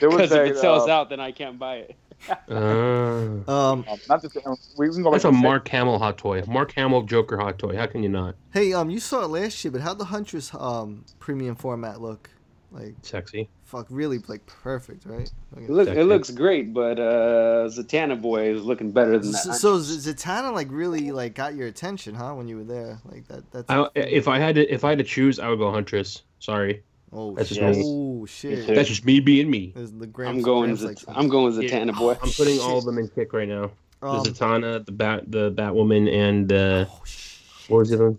there 0.00 0.10
was 0.10 0.30
Because 0.30 0.32
if 0.32 0.38
a, 0.38 0.44
it 0.44 0.58
sells 0.58 0.86
uh, 0.86 0.92
out, 0.92 1.08
then 1.08 1.18
I 1.18 1.32
can't 1.32 1.58
buy 1.58 1.76
it. 1.76 1.96
Uh, 2.48 2.54
um, 2.54 3.44
um, 3.48 3.84
not 4.08 4.22
just 4.22 4.36
we 4.76 4.88
can 4.88 5.02
go 5.02 5.10
that's 5.10 5.24
a 5.24 5.28
to 5.28 5.32
Mark 5.32 5.66
Hamill 5.66 5.98
hot 5.98 6.18
toy. 6.18 6.40
Mark 6.46 6.70
Hamill 6.72 7.02
Joker 7.02 7.36
hot 7.36 7.58
toy. 7.58 7.76
How 7.76 7.86
can 7.86 8.04
you 8.04 8.08
not? 8.08 8.36
hey, 8.52 8.72
um, 8.72 8.90
you 8.90 9.00
saw 9.00 9.24
it 9.24 9.26
last 9.26 9.64
year, 9.64 9.72
but 9.72 9.80
how'd 9.80 9.98
the 9.98 10.04
Huntress 10.04 10.54
um 10.54 11.04
premium 11.18 11.56
format 11.56 12.00
look? 12.00 12.30
Like, 12.72 12.94
Sexy. 13.02 13.50
fuck, 13.64 13.86
really, 13.90 14.18
like 14.28 14.44
perfect, 14.46 15.04
right? 15.04 15.30
It, 15.56 15.68
look, 15.68 15.88
it 15.88 16.04
looks 16.04 16.30
great, 16.30 16.72
but 16.72 16.98
uh, 16.98 17.68
Zatanna 17.68 18.20
boy 18.20 18.50
is 18.54 18.64
looking 18.64 18.92
better 18.92 19.18
than 19.18 19.32
that. 19.32 19.38
So, 19.38 19.78
so 19.78 19.78
Zatanna 19.78 20.52
like 20.54 20.68
really 20.70 21.12
like 21.12 21.34
got 21.34 21.54
your 21.54 21.66
attention, 21.66 22.14
huh? 22.14 22.32
When 22.32 22.48
you 22.48 22.56
were 22.56 22.64
there, 22.64 22.98
like 23.04 23.28
that. 23.28 23.50
That's. 23.52 23.68
I, 23.68 23.86
if 23.94 24.26
I 24.26 24.38
had 24.38 24.54
to, 24.54 24.72
if 24.72 24.84
I 24.84 24.90
had 24.90 24.98
to 24.98 25.04
choose, 25.04 25.38
I 25.38 25.48
would 25.48 25.58
go 25.58 25.70
Huntress. 25.70 26.22
Sorry, 26.38 26.82
oh 27.12 27.34
that's 27.34 27.50
just 27.50 27.60
shit! 27.60 27.76
me. 27.76 27.82
Oh 27.84 28.26
shit! 28.26 28.66
that's 28.66 28.88
just 28.88 29.04
me 29.04 29.20
being 29.20 29.50
me. 29.50 29.72
The 29.76 30.10
I'm 30.26 30.40
going. 30.40 30.74
Grams, 30.74 30.80
Zat- 30.80 31.06
like, 31.06 31.16
I'm 31.16 31.28
going 31.28 31.52
Zatanna 31.52 31.96
boy. 31.96 32.16
I'm 32.22 32.30
putting 32.30 32.58
all 32.58 32.78
of 32.78 32.84
them 32.84 32.98
in 32.98 33.08
kick 33.08 33.34
right 33.34 33.48
now. 33.48 33.70
um, 34.02 34.22
the 34.22 34.30
Zatanna, 34.30 34.84
the 34.84 34.92
Bat, 34.92 35.30
the 35.30 35.52
Batwoman, 35.52 36.12
and 36.12 36.52
uh, 36.52 36.86
oh, 36.88 37.02
shit. 37.04 37.70
what 37.70 37.78
was 37.78 37.90
the 37.90 37.96
other 37.96 38.10
one? 38.10 38.18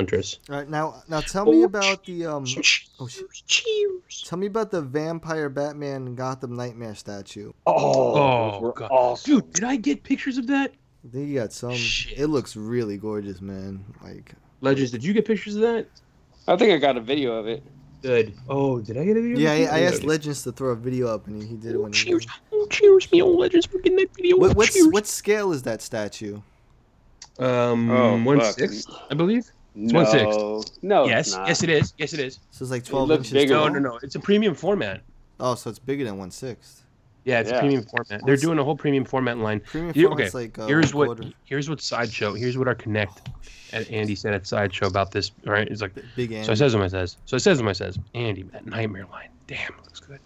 Huntress. 0.00 0.38
All 0.48 0.56
right, 0.56 0.66
now 0.68 1.02
now 1.08 1.20
tell 1.20 1.44
me 1.44 1.62
about 1.64 2.04
the 2.06 2.24
um. 2.24 2.46
Oh! 2.98 3.06
Cheers. 3.46 4.24
Tell 4.26 4.38
me 4.38 4.46
about 4.46 4.70
the 4.70 4.80
vampire 4.80 5.50
Batman 5.50 6.14
Gotham 6.14 6.56
Nightmare 6.56 6.94
statue. 6.94 7.52
oh, 7.66 7.74
Oh, 7.74 8.50
those 8.52 8.62
were 8.62 8.72
God. 8.72 8.90
awesome. 8.90 9.34
Dude, 9.34 9.52
did 9.52 9.64
I 9.64 9.76
get 9.76 10.02
pictures 10.02 10.38
of 10.38 10.46
that? 10.46 10.72
I 11.06 11.08
think 11.12 11.28
you 11.28 11.34
got 11.34 11.52
some. 11.52 11.74
Shit. 11.74 12.18
It 12.18 12.28
looks 12.28 12.56
really 12.56 12.96
gorgeous, 12.96 13.42
man. 13.42 13.84
Like 14.02 14.32
Legends, 14.62 14.90
did 14.90 15.04
you 15.04 15.12
get 15.12 15.26
pictures 15.26 15.54
of 15.56 15.60
that? 15.62 15.86
I 16.48 16.56
think 16.56 16.72
I 16.72 16.78
got 16.78 16.96
a 16.96 17.00
video 17.02 17.34
of 17.34 17.46
it. 17.46 17.62
Good. 18.00 18.32
Oh, 18.48 18.80
did 18.80 18.96
I 18.96 19.04
get 19.04 19.18
a 19.18 19.20
video? 19.20 19.38
yeah, 19.38 19.52
of? 19.52 19.70
I, 19.74 19.76
I 19.76 19.80
asked 19.82 20.02
Legends 20.02 20.42
to 20.44 20.52
throw 20.52 20.70
a 20.70 20.76
video 20.76 21.08
up, 21.08 21.26
and 21.26 21.42
he, 21.42 21.46
he 21.46 21.56
did 21.56 21.72
it 21.74 21.78
when 21.78 21.92
he. 21.92 21.98
Cheers. 21.98 22.26
Oh, 22.50 22.66
cheers, 22.70 23.12
me 23.12 23.20
old 23.20 23.38
Legends 23.38 23.66
for 23.66 23.76
getting 23.80 23.98
that 23.98 24.14
video. 24.16 24.38
What 24.38 24.56
what's, 24.56 24.78
what 24.92 25.06
scale 25.06 25.52
is 25.52 25.62
that 25.64 25.82
statue? 25.82 26.40
Um, 27.38 27.90
Oh, 27.90 28.22
one 28.22 28.40
fuck. 28.40 28.54
sixth, 28.54 28.88
I 29.10 29.14
believe. 29.14 29.50
No, 29.74 30.00
one 30.02 30.06
sixth. 30.06 30.78
no, 30.82 31.06
yes, 31.06 31.32
not. 31.36 31.48
yes, 31.48 31.62
it 31.62 31.70
is. 31.70 31.94
Yes, 31.98 32.12
it 32.12 32.20
is. 32.20 32.40
So 32.50 32.64
it's 32.64 32.70
like 32.72 32.84
12 32.84 33.08
looks 33.08 33.18
inches 33.20 33.32
bigger. 33.32 33.54
No, 33.54 33.68
no, 33.68 33.78
no. 33.78 33.98
It's 34.02 34.14
a 34.16 34.20
premium 34.20 34.54
format. 34.54 35.00
Oh, 35.38 35.54
so 35.54 35.70
it's 35.70 35.78
bigger 35.78 36.04
than 36.04 36.18
one 36.18 36.30
sixth. 36.30 36.84
Yeah, 37.24 37.40
it's 37.40 37.50
Yeah. 37.50 37.56
a 37.56 37.60
premium 37.60 37.84
format. 37.84 38.24
They're 38.26 38.36
doing 38.36 38.58
a 38.58 38.64
whole 38.64 38.76
premium 38.76 39.04
format 39.04 39.38
line. 39.38 39.60
Premium 39.60 39.94
Here- 39.94 40.08
okay, 40.10 40.30
like 40.30 40.58
uh, 40.58 40.66
here's 40.66 40.92
one 40.94 41.08
what 41.08 41.18
quarter. 41.18 41.32
here's 41.44 41.68
what 41.70 41.80
sideshow. 41.80 42.34
Here's 42.34 42.58
what 42.58 42.66
our 42.66 42.74
connect. 42.74 43.28
And 43.72 43.86
Andy 43.90 44.16
said 44.16 44.34
at 44.34 44.46
sideshow 44.46 44.86
about 44.86 45.12
this. 45.12 45.30
Right? 45.44 45.68
It's 45.68 45.80
like 45.82 45.94
Big 46.16 46.30
so. 46.30 46.36
Andy. 46.36 46.52
It 46.52 46.56
says 46.56 46.74
what 46.74 46.84
I 46.84 46.88
says. 46.88 47.16
So 47.26 47.36
it 47.36 47.40
says 47.40 47.62
what 47.62 47.70
it 47.70 47.74
says. 47.76 47.98
Andy, 48.14 48.42
that 48.52 48.66
nightmare 48.66 49.06
line. 49.12 49.28
Damn, 49.46 49.76
looks 49.84 50.00
good. 50.00 50.18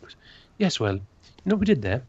Yes, 0.58 0.80
well, 0.80 0.94
you 0.94 1.00
know 1.46 1.56
we 1.56 1.66
did 1.66 1.82
that. 1.82 2.02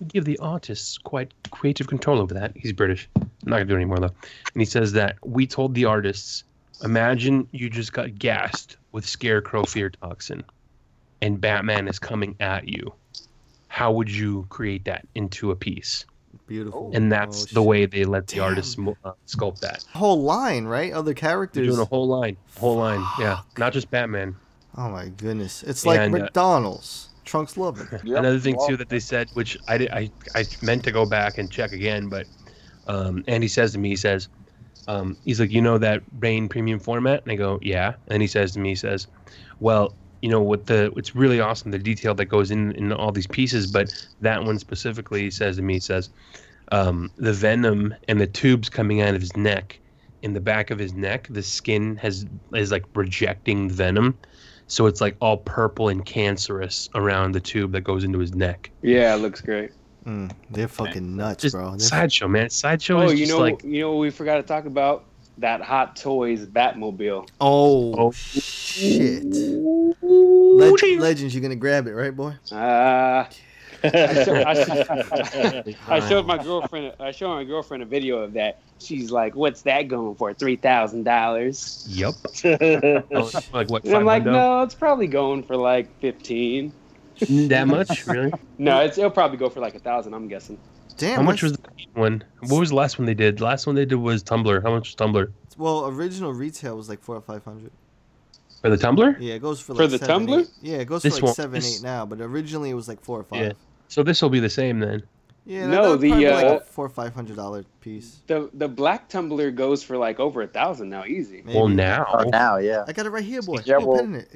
We 0.00 0.06
give 0.06 0.24
the 0.26 0.38
artists 0.38 0.98
quite 0.98 1.32
creative 1.50 1.86
control 1.86 2.20
over 2.20 2.34
that. 2.34 2.52
He's 2.54 2.72
British. 2.72 3.08
I'm 3.16 3.30
not 3.46 3.56
gonna 3.56 3.64
do 3.66 3.74
it 3.74 3.76
anymore 3.76 3.98
though. 4.00 4.06
And 4.52 4.60
he 4.60 4.64
says 4.64 4.92
that 4.92 5.16
we 5.24 5.46
told 5.46 5.74
the 5.74 5.84
artists, 5.86 6.44
imagine 6.82 7.48
you 7.52 7.68
just 7.70 7.92
got 7.92 8.18
gassed 8.18 8.76
with 8.92 9.06
scarecrow 9.06 9.64
fear 9.64 9.90
toxin, 9.90 10.44
and 11.20 11.40
Batman 11.40 11.88
is 11.88 11.98
coming 11.98 12.36
at 12.40 12.68
you. 12.68 12.92
How 13.68 13.92
would 13.92 14.10
you 14.10 14.46
create 14.48 14.84
that 14.86 15.06
into 15.14 15.50
a 15.50 15.56
piece? 15.56 16.04
Beautiful. 16.46 16.90
And 16.94 17.12
that's 17.12 17.42
Oh, 17.42 17.44
the 17.44 17.48
shit. 17.60 17.62
way 17.62 17.86
they 17.86 18.04
let 18.04 18.26
the 18.26 18.36
Damn. 18.36 18.44
artists 18.44 18.76
uh, 19.04 19.12
sculpt 19.26 19.60
that. 19.60 19.84
Whole 19.94 20.22
line, 20.22 20.64
right? 20.64 20.92
Other 20.92 21.12
characters. 21.14 21.54
They're 21.54 21.64
characters. 21.64 21.76
doing 21.76 21.80
a 21.80 21.84
whole 21.88 22.08
line, 22.08 22.36
whole 22.58 22.76
line. 22.76 23.04
Yeah, 23.18 23.40
not 23.58 23.72
just 23.72 23.90
Batman. 23.90 24.34
Oh 24.76 24.88
my 24.88 25.08
goodness! 25.08 25.62
It's 25.62 25.84
like 25.84 26.00
And, 26.00 26.14
uh, 26.14 26.18
McDonald's. 26.18 27.08
Trunks 27.24 27.58
love 27.58 27.78
it. 27.80 27.88
Yep, 28.04 28.04
Another 28.18 28.38
thing 28.38 28.56
too 28.66 28.76
that 28.78 28.88
they 28.88 29.00
said, 29.00 29.28
which 29.34 29.58
I, 29.68 29.76
did, 29.78 29.90
I 29.90 30.10
I 30.34 30.46
meant 30.62 30.82
to 30.84 30.92
go 30.92 31.04
back 31.04 31.36
and 31.36 31.50
check 31.50 31.72
again, 31.72 32.08
but 32.08 32.26
um, 32.86 33.22
Andy 33.28 33.48
says 33.48 33.72
to 33.72 33.78
me, 33.78 33.90
he 33.90 33.96
says, 33.96 34.28
um, 34.88 35.16
he's 35.24 35.38
like, 35.38 35.52
you 35.52 35.62
know 35.62 35.78
that 35.78 36.02
Bane 36.18 36.48
premium 36.48 36.80
format? 36.80 37.22
And 37.22 37.30
I 37.30 37.36
go, 37.36 37.58
yeah. 37.62 37.94
And 38.08 38.20
he 38.22 38.26
says 38.26 38.52
to 38.52 38.58
me, 38.58 38.70
he 38.70 38.74
says, 38.74 39.06
well, 39.60 39.94
you 40.22 40.28
know 40.28 40.42
what 40.42 40.66
the 40.66 40.92
it's 40.96 41.14
really 41.14 41.38
awesome 41.38 41.70
the 41.70 41.78
detail 41.78 42.14
that 42.16 42.24
goes 42.24 42.50
in 42.50 42.72
in 42.72 42.92
all 42.92 43.12
these 43.12 43.28
pieces, 43.28 43.70
but 43.70 43.92
that 44.20 44.42
one 44.42 44.58
specifically 44.58 45.20
he 45.20 45.30
says 45.30 45.56
to 45.56 45.62
me, 45.62 45.74
he 45.74 45.80
says, 45.80 46.10
um, 46.72 47.10
the 47.16 47.32
venom 47.32 47.94
and 48.08 48.20
the 48.20 48.26
tubes 48.26 48.68
coming 48.68 49.00
out 49.00 49.14
of 49.14 49.20
his 49.20 49.36
neck, 49.36 49.80
in 50.22 50.32
the 50.32 50.40
back 50.40 50.70
of 50.70 50.78
his 50.78 50.94
neck, 50.94 51.28
the 51.30 51.42
skin 51.42 51.96
has 51.96 52.26
is 52.54 52.72
like 52.72 52.84
rejecting 52.94 53.70
venom. 53.70 54.18
So 54.66 54.86
it's 54.86 55.00
like 55.00 55.16
all 55.20 55.38
purple 55.38 55.88
and 55.88 56.04
cancerous 56.04 56.88
around 56.94 57.32
the 57.32 57.40
tube 57.40 57.72
that 57.72 57.82
goes 57.82 58.04
into 58.04 58.18
his 58.18 58.34
neck. 58.34 58.70
Yeah, 58.82 59.14
it 59.14 59.18
looks 59.18 59.40
great. 59.40 59.70
Mm, 60.08 60.32
they're 60.50 60.68
fucking 60.68 61.16
nuts, 61.16 61.42
Just 61.42 61.54
bro. 61.54 61.72
They're 61.72 61.80
sideshow, 61.80 62.28
man. 62.28 62.48
Sideshow 62.48 62.98
Oh, 62.98 63.02
is 63.02 63.20
you 63.20 63.26
just 63.26 63.36
know, 63.36 63.44
like 63.44 63.62
you 63.62 63.82
know 63.82 63.92
what 63.92 63.98
we 63.98 64.10
forgot 64.10 64.36
to 64.36 64.42
talk 64.42 64.64
about? 64.64 65.04
That 65.36 65.60
Hot 65.60 65.96
Toys 65.96 66.46
Batmobile. 66.46 67.28
Oh, 67.42 67.94
oh. 67.94 68.10
shit. 68.12 69.22
Leg- 70.02 71.00
Legends, 71.00 71.34
you're 71.34 71.42
gonna 71.42 71.56
grab 71.56 71.86
it, 71.86 71.92
right, 71.92 72.16
boy? 72.16 72.32
Uh, 72.50 73.26
I, 73.84 74.24
show, 74.24 74.42
I, 74.44 74.54
show- 74.64 75.62
I 75.88 76.08
showed 76.08 76.26
my 76.26 76.42
girlfriend. 76.42 76.94
I 76.98 77.10
showed 77.10 77.34
my 77.34 77.44
girlfriend 77.44 77.82
a 77.82 77.86
video 77.86 78.18
of 78.18 78.32
that. 78.32 78.60
She's 78.78 79.10
like, 79.10 79.36
"What's 79.36 79.62
that 79.62 79.88
going 79.88 80.14
for? 80.14 80.32
Three 80.32 80.56
thousand 80.56 81.04
dollars?" 81.04 81.86
Yep. 81.90 82.14
like 83.52 83.68
what? 83.68 83.84
And 83.84 83.94
I'm 83.94 84.04
like, 84.06 84.24
500? 84.24 84.32
"No, 84.32 84.62
it's 84.62 84.74
probably 84.74 85.06
going 85.06 85.42
for 85.42 85.56
like 85.56 85.94
fifteen. 86.00 86.72
That 87.48 87.66
much, 87.68 88.06
really? 88.06 88.32
No, 88.58 88.80
it's, 88.80 88.98
it'll 88.98 89.10
probably 89.10 89.36
go 89.38 89.48
for 89.48 89.60
like 89.60 89.74
a 89.74 89.78
thousand. 89.78 90.14
I'm 90.14 90.28
guessing. 90.28 90.58
Damn. 90.96 91.16
How 91.16 91.22
much 91.22 91.42
was 91.42 91.52
the 91.52 91.58
one? 91.94 92.24
What 92.48 92.58
was 92.60 92.70
the 92.70 92.74
last 92.74 92.98
one 92.98 93.06
they 93.06 93.14
did? 93.14 93.38
The 93.38 93.44
last 93.44 93.66
one 93.66 93.76
they 93.76 93.84
did 93.84 93.96
was 93.96 94.22
Tumbler. 94.22 94.60
How 94.60 94.70
much 94.70 94.88
was 94.88 94.94
Tumbler 94.96 95.30
Well, 95.56 95.86
original 95.86 96.32
retail 96.32 96.76
was 96.76 96.88
like 96.88 97.00
four 97.02 97.14
or 97.16 97.20
five 97.20 97.44
hundred. 97.44 97.70
for 98.60 98.70
the 98.70 98.76
Tumbler? 98.76 99.16
Yeah, 99.20 99.34
it 99.34 99.42
goes 99.42 99.60
for 99.60 99.74
For 99.74 99.82
like 99.82 99.90
the 99.92 99.98
seven, 99.98 100.08
Tumbler? 100.26 100.40
eight. 100.40 100.48
Yeah, 100.60 100.76
it 100.78 100.86
goes 100.86 101.02
This 101.02 101.14
for 101.14 101.16
like 101.16 101.22
won't- 101.24 101.36
seven, 101.36 101.52
this- 101.52 101.78
eight 101.80 101.84
now, 101.84 102.04
but 102.06 102.20
originally 102.20 102.70
it 102.70 102.74
was 102.74 102.88
like 102.88 103.00
four 103.00 103.20
or 103.20 103.24
five. 103.24 103.40
Yeah. 103.40 103.52
So 103.88 104.02
this 104.02 104.20
will 104.20 104.30
be 104.30 104.40
the 104.40 104.50
same 104.50 104.80
then. 104.80 105.02
Yeah, 105.46 105.66
No, 105.66 105.92
that 105.92 106.00
the, 106.00 106.08
probably 106.10 106.24
be 106.26 106.30
like 106.30 106.44
uh, 106.44 106.56
a 106.56 106.60
four 106.60 106.84
or 106.84 106.90
five 106.90 107.14
hundred 107.14 107.36
dollar 107.36 107.64
piece. 107.80 108.20
The 108.26 108.50
the 108.52 108.68
black 108.68 109.08
tumbler 109.08 109.50
goes 109.50 109.82
for 109.82 109.96
like 109.96 110.20
over 110.20 110.42
a 110.42 110.46
thousand 110.46 110.90
now, 110.90 111.04
easy. 111.06 111.42
Well, 111.46 111.68
now. 111.68 112.04
Oh, 112.12 112.24
now, 112.24 112.58
yeah. 112.58 112.84
I 112.86 112.92
got 112.92 113.06
it 113.06 113.10
right 113.10 113.24
here, 113.24 113.40
boy. 113.40 113.60
Yeah, 113.64 113.78
Yo, 113.78 113.86
well- 113.86 114.14
it. 114.16 114.28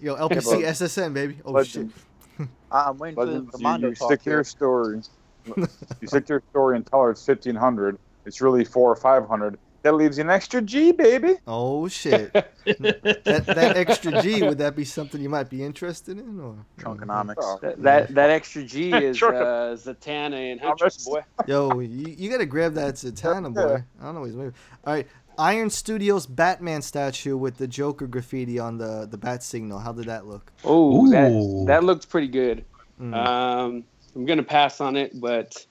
Yo, 0.00 0.16
LPC 0.16 0.64
SSN, 0.64 1.12
baby. 1.14 1.38
Oh 1.44 1.52
Legend. 1.52 1.92
shit. 1.92 2.02
I'm 2.72 2.98
waiting 2.98 3.14
for 3.16 3.26
the 3.26 3.32
Legends, 3.58 3.82
you, 3.82 3.88
you 3.88 3.94
talk 3.94 4.08
stick 4.08 4.18
to 4.20 4.24
here. 4.24 4.32
your 4.34 4.44
story. 4.44 5.02
you 5.56 6.06
stick 6.06 6.26
to 6.26 6.34
your 6.34 6.42
story 6.50 6.76
and 6.76 6.86
tell 6.86 7.02
her 7.02 7.10
it's 7.10 7.24
fifteen 7.24 7.54
hundred. 7.54 7.98
It's 8.24 8.40
really 8.40 8.64
four 8.64 8.90
or 8.90 8.96
five 8.96 9.26
hundred. 9.26 9.58
That 9.82 9.94
leaves 9.94 10.18
you 10.18 10.24
an 10.24 10.30
extra 10.30 10.60
G, 10.60 10.90
baby. 10.90 11.36
Oh 11.46 11.86
shit. 11.86 12.32
that, 12.64 13.44
that 13.46 13.76
extra 13.76 14.20
G 14.20 14.42
would 14.42 14.58
that 14.58 14.74
be 14.74 14.84
something 14.84 15.20
you 15.20 15.28
might 15.28 15.48
be 15.48 15.62
interested 15.62 16.18
in, 16.18 16.40
or 16.40 16.56
Trunkonomics. 16.80 17.60
That 17.60 17.80
that, 17.82 18.08
that 18.16 18.30
extra 18.30 18.64
G 18.64 18.92
is 18.92 19.16
Sure. 19.16 19.32
uh, 19.32 19.76
Zatanna 19.76 20.50
and 20.50 20.60
Huntress, 20.60 21.04
boy. 21.06 21.20
Yo, 21.46 21.78
you, 21.78 22.16
you 22.18 22.28
gotta 22.28 22.46
grab 22.46 22.74
that 22.74 22.94
Zatanna, 22.94 23.54
boy. 23.54 23.84
I 24.00 24.04
don't 24.04 24.14
know 24.14 24.20
what 24.22 24.26
he's 24.26 24.34
moving. 24.34 24.54
All 24.84 24.94
right, 24.94 25.06
Iron 25.38 25.70
Studios 25.70 26.26
Batman 26.26 26.82
statue 26.82 27.36
with 27.36 27.56
the 27.56 27.66
Joker 27.66 28.06
graffiti 28.06 28.58
on 28.58 28.78
the 28.78 29.06
the 29.10 29.16
bat 29.18 29.42
signal. 29.42 29.78
How 29.78 29.92
did 29.92 30.06
that 30.06 30.26
look? 30.26 30.52
Oh, 30.64 31.08
that 31.10 31.66
that 31.66 31.84
looked 31.84 32.08
pretty 32.08 32.28
good. 32.28 32.64
Mm. 33.00 33.14
Um, 33.14 33.84
I'm 34.14 34.24
gonna 34.26 34.42
pass 34.42 34.80
on 34.80 34.96
it, 34.96 35.20
but 35.20 35.64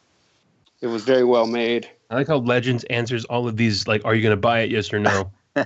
it 0.82 0.88
was 0.88 1.04
very 1.04 1.24
well 1.24 1.48
made. 1.48 1.90
I 2.10 2.16
like 2.16 2.28
how 2.28 2.38
Legends 2.38 2.84
answers 2.86 3.26
all 3.26 3.48
of 3.48 3.58
these 3.58 3.88
like, 3.88 4.06
"Are 4.06 4.14
you 4.14 4.22
gonna 4.22 4.36
buy 4.38 4.60
it? 4.62 4.70
Yes 4.72 4.94
or 4.94 5.00
no?" 5.00 5.32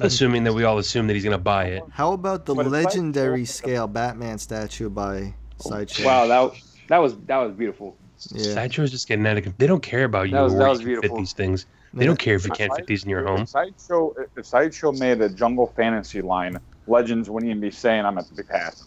Assuming 0.00 0.44
that 0.44 0.52
we 0.52 0.64
all 0.64 0.78
assume 0.78 1.06
that 1.06 1.14
he's 1.14 1.24
gonna 1.24 1.38
buy 1.38 1.64
it. 1.66 1.82
How 1.90 2.12
about 2.12 2.44
the 2.44 2.54
But 2.54 2.66
it's 2.66 2.72
legendary 2.72 3.44
scale 3.44 3.86
Batman 3.86 4.38
statue 4.38 4.90
by 4.90 5.34
Sideshow? 5.58 6.04
Wow, 6.04 6.26
that 6.26 6.52
that 6.88 6.98
was 6.98 7.16
that 7.26 7.38
was 7.38 7.52
beautiful. 7.52 7.96
Yeah. 8.30 8.52
Sideshow's 8.54 8.90
just 8.90 9.08
getting 9.08 9.26
out 9.26 9.38
of. 9.38 9.56
They 9.58 9.66
don't 9.66 9.82
care 9.82 10.04
about 10.04 10.26
you 10.28 10.32
That 10.34 10.42
was- 10.42 10.54
or 10.54 10.58
that 10.58 10.68
was 10.68 10.80
you 10.80 10.86
can 10.86 10.94
fit 10.94 11.00
beautiful. 11.02 11.18
these 11.18 11.32
things. 11.32 11.66
They 11.94 12.06
don't 12.06 12.18
care 12.18 12.34
if 12.36 12.44
you 12.44 12.50
can't 12.52 12.74
fit 12.74 12.86
these 12.86 13.04
in 13.04 13.10
your 13.10 13.24
home. 13.26 13.42
If 13.42 13.50
Sideshow, 13.50 14.14
if 14.36 14.46
Sideshow 14.46 14.92
made 14.92 15.20
a 15.20 15.28
Jungle 15.28 15.66
Fantasy 15.76 16.22
line, 16.22 16.58
Legends 16.86 17.28
wouldn't 17.28 17.50
even 17.50 17.60
be 17.60 17.70
saying 17.70 18.04
I'm 18.06 18.16
at 18.18 18.34
the 18.34 18.42
pass. 18.44 18.84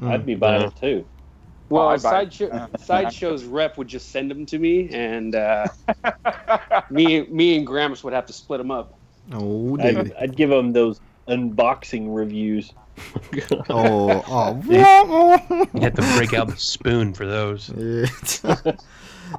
Mm. 0.00 0.10
I'd 0.10 0.26
be 0.26 0.34
buying 0.34 0.60
Yeah. 0.62 0.66
it 0.68 0.76
too. 0.76 1.04
Well, 1.70 1.84
Oh, 1.84 1.88
I'd 1.88 2.02
buy 2.02 2.08
it. 2.22 2.32
sideshow 2.32 2.68
sideshow's 2.78 3.44
rep 3.44 3.78
would 3.78 3.88
just 3.88 4.10
send 4.10 4.30
them 4.30 4.44
to 4.46 4.58
me, 4.58 4.90
and 4.92 5.34
uh, 5.34 5.66
me 6.90 7.22
me 7.28 7.56
and 7.56 7.66
Gramus 7.66 8.04
would 8.04 8.12
have 8.12 8.26
to 8.26 8.32
split 8.32 8.58
them 8.58 8.70
up. 8.70 8.98
Oh, 9.32 9.78
I'd. 9.80 10.12
I'd 10.14 10.36
give 10.36 10.50
them 10.50 10.72
those 10.72 11.00
unboxing 11.28 12.14
reviews. 12.14 12.72
Oh, 13.68 14.22
oh. 14.28 14.62
You 14.68 15.80
have 15.80 15.94
to 15.94 16.12
break 16.16 16.32
out 16.32 16.46
the 16.46 16.54
spoon 16.56 17.12
for 17.12 17.26
those. 17.26 17.68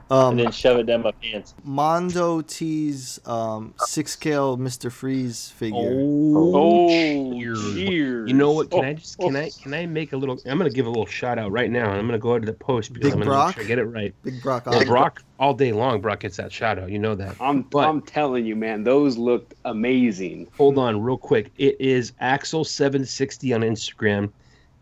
Yeah. 0.10 0.18
and 0.18 0.32
um, 0.32 0.38
then 0.38 0.52
shove 0.52 0.78
it 0.80 0.86
down 0.86 1.02
my 1.04 1.12
pants. 1.12 1.54
Mondo 1.64 2.42
Tees 2.42 3.20
um, 3.26 3.74
six 3.80 4.12
scale 4.14 4.58
Mr. 4.58 4.92
Freeze 4.92 5.50
figure. 5.50 5.94
Oh, 5.96 6.90
cheers. 6.90 7.74
cheers! 7.74 8.28
You 8.30 8.36
know 8.36 8.52
what? 8.52 8.70
Can 8.72 8.80
Oh, 8.86 8.88
I 8.88 8.94
just 8.94 9.18
can 9.18 9.36
I 9.36 9.50
can 9.62 9.74
I 9.74 9.86
make 9.86 10.14
a 10.14 10.18
little? 10.18 10.38
I'm 10.46 10.58
gonna 10.58 10.70
give 10.70 10.86
a 10.86 10.90
little 10.90 11.06
shout 11.06 11.40
out 11.40 11.52
right 11.52 11.70
now. 11.72 11.90
I'm 11.92 12.06
gonna 12.06 12.18
go 12.20 12.36
out 12.36 12.42
to 12.42 12.46
the 12.46 12.54
post 12.54 12.94
because 12.94 13.12
Big 13.12 13.14
I'm 13.14 13.20
gonna 13.20 13.32
Brock? 13.32 13.56
sure 13.56 13.64
I 13.64 13.68
get 13.68 13.80
it 13.80 13.86
right. 13.86 14.14
Big 14.24 14.42
Brock. 14.42 14.64
Yeah, 14.72 14.84
Brock 14.84 15.24
all 15.40 15.54
day 15.54 15.72
long. 15.72 16.02
Brock 16.02 16.22
gets 16.22 16.38
that 16.38 16.52
shout 16.52 16.78
out. 16.80 16.90
You 16.92 17.00
know 17.00 17.16
that. 17.16 17.36
I'm 17.40 17.64
But- 17.64 17.88
I'm 17.90 18.02
telling 18.02 18.46
you, 18.46 18.56
man, 18.56 18.84
those 18.84 19.18
looked 19.18 19.54
amazing. 19.66 20.48
Hold 20.58 20.78
on, 20.78 21.02
real 21.02 21.18
quick. 21.18 21.52
It 21.58 21.76
is 21.80 22.12
Axel760 22.22 23.56
on 23.56 23.62
Instagram. 23.62 24.32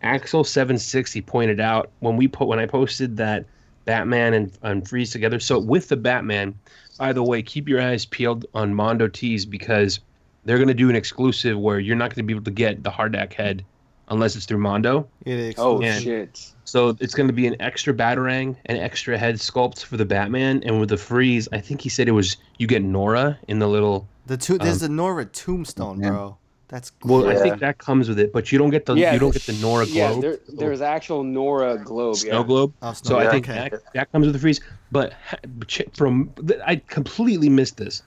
Axel760 0.03 1.26
pointed 1.26 1.60
out 1.60 1.90
when 1.99 2.18
we 2.18 2.27
put 2.27 2.48
when 2.48 2.60
I 2.60 2.65
posted 2.65 3.18
that 3.18 3.45
Batman 3.85 4.34
and, 4.34 4.51
and 4.61 4.88
Freeze 4.88 5.11
together. 5.11 5.39
So 5.39 5.60
with 5.60 5.89
the 5.89 5.97
Batman, 5.97 6.57
by 6.97 7.14
the 7.14 7.23
way, 7.23 7.41
keep 7.41 7.68
your 7.68 7.81
eyes 7.81 8.05
peeled 8.05 8.45
on 8.53 8.73
Mondo 8.73 9.07
Tees 9.07 9.45
because 9.45 9.99
they're 10.45 10.60
gonna 10.60 10.73
do 10.73 10.89
an 10.89 10.95
exclusive 10.95 11.57
where 11.57 11.80
you're 11.80 11.95
not 11.95 12.14
gonna 12.14 12.26
be 12.26 12.34
able 12.34 12.43
to 12.43 12.51
get 12.51 12.84
the 12.84 12.91
Hardak 12.91 13.34
head 13.34 13.65
unless 14.10 14.35
it's 14.35 14.45
through 14.45 14.57
Mondo. 14.60 15.07
It 15.26 15.38
is. 15.39 15.55
Oh 15.57 15.81
Yeah. 15.81 15.99
shit! 15.99 16.51
So 16.65 16.95
it's 16.99 17.14
going 17.14 17.27
to 17.27 17.34
be 17.34 17.45
an 17.45 17.55
extra 17.60 17.93
batarang, 17.93 18.55
an 18.65 18.77
extra 18.77 19.18
head 19.18 19.35
sculpt 19.35 19.84
for 19.84 19.97
the 19.97 20.05
Batman, 20.05 20.64
and 20.65 20.80
with 20.80 20.89
the 20.89 20.97
freeze, 20.97 21.47
I 21.51 21.60
think 21.60 21.81
he 21.81 21.89
said 21.89 22.07
it 22.07 22.14
was 22.14 22.38
you 22.57 22.68
get 22.68 22.81
Nora 22.81 23.38
in 23.47 23.60
the 23.60 23.68
little. 23.68 24.07
The 24.26 24.38
two, 24.38 24.57
there's 24.57 24.81
um, 24.81 24.89
the 24.89 24.95
Nora 24.95 25.26
tombstone, 25.26 25.99
bro. 25.99 26.38
That's 26.69 26.91
Well, 27.03 27.27
I 27.27 27.35
think 27.35 27.60
that 27.60 27.77
comes 27.77 28.10
with 28.10 28.19
it, 28.19 28.34
but 28.34 28.52
you 28.52 28.57
don't 28.57 28.69
get 28.72 28.85
the 28.85 28.95
Yeah, 28.95 29.14
you 29.14 29.19
don't 29.19 29.31
get 29.31 29.45
the 29.45 29.53
Nora 29.53 29.85
Yeah, 29.88 30.10
globe, 30.10 30.22
there, 30.22 30.38
there's 30.48 30.81
actual 30.81 31.23
Nora 31.23 31.77
globe. 31.77 32.15
snow 32.15 32.41
Yeah. 32.41 32.48
globe. 32.48 32.73
Oh, 32.81 32.94
So 32.94 33.18
I 33.18 33.23
yeah, 33.23 33.31
think 33.31 33.49
okay. 33.49 33.69
that, 33.69 33.81
that 33.94 34.11
comes 34.11 34.26
with 34.26 34.34
the 34.34 34.40
freeze. 34.40 34.60
But 34.91 35.14
ha- 35.14 35.38
ch- 35.68 35.84
from 35.94 36.34
I 36.65 36.77
completely 36.88 37.49
missed 37.49 37.77
this. 37.77 38.02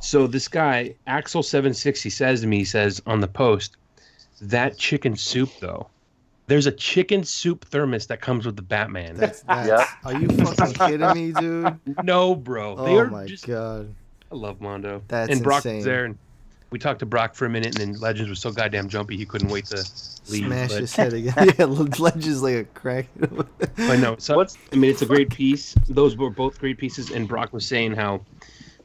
So 0.00 0.26
this 0.26 0.48
guy 0.48 0.94
Axel 1.06 1.42
seven 1.42 1.72
sixty 1.72 2.10
says 2.10 2.40
to 2.42 2.46
me, 2.46 2.58
he 2.58 2.64
says 2.64 3.00
on 3.06 3.20
the 3.20 3.28
post, 3.28 3.76
that 4.40 4.76
chicken 4.78 5.16
soup 5.16 5.50
though. 5.60 5.88
There's 6.48 6.66
a 6.66 6.72
chicken 6.72 7.24
soup 7.24 7.64
thermos 7.66 8.08
that 8.08 8.20
comes 8.20 8.44
with 8.44 8.56
the 8.56 8.62
Batman. 8.62 9.16
That's, 9.16 9.40
that's, 9.46 9.68
Yeah. 9.68 9.86
Are 10.04 10.12
you 10.12 10.28
fucking 10.28 10.74
kidding 10.74 11.14
me, 11.14 11.32
dude? 11.32 11.78
no, 12.02 12.34
bro. 12.34 12.76
They 12.76 12.96
Oh 12.96 12.98
are 12.98 13.06
my 13.06 13.26
just 13.26 13.46
god. 13.46 13.94
I 14.30 14.34
love 14.34 14.60
Mondo. 14.60 15.02
That's 15.08 15.30
and 15.30 15.42
Brock 15.42 15.58
insane. 15.64 15.76
was 15.76 15.84
there, 15.84 16.04
and 16.06 16.18
we 16.72 16.78
talked 16.78 17.00
to 17.00 17.06
Brock 17.06 17.34
for 17.34 17.46
a 17.46 17.50
minute, 17.50 17.78
and 17.78 17.94
then 17.94 18.00
Legends 18.00 18.30
was 18.30 18.40
so 18.40 18.50
goddamn 18.50 18.88
jumpy 18.88 19.16
he 19.16 19.26
couldn't 19.26 19.48
wait 19.48 19.66
to 19.66 19.76
leave. 20.28 20.46
Smash 20.46 20.70
but, 20.70 20.80
his 20.80 20.94
head 20.96 21.12
again. 21.12 21.34
yeah, 21.58 21.64
Legends 21.66 22.42
like 22.42 22.54
a 22.54 22.64
crack. 22.64 23.06
I 23.78 23.96
know. 23.96 24.16
so 24.18 24.36
What's, 24.36 24.56
I 24.72 24.76
mean, 24.76 24.90
it's 24.90 25.02
a 25.02 25.06
great 25.06 25.30
piece. 25.30 25.74
Those 25.88 26.16
were 26.16 26.30
both 26.30 26.58
great 26.58 26.78
pieces, 26.78 27.10
and 27.10 27.28
Brock 27.28 27.52
was 27.52 27.66
saying 27.66 27.92
how 27.92 28.22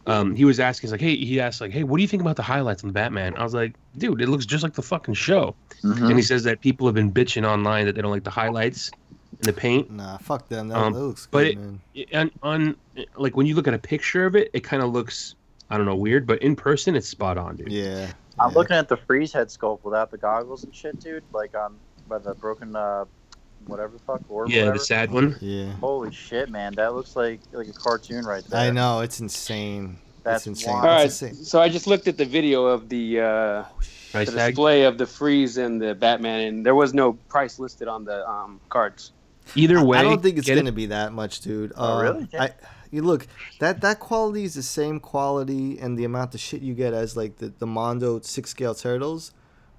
um, 0.08 0.36
he 0.36 0.46
was 0.46 0.60
asking, 0.60 0.88
he's 0.88 0.92
like, 0.92 1.02
hey, 1.02 1.16
he 1.16 1.40
asked 1.40 1.60
like, 1.62 1.72
hey, 1.72 1.84
what 1.84 1.98
do 1.98 2.02
you 2.02 2.08
think 2.08 2.22
about 2.22 2.38
the 2.38 2.44
highlights 2.44 2.84
on 2.84 2.88
the 2.88 2.94
Batman? 2.94 3.36
I 3.38 3.44
was 3.44 3.54
like, 3.54 3.76
dude, 3.98 4.22
it 4.22 4.30
looks 4.30 4.46
just 4.46 4.64
like 4.64 4.74
the 4.74 4.82
fucking 4.82 5.16
show. 5.16 5.54
Mm-hmm. 5.84 6.06
And 6.06 6.16
he 6.16 6.22
says 6.22 6.44
that 6.44 6.62
people 6.62 6.88
have 6.88 6.96
been 6.96 7.12
bitching 7.12 7.46
online 7.46 7.86
that 7.86 7.96
they 7.96 8.02
don't 8.02 8.12
like 8.12 8.24
the 8.24 8.32
highlights 8.32 8.90
and 9.32 9.44
the 9.44 9.54
paint. 9.54 9.92
Nah, 9.92 10.18
fuck 10.18 10.48
them. 10.48 10.70
That, 10.70 10.78
Um, 10.78 10.94
that 10.94 11.00
looks 11.00 11.28
but 11.30 11.44
good, 11.44 11.48
it- 11.48 11.58
man. 11.58 11.82
It- 11.94 12.16
on, 12.16 12.32
on 12.42 12.76
like 13.18 13.36
when 13.36 13.46
you 13.46 13.56
look 13.56 13.68
at 13.68 13.74
a 13.74 13.80
picture 13.80 14.26
of 14.26 14.36
it, 14.36 14.50
it 14.54 14.64
kind 14.64 14.82
of 14.82 14.92
looks 14.94 15.36
I 15.70 15.78
don't 15.78 15.86
know 15.86 15.96
weird, 15.96 16.26
but 16.26 16.42
in 16.42 16.56
person 16.56 16.96
it's 16.96 17.08
spot 17.08 17.38
on, 17.38 17.56
dude. 17.58 17.72
Yeah. 17.72 18.12
I'm 18.40 18.52
yeah. 18.52 18.58
looking 18.58 18.76
at 18.78 18.88
the 18.88 18.98
freeze 18.98 19.34
head 19.34 19.48
sculpt 19.48 19.84
without 19.84 20.12
the 20.12 20.18
goggles 20.18 20.64
and 20.64 20.74
shit, 20.74 21.00
dude. 21.00 21.24
Like 21.34 21.56
on 21.58 21.76
by 22.08 22.20
the 22.20 22.34
broken 22.36 22.76
uh, 22.76 23.06
whatever 23.66 23.94
the 23.94 24.00
fuck 24.00 24.22
or 24.30 24.48
Yeah, 24.48 24.60
whatever. 24.62 24.78
the 24.78 24.84
sad 24.86 25.12
one. 25.12 25.36
Yeah. 25.42 25.72
Holy 25.74 26.14
shit, 26.14 26.50
man! 26.50 26.74
That 26.76 26.94
looks 26.94 27.16
like 27.16 27.42
like 27.52 27.68
a 27.68 27.74
cartoon 27.74 28.26
right 28.26 28.44
there. 28.46 28.62
I 28.62 28.70
know. 28.70 29.02
It's 29.02 29.20
insane. 29.20 29.98
That's 30.24 30.46
it's 30.48 30.60
insane. 30.62 30.76
All 30.76 30.82
right, 30.84 31.06
It's 31.06 31.22
insane. 31.22 31.44
so 31.44 31.60
I 31.62 31.70
just 31.70 31.88
looked 31.88 32.08
at 32.08 32.18
the 32.18 32.26
video 32.26 32.66
of 32.66 32.90
the 32.90 33.22
uh, 33.22 33.64
Price 34.12 34.30
the 34.30 34.36
tag. 34.38 34.52
display 34.52 34.84
of 34.84 34.98
the 34.98 35.06
freeze 35.08 35.58
and 35.58 35.82
the 35.82 35.96
Batman, 35.96 36.42
and 36.48 36.66
there 36.66 36.76
was 36.76 36.94
no 36.94 37.14
price 37.14 37.60
listed 37.60 37.88
on 37.88 38.06
the 38.06 38.28
um, 38.30 38.60
cards. 38.70 39.12
Either 39.56 39.84
way, 39.84 39.98
I 39.98 40.04
don't 40.04 40.22
think 40.22 40.38
it's 40.38 40.48
gonna 40.48 40.66
it. 40.66 40.76
be 40.76 40.88
that 40.88 41.14
much, 41.14 41.40
dude. 41.42 41.72
Oh, 41.78 41.98
Uh, 41.98 42.02
really? 42.04 42.28
I, 42.38 42.52
you 42.92 43.02
look 43.02 43.28
that 43.60 43.82
that 43.82 44.00
quality 44.00 44.44
is 44.44 44.54
the 44.56 44.64
same 44.64 45.00
quality 45.00 45.78
and 45.80 45.98
the 45.98 46.04
amount 46.06 46.34
of 46.36 46.40
shit 46.40 46.62
you 46.62 46.74
get 46.74 46.94
as 46.94 47.16
like 47.18 47.38
the 47.38 47.50
the 47.58 47.68
Mondo 47.68 48.20
six 48.22 48.50
scale 48.52 48.76
turtles, 48.76 49.32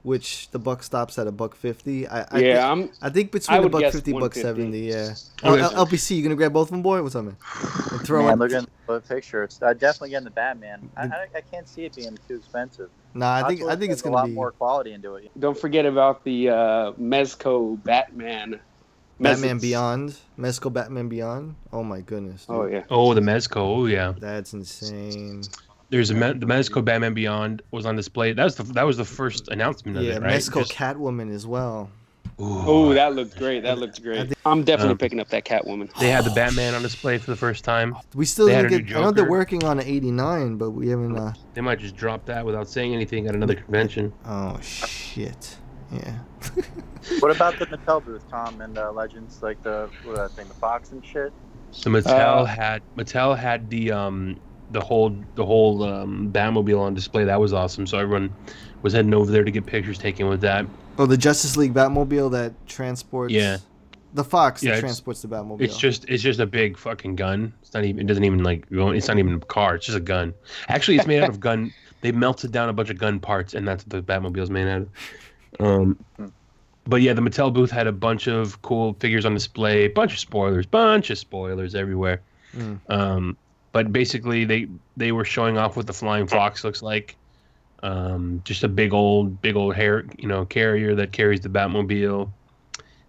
which 0.02 0.50
the 0.50 0.58
buck 0.58 0.82
stops 0.82 1.18
at 1.18 1.26
a 1.26 1.32
buck 1.32 1.54
fifty. 1.54 2.06
I, 2.08 2.20
I 2.22 2.38
Yeah, 2.40 2.40
think, 2.40 2.56
I'm- 2.58 2.90
I 3.02 3.10
think 3.10 3.32
between 3.32 3.54
I 3.54 3.58
a 3.58 3.62
would 3.62 3.72
buck 3.72 3.92
fifty, 3.92 4.12
buck 4.12 4.34
seventy. 4.34 4.80
Yeah. 4.80 5.14
Okay. 5.44 5.60
L- 5.62 5.72
L- 5.76 5.86
LPC, 5.86 6.16
you 6.16 6.22
gonna 6.22 6.34
grab 6.34 6.52
both 6.52 6.68
of 6.68 6.72
them, 6.72 6.82
boy? 6.82 7.02
What's 7.02 7.14
up, 7.14 7.24
man? 7.24 7.36
And 7.90 8.00
throw 8.04 8.22
Man, 8.24 8.34
in- 8.34 8.38
look 8.38 8.52
at 8.52 8.66
the 8.86 9.00
picture. 9.00 9.42
It's 9.44 9.60
uh, 9.62 9.72
definitely 9.72 10.10
getting 10.10 10.24
the 10.24 10.30
Batman. 10.30 10.90
I, 10.96 11.02
I, 11.06 11.26
I 11.36 11.40
can't 11.40 11.68
see 11.68 11.84
it 11.84 11.94
being 11.96 12.18
too 12.28 12.36
expensive. 12.36 12.90
Nah, 13.14 13.32
I 13.32 13.40
Hot 13.40 13.48
think 13.48 13.62
I 13.62 13.76
think 13.76 13.92
it's 13.92 14.02
gonna 14.02 14.16
a 14.16 14.18
lot 14.18 14.26
be 14.26 14.32
more 14.32 14.52
quality 14.52 14.92
into 14.92 15.14
it. 15.14 15.30
Don't 15.38 15.58
forget 15.58 15.86
about 15.86 16.22
the 16.24 16.50
uh, 16.50 16.92
Mezco 16.92 17.82
Batman. 17.84 18.60
Batman 19.20 19.58
Mezits. 19.58 19.60
Beyond, 19.62 20.16
Mezco 20.38 20.72
Batman 20.72 21.08
Beyond. 21.08 21.54
Oh 21.72 21.82
my 21.82 22.00
goodness. 22.00 22.46
dude. 22.46 22.56
Oh 22.56 22.66
yeah. 22.66 22.84
Oh, 22.90 23.14
the 23.14 23.20
Mezco. 23.20 23.56
Oh 23.56 23.86
yeah. 23.86 24.14
That's 24.18 24.52
insane. 24.52 25.42
There's 25.90 26.10
a 26.10 26.14
Me- 26.14 26.38
the 26.38 26.46
Mezco 26.46 26.84
Batman 26.84 27.14
Beyond 27.14 27.62
was 27.70 27.86
on 27.86 27.96
display. 27.96 28.32
That 28.32 28.44
was 28.44 28.56
the 28.56 28.62
that 28.74 28.82
was 28.84 28.96
the 28.96 29.04
first 29.04 29.48
announcement 29.48 29.96
of 29.96 30.04
Yeah, 30.04 30.16
it, 30.16 30.22
right? 30.22 30.32
Mezco 30.34 30.58
Just- 30.60 30.72
Catwoman 30.72 31.32
as 31.34 31.46
well. 31.46 31.90
Oh, 32.40 32.94
that 32.94 33.16
looked 33.16 33.36
great. 33.36 33.64
That 33.64 33.78
looked 33.78 34.00
great. 34.00 34.32
I'm 34.46 34.62
definitely 34.62 34.92
Um, 34.92 34.98
picking 34.98 35.18
up 35.18 35.28
that 35.30 35.44
Catwoman. 35.44 35.92
They 35.98 36.08
had 36.10 36.24
the 36.24 36.30
Batman 36.30 36.72
on 36.74 36.82
display 36.82 37.18
for 37.18 37.32
the 37.32 37.36
first 37.36 37.64
time. 37.64 37.96
We 38.14 38.26
still 38.26 38.46
They 38.46 38.54
had 38.54 38.62
didn't 38.68 38.74
a 38.74 38.82
get. 38.82 38.94
new 38.94 39.00
I 39.00 39.02
know 39.06 39.10
they're 39.10 39.28
working 39.28 39.64
on 39.64 39.80
an 39.80 39.86
'89, 39.86 40.56
but 40.56 40.70
we 40.70 40.88
haven't. 40.88 41.16
Uh, 41.18 41.32
They 41.54 41.62
might 41.62 41.80
just 41.80 41.96
drop 41.96 42.26
that 42.26 42.46
without 42.46 42.68
saying 42.68 42.94
anything 42.94 43.26
at 43.26 43.34
another 43.34 43.56
convention. 43.56 44.12
oh 44.24 44.56
shit. 44.62 45.56
Yeah. 45.92 46.18
What 47.20 47.34
about 47.34 47.58
the 47.58 47.66
Mattel 47.66 48.04
booth, 48.04 48.28
Tom, 48.30 48.60
and 48.60 48.76
uh, 48.78 48.92
Legends, 48.92 49.42
like 49.42 49.62
the 49.62 49.88
what 50.04 50.16
that 50.16 50.30
thing, 50.32 50.48
the 50.48 50.54
Fox 50.54 50.92
and 50.92 51.04
shit? 51.04 51.32
So 51.70 51.90
Mattel 51.90 52.42
Uh, 52.42 52.44
had 52.44 52.82
Mattel 52.96 53.36
had 53.36 53.68
the 53.70 53.92
um 53.92 54.38
the 54.70 54.80
whole 54.80 55.16
the 55.34 55.44
whole 55.44 55.82
um, 55.82 56.30
Batmobile 56.32 56.78
on 56.78 56.94
display. 56.94 57.24
That 57.24 57.40
was 57.40 57.52
awesome. 57.52 57.86
So 57.86 57.98
everyone 57.98 58.30
was 58.82 58.92
heading 58.92 59.14
over 59.14 59.30
there 59.30 59.44
to 59.44 59.50
get 59.50 59.66
pictures 59.66 59.98
taken 59.98 60.28
with 60.28 60.40
that. 60.42 60.66
Oh, 60.98 61.06
the 61.06 61.16
Justice 61.16 61.56
League 61.56 61.74
Batmobile 61.74 62.30
that 62.32 62.52
transports. 62.66 63.32
Yeah. 63.32 63.58
The 64.14 64.24
Fox 64.24 64.62
Yeah, 64.62 64.74
that 64.74 64.80
transports 64.80 65.20
the 65.22 65.28
Batmobile. 65.28 65.60
It's 65.60 65.76
just 65.76 66.08
it's 66.08 66.22
just 66.22 66.40
a 66.40 66.46
big 66.46 66.78
fucking 66.78 67.16
gun. 67.16 67.52
It's 67.60 67.74
not 67.74 67.84
even 67.84 68.00
it 68.00 68.06
doesn't 68.06 68.24
even 68.24 68.42
like 68.42 68.68
go. 68.70 68.90
It's 68.90 69.08
not 69.08 69.18
even 69.18 69.34
a 69.34 69.40
car. 69.40 69.74
It's 69.76 69.86
just 69.86 69.98
a 69.98 70.02
gun. 70.02 70.34
Actually, 70.68 70.96
it's 70.96 71.06
made 71.06 71.22
out 71.22 71.28
of 71.28 71.40
gun. 71.40 71.72
They 72.00 72.12
melted 72.12 72.52
down 72.52 72.68
a 72.68 72.72
bunch 72.72 72.90
of 72.90 72.98
gun 72.98 73.20
parts, 73.20 73.54
and 73.54 73.66
that's 73.66 73.84
what 73.84 73.90
the 73.90 74.12
Batmobile's 74.12 74.50
made 74.50 74.68
out 74.68 74.82
of. 74.82 74.88
Um, 75.60 75.98
but 76.88 77.02
yeah, 77.02 77.12
the 77.12 77.20
Mattel 77.20 77.52
booth 77.52 77.70
had 77.70 77.86
a 77.86 77.92
bunch 77.92 78.26
of 78.26 78.60
cool 78.62 78.94
figures 78.94 79.26
on 79.26 79.34
display. 79.34 79.88
Bunch 79.88 80.14
of 80.14 80.18
spoilers. 80.18 80.64
Bunch 80.64 81.10
of 81.10 81.18
spoilers 81.18 81.74
everywhere. 81.74 82.22
Mm. 82.56 82.80
Um, 82.88 83.36
but 83.72 83.92
basically, 83.92 84.46
they 84.46 84.66
they 84.96 85.12
were 85.12 85.24
showing 85.24 85.58
off 85.58 85.76
what 85.76 85.86
the 85.86 85.92
flying 85.92 86.26
fox 86.26 86.64
looks 86.64 86.82
like. 86.82 87.14
Um, 87.82 88.40
just 88.44 88.64
a 88.64 88.68
big 88.68 88.94
old, 88.94 89.40
big 89.42 89.54
old 89.54 89.74
hair, 89.76 90.04
you 90.18 90.26
know, 90.26 90.46
carrier 90.46 90.94
that 90.96 91.12
carries 91.12 91.42
the 91.42 91.48
Batmobile. 91.50 92.30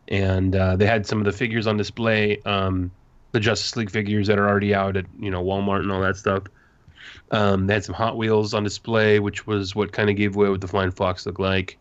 And 0.10 0.56
uh, 0.56 0.76
they 0.76 0.86
had 0.86 1.08
some 1.08 1.20
of 1.20 1.26
the 1.26 1.32
figures 1.32 1.66
on 1.66 1.78
display, 1.78 2.40
um, 2.46 2.92
the 3.32 3.40
Justice 3.40 3.76
League 3.76 3.90
figures 3.90 4.28
that 4.28 4.38
are 4.38 4.48
already 4.48 4.76
out 4.76 4.98
at 4.98 5.06
you 5.18 5.32
know 5.32 5.44
Walmart 5.44 5.80
and 5.80 5.92
all 5.92 6.02
that 6.02 6.18
stuff. 6.18 6.44
Um, 7.32 7.68
they 7.68 7.76
had 7.76 7.86
some 7.86 7.96
Hot 7.96 8.18
Wheels 8.18 8.54
on 8.54 8.64
display, 8.64 9.20
which 9.20 9.48
was 9.48 9.74
what 9.74 9.94
kind 9.94 10.10
of 10.10 10.18
gave 10.18 10.36
away 10.36 10.50
what 10.50 10.60
the 10.60 10.68
flying 10.68 10.92
fox 10.92 11.26
looked 11.26 11.40
like. 11.40 11.78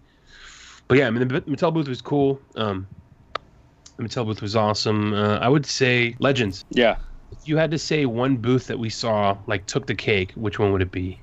But 0.89 0.97
yeah, 0.99 1.07
I 1.07 1.11
mean 1.11 1.29
the 1.29 1.41
Mattel 1.43 1.73
booth 1.73 1.87
was 1.87 2.01
cool. 2.01 2.41
Um, 2.57 2.89
the 3.97 4.05
Mattel 4.05 4.25
booth 4.25 4.41
was 4.41 4.57
awesome. 4.57 5.13
Uh, 5.13 5.37
I 5.39 5.49
would 5.49 5.67
say 5.67 6.17
Legends. 6.19 6.65
Yeah. 6.71 6.97
If 7.31 7.47
you 7.47 7.59
had 7.59 7.71
to 7.73 7.79
say 7.79 8.07
one 8.07 8.39
booth 8.39 8.67
that 8.69 8.79
we 8.79 8.89
saw 8.89 9.37
like 9.47 9.67
took 9.67 9.87
the 9.87 9.95
cake, 9.95 10.33
which 10.35 10.59
one 10.59 10.73
would 10.73 10.81
it 10.81 10.91
be? 10.91 11.21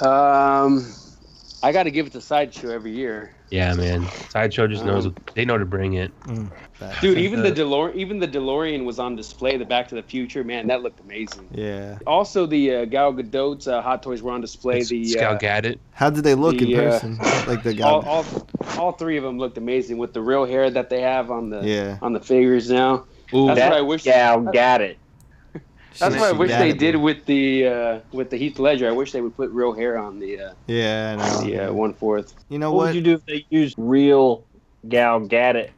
Um, 0.00 0.92
I 1.62 1.72
got 1.72 1.84
to 1.84 1.90
give 1.90 2.06
it 2.06 2.12
to 2.12 2.20
Sideshow 2.20 2.70
every 2.70 2.92
year. 2.92 3.32
Yeah, 3.50 3.74
man. 3.74 4.06
Sideshow 4.28 4.66
just 4.66 4.84
knows 4.84 5.06
Um, 5.06 5.14
they 5.34 5.44
know 5.44 5.56
to 5.56 5.64
bring 5.64 5.94
it. 5.94 6.12
Dude, 7.00 7.18
even 7.18 7.42
the 7.42 7.52
DeLorean, 7.52 7.94
even 7.94 8.18
the 8.18 8.28
DeLorean 8.28 8.84
was 8.84 8.98
on 8.98 9.16
display. 9.16 9.56
The 9.56 9.64
Back 9.64 9.88
to 9.88 9.94
the 9.94 10.02
Future, 10.02 10.44
man, 10.44 10.66
that 10.66 10.82
looked 10.82 11.00
amazing. 11.00 11.48
Yeah. 11.52 11.98
Also, 12.06 12.44
the 12.46 12.74
uh, 12.74 12.84
Gal 12.86 13.12
Gadot's 13.12 13.66
uh, 13.68 13.80
Hot 13.82 14.02
Toys 14.02 14.20
were 14.22 14.32
on 14.32 14.40
display. 14.40 14.78
It's 14.78 14.88
the 14.90 15.14
Gal 15.14 15.34
uh, 15.34 15.38
Gadot. 15.38 15.78
How 15.92 16.10
did 16.10 16.24
they 16.24 16.34
look 16.34 16.60
in 16.60 16.68
the, 16.68 16.76
uh, 16.76 16.90
person? 16.90 17.18
Like 17.46 17.62
the 17.62 17.74
guy. 17.74 17.88
all, 17.88 18.02
all, 18.04 18.24
all 18.76 18.92
three 18.92 19.16
of 19.16 19.22
them 19.22 19.38
looked 19.38 19.56
amazing 19.56 19.98
with 19.98 20.12
the 20.12 20.20
real 20.20 20.44
hair 20.44 20.68
that 20.68 20.90
they 20.90 21.00
have 21.00 21.30
on 21.30 21.48
the 21.50 21.60
Yeah. 21.62 21.98
on 22.02 22.12
the 22.12 22.20
figures 22.20 22.68
now. 22.70 23.04
Ooh, 23.32 23.46
that's 23.46 23.60
that 23.60 23.70
what 23.70 23.78
I 23.78 23.82
wish. 23.82 24.02
gal 24.04 24.40
got 24.42 24.80
it. 24.80 24.98
That's 25.98 26.14
She- 26.14 26.20
what 26.20 26.28
I 26.34 26.38
wish 26.38 26.50
they 26.50 26.70
it, 26.70 26.78
did 26.78 26.92
bro. 26.92 27.00
with 27.02 27.26
the 27.26 27.66
uh, 27.66 28.00
with 28.12 28.30
the 28.30 28.36
Heath 28.36 28.58
Ledger. 28.58 28.88
I 28.88 28.92
wish 28.92 29.12
they 29.12 29.20
would 29.20 29.36
put 29.36 29.50
real 29.50 29.72
hair 29.72 29.98
on 29.98 30.18
the 30.18 30.40
uh, 30.40 30.54
Yeah, 30.66 31.16
I 31.18 31.44
the 31.44 31.58
uh, 31.68 31.72
one 31.72 31.94
fourth. 31.94 32.34
You 32.48 32.58
know 32.58 32.70
what, 32.72 32.76
what? 32.78 32.86
would 32.88 32.94
you 32.96 33.02
do 33.02 33.14
if 33.14 33.24
they 33.26 33.46
used 33.50 33.74
real 33.78 34.44
Gal 34.88 35.20
Gadot 35.20 35.70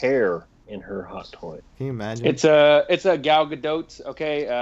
hair 0.00 0.46
in 0.68 0.80
her 0.80 1.02
hot 1.02 1.30
toy? 1.32 1.60
Can 1.76 1.86
you 1.86 1.92
imagine? 1.92 2.26
It's 2.26 2.44
a 2.44 2.84
it's 2.88 3.04
a 3.04 3.16
Gal 3.18 3.46
Gadot. 3.46 4.00
Okay, 4.06 4.46
uh, 4.48 4.52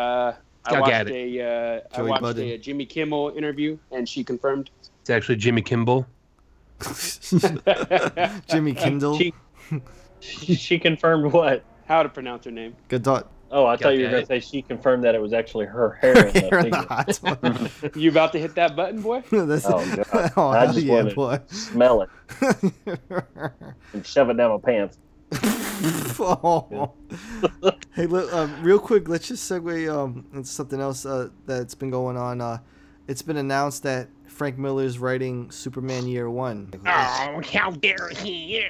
I 0.65 0.81
watched 0.81 0.93
Gadot. 0.93 1.11
a 1.39 1.43
uh, 1.43 1.99
I 1.99 2.03
watched 2.03 2.23
Budden. 2.23 2.49
a 2.49 2.59
Jimmy 2.59 2.87
Kimmel 2.87 3.33
interview, 3.37 3.79
and 3.91 4.09
she 4.09 4.23
confirmed. 4.25 4.71
It's 5.01 5.11
actually 5.11 5.37
Jimmy 5.37 5.63
Kimball. 5.63 6.07
Jimmy 8.49 8.75
Kindle. 8.75 9.17
She, 9.19 9.33
she, 10.21 10.55
she 10.55 10.79
confirmed 10.79 11.33
what? 11.33 11.63
How 11.87 12.03
to 12.03 12.09
pronounce 12.09 12.45
her 12.45 12.51
name? 12.51 12.75
Gadot. 12.89 13.27
Oh, 13.53 13.67
I 13.67 13.77
thought 13.77 13.97
you 13.97 14.01
were 14.01 14.11
Gal 14.11 14.11
going 14.13 14.23
to 14.23 14.27
say 14.27 14.41
she 14.41 14.63
confirmed 14.63 15.03
that 15.05 15.15
it 15.15 15.21
was 15.21 15.33
actually 15.33 15.67
her 15.67 15.91
hair 16.01 16.27
in 16.29 16.35
Hair 16.35 16.51
the 16.51 16.59
in 16.67 16.71
the 16.71 16.83
hot 16.83 17.17
one. 17.17 17.71
You 17.97 18.11
about 18.11 18.33
to 18.33 18.39
hit 18.39 18.55
that 18.55 18.77
button, 18.77 19.03
boy? 19.03 19.23
That's, 19.31 19.67
Oh, 19.67 20.05
God. 20.13 20.33
oh 20.37 20.49
I 20.49 20.67
just 20.67 20.79
yeah, 20.81 20.95
wanna 20.95 21.15
boy. 21.15 21.41
smell 21.49 22.03
it 22.03 22.11
and 23.93 24.07
shove 24.07 24.31
it 24.31 24.37
down 24.37 24.51
my 24.53 24.59
pants. 24.59 24.99
oh. 26.21 26.93
hey, 27.95 28.07
look, 28.07 28.33
uh, 28.33 28.49
real 28.63 28.79
quick, 28.79 29.09
let's 29.09 29.29
just 29.29 29.51
segue 29.51 29.93
um, 29.93 30.27
into 30.33 30.49
something 30.49 30.81
else 30.81 31.05
uh, 31.07 31.29
that's 31.47 31.75
been 31.75 31.91
going 31.91 32.17
on. 32.17 32.41
Uh, 32.41 32.59
it's 33.11 33.23
been 33.23 33.37
announced 33.37 33.83
that 33.83 34.09
Frank 34.29 34.57
Miller 34.57 34.85
is 34.85 34.99
writing 34.99 35.51
Superman 35.51 36.07
Year 36.07 36.31
One. 36.31 36.73
Oh, 36.87 37.41
how 37.53 37.71
dare 37.73 38.09
he! 38.17 38.65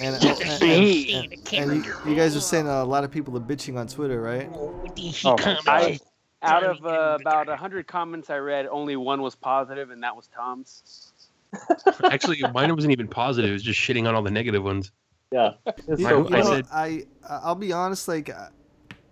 And, 0.00 0.14
and, 0.16 0.24
and, 0.24 0.62
and- 0.62 1.52
and 1.52 1.84
you, 1.84 1.94
you 2.06 2.16
guys 2.16 2.34
are 2.34 2.40
saying 2.40 2.66
a 2.66 2.84
lot 2.84 3.04
of 3.04 3.10
people 3.10 3.36
are 3.36 3.40
bitching 3.40 3.76
on 3.78 3.86
Twitter, 3.86 4.20
right? 4.20 4.48
Oh, 4.54 5.36
I, 5.66 5.98
out 6.42 6.64
of 6.64 6.84
uh, 6.84 7.18
about 7.20 7.46
hundred 7.58 7.86
comments 7.86 8.30
I 8.30 8.38
read, 8.38 8.66
only 8.66 8.96
one 8.96 9.20
was 9.20 9.34
positive, 9.36 9.90
and 9.90 10.02
that 10.02 10.16
was 10.16 10.28
Tom's. 10.34 11.12
Actually, 12.04 12.40
mine 12.54 12.74
wasn't 12.74 12.92
even 12.92 13.06
positive. 13.06 13.50
It 13.50 13.52
was 13.52 13.62
just 13.62 13.78
shitting 13.78 14.08
on 14.08 14.14
all 14.14 14.22
the 14.22 14.30
negative 14.30 14.64
ones. 14.64 14.90
Yeah. 15.30 15.52
You, 15.88 15.96
so 15.96 15.98
you 15.98 16.06
I 16.08 16.10
know, 16.12 16.24
funny. 16.28 16.44
said- 16.44 16.66
I 16.72 17.02
I'll 17.28 17.54
be 17.54 17.72
honest, 17.72 18.08
like, 18.08 18.30
I, 18.30 18.48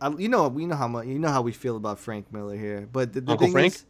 I, 0.00 0.08
you 0.16 0.28
know, 0.30 0.48
we 0.48 0.64
know 0.66 0.76
how 0.76 0.88
much 0.88 1.06
you 1.06 1.18
know 1.18 1.28
how 1.28 1.42
we 1.42 1.52
feel 1.52 1.76
about 1.76 1.98
Frank 1.98 2.32
Miller 2.32 2.56
here, 2.56 2.88
but 2.90 3.12
the, 3.12 3.20
the 3.20 3.32
Uncle 3.32 3.46
thing 3.46 3.52
Frank? 3.52 3.74
is, 3.74 3.84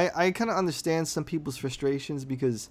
I 0.00 0.10
I 0.26 0.30
kind 0.32 0.50
of 0.50 0.56
understand 0.56 1.06
some 1.08 1.24
people's 1.24 1.56
frustrations 1.56 2.24
because 2.24 2.68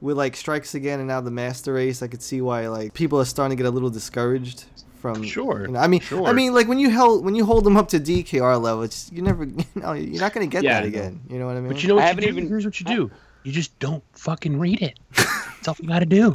with 0.00 0.16
like 0.16 0.36
strikes 0.36 0.74
again 0.74 0.98
and 1.00 1.08
now 1.08 1.20
the 1.20 1.30
master 1.30 1.72
race, 1.74 2.02
I 2.02 2.08
could 2.08 2.22
see 2.22 2.40
why 2.40 2.68
like 2.68 2.92
people 2.92 3.18
are 3.20 3.24
starting 3.24 3.56
to 3.56 3.62
get 3.62 3.68
a 3.68 3.74
little 3.76 3.90
discouraged 3.90 4.64
from. 5.00 5.22
Sure, 5.22 5.62
You 5.66 5.72
know, 5.74 5.78
I 5.80 5.86
mean, 5.86 6.02
I 6.30 6.32
mean, 6.32 6.52
like 6.52 6.68
when 6.68 6.78
you 6.78 6.90
held 6.90 7.24
when 7.24 7.34
you 7.34 7.44
hold 7.44 7.64
them 7.64 7.76
up 7.76 7.88
to 7.94 8.00
DKR 8.00 8.60
level, 8.60 8.82
it's 8.82 9.10
you 9.12 9.22
never, 9.22 9.44
you 9.60 9.64
know, 9.76 9.92
you're 9.92 10.20
not 10.20 10.32
gonna 10.34 10.46
get 10.46 10.64
Yeah, 10.64 10.80
that 10.80 10.86
again. 10.86 11.20
You 11.30 11.38
know 11.38 11.46
what 11.46 11.56
I 11.56 11.60
mean? 11.60 11.72
But 11.72 11.82
you 11.82 11.88
know 11.88 11.94
what 11.96 12.04
I 12.04 12.10
you 12.10 12.20
do? 12.20 12.28
even- 12.28 12.48
Here's 12.48 12.64
what 12.64 12.78
you 12.80 12.86
do. 12.86 13.10
You 13.44 13.52
just 13.52 13.78
don't 13.78 14.02
fucking 14.12 14.58
read 14.58 14.82
it. 14.82 14.98
That's 15.14 15.68
all 15.68 15.76
you 15.80 15.88
got 15.88 16.00
to 16.00 16.06
do. 16.06 16.34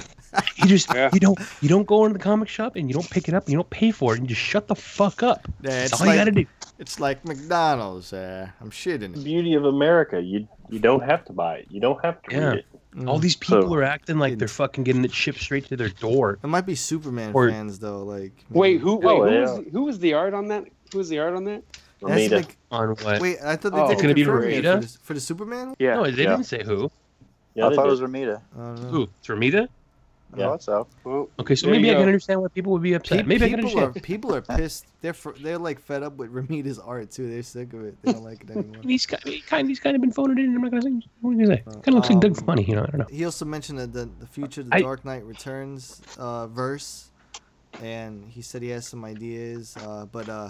You 0.57 0.65
just 0.65 0.93
Yeah. 0.93 1.09
you 1.13 1.19
don't 1.19 1.37
you 1.61 1.67
don't 1.69 1.85
go 1.85 2.05
into 2.05 2.17
the 2.17 2.23
comic 2.23 2.47
shop 2.47 2.75
and 2.75 2.87
you 2.89 2.93
don't 2.93 3.09
pick 3.09 3.27
it 3.27 3.33
up 3.33 3.43
and 3.45 3.51
you 3.51 3.57
don't 3.57 3.69
pay 3.69 3.91
for 3.91 4.13
it 4.13 4.19
and 4.19 4.29
you 4.29 4.35
just 4.35 4.45
shut 4.47 4.67
the 4.67 4.75
fuck 4.75 5.23
up. 5.23 5.47
Yeah, 5.61 5.69
That's 5.71 5.93
all 5.99 6.07
like 6.07 6.15
you 6.15 6.21
got 6.21 6.25
to 6.25 6.31
do. 6.31 6.45
it's 6.79 6.99
like 6.99 7.25
McDonald's. 7.25 8.13
Uh, 8.13 8.47
I'm 8.61 8.69
shitting. 8.71 9.13
the 9.13 9.19
it. 9.19 9.23
beauty 9.23 9.53
of 9.55 9.65
America. 9.65 10.21
You 10.21 10.47
you 10.69 10.79
don't 10.79 11.03
have 11.03 11.25
to 11.25 11.33
buy 11.33 11.57
it. 11.57 11.67
You 11.69 11.81
don't 11.81 12.03
have 12.05 12.21
to 12.23 12.35
Yeah. 12.35 12.49
read 12.49 12.57
it. 12.59 13.07
All 13.07 13.19
these 13.19 13.35
people 13.35 13.63
So- 13.63 13.73
are 13.75 13.83
acting 13.83 14.19
like 14.19 14.37
they're 14.37 14.47
fucking 14.47 14.83
getting 14.83 15.03
it 15.03 15.11
shipped 15.13 15.39
straight 15.39 15.65
to 15.67 15.75
their 15.77 15.89
door. 15.89 16.39
It 16.43 16.47
might 16.47 16.65
be 16.65 16.75
Superman 16.75 17.31
Or- 17.33 17.49
fans 17.49 17.79
though. 17.79 18.03
Like 18.03 18.33
Wait, 18.49 18.79
who? 18.81 18.95
Wait, 18.95 19.05
Oh, 19.07 19.25
who, 19.27 19.33
yeah. 19.33 19.41
was, 19.41 19.65
who 19.71 19.81
was 19.83 19.99
the 19.99 20.13
art 20.13 20.33
on 20.33 20.47
that? 20.49 20.65
Who 20.91 20.97
was 20.99 21.09
the 21.09 21.19
art 21.19 21.33
on 21.35 21.43
that? 21.45 21.63
It 22.01 22.09
has 22.09 22.29
to 22.29 22.35
Romita. 22.37 22.55
On 22.71 22.89
what? 22.89 23.21
Wait, 23.21 23.37
I 23.43 23.55
thought 23.57 23.73
they 23.73 23.79
Oh. 23.81 23.87
didn't 23.89 24.01
Gonna 24.01 24.13
be 24.13 24.23
confirm 24.23 24.43
it 24.45 24.63
Romita? 24.63 24.73
for 24.75 24.79
the, 24.81 24.97
for 25.03 25.13
the 25.13 25.19
Superman. 25.19 25.75
Yeah. 25.79 25.95
No, 25.95 26.03
they 26.03 26.09
Yeah. 26.23 26.31
didn't 26.31 26.45
say 26.45 26.63
who. 26.63 26.89
Yeah, 27.53 27.65
I 27.65 27.69
they 27.69 27.75
thought 27.75 27.87
it 27.87 27.91
was 27.91 28.01
Romita. 28.01 28.41
I 28.55 28.59
don't 28.59 28.81
know. 28.83 28.89
Who? 28.89 29.01
It's 29.19 29.27
Romita? 29.27 29.67
I 30.33 30.37
thought 30.37 30.63
so. 30.63 30.87
Well, 31.03 31.29
Okay, 31.39 31.55
so 31.55 31.67
maybe 31.69 31.89
I 31.89 31.93
can 31.93 32.03
understand 32.03 32.41
why 32.41 32.47
people 32.49 32.71
would 32.73 32.81
be 32.81 32.93
upset. 32.93 33.19
Pe- 33.19 33.23
maybe 33.25 33.45
I 33.45 33.49
can 33.49 33.61
people 33.63 33.79
are 33.79 33.83
understand. 33.87 34.03
people 34.05 34.35
are 34.35 34.41
pissed. 34.41 34.85
They're 35.01 35.13
fr- 35.13 35.31
they're 35.41 35.57
like 35.57 35.79
fed 35.79 36.03
up 36.03 36.17
with 36.17 36.31
Romita's 36.31 36.79
art 36.79 37.11
too. 37.11 37.29
They're 37.29 37.43
sick 37.43 37.73
of 37.73 37.83
it. 37.85 37.95
They 38.01 38.13
don't 38.13 38.23
like 38.23 38.43
it 38.43 38.49
anymore. 38.55 38.81
He's 38.83 39.05
kind, 39.05 39.23
he 39.23 39.41
kind, 39.41 39.67
he's 39.67 39.79
kind 39.79 39.95
of 39.95 40.01
been 40.01 40.11
phoning 40.11 40.37
it 40.37 40.45
in. 40.45 40.55
I'm 40.55 40.61
not 40.61 40.71
gonna 40.71 40.81
say. 40.83 41.01
What 41.21 41.31
are 41.31 41.33
you 41.33 41.45
gonna 41.45 41.57
say? 41.57 41.63
Kind 41.63 41.87
of 41.87 41.93
looks 41.95 42.09
like 42.09 42.19
Doug 42.21 42.45
Funnie, 42.45 42.63
you 42.63 42.75
know. 42.75 42.83
I 42.83 42.85
don't 42.87 42.99
know. 42.99 43.07
He 43.09 43.25
also 43.25 43.45
mentioned 43.45 43.79
that 43.79 43.91
the, 43.93 44.09
the 44.19 44.27
future, 44.27 44.63
the 44.63 44.75
I- 44.75 44.81
Dark 44.81 45.03
Knight 45.05 45.25
Returns 45.25 46.01
uh, 46.17 46.47
verse 46.47 47.09
and 47.81 48.29
he 48.29 48.41
said 48.41 48.61
he 48.61 48.69
has 48.69 48.85
some 48.87 49.05
ideas, 49.05 49.75
uh, 49.77 50.05
but 50.05 50.27
uh, 50.29 50.49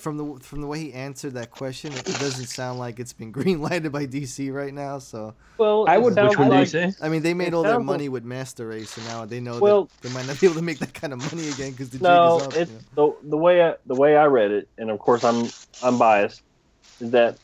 from 0.00 0.16
the 0.16 0.40
from 0.44 0.60
the 0.60 0.66
way 0.66 0.80
he 0.80 0.92
answered 0.92 1.34
that 1.34 1.50
question, 1.50 1.92
it 1.92 2.04
doesn't 2.04 2.46
sound 2.46 2.78
like 2.78 2.98
it's 2.98 3.12
been 3.12 3.30
green 3.38 3.60
lighted 3.60 3.92
by 3.92 4.06
DC 4.06 4.52
right 4.52 4.72
now. 4.72 4.98
So 4.98 5.34
Well, 5.58 5.84
I 5.88 5.98
would- 5.98 6.16
Which 6.16 6.38
one 6.38 6.48
did 6.50 6.54
like- 6.56 6.60
you 6.60 6.66
say? 6.66 6.92
I 7.02 7.08
mean, 7.08 7.22
they 7.22 7.34
made 7.34 7.48
It 7.48 7.54
all 7.54 7.62
their 7.62 7.78
money 7.80 8.08
with 8.08 8.24
Master 8.24 8.66
Race, 8.68 8.96
and 8.96 9.06
now 9.06 9.24
they 9.24 9.40
know 9.40 9.58
Well- 9.58 9.84
that 9.84 10.08
they 10.08 10.14
might 10.14 10.26
not 10.26 10.40
be 10.40 10.46
able 10.46 10.56
to 10.56 10.62
make 10.62 10.78
that 10.78 10.94
kind 10.94 11.12
of 11.12 11.18
money 11.32 11.48
again 11.48 11.72
because 11.72 11.90
the 11.90 11.98
jig 11.98 12.02
is 12.04 12.08
up. 12.08 12.56
it's 12.56 12.70
you 12.70 12.78
know? 12.96 13.16
the 13.22 13.28
the 13.30 13.36
way 13.36 13.62
I, 13.62 13.74
the 13.86 13.94
way 13.94 14.16
I 14.16 14.24
read 14.26 14.50
it, 14.50 14.68
and 14.78 14.90
of 14.90 14.98
course 14.98 15.22
I'm 15.24 15.48
I'm 15.82 15.98
biased, 15.98 16.42
is 17.00 17.10
that 17.12 17.38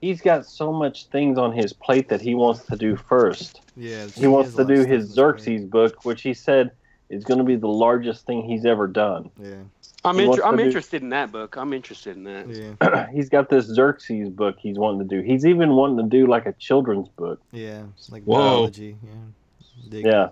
he's 0.00 0.20
got 0.20 0.44
so 0.46 0.72
much 0.72 1.06
things 1.06 1.38
on 1.38 1.52
his 1.52 1.72
plate 1.72 2.08
that 2.10 2.20
he 2.20 2.34
wants 2.34 2.64
to 2.66 2.76
do 2.76 2.96
first. 2.96 3.60
Yeah, 3.76 4.06
He 4.06 4.26
wants 4.26 4.54
to 4.54 4.64
do 4.64 4.74
his 4.74 4.84
in 4.84 4.90
his 4.90 5.04
brain. 5.06 5.14
Xerxes 5.14 5.64
book, 5.64 6.04
which 6.04 6.22
he 6.22 6.34
said 6.34 6.70
is 7.08 7.24
going 7.24 7.38
to 7.38 7.44
be 7.44 7.56
the 7.56 7.68
largest 7.68 8.24
thing 8.26 8.42
he's 8.42 8.64
ever 8.64 8.86
done. 8.86 9.30
Yeah, 9.40 9.54
I'm 10.04 10.20
inter- 10.20 10.44
I'm 10.44 10.56
do- 10.56 10.62
interested 10.64 11.02
in 11.02 11.08
that 11.10 11.32
book. 11.32 11.56
I'm 11.56 11.72
interested 11.72 12.16
in 12.16 12.24
that. 12.24 12.48
yeah, 12.48 13.06
he's 13.12 13.28
got 13.28 13.48
this 13.48 13.66
Xerxes 13.66 14.28
book 14.28 14.56
he's 14.60 14.78
wanting 14.78 15.08
to 15.08 15.16
do. 15.16 15.22
He's 15.22 15.46
even 15.46 15.70
wanting 15.70 15.96
to 15.98 16.02
do 16.16 16.26
like 16.26 16.46
a 16.46 16.52
children's 16.54 17.08
book. 17.08 17.40
yeah. 17.52 17.82
Like 18.10 18.22
Whoa. 18.24 18.36
biology. 18.38 18.96
Yeah. 19.02 19.10
Dig. 19.88 20.04
Yeah. 20.06 20.28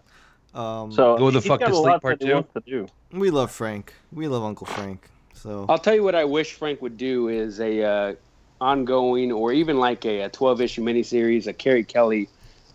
Um, 0.54 0.92
So 0.92 1.16
Go 1.16 1.30
the 1.30 1.40
fuck 1.40 1.60
got 1.60 1.68
to 1.68 1.74
sleep 1.74 2.02
part 2.02 2.20
that 2.20 2.44
two? 2.66 2.86
do. 3.10 3.18
we 3.18 3.30
love 3.30 3.50
Frank. 3.50 3.94
We 4.12 4.28
love 4.28 4.42
Uncle 4.44 4.66
Frank. 4.66 5.08
So 5.34 5.64
I'll 5.68 5.78
tell 5.78 5.94
you 5.94 6.04
what 6.04 6.14
I 6.14 6.24
wish 6.24 6.52
Frank 6.52 6.82
would 6.82 6.96
do 6.98 7.28
is 7.28 7.58
a 7.60 7.82
uh, 7.82 8.14
ongoing 8.60 9.32
or 9.32 9.52
even 9.52 9.78
like 9.78 10.04
a, 10.04 10.22
a 10.22 10.28
12 10.28 10.60
issue 10.60 10.82
miniseries, 10.84 11.46
a 11.46 11.52
Carrie 11.52 11.82
Kelly 11.84 12.28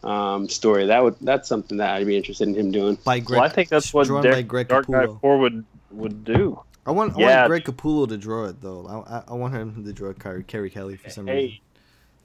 um, 0.04 0.50
story. 0.50 0.88
That 0.88 1.04
would 1.04 1.16
that's 1.22 1.48
something 1.48 1.78
that 1.78 1.92
I'd 1.96 2.06
be 2.08 2.18
interested 2.18 2.48
in 2.48 2.56
him 2.56 2.72
doing. 2.72 2.98
by 3.06 3.20
Greg, 3.20 3.38
well, 3.40 3.46
I 3.50 3.54
think 3.54 3.70
that's 3.70 3.94
what 3.94 4.08
drawn 4.08 4.22
Dick- 4.24 4.34
by 4.34 4.42
Greg 4.42 4.68
Dark 4.68 4.90
Knight 4.90 5.10
Four 5.22 5.38
would 5.40 5.64
would 5.92 6.24
do. 6.26 6.60
I 6.88 6.92
want 6.92 7.18
I 7.18 7.22
want 7.22 7.48
Greg 7.50 7.64
Capullo 7.66 8.08
to 8.08 8.18
draw 8.18 8.46
it 8.46 8.62
though. 8.62 8.88
I, 8.88 9.18
I, 9.18 9.24
I 9.28 9.34
want 9.34 9.54
him 9.54 9.84
to 9.84 9.94
draw 9.94 10.14
Carrie, 10.14 10.44
Carrie 10.44 10.70
Kelly 10.70 10.96
for 10.96 11.10
some 11.10 11.26
reason. 11.26 11.50
Hey, 11.50 11.62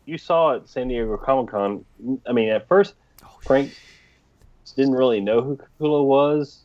you 0.07 0.17
saw 0.17 0.55
at 0.57 0.69
San 0.69 0.89
Diego 0.89 1.17
Comic 1.17 1.51
Con. 1.51 1.85
I 2.27 2.33
mean, 2.33 2.49
at 2.49 2.69
first, 2.69 2.95
Oh, 3.25 3.39
Frank 3.43 3.77
didn't 4.77 4.95
really 4.95 5.21
know 5.21 5.43
who 5.43 5.57
Capullo 5.57 6.05
was 6.05 6.63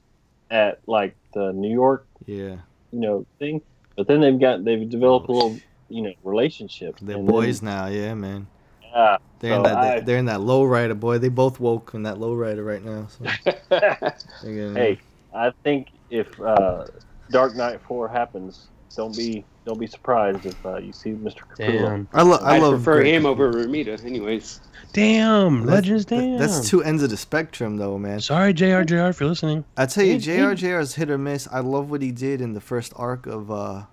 at 0.49 0.79
like 0.87 1.15
the 1.33 1.51
New 1.51 1.71
York, 1.73 2.07
Yeah, 2.25 2.57
you 2.91 2.99
know, 2.99 3.25
thing. 3.39 3.61
But 3.95 4.07
then 4.07 4.21
they've 4.21 4.39
got 4.39 4.63
they've 4.63 4.87
developed 4.89 5.27
a 5.27 5.31
little, 5.31 5.57
you 5.89 6.03
know, 6.03 6.13
relationship. 6.23 6.97
they're 7.01 7.17
boys 7.17 7.61
then- 7.61 7.73
now. 7.73 7.87
Yeah, 7.87 8.13
man. 8.13 8.47
Yeah. 8.83 9.17
They're 9.39 9.53
in 9.55 9.63
that 9.63 9.77
I- 9.77 9.99
they're 10.01 10.17
in 10.17 10.25
that 10.25 10.41
low 10.41 10.63
rider, 10.63 10.93
boy. 10.93 11.17
They 11.17 11.29
both 11.29 11.59
woke 11.59 11.91
in 11.93 12.03
that 12.03 12.19
low 12.19 12.33
rider 12.35 12.63
right 12.63 12.83
now. 12.83 13.07
So 13.07 13.25
hey, 14.43 14.99
I 15.33 15.51
think 15.63 15.89
if 16.09 16.39
uh, 16.39 16.85
Dark 17.29 17.55
Knight 17.55 17.81
Four 17.81 18.07
happens, 18.07 18.67
don't 18.95 19.15
be 19.15 19.45
don't 19.65 19.79
be 19.79 19.87
surprised 19.87 20.45
if 20.45 20.65
uh, 20.65 20.77
you 20.77 20.93
see 20.93 21.11
Mr. 21.11 21.39
Capullo. 21.41 21.81
Damn. 21.89 22.07
I 22.13 22.21
love 22.21 22.41
I 22.43 22.55
I 22.55 22.59
love 22.59 22.75
prefer 22.75 22.99
Greg 23.01 23.13
him 23.13 23.25
over 23.25 23.51
Romita, 23.51 24.03
anyways. 24.05 24.61
Damn, 24.93 25.65
That's- 25.65 25.75
Legends. 25.75 26.05
Damn. 26.05 26.37
That's 26.37 26.69
two 26.69 26.81
ends 26.83 27.03
of 27.03 27.09
the 27.09 27.17
spectrum, 27.17 27.77
though, 27.77 27.97
man. 27.97 28.21
Sorry, 28.21 28.53
Jr. 28.53 28.81
Jr. 28.83 28.95
If 29.07 29.19
you're 29.19 29.29
listening. 29.29 29.65
I 29.75 29.85
tell 29.85 30.05
you, 30.05 30.17
Jr. 30.17 30.53
Jr. 30.53 30.79
is 30.79 30.95
hit 30.95 31.09
or 31.09 31.17
miss. 31.17 31.47
I 31.51 31.59
love 31.59 31.89
what 31.91 32.01
he 32.01 32.11
did 32.11 32.41
in 32.41 32.53
the 32.53 32.61
first 32.61 32.93
arc 32.95 33.27
of 33.27 33.51
uh, 33.51 33.83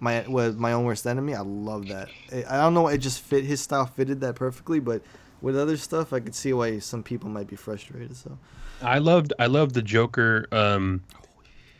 my 0.00 0.24
with 0.28 0.56
my 0.56 0.72
own 0.72 0.84
worst 0.84 1.06
enemy. 1.06 1.34
I 1.34 1.40
love 1.40 1.88
that. 1.88 2.08
I 2.32 2.44
I 2.48 2.56
don't 2.62 2.74
know. 2.74 2.86
It 2.88 2.98
just 2.98 3.20
fit 3.20 3.44
his 3.44 3.60
style, 3.60 3.86
fitted 3.86 4.20
that 4.20 4.36
perfectly. 4.36 4.78
But 4.80 5.02
with 5.42 5.58
other 5.58 5.76
stuff, 5.76 6.12
I 6.12 6.20
could 6.20 6.34
see 6.34 6.52
why 6.52 6.78
some 6.78 7.02
people 7.02 7.28
might 7.28 7.48
be 7.48 7.56
frustrated. 7.56 8.16
So 8.16 8.38
I 8.80 8.98
loved 8.98 9.32
I 9.38 9.46
loved 9.46 9.74
the 9.74 9.82
Joker, 9.82 10.46
um, 10.52 11.02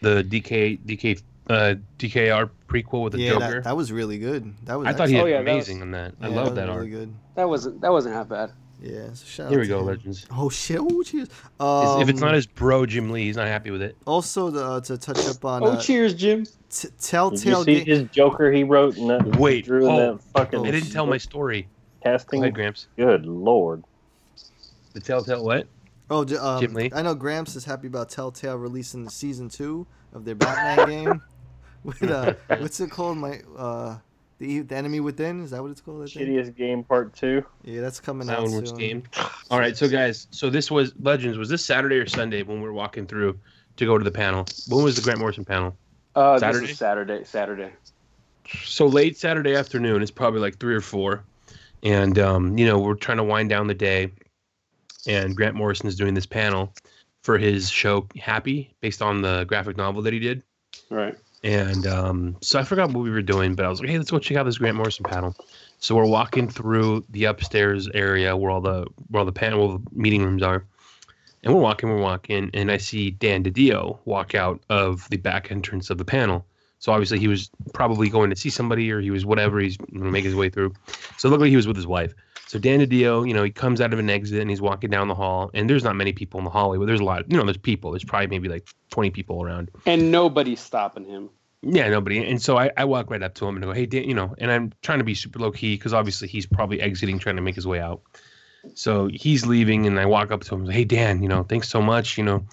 the 0.00 0.22
DK 0.24 0.80
DK 0.84 1.22
uh, 1.48 1.74
DKR 1.98 2.48
prequel 2.68 3.04
with 3.04 3.12
the 3.12 3.20
yeah, 3.20 3.30
Joker. 3.32 3.40
that, 3.56 3.64
that 3.64 3.76
was 3.76 3.92
really 3.92 4.18
good. 4.18 4.54
That 4.64 4.78
was. 4.78 4.88
I 4.88 4.92
thought 4.94 5.08
he 5.08 5.18
Oh, 5.20 5.24
did 5.24 5.30
yeah, 5.32 5.42
that 5.42 5.50
amazing 5.50 5.76
was- 5.78 5.82
on 5.82 5.90
that. 5.92 6.14
I 6.20 6.28
yeah, 6.28 6.34
love 6.34 6.46
was 6.46 6.54
that 6.54 6.66
really 6.68 6.78
art. 6.78 6.90
good. 6.90 7.14
That 7.36 7.48
wasn't 7.48 7.80
that 7.82 7.92
wasn't 7.92 8.14
half 8.14 8.28
bad. 8.28 8.52
Yeah. 8.82 9.12
So 9.14 9.24
shout 9.26 9.50
Here 9.50 9.58
out 9.58 9.62
we 9.62 9.66
to 9.66 9.68
go, 9.74 9.80
him. 9.80 9.86
Legends. 9.86 10.26
Oh 10.30 10.48
shit! 10.50 10.78
Oh 10.80 11.02
cheers. 11.02 11.28
Is- 11.28 12.02
if 12.02 12.08
it's 12.08 12.20
Um, 12.20 12.26
not 12.28 12.34
his 12.34 12.46
bro 12.46 12.84
Jim 12.86 13.10
Lee, 13.10 13.24
he's 13.24 13.36
not 13.36 13.46
happy 13.46 13.70
with 13.70 13.82
it. 13.82 13.96
Also, 14.06 14.50
the, 14.50 14.64
uh, 14.64 14.80
to 14.82 14.98
touch 14.98 15.26
up 15.26 15.44
on 15.44 15.62
Oh, 15.62 15.66
uh, 15.72 15.80
cheers, 15.80 16.14
Jim. 16.14 16.44
t- 16.44 16.50
Did 16.70 16.84
you 16.84 16.90
Telltale 17.00 17.64
see 17.64 17.84
Ga- 17.84 17.84
his 17.98 18.02
Joker 18.10 18.50
he 18.52 18.64
wrote 18.64 18.96
in 18.96 19.06
that 19.08 19.36
Wait, 19.38 19.64
drew 19.66 19.86
in 19.86 19.92
oh, 19.92 20.12
that 20.16 20.22
fucking 20.34 20.58
oh, 20.60 20.62
They 20.64 20.70
didn't 20.72 20.90
tell 20.90 21.06
my 21.06 21.18
story. 21.18 21.62
Go 22.02 22.10
casting? 22.10 22.42
ahead, 22.42 22.54
Gramps. 22.54 22.88
Good 22.96 23.24
lord. 23.26 23.84
The 24.92 25.00
Telltale 25.00 25.44
what? 25.44 25.66
Oh, 26.10 26.20
um, 26.38 26.60
Jim 26.60 26.74
Lee? 26.74 26.90
I 26.94 27.02
know 27.02 27.14
Gramps 27.14 27.56
is 27.56 27.64
happy 27.64 27.86
about 27.86 28.10
Telltale 28.10 28.56
releasing 28.56 29.04
the 29.04 29.10
season 29.10 29.48
two 29.48 29.86
of 30.12 30.24
their 30.24 30.34
Batman 30.34 30.88
game. 31.06 31.22
With 31.82 32.02
uh, 32.02 32.34
what's 32.58 32.80
it 32.80 32.90
called? 32.90 33.18
My 33.18 33.40
uh, 33.56 33.98
the 34.38 34.60
the 34.60 34.76
enemy 34.76 35.00
within. 35.00 35.42
Is 35.42 35.50
that 35.52 35.62
what 35.62 35.70
it's 35.70 35.80
called? 35.80 36.02
I 36.02 36.06
think? 36.06 36.28
Shittiest 36.28 36.56
game 36.56 36.84
part 36.84 37.14
two. 37.14 37.44
Yeah, 37.62 37.80
that's 37.80 38.00
coming 38.00 38.26
That 38.26 38.38
out 38.38 38.42
one 38.42 38.50
soon. 38.50 38.60
was 38.62 38.72
game. 38.72 39.02
All 39.50 39.58
right, 39.58 39.76
so 39.76 39.88
guys, 39.88 40.26
so 40.30 40.50
this 40.50 40.70
was 40.70 40.92
Legends. 41.00 41.38
Was 41.38 41.48
this 41.48 41.64
Saturday 41.64 41.96
or 41.96 42.06
Sunday 42.06 42.42
when 42.42 42.58
we 42.58 42.64
were 42.64 42.72
walking 42.72 43.06
through 43.06 43.38
to 43.76 43.86
go 43.86 43.96
to 43.98 44.04
the 44.04 44.10
panel? 44.10 44.46
When 44.68 44.84
was 44.84 44.96
the 44.96 45.02
Grant 45.02 45.20
Morrison 45.20 45.44
panel? 45.44 45.76
Uh, 46.14 46.38
Saturday? 46.38 46.66
This 46.66 46.70
is 46.72 46.78
Saturday. 46.78 47.24
Saturday. 47.24 47.70
so 48.64 48.86
late 48.86 49.16
Saturday 49.18 49.54
afternoon. 49.54 50.02
It's 50.02 50.10
probably 50.10 50.40
like 50.40 50.58
three 50.58 50.74
or 50.74 50.80
four, 50.80 51.24
and 51.82 52.18
um, 52.18 52.56
you 52.58 52.66
know 52.66 52.78
we're 52.78 52.94
trying 52.94 53.18
to 53.18 53.24
wind 53.24 53.48
down 53.50 53.66
the 53.66 53.74
day, 53.74 54.10
and 55.06 55.36
Grant 55.36 55.54
Morrison 55.54 55.86
is 55.86 55.96
doing 55.96 56.14
this 56.14 56.26
panel 56.26 56.72
for 57.22 57.38
his 57.38 57.70
show 57.70 58.06
Happy, 58.16 58.74
based 58.80 59.02
on 59.02 59.22
the 59.22 59.44
graphic 59.44 59.76
novel 59.76 60.02
that 60.02 60.12
he 60.12 60.18
did. 60.18 60.42
Right. 60.90 61.16
And 61.42 61.86
um, 61.86 62.36
so 62.40 62.58
I 62.58 62.62
forgot 62.62 62.90
what 62.90 63.02
we 63.02 63.10
were 63.10 63.22
doing, 63.22 63.54
but 63.54 63.66
I 63.66 63.68
was 63.68 63.80
like, 63.80 63.90
hey, 63.90 63.98
let's 63.98 64.10
go 64.10 64.18
check 64.18 64.36
out 64.36 64.44
this 64.44 64.58
Grant 64.58 64.76
Morrison 64.76 65.04
panel. 65.04 65.34
So 65.78 65.94
we're 65.94 66.06
walking 66.06 66.48
through 66.48 67.04
the 67.10 67.24
upstairs 67.24 67.88
area 67.92 68.34
where 68.36 68.50
all 68.50 68.62
the 68.62 68.86
where 69.10 69.20
all 69.20 69.26
the 69.26 69.32
panel 69.32 69.82
meeting 69.92 70.22
rooms 70.22 70.42
are. 70.42 70.64
And 71.42 71.52
we're 71.52 71.60
walking, 71.60 71.90
we're 71.90 72.00
walking, 72.00 72.50
and 72.54 72.72
I 72.72 72.78
see 72.78 73.10
Dan 73.10 73.44
DiDio 73.44 73.98
walk 74.06 74.34
out 74.34 74.62
of 74.70 75.06
the 75.10 75.18
back 75.18 75.50
entrance 75.50 75.90
of 75.90 75.98
the 75.98 76.04
panel. 76.04 76.46
So 76.78 76.90
obviously 76.90 77.18
he 77.18 77.28
was 77.28 77.50
probably 77.74 78.08
going 78.08 78.30
to 78.30 78.36
see 78.36 78.48
somebody 78.48 78.90
or 78.90 79.00
he 79.00 79.10
was 79.10 79.26
whatever, 79.26 79.60
he's 79.60 79.76
gonna 79.76 80.10
make 80.10 80.24
his 80.24 80.34
way 80.34 80.48
through. 80.48 80.72
So 81.18 81.28
it 81.28 81.30
looked 81.30 81.42
like 81.42 81.50
he 81.50 81.56
was 81.56 81.66
with 81.66 81.76
his 81.76 81.86
wife. 81.86 82.14
So 82.46 82.58
Dan 82.58 82.80
DiDio, 82.80 83.26
you 83.26 83.34
know, 83.34 83.42
he 83.42 83.50
comes 83.50 83.80
out 83.80 83.92
of 83.92 83.98
an 83.98 84.10
exit 84.10 84.40
and 84.40 84.50
he's 84.50 84.60
walking 84.60 84.90
down 84.90 85.08
the 85.08 85.14
hall, 85.14 85.50
and 85.54 85.68
there's 85.68 85.84
not 85.84 85.96
many 85.96 86.12
people 86.12 86.38
in 86.38 86.44
the 86.44 86.50
hallway, 86.50 86.78
but 86.78 86.86
there's 86.86 87.00
a 87.00 87.04
lot, 87.04 87.30
you 87.30 87.36
know, 87.36 87.44
there's 87.44 87.56
people. 87.56 87.90
There's 87.90 88.04
probably 88.04 88.28
maybe 88.28 88.48
like 88.48 88.68
20 88.90 89.10
people 89.10 89.42
around. 89.42 89.70
And 89.86 90.10
nobody's 90.10 90.60
stopping 90.60 91.04
him. 91.04 91.30
Yeah, 91.62 91.88
nobody. 91.88 92.22
And 92.22 92.42
so 92.42 92.58
I, 92.58 92.70
I 92.76 92.84
walk 92.84 93.10
right 93.10 93.22
up 93.22 93.34
to 93.36 93.46
him 93.48 93.56
and 93.56 93.64
go, 93.64 93.72
hey, 93.72 93.86
Dan, 93.86 94.04
you 94.04 94.14
know, 94.14 94.34
and 94.38 94.52
I'm 94.52 94.72
trying 94.82 94.98
to 94.98 95.04
be 95.04 95.14
super 95.14 95.38
low 95.38 95.50
key 95.50 95.76
because 95.76 95.94
obviously 95.94 96.28
he's 96.28 96.44
probably 96.44 96.80
exiting, 96.80 97.18
trying 97.18 97.36
to 97.36 97.42
make 97.42 97.54
his 97.54 97.66
way 97.66 97.80
out. 97.80 98.02
So 98.74 99.08
he's 99.12 99.46
leaving, 99.46 99.86
and 99.86 99.98
I 99.98 100.06
walk 100.06 100.30
up 100.30 100.42
to 100.44 100.54
him, 100.54 100.68
hey, 100.68 100.84
Dan, 100.84 101.22
you 101.22 101.28
know, 101.28 101.42
thanks 101.42 101.68
so 101.68 101.80
much. 101.80 102.18
You 102.18 102.24
know, 102.24 102.46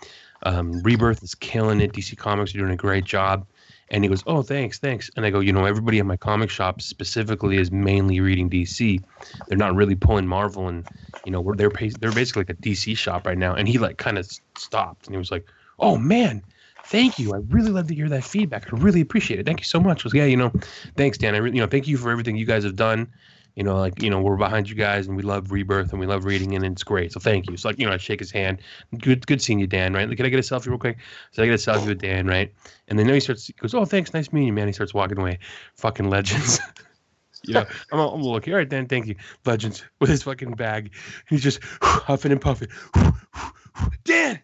um, 0.43 0.81
Rebirth 0.83 1.23
is 1.23 1.35
killing 1.35 1.81
it. 1.81 1.93
DC 1.93 2.17
Comics 2.17 2.55
are 2.55 2.57
doing 2.57 2.71
a 2.71 2.77
great 2.77 3.05
job. 3.05 3.45
And 3.91 4.05
he 4.05 4.09
goes, 4.09 4.23
oh, 4.25 4.41
thanks, 4.41 4.79
thanks. 4.79 5.11
And 5.15 5.25
I 5.25 5.29
go, 5.29 5.41
you 5.41 5.51
know, 5.51 5.65
everybody 5.65 5.99
in 5.99 6.07
my 6.07 6.15
comic 6.15 6.49
shop 6.49 6.81
specifically 6.81 7.57
is 7.57 7.71
mainly 7.71 8.21
reading 8.21 8.49
DC. 8.49 9.03
They're 9.47 9.57
not 9.57 9.75
really 9.75 9.95
pulling 9.95 10.25
Marvel, 10.25 10.69
and 10.69 10.85
you 11.25 11.31
know, 11.31 11.53
they're 11.55 11.69
they're 11.99 12.11
basically 12.11 12.41
like 12.41 12.49
a 12.51 12.55
DC 12.55 12.97
shop 12.97 13.27
right 13.27 13.37
now. 13.37 13.53
And 13.53 13.67
he 13.67 13.77
like 13.77 13.97
kind 13.97 14.17
of 14.17 14.31
stopped, 14.57 15.07
and 15.07 15.13
he 15.13 15.17
was 15.17 15.29
like, 15.29 15.45
oh 15.79 15.97
man, 15.97 16.41
thank 16.85 17.19
you. 17.19 17.33
I 17.33 17.39
really 17.49 17.69
love 17.69 17.87
to 17.87 17.95
hear 17.95 18.07
that 18.07 18.23
feedback. 18.23 18.73
I 18.73 18.77
really 18.77 19.01
appreciate 19.01 19.41
it. 19.41 19.45
Thank 19.45 19.59
you 19.59 19.65
so 19.65 19.81
much. 19.81 20.03
I 20.03 20.05
was 20.05 20.13
yeah, 20.13 20.25
you 20.25 20.37
know, 20.37 20.53
thanks, 20.95 21.17
Dan. 21.17 21.35
I 21.35 21.39
really, 21.39 21.57
you 21.57 21.61
know, 21.61 21.67
thank 21.67 21.85
you 21.85 21.97
for 21.97 22.11
everything 22.11 22.37
you 22.37 22.45
guys 22.45 22.63
have 22.63 22.77
done. 22.77 23.11
You 23.55 23.63
know, 23.63 23.75
like 23.77 24.01
you 24.01 24.09
know, 24.09 24.21
we're 24.21 24.37
behind 24.37 24.69
you 24.69 24.75
guys, 24.75 25.07
and 25.07 25.17
we 25.17 25.23
love 25.23 25.51
Rebirth, 25.51 25.91
and 25.91 25.99
we 25.99 26.05
love 26.05 26.23
reading, 26.25 26.55
and 26.55 26.63
it's 26.63 26.83
great. 26.83 27.11
So 27.11 27.19
thank 27.19 27.49
you. 27.49 27.57
So 27.57 27.67
like, 27.69 27.77
you 27.79 27.85
know, 27.85 27.91
I 27.93 27.97
shake 27.97 28.19
his 28.19 28.31
hand. 28.31 28.59
Good, 28.99 29.27
good 29.27 29.41
seeing 29.41 29.59
you, 29.59 29.67
Dan. 29.67 29.93
Right? 29.93 30.07
Like, 30.07 30.17
can 30.17 30.25
I 30.25 30.29
get 30.29 30.39
a 30.39 30.41
selfie 30.41 30.67
real 30.67 30.77
quick? 30.77 30.97
So 31.31 31.43
I 31.43 31.45
get 31.47 31.53
a 31.53 31.57
selfie 31.57 31.87
with 31.87 31.99
Dan, 31.99 32.27
right? 32.27 32.53
And 32.87 32.97
then 32.97 33.07
he 33.09 33.19
starts. 33.19 33.47
He 33.47 33.53
goes, 33.53 33.73
oh, 33.73 33.83
thanks, 33.85 34.13
nice 34.13 34.31
meeting 34.31 34.47
you, 34.47 34.53
man. 34.53 34.67
He 34.67 34.73
starts 34.73 34.93
walking 34.93 35.19
away. 35.19 35.39
Fucking 35.75 36.09
legends. 36.09 36.59
you 37.43 37.53
know, 37.55 37.65
I'm, 37.91 37.99
all- 37.99 38.13
I'm 38.15 38.21
looking. 38.21 38.53
All 38.53 38.59
right, 38.59 38.69
Dan, 38.69 38.87
thank 38.87 39.07
you. 39.07 39.15
Legends 39.45 39.83
with 39.99 40.09
his 40.09 40.23
fucking 40.23 40.51
bag. 40.53 40.93
He's 41.27 41.43
just 41.43 41.59
huffing 41.81 42.31
and 42.31 42.39
puffing. 42.41 42.69
Dan, 44.05 44.39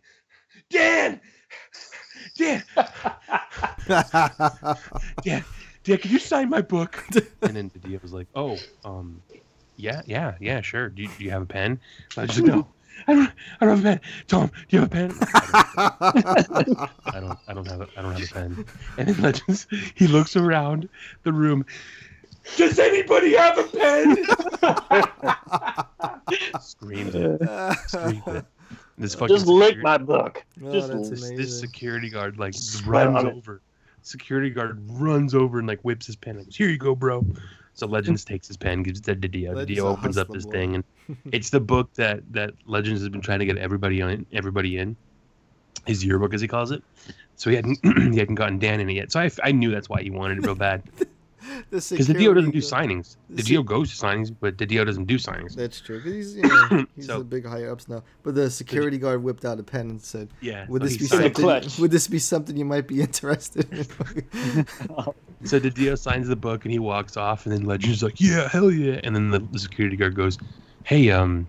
Dan, 0.69 1.21
Dan, 2.38 2.63
Dan, 5.23 5.43
Dan, 5.88 5.97
can 5.99 6.11
you 6.11 6.19
sign 6.19 6.49
my 6.49 6.61
book? 6.61 7.01
and 7.41 7.55
then 7.55 7.69
DiDio 7.69 8.01
was 8.01 8.11
like, 8.11 8.27
oh, 8.35 8.57
um, 8.84 9.22
yeah, 9.77 10.01
yeah, 10.05 10.35
yeah, 10.41 10.59
sure. 10.59 10.89
Do 10.89 11.03
you, 11.03 11.09
do 11.18 11.23
you 11.23 11.31
have 11.31 11.41
a 11.43 11.45
pen? 11.45 11.80
I 12.18 12.23
was 12.23 12.31
just 12.31 12.41
like, 12.41 12.51
no. 12.51 12.68
I 13.07 13.14
don't. 13.14 13.31
I 13.61 13.65
don't 13.65 13.77
have 13.77 13.80
a 13.80 13.84
pen. 13.84 14.01
Tom, 14.27 14.51
do 14.68 14.76
you 14.76 14.80
have 14.81 14.91
a 14.91 14.91
pen? 14.91 15.14
I 15.22 17.19
don't. 17.22 17.39
I 17.47 17.53
don't 17.53 17.68
have. 17.68 17.81
A, 17.81 17.88
I 17.95 18.01
don't 18.01 18.11
have 18.19 18.30
a 18.30 18.34
pen. 18.34 18.65
And 18.97 19.07
then 19.07 19.22
Legends, 19.22 19.65
he 19.95 20.07
looks 20.07 20.35
around 20.35 20.89
the 21.23 21.31
room. 21.31 21.65
Does 22.57 22.80
anybody 22.80 23.35
have 23.35 23.57
a 23.59 23.64
pen? 23.64 24.18
Screamed 26.61 27.15
it. 27.15 27.41
Screamed 27.88 28.27
it. 28.27 28.45
This 28.97 29.15
fucking 29.15 29.35
Just 29.35 29.47
lick 29.47 29.76
security- 29.76 29.84
my 29.84 29.97
book. 29.99 30.43
Oh, 30.65 30.73
Just 30.73 30.91
this, 31.09 31.30
this 31.30 31.59
security 31.59 32.09
guard 32.09 32.39
like 32.39 32.55
runs 32.85 33.23
over. 33.23 33.61
Security 34.07 34.49
guard 34.49 34.79
runs 34.89 35.35
over 35.35 35.59
and 35.59 35.67
like 35.67 35.81
whips 35.81 36.05
his 36.05 36.15
pen. 36.15 36.38
and 36.38 36.45
goes, 36.45 36.55
"Here 36.55 36.69
you 36.69 36.77
go, 36.77 36.95
bro." 36.95 37.25
So 37.73 37.88
Legends 37.88 38.23
takes 38.31 38.47
his 38.47 38.57
pen, 38.57 38.84
gives 38.84 38.99
it 38.99 39.05
to 39.05 39.15
Didio. 39.15 39.53
Legends 39.53 39.79
Didio 39.79 39.84
a 39.84 39.88
opens 39.89 40.17
up 40.17 40.27
hustler 40.27 40.35
his 40.35 40.45
boy. 40.45 40.51
thing, 40.51 40.75
and 40.75 40.84
it's 41.31 41.49
the 41.49 41.59
book 41.59 41.93
that 41.95 42.21
that 42.34 42.53
Legends 42.65 43.01
has 43.01 43.09
been 43.09 43.21
trying 43.21 43.39
to 43.39 43.45
get 43.45 43.57
everybody 43.57 44.01
on, 44.01 44.25
everybody 44.31 44.77
in. 44.77 44.95
His 45.85 46.03
yearbook, 46.03 46.34
as 46.34 46.41
he 46.41 46.47
calls 46.47 46.71
it. 46.71 46.84
So 47.38 47.49
he 47.49 47.55
hadn't 47.55 47.79
he 48.13 48.17
hadn't 48.19 48.35
gotten 48.35 48.59
Dan 48.59 48.79
in 48.79 48.89
it 48.89 48.93
yet. 48.93 49.11
So 49.11 49.19
I, 49.19 49.29
I 49.43 49.51
knew 49.51 49.71
that's 49.71 49.89
why 49.89 50.01
he 50.01 50.09
wanted 50.09 50.39
it 50.39 50.45
real 50.45 50.55
bad. 50.55 50.84
The 51.69 51.86
Because 51.90 52.07
the 52.07 52.14
Dio 52.14 52.34
doesn't 52.34 52.52
do 52.52 52.60
signings. 52.60 53.18
The 53.30 53.38
the 53.38 53.44
Dio 53.44 53.64
goes 53.64 53.98
to 53.98 54.06
signings, 54.06 54.34
but 54.40 54.57
the 54.57 54.65
Dio 54.65 54.86
doesn't 54.86 55.06
do 55.06 55.18
signings. 55.18 55.56
That's 55.56 55.80
true. 55.82 56.02
'cause 56.02 56.11
he's 56.14 56.36
you 56.40 56.44
know, 56.44 56.86
he's 56.95 57.06
So- 57.07 57.19
the 57.19 57.24
big 57.26 57.45
higher 57.45 57.72
ups 57.72 57.88
now. 57.88 58.03
But 58.24 58.36
the 58.36 58.49
security 58.49 58.98
guard 58.98 59.24
whipped 59.24 59.45
out 59.45 59.60
a 59.60 59.64
pen 59.64 59.90
and 59.90 60.02
said, 60.02 60.30
Yeah, 60.41 60.65
would 60.69 60.82
this 60.82 60.98
be 60.98 61.06
something? 61.06 61.45
Would 61.80 61.91
this 61.91 62.07
be 62.07 62.19
something 62.19 62.56
you 62.57 62.65
might 62.65 62.88
be 62.88 63.02
interested 63.07 63.68
in?" 63.74 64.65
So 65.44 65.60
the 65.60 65.69
Dio 65.69 65.94
signs 65.95 66.28
the 66.28 66.36
book 66.36 66.65
and 66.65 66.72
he 66.72 66.80
walks 66.80 67.15
off, 67.15 67.45
and 67.45 67.53
then 67.53 67.65
Legend's 67.65 68.02
like, 68.02 68.19
"Yeah, 68.19 68.48
hell 68.49 68.72
yeah!" 68.72 68.99
And 69.03 69.15
then 69.15 69.30
the, 69.30 69.38
the 69.40 69.60
security 69.60 69.95
guard 69.95 70.15
goes, 70.15 70.38
"Hey, 70.84 71.11
um, 71.11 71.48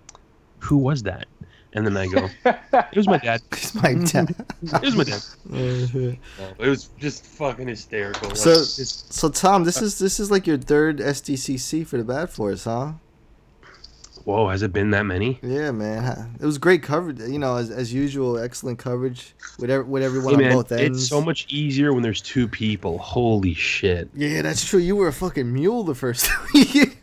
who 0.59 0.77
was 0.77 1.05
that?" 1.05 1.27
And 1.75 1.87
then 1.87 1.97
I 1.99 2.07
go, 2.07 2.29
"It 2.47 2.97
was 2.97 3.07
my 3.07 3.19
dad. 3.19 3.43
It's 3.53 3.75
my 3.75 3.93
dad. 3.93 4.35
it 4.63 4.83
was 4.83 4.97
my 4.97 5.05
dad." 5.05 5.23
It 6.59 6.69
was 6.69 6.89
just 6.99 7.27
fucking 7.27 7.69
hysterical. 7.69 8.35
so, 8.35 8.51
Like, 8.51 8.59
it's- 8.61 9.05
so 9.11 9.29
Tom, 9.29 9.65
this 9.65 9.83
is 9.83 9.99
this 9.99 10.19
is 10.19 10.31
like 10.31 10.47
your 10.47 10.57
third 10.59 10.99
SDCC 10.99 11.87
for 11.87 11.99
the 11.99 12.05
Bat 12.05 12.31
Force, 12.31 12.65
huh? 12.65 12.93
whoa, 14.25 14.49
has 14.51 14.61
it 14.63 14.73
been 14.75 14.91
that 14.91 15.05
many? 15.05 15.39
Yeah, 15.43 15.71
man. 15.71 16.37
It 16.39 16.45
was 16.45 16.59
great 16.59 16.83
coverage. 16.83 17.19
You 17.21 17.39
know, 17.39 17.57
as, 17.57 17.71
as 17.71 17.95
usual, 17.95 18.39
excellent 18.39 18.79
coverage 18.79 19.35
with 19.59 19.71
ev- 19.71 19.87
with 19.87 20.03
everyone 20.03 20.35
Hey, 20.35 20.35
on 20.35 20.41
man, 20.43 20.53
both 20.53 20.71
ends. 20.73 20.99
it's 21.01 21.09
so 21.09 21.21
much 21.23 21.47
easier 21.49 21.95
when 21.95 22.03
there's 22.03 22.21
two 22.21 22.47
people. 22.47 22.99
Holy 22.99 23.55
shit! 23.55 24.11
Yeah, 24.15 24.43
that's 24.43 24.65
true. 24.69 24.81
You 24.81 24.97
were 24.97 25.09
a 25.09 25.13
fucking 25.15 25.51
mule 25.51 25.83
the 25.85 25.95
first 25.95 26.29
week. 26.55 26.98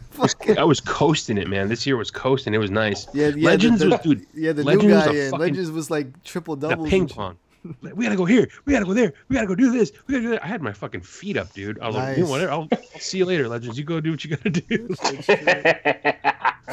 I 0.58 0.64
was 0.64 0.80
coasting 0.82 1.38
it, 1.38 1.48
man. 1.48 1.68
This 1.70 1.86
year 1.86 1.98
was 1.98 2.12
coasting. 2.12 2.54
It 2.54 2.58
was 2.60 2.72
nice. 2.72 3.08
Yeah, 3.14 3.28
yeah. 3.36 3.46
Legends 3.46 3.80
the, 3.80 3.86
the, 3.86 3.92
was, 3.92 4.02
dude. 4.02 4.26
Yeah, 4.34 4.52
the 4.54 4.64
Legends 4.64 4.86
new 4.86 4.92
guy 4.94 5.06
a 5.06 5.10
in 5.10 5.32
fucking- 5.32 5.40
Legends 5.40 5.72
was 5.72 5.90
like 5.92 6.24
triple 6.24 6.56
the 6.56 6.70
doubles. 6.70 6.90
ping 6.90 7.08
pong. 7.08 7.38
We 7.82 8.04
gotta 8.06 8.16
go 8.16 8.26
here. 8.26 8.48
We 8.66 8.74
gotta 8.74 8.86
go 8.86 8.94
there. 8.94 9.12
We 9.28 9.34
gotta 9.36 9.48
go 9.48 9.56
do 9.56 9.72
this. 9.72 9.92
We 10.06 10.14
gotta 10.14 10.24
do 10.24 10.30
that. 10.32 10.44
I 10.44 10.48
had 10.48 10.62
my 10.62 10.72
fucking 10.72 11.02
feet 11.02 11.36
up, 11.36 11.52
dude. 11.54 11.80
I 11.80 11.88
was 11.88 11.96
like, 11.96 12.16
you 12.18 12.24
know 12.24 12.38
Nice. 12.38 12.42
what? 12.42 12.50
I'll, 12.52 12.68
I'll 12.72 13.00
see 13.00 13.18
you 13.18 13.26
later, 13.26 13.48
Legends. 13.48 13.76
You 13.78 13.84
go 13.84 14.00
do 14.00 14.12
what 14.12 14.24
you 14.24 14.36
gotta 14.38 14.50
do. 14.52 14.88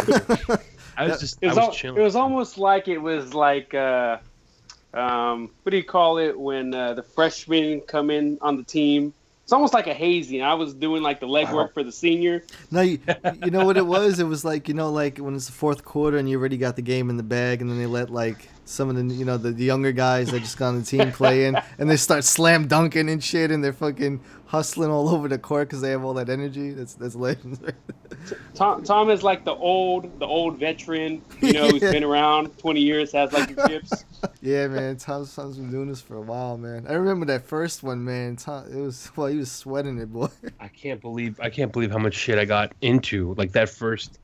I 0.96 1.06
was 1.06 1.20
just, 1.20 1.38
It 1.42 1.46
I 1.46 1.48
was, 1.48 1.56
was 1.56 1.58
al- 1.58 1.72
chilling. 1.72 2.00
it 2.00 2.04
was 2.04 2.14
almost 2.16 2.58
like 2.58 2.88
it 2.88 2.98
was 2.98 3.32
like 3.32 3.72
uh, 3.74 4.18
um, 4.94 5.50
what 5.62 5.70
do 5.70 5.76
you 5.78 5.84
call 5.84 6.18
it 6.18 6.38
when 6.38 6.74
uh, 6.74 6.92
the 6.94 7.02
freshmen 7.02 7.80
come 7.80 8.10
in 8.10 8.38
on 8.42 8.56
the 8.58 8.62
team? 8.62 9.14
It's 9.52 9.54
almost 9.54 9.74
like 9.74 9.86
a 9.86 9.92
hazing. 9.92 10.40
I 10.40 10.54
was 10.54 10.72
doing 10.72 11.02
like 11.02 11.20
the 11.20 11.26
legwork 11.26 11.74
for 11.74 11.82
the 11.82 11.92
senior. 11.92 12.42
No, 12.70 12.80
you, 12.80 12.98
you 13.44 13.50
know 13.50 13.66
what 13.66 13.76
it 13.76 13.86
was? 13.86 14.18
It 14.18 14.24
was 14.24 14.46
like 14.46 14.66
you 14.66 14.72
know, 14.72 14.90
like 14.90 15.18
when 15.18 15.34
it's 15.34 15.44
the 15.44 15.52
fourth 15.52 15.84
quarter 15.84 16.16
and 16.16 16.26
you 16.26 16.40
already 16.40 16.56
got 16.56 16.74
the 16.74 16.80
game 16.80 17.10
in 17.10 17.18
the 17.18 17.22
bag, 17.22 17.60
and 17.60 17.68
then 17.68 17.78
they 17.78 17.84
let 17.84 18.08
like 18.08 18.48
some 18.64 18.88
of 18.88 18.96
the 18.96 19.14
you 19.14 19.24
know 19.24 19.36
the, 19.36 19.50
the 19.50 19.64
younger 19.64 19.92
guys 19.92 20.30
that 20.30 20.40
just 20.40 20.56
got 20.56 20.68
on 20.68 20.78
the 20.78 20.84
team 20.84 21.12
playing 21.12 21.56
and 21.78 21.90
they 21.90 21.96
start 21.96 22.24
slam 22.24 22.68
dunking 22.68 23.08
and 23.08 23.22
shit, 23.22 23.50
and 23.50 23.62
they're 23.62 23.72
fucking 23.72 24.20
hustling 24.46 24.90
all 24.90 25.08
over 25.08 25.28
the 25.28 25.38
court 25.38 25.68
because 25.68 25.80
they 25.80 25.90
have 25.90 26.04
all 26.04 26.14
that 26.14 26.28
energy. 26.28 26.70
That's 26.70 26.94
that's 26.94 27.14
legends. 27.14 27.60
Right 27.60 27.74
Tom, 28.54 28.84
Tom 28.84 29.10
is 29.10 29.22
like 29.22 29.44
the 29.44 29.54
old, 29.54 30.18
the 30.20 30.26
old 30.26 30.58
veteran. 30.58 31.22
You 31.40 31.54
know, 31.54 31.68
who's 31.68 31.80
been 31.80 32.04
around 32.04 32.56
twenty 32.58 32.80
years, 32.80 33.12
has 33.12 33.32
like 33.32 33.54
the 33.54 33.66
chips. 33.66 34.04
yeah, 34.42 34.68
man. 34.68 34.96
Tom's, 34.96 35.34
Tom's 35.34 35.56
been 35.56 35.70
doing 35.70 35.88
this 35.88 36.00
for 36.00 36.16
a 36.16 36.20
while, 36.20 36.56
man. 36.56 36.86
I 36.88 36.92
remember 36.92 37.26
that 37.26 37.46
first 37.46 37.82
one, 37.82 38.04
man. 38.04 38.36
Tom, 38.36 38.66
it 38.72 38.80
was 38.80 39.10
well, 39.16 39.26
he 39.26 39.38
was 39.38 39.50
sweating 39.50 39.98
it, 39.98 40.12
boy. 40.12 40.28
I 40.60 40.68
can't 40.68 41.00
believe 41.00 41.40
I 41.40 41.50
can't 41.50 41.72
believe 41.72 41.90
how 41.90 41.98
much 41.98 42.14
shit 42.14 42.38
I 42.38 42.44
got 42.44 42.72
into. 42.80 43.34
Like 43.34 43.52
that 43.52 43.68
first 43.68 44.18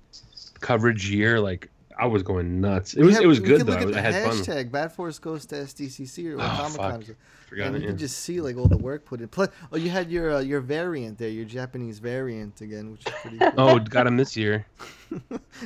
coverage 0.61 1.11
year, 1.11 1.41
like 1.41 1.71
I 1.99 2.07
was 2.07 2.23
going 2.23 2.61
nuts. 2.61 2.95
It 2.95 3.01
We 3.01 3.07
was 3.07 3.17
have- 3.17 3.25
it 3.25 3.27
was 3.27 3.41
good 3.41 3.63
though. 3.63 3.73
Look 3.73 3.83
at 3.83 3.89
the 3.93 3.99
I 3.99 4.01
had 4.01 4.23
fun. 4.25 4.37
hashtag 4.39 4.71
Bat 4.71 4.95
Force 4.95 5.19
goes 5.19 5.45
to 5.47 5.57
SDCC 5.57 6.31
or 6.33 6.35
Oh, 6.37 6.39
Comic 6.39 6.79
Con. 6.79 7.17
Forgot 7.49 7.67
and 7.69 7.77
it, 7.77 7.83
you 7.83 7.89
can 7.89 7.97
just 7.99 8.19
see 8.21 8.41
like 8.43 8.57
all 8.59 8.69
the 8.69 8.77
work 8.77 9.05
put 9.07 9.21
in. 9.23 9.29
Plus, 9.29 9.49
oh, 9.73 9.77
you 9.79 9.89
had 9.89 10.11
your 10.11 10.35
uh, 10.37 10.41
your 10.41 10.61
variant 10.61 11.17
there, 11.19 11.31
your 11.31 11.47
Japanese 11.47 11.99
variant 11.99 12.61
again, 12.61 12.93
which 12.93 13.07
is 13.07 13.13
pretty. 13.23 13.39
Cool. 13.39 13.53
Oh, 13.57 13.79
got 13.79 14.07
him 14.07 14.17
this 14.19 14.37
year. 14.37 14.67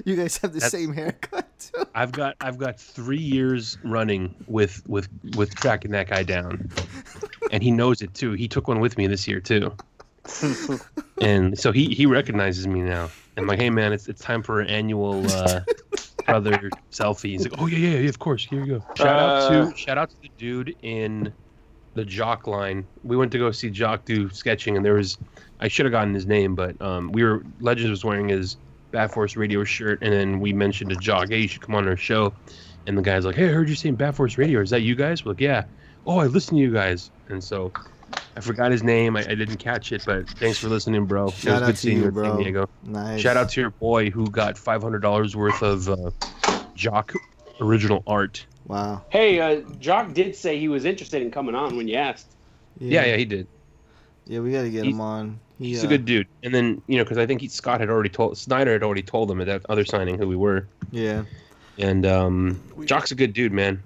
you 0.04 0.14
guys 0.16 0.36
have 0.38 0.52
the 0.52 0.60
That's- 0.60 0.70
same 0.70 0.92
haircut 0.94 1.48
too. 1.58 1.84
I've 1.94 2.12
got 2.12 2.36
I've 2.40 2.56
got 2.56 2.78
three 2.78 3.18
years 3.18 3.76
running 3.82 4.32
with 4.46 4.82
with 4.88 5.08
with 5.36 5.54
tracking 5.56 5.90
that 5.90 6.08
guy 6.08 6.22
down, 6.22 6.70
and 7.50 7.62
he 7.64 7.70
knows 7.72 8.00
it 8.00 8.14
too. 8.14 8.32
He 8.34 8.46
took 8.46 8.68
one 8.68 8.78
with 8.78 8.96
me 8.96 9.08
this 9.08 9.26
year 9.26 9.40
too, 9.40 9.74
and 11.20 11.58
so 11.58 11.72
he 11.72 11.86
he 11.94 12.06
recognizes 12.06 12.66
me 12.66 12.80
now. 12.80 13.10
I'm 13.36 13.46
like, 13.46 13.58
hey 13.60 13.70
man, 13.70 13.92
it's 13.92 14.08
it's 14.08 14.22
time 14.22 14.42
for 14.44 14.60
an 14.60 14.68
annual 14.68 15.26
uh, 15.32 15.60
brother 16.32 16.70
selfie. 16.90 17.30
He's 17.30 17.42
like, 17.48 17.60
oh 17.60 17.66
yeah 17.66 17.78
yeah 17.78 17.98
yeah, 17.98 18.08
of 18.08 18.18
course. 18.18 18.44
Here 18.44 18.64
you 18.64 18.78
go. 18.78 18.84
Shout 18.96 19.18
out 19.18 19.52
Uh, 19.52 19.70
to 19.70 19.76
shout 19.76 19.98
out 19.98 20.10
to 20.10 20.16
the 20.22 20.30
dude 20.38 20.74
in 20.82 21.32
the 21.94 22.04
Jock 22.04 22.46
line. 22.46 22.86
We 23.04 23.16
went 23.16 23.32
to 23.32 23.38
go 23.38 23.50
see 23.50 23.68
Jock 23.70 24.04
do 24.04 24.30
sketching, 24.30 24.76
and 24.76 24.84
there 24.84 24.94
was 24.94 25.18
I 25.60 25.68
should 25.68 25.84
have 25.84 25.92
gotten 25.92 26.14
his 26.14 26.26
name, 26.26 26.54
but 26.54 26.80
um, 26.80 27.12
we 27.12 27.22
were 27.22 27.44
Legends 27.60 27.90
was 27.90 28.04
wearing 28.04 28.28
his 28.30 28.56
Bat 28.92 29.12
Force 29.12 29.36
Radio 29.36 29.62
shirt, 29.64 29.98
and 30.02 30.12
then 30.12 30.40
we 30.40 30.52
mentioned 30.52 30.90
to 30.90 30.96
Jock, 30.96 31.28
hey, 31.28 31.40
you 31.40 31.48
should 31.48 31.62
come 31.62 31.74
on 31.74 31.86
our 31.86 31.96
show. 31.96 32.32
And 32.86 32.98
the 32.98 33.02
guy's 33.02 33.24
like, 33.24 33.36
hey, 33.36 33.48
I 33.48 33.52
heard 33.52 33.68
you 33.68 33.74
saying 33.76 33.94
Bat 33.94 34.16
Force 34.16 34.36
Radio. 34.38 34.60
Is 34.60 34.70
that 34.70 34.82
you 34.82 34.96
guys? 34.96 35.24
We're 35.24 35.32
like, 35.32 35.40
yeah. 35.40 35.64
Oh, 36.04 36.18
I 36.18 36.26
listen 36.26 36.56
to 36.56 36.62
you 36.62 36.72
guys. 36.72 37.10
And 37.28 37.42
so 37.44 37.70
I 38.36 38.40
forgot 38.40 38.70
his 38.70 38.82
name. 38.82 39.16
I, 39.16 39.20
I 39.20 39.34
didn't 39.34 39.58
catch 39.58 39.92
it, 39.92 40.02
but 40.06 40.28
thanks 40.30 40.58
for 40.58 40.68
listening, 40.68 41.04
bro. 41.06 41.28
it 41.28 41.34
Shout 41.34 41.52
was 41.54 41.62
out 41.62 41.66
good 41.66 41.72
to 41.76 41.80
seeing 41.80 41.98
you, 41.98 42.04
you, 42.04 42.10
bro. 42.10 42.24
San 42.30 42.36
Diego. 42.38 42.68
Nice. 42.84 43.20
Shout 43.20 43.36
out 43.36 43.50
to 43.50 43.60
your 43.60 43.70
boy 43.70 44.10
who 44.10 44.28
got 44.30 44.54
$500 44.56 45.34
worth 45.34 45.62
of 45.62 45.88
uh, 45.88 46.10
Jock 46.74 47.12
original 47.60 48.02
art. 48.06 48.44
Wow. 48.66 49.02
Hey, 49.10 49.40
uh, 49.40 49.60
Jock 49.80 50.14
did 50.14 50.34
say 50.34 50.58
he 50.58 50.68
was 50.68 50.84
interested 50.84 51.20
in 51.22 51.30
coming 51.30 51.54
on 51.54 51.76
when 51.76 51.88
you 51.88 51.96
asked. 51.96 52.26
Yeah, 52.78 53.04
yeah, 53.04 53.16
he 53.16 53.24
did. 53.24 53.46
Yeah, 54.26 54.40
we 54.40 54.52
got 54.52 54.62
to 54.62 54.70
get 54.70 54.84
He's- 54.84 54.94
him 54.94 55.00
on. 55.00 55.38
He, 55.58 55.68
He's 55.68 55.84
uh, 55.84 55.86
a 55.86 55.90
good 55.90 56.04
dude. 56.04 56.26
And 56.42 56.52
then, 56.52 56.82
you 56.88 56.98
know, 56.98 57.04
because 57.04 57.18
I 57.18 57.26
think 57.26 57.40
he, 57.40 57.46
Scott 57.48 57.78
had 57.78 57.88
already 57.88 58.08
told, 58.08 58.36
Snyder 58.36 58.72
had 58.72 58.82
already 58.82 59.02
told 59.02 59.30
him 59.30 59.40
at 59.40 59.46
that 59.46 59.62
other 59.68 59.84
signing 59.84 60.18
who 60.18 60.26
we 60.26 60.34
were. 60.34 60.66
Yeah. 60.90 61.22
And 61.78 62.04
um, 62.04 62.60
Jock's 62.84 63.12
a 63.12 63.14
good 63.14 63.32
dude, 63.32 63.52
man. 63.52 63.80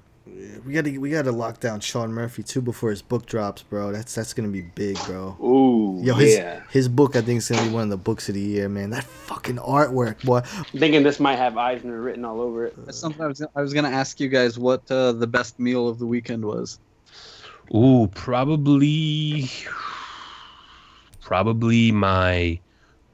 We 0.65 0.73
got 0.73 0.85
to 0.85 0.99
we 0.99 1.11
got 1.11 1.25
to 1.25 1.33
lock 1.33 1.61
down 1.61 1.81
Sean 1.81 2.13
Murphy 2.13 2.43
too 2.43 2.61
before 2.61 2.91
his 2.91 3.03
book 3.03 3.27
drops, 3.27 3.63
bro. 3.63 3.93
That's 3.93 4.15
that's 4.15 4.35
gonna 4.35 4.49
be 4.49 4.63
big, 4.63 4.99
bro. 5.05 5.37
Ooh, 5.41 6.01
Yo, 6.03 6.15
his 6.15 6.37
yeah. 6.37 6.63
his 6.71 6.89
book 6.89 7.17
I 7.17 7.21
think 7.21 7.39
is 7.39 7.49
gonna 7.49 7.63
be 7.63 7.71
one 7.75 7.85
of 7.85 7.91
the 7.91 7.97
books 7.97 8.29
of 8.29 8.35
the 8.35 8.41
year, 8.41 8.69
man. 8.69 8.91
That 8.91 9.05
fucking 9.05 9.57
artwork, 9.57 10.23
boy. 10.25 10.43
I'm 10.57 10.65
thinking 10.81 11.03
this 11.03 11.21
might 11.21 11.37
have 11.37 11.57
Eisner 11.57 12.01
written 12.01 12.25
all 12.25 12.41
over 12.41 12.67
it. 12.67 12.75
That's 12.85 12.99
something 12.99 13.23
I 13.23 13.27
was 13.29 13.43
I 13.55 13.61
was 13.61 13.73
gonna 13.73 13.91
ask 13.91 14.21
you 14.21 14.29
guys 14.29 14.59
what 14.59 14.91
uh, 14.91 15.13
the 15.13 15.27
best 15.27 15.59
meal 15.59 15.89
of 15.89 15.99
the 15.99 16.07
weekend 16.07 16.45
was. 16.45 16.79
Ooh, 17.75 18.09
probably, 18.15 19.51
probably 21.21 21.93
my 21.93 22.59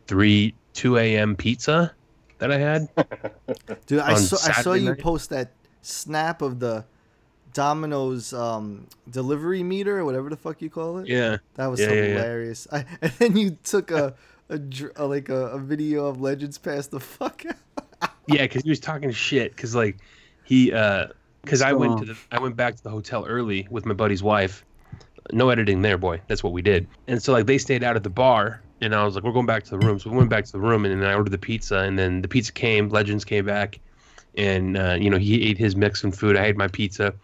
three 0.06 0.54
two 0.74 0.98
a.m. 0.98 1.36
pizza 1.36 1.94
that 2.38 2.50
I 2.50 2.58
had. 2.58 2.88
Dude, 3.86 4.00
I 4.00 4.12
on 4.12 4.18
saw 4.18 4.36
I 4.50 4.62
saw 4.62 4.72
you 4.74 4.90
night. 4.90 4.98
post 4.98 5.30
that 5.30 5.52
snap 5.82 6.42
of 6.42 6.58
the 6.60 6.84
Domino's 7.52 8.32
um, 8.32 8.86
delivery 9.10 9.62
meter 9.62 9.98
or 9.98 10.04
whatever 10.04 10.30
the 10.30 10.36
fuck 10.36 10.62
you 10.62 10.70
call 10.70 10.98
it. 10.98 11.08
Yeah. 11.08 11.38
that 11.54 11.66
was 11.66 11.80
Yeah, 11.80 11.88
so 11.88 11.92
yeah, 11.92 12.00
yeah. 12.00 12.06
hilarious. 12.08 12.66
I, 12.72 12.84
and 13.02 13.12
then 13.12 13.36
you 13.36 13.56
took 13.62 13.90
a 13.90 14.14
a, 14.48 14.60
a 14.96 15.06
like 15.06 15.28
a, 15.28 15.48
a 15.48 15.58
video 15.58 16.06
of 16.06 16.20
Legends 16.20 16.58
pass 16.58 16.86
the 16.86 17.00
fuck 17.00 17.44
out. 17.46 18.10
Yeah, 18.26 18.42
because 18.42 18.62
he 18.62 18.70
was 18.70 18.80
talking 18.80 19.10
shit. 19.10 19.54
Because 19.54 19.74
like 19.74 19.98
he, 20.44 20.72
uh, 20.72 21.08
because 21.42 21.62
I 21.62 21.72
went 21.72 21.98
to 21.98 22.04
the, 22.04 22.16
I 22.30 22.38
went 22.38 22.56
back 22.56 22.76
to 22.76 22.82
the 22.82 22.90
hotel 22.90 23.24
early 23.26 23.66
with 23.70 23.84
my 23.86 23.94
buddy's 23.94 24.22
wife. 24.22 24.64
No 25.32 25.50
editing 25.50 25.82
there, 25.82 25.98
boy. 25.98 26.20
That's 26.28 26.42
what 26.42 26.52
we 26.52 26.62
did. 26.62 26.86
And 27.06 27.22
so 27.22 27.32
like 27.32 27.46
they 27.46 27.58
stayed 27.58 27.82
out 27.84 27.96
at 27.96 28.02
the 28.02 28.10
bar, 28.10 28.60
and 28.80 28.94
I 28.94 29.04
was 29.04 29.14
like, 29.14 29.24
we're 29.24 29.32
going 29.32 29.46
back 29.46 29.64
to 29.64 29.70
the 29.70 29.78
room. 29.78 29.98
So 29.98 30.10
we 30.10 30.16
went 30.16 30.30
back 30.30 30.44
to 30.46 30.52
the 30.52 30.60
room, 30.60 30.84
and 30.84 31.00
then 31.00 31.08
I 31.08 31.14
ordered 31.14 31.30
the 31.30 31.38
pizza, 31.38 31.78
and 31.78 31.98
then 31.98 32.22
the 32.22 32.28
pizza 32.28 32.52
came. 32.52 32.88
Legends 32.88 33.24
came 33.24 33.44
back, 33.44 33.80
and 34.36 34.76
uh, 34.76 34.96
you 35.00 35.10
know 35.10 35.18
he 35.18 35.48
ate 35.48 35.58
his 35.58 35.76
Mexican 35.76 36.12
food. 36.12 36.36
I 36.36 36.46
ate 36.46 36.56
my 36.56 36.68
pizza. 36.68 37.14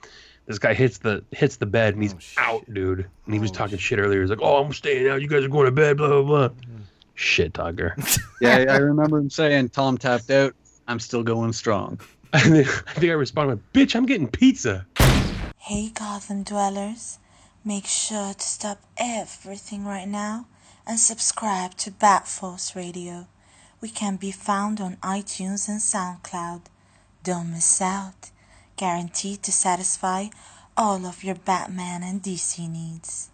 This 0.46 0.58
guy 0.58 0.74
hits 0.74 0.98
the 0.98 1.22
hits 1.32 1.56
the 1.56 1.66
bed, 1.66 1.94
and 1.94 2.02
he's 2.02 2.14
out, 2.38 2.64
dude. 2.72 3.06
And 3.26 3.34
he 3.34 3.40
was 3.40 3.50
talking 3.50 3.78
shit 3.78 3.98
earlier. 3.98 4.20
He's 4.20 4.30
like, 4.30 4.40
"Oh, 4.42 4.62
I'm 4.64 4.72
staying 4.72 5.08
out. 5.08 5.20
You 5.20 5.28
guys 5.28 5.44
are 5.44 5.48
going 5.48 5.66
to 5.66 5.72
bed." 5.72 5.98
Blah 5.98 6.08
blah 6.08 6.22
blah. 6.22 6.48
Shit 7.14 7.54
talker. 7.54 7.96
Yeah, 8.40 8.66
I 8.68 8.76
remember 8.76 9.18
him 9.18 9.30
saying 9.30 9.70
Tom 9.70 9.98
tapped 9.98 10.30
out. 10.30 10.54
I'm 10.86 11.00
still 11.00 11.22
going 11.22 11.52
strong. 11.52 12.00
And 12.32 12.52
then 12.52 12.66
I 12.86 12.92
think 12.92 13.10
I 13.10 13.14
responded, 13.14 13.54
with, 13.54 13.72
"Bitch, 13.72 13.96
I'm 13.96 14.04
getting 14.04 14.28
pizza." 14.28 14.86
Hey 15.56 15.90
Gotham 15.90 16.42
dwellers, 16.44 17.18
make 17.64 17.86
sure 17.86 18.34
to 18.34 18.46
stop 18.46 18.82
everything 18.98 19.84
right 19.84 20.06
now 20.06 20.46
and 20.86 20.98
subscribe 21.00 21.74
to 21.78 21.90
Bat 21.90 22.28
Force 22.28 22.76
Radio. 22.76 23.26
We 23.80 23.88
can 23.90 24.16
be 24.16 24.30
found 24.30 24.80
on 24.80 24.96
iTunes 24.96 25.68
and 25.68 25.80
SoundCloud. 25.80 26.62
Don't 27.22 27.52
miss 27.52 27.80
out. 27.82 28.30
guaranteed 28.76 29.42
to 29.42 29.50
satisfy 29.50 30.28
all 30.76 31.04
of 31.04 31.24
your 31.24 31.34
Batman 31.34 32.02
and 32.04 32.22
DC 32.22 32.70
needs. 32.70 33.28